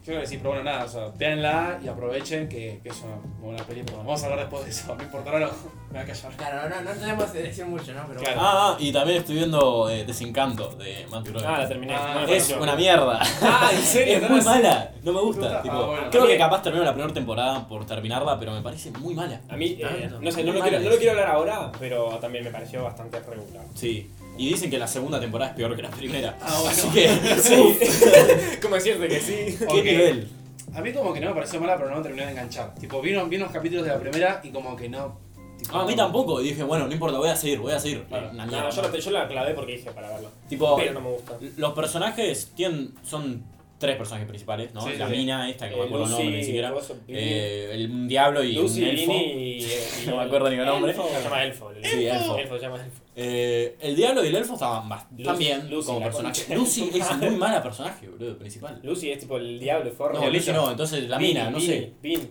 yo 0.00 0.06
creo 0.06 0.20
que 0.20 0.26
sí, 0.26 0.36
pero 0.38 0.50
bueno, 0.50 0.64
nada, 0.64 0.84
o 0.84 0.88
sea, 0.88 1.08
véanla 1.16 1.78
y 1.84 1.88
aprovechen 1.88 2.48
que, 2.48 2.80
que 2.82 2.88
es 2.88 3.00
una 3.02 3.16
buena 3.40 3.62
película. 3.64 3.98
Vamos 3.98 4.22
a 4.22 4.26
hablar 4.26 4.40
después 4.40 4.64
de 4.64 4.70
eso, 4.70 4.94
no 4.96 5.02
importa, 5.02 5.30
ahora 5.30 5.46
no, 5.46 5.52
me 5.90 5.92
voy 5.92 5.98
a 6.00 6.06
callar. 6.06 6.32
Claro, 6.36 6.68
no, 6.68 6.80
no 6.82 6.90
tenemos 6.98 7.24
que 7.30 7.42
decir 7.42 7.66
mucho, 7.66 7.92
¿no? 7.92 8.04
Pero 8.08 8.20
Claro. 8.20 8.40
Ah, 8.40 8.52
ah, 8.72 8.76
y 8.78 8.92
también 8.92 9.18
estoy 9.18 9.34
viendo 9.36 9.88
eh, 9.90 10.04
Desencanto 10.04 10.68
de 10.76 11.06
Matthew 11.10 11.34
Ah, 11.44 11.58
la 11.58 11.68
terminé. 11.68 11.94
Ah, 11.94 12.08
No 12.14 12.14
me 12.14 12.22
Es 12.24 12.28
pareció. 12.44 12.62
una 12.62 12.76
mierda. 12.76 13.20
Ah, 13.42 13.70
¿en 13.72 13.82
serio? 13.82 14.16
Es 14.16 14.22
¿No 14.22 14.28
muy 14.30 14.38
la- 14.38 14.44
mala. 14.44 14.90
No 15.02 15.12
me 15.12 15.20
gusta. 15.20 15.58
Ah, 15.58 15.62
tipo, 15.62 15.86
bueno. 15.86 16.10
creo 16.10 16.26
que 16.26 16.38
capaz 16.38 16.62
termino 16.62 16.84
la 16.84 16.92
primera 16.94 17.12
temporada 17.14 17.66
por 17.68 17.84
terminarla, 17.86 18.38
pero 18.38 18.52
me 18.52 18.62
parece 18.62 18.90
muy 18.92 19.14
mala. 19.14 19.40
A 19.48 19.56
mí, 19.56 19.78
Ah, 19.84 19.88
eh, 19.92 20.10
no. 20.20 20.30
sé, 20.32 20.44
no 20.44 20.52
lo, 20.52 20.60
quiero, 20.60 20.80
no 20.80 20.90
lo 20.90 20.96
quiero 20.96 21.12
hablar 21.12 21.28
ahora, 21.28 21.72
pero 21.78 22.18
también 22.20 22.44
me 22.44 22.50
pareció 22.50 22.84
bastante 22.84 23.20
regular. 23.20 23.64
Sí. 23.74 24.10
Y 24.40 24.48
dicen 24.48 24.70
que 24.70 24.78
la 24.78 24.86
segunda 24.86 25.20
temporada 25.20 25.50
es 25.50 25.56
peor 25.56 25.76
que 25.76 25.82
la 25.82 25.90
primera. 25.90 26.38
Ah, 26.40 26.60
bueno. 26.62 26.70
Así 26.70 26.88
que, 26.88 27.08
Sí. 27.42 28.56
¿Cómo 28.62 28.74
decirte 28.76 29.06
que 29.06 29.20
sí? 29.20 29.58
¿qué 29.70 29.82
nivel? 29.82 30.28
A 30.74 30.80
mí 30.80 30.92
como 30.94 31.12
que 31.12 31.20
no 31.20 31.28
me 31.28 31.34
pareció 31.34 31.60
mala, 31.60 31.76
pero 31.76 31.90
no 31.90 31.96
me 31.96 32.02
terminé 32.02 32.24
de 32.24 32.30
enganchar. 32.30 32.74
Tipo, 32.76 33.02
vi 33.02 33.12
unos, 33.12 33.28
vi 33.28 33.36
unos 33.36 33.50
capítulos 33.52 33.84
de 33.84 33.90
la 33.90 34.00
primera 34.00 34.40
y 34.42 34.48
como 34.48 34.74
que 34.76 34.88
no... 34.88 35.18
tipo, 35.58 35.76
Ah, 35.76 35.82
a 35.82 35.84
mí 35.84 35.94
tampoco. 35.94 36.40
Y 36.40 36.44
dije, 36.50 36.62
bueno, 36.62 36.86
no 36.86 36.92
importa, 36.94 37.18
voy 37.18 37.28
a 37.28 37.36
seguir, 37.36 37.58
voy 37.58 37.72
a 37.72 37.78
seguir. 37.80 38.04
Claro. 38.04 38.32
No, 38.32 38.46
mierda. 38.46 38.70
yo 38.70 38.80
la, 38.82 38.98
yo 38.98 39.10
la 39.10 39.28
clavé 39.28 39.52
porque 39.52 39.72
dije 39.72 39.90
para 39.90 40.08
verlo. 40.08 40.30
Tipo, 40.48 40.74
Pero 40.76 40.94
no 40.94 41.00
me 41.02 41.10
gusta. 41.10 41.36
los 41.58 41.72
personajes 41.74 42.52
tienen, 42.56 42.94
son 43.04 43.44
tres 43.80 43.96
personajes 43.96 44.28
principales, 44.28 44.72
¿no? 44.74 44.82
Sí, 44.82 44.90
la 44.96 45.08
sí. 45.08 45.16
mina, 45.16 45.50
esta 45.50 45.68
que 45.68 45.74
no 45.74 45.78
me 45.78 45.82
Eh, 45.84 45.86
acuerdo 45.88 46.04
el 46.04 46.10
nombre 46.12 46.36
ni 46.36 46.44
siquiera. 46.44 46.74
Eh, 47.08 47.70
el, 47.72 47.90
un 47.90 48.06
diablo 48.06 48.44
y 48.44 48.52
Lucy, 48.52 48.82
un 48.82 48.88
elfo. 48.88 49.12
Y, 49.12 49.64
y 49.64 50.06
No 50.06 50.16
me 50.18 50.22
acuerdo 50.22 50.48
ni 50.50 50.56
el 50.56 50.64
nombre. 50.66 50.92
Elfo. 50.92 51.08
Se 51.08 51.22
llama 51.24 51.42
Elfo. 51.44 51.70
el- 51.70 51.84
Sí, 51.84 52.06
elfo. 52.06 52.36
Elfo 52.38 52.54
se 52.56 52.62
llama 52.62 52.76
Elfo. 52.76 53.00
Eh, 53.16 53.76
el 53.80 53.96
diablo 53.96 54.24
y 54.24 54.28
el 54.28 54.36
elfo 54.36 54.54
estaban 54.54 54.88
bastante 54.88 55.24
Lucy- 55.24 55.38
bien 55.38 55.70
Lucy, 55.70 55.86
como 55.86 56.00
de 56.00 56.54
Lucy 56.56 56.90
es 56.94 57.16
muy 57.16 57.30
mala 57.30 57.62
personaje, 57.62 58.08
boludo, 58.08 58.38
principal. 58.38 58.78
Lucy 58.82 59.10
es 59.10 59.18
tipo 59.18 59.36
el 59.38 59.58
diablo 59.58 59.90
forro. 59.90 60.20
No, 60.20 60.30
Lucy 60.30 60.52
no, 60.52 60.70
entonces 60.70 61.08
la 61.08 61.18
mina, 61.18 61.50
no 61.50 61.58
sé. 61.58 61.92
Vin. 62.02 62.30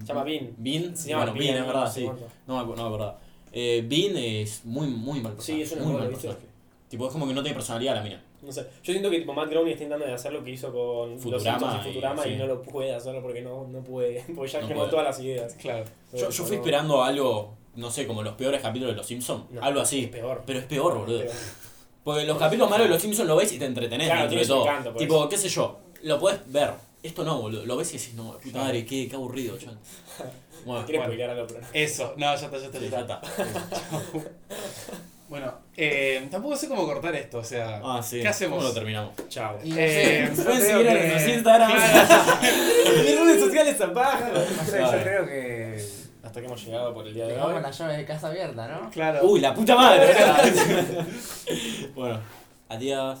Se 0.00 0.06
llama 0.06 0.24
Vin. 0.24 0.54
Vin, 0.58 0.96
Se 0.96 1.08
llama 1.08 1.24
bueno, 1.26 1.38
Vin, 1.40 1.54
es 1.54 1.66
verdad, 1.66 1.92
sí. 1.92 2.04
No 2.04 2.16
no 2.46 2.56
me 2.56 2.60
acordaba. 2.60 3.18
Eh, 3.52 3.82
Vin 3.86 4.16
es 4.16 4.64
muy, 4.64 4.86
muy 4.88 5.20
mal 5.20 5.32
personaje. 5.32 5.64
Sí, 5.64 5.72
es 5.72 5.72
una 5.78 5.84
muy 5.86 5.94
mal 6.00 6.08
personaje. 6.08 6.46
Tipo, 6.88 7.06
es 7.06 7.12
como 7.12 7.26
que 7.26 7.34
no 7.34 7.42
tiene 7.42 7.54
personalidad 7.54 7.94
la 7.96 8.02
mina. 8.02 8.22
No 8.42 8.52
sé. 8.52 8.62
Yo 8.82 8.92
siento 8.92 9.10
que 9.10 9.18
tipo 9.18 9.32
Matt 9.32 9.50
Groening 9.50 9.72
está 9.72 9.84
intentando 9.84 10.06
de 10.06 10.14
hacer 10.14 10.32
lo 10.32 10.44
que 10.44 10.50
hizo 10.52 10.72
con 10.72 11.12
los 11.14 11.20
Futurama 11.22 11.58
Simpsons 11.58 11.74
y 11.74 11.88
y- 11.88 11.92
Futurama 11.92 12.26
y, 12.26 12.30
sí. 12.30 12.36
no 12.36 12.46
lo 12.46 12.62
puede 12.62 12.94
hacerlo 12.94 13.20
porque 13.22 13.40
no, 13.42 13.66
no 13.66 13.80
puede. 13.82 14.24
Porque 14.34 14.50
ya 14.52 14.60
No 14.60 14.68
quemó 14.68 14.80
puede. 14.80 14.90
todas 14.90 15.04
las 15.06 15.20
ideas. 15.20 15.54
Claro. 15.54 15.84
Yo, 16.12 16.30
yo 16.30 16.44
fui 16.44 16.56
No, 16.56 16.62
esperando 16.62 17.02
algo, 17.02 17.54
no 17.74 17.90
sé, 17.90 18.06
como 18.06 18.22
los 18.22 18.34
peores 18.34 18.62
capítulos 18.62 18.92
de 18.94 18.96
Los 18.98 19.06
Simpsons. 19.06 19.50
no, 19.50 19.60
algo 19.62 19.80
Es 19.80 19.88
así. 19.88 20.06
peor. 20.06 20.42
Pero 20.46 20.58
es 20.60 20.64
peor, 20.66 20.98
boludo. 20.98 21.18
Peor. 21.20 21.32
Porque 22.04 22.24
los 22.24 22.38
capítulos 22.38 22.70
malos 22.70 22.86
de 22.86 22.92
Los 22.94 23.02
Simpsons 23.02 23.28
lo 23.28 23.36
ves 23.36 23.52
y 23.52 23.58
te 23.58 23.64
entretenés 23.66 24.06
Claro, 24.06 24.22
dentro 24.22 24.38
de 24.40 24.46
todo. 24.46 24.62
encanto, 24.62 24.92
tipo, 24.94 25.28
qué 25.28 25.36
sé 25.36 25.48
yo, 25.48 25.78
lo 26.04 26.18
puedes 26.18 26.40
ver. 26.50 26.70
Esto 27.02 27.22
no, 27.24 27.40
boludo. 27.40 27.66
Lo 27.66 27.76
ves 27.76 27.90
y 27.94 27.98
decís, 27.98 28.14
no, 28.14 28.38
puta 28.38 28.58
madre, 28.60 28.84
qué, 28.86 29.06
qué 29.08 29.14
aburrido, 29.16 29.58
chan. 29.58 29.78
Bueno, 30.64 30.84
Bueno. 30.86 31.04
algo, 31.30 31.46
pero 31.46 31.60
no. 31.60 31.66
Eso, 31.72 32.14
no, 32.16 32.34
ya 32.34 32.46
está, 32.46 32.58
ya 32.58 32.66
está, 32.66 32.78
ya 32.80 33.00
está. 33.00 33.20
Bueno, 35.28 35.52
eh, 35.76 36.26
tampoco 36.30 36.56
sé 36.56 36.68
cómo 36.68 36.86
cortar 36.86 37.14
esto, 37.14 37.38
o 37.38 37.44
sea... 37.44 37.80
Ah, 37.84 38.02
sí. 38.02 38.20
¿Qué 38.22 38.28
hacemos? 38.28 38.56
¿Cómo 38.58 38.68
lo 38.68 38.74
terminamos? 38.74 39.12
Chao. 39.28 39.58
Eh, 39.62 40.30
Pueden 40.34 40.62
seguir 40.62 40.86
en 40.86 40.96
que- 40.96 41.08
nuestros 41.08 41.28
Instagram. 41.34 41.72
Mis 43.04 43.20
redes 43.20 43.40
sociales 43.40 43.80
abajo. 43.80 44.24
No 44.32 44.64
sé, 44.64 44.78
yo 44.80 45.02
creo 45.02 45.26
que. 45.26 45.84
Hasta 46.22 46.40
que 46.40 46.46
hemos 46.46 46.64
llegado 46.64 46.94
por 46.94 47.06
el 47.06 47.14
día 47.14 47.24
de 47.26 47.32
hoy. 47.32 47.36
Dejamos 47.38 47.62
la 47.62 47.70
llave 47.70 47.96
de 47.98 48.04
casa 48.06 48.28
abierta, 48.28 48.68
¿no? 48.68 48.90
Claro. 48.90 49.20
Uy, 49.26 49.40
la 49.40 49.54
puta 49.54 49.76
madre. 49.76 50.14
bueno, 51.94 52.18
adiós. 52.68 53.18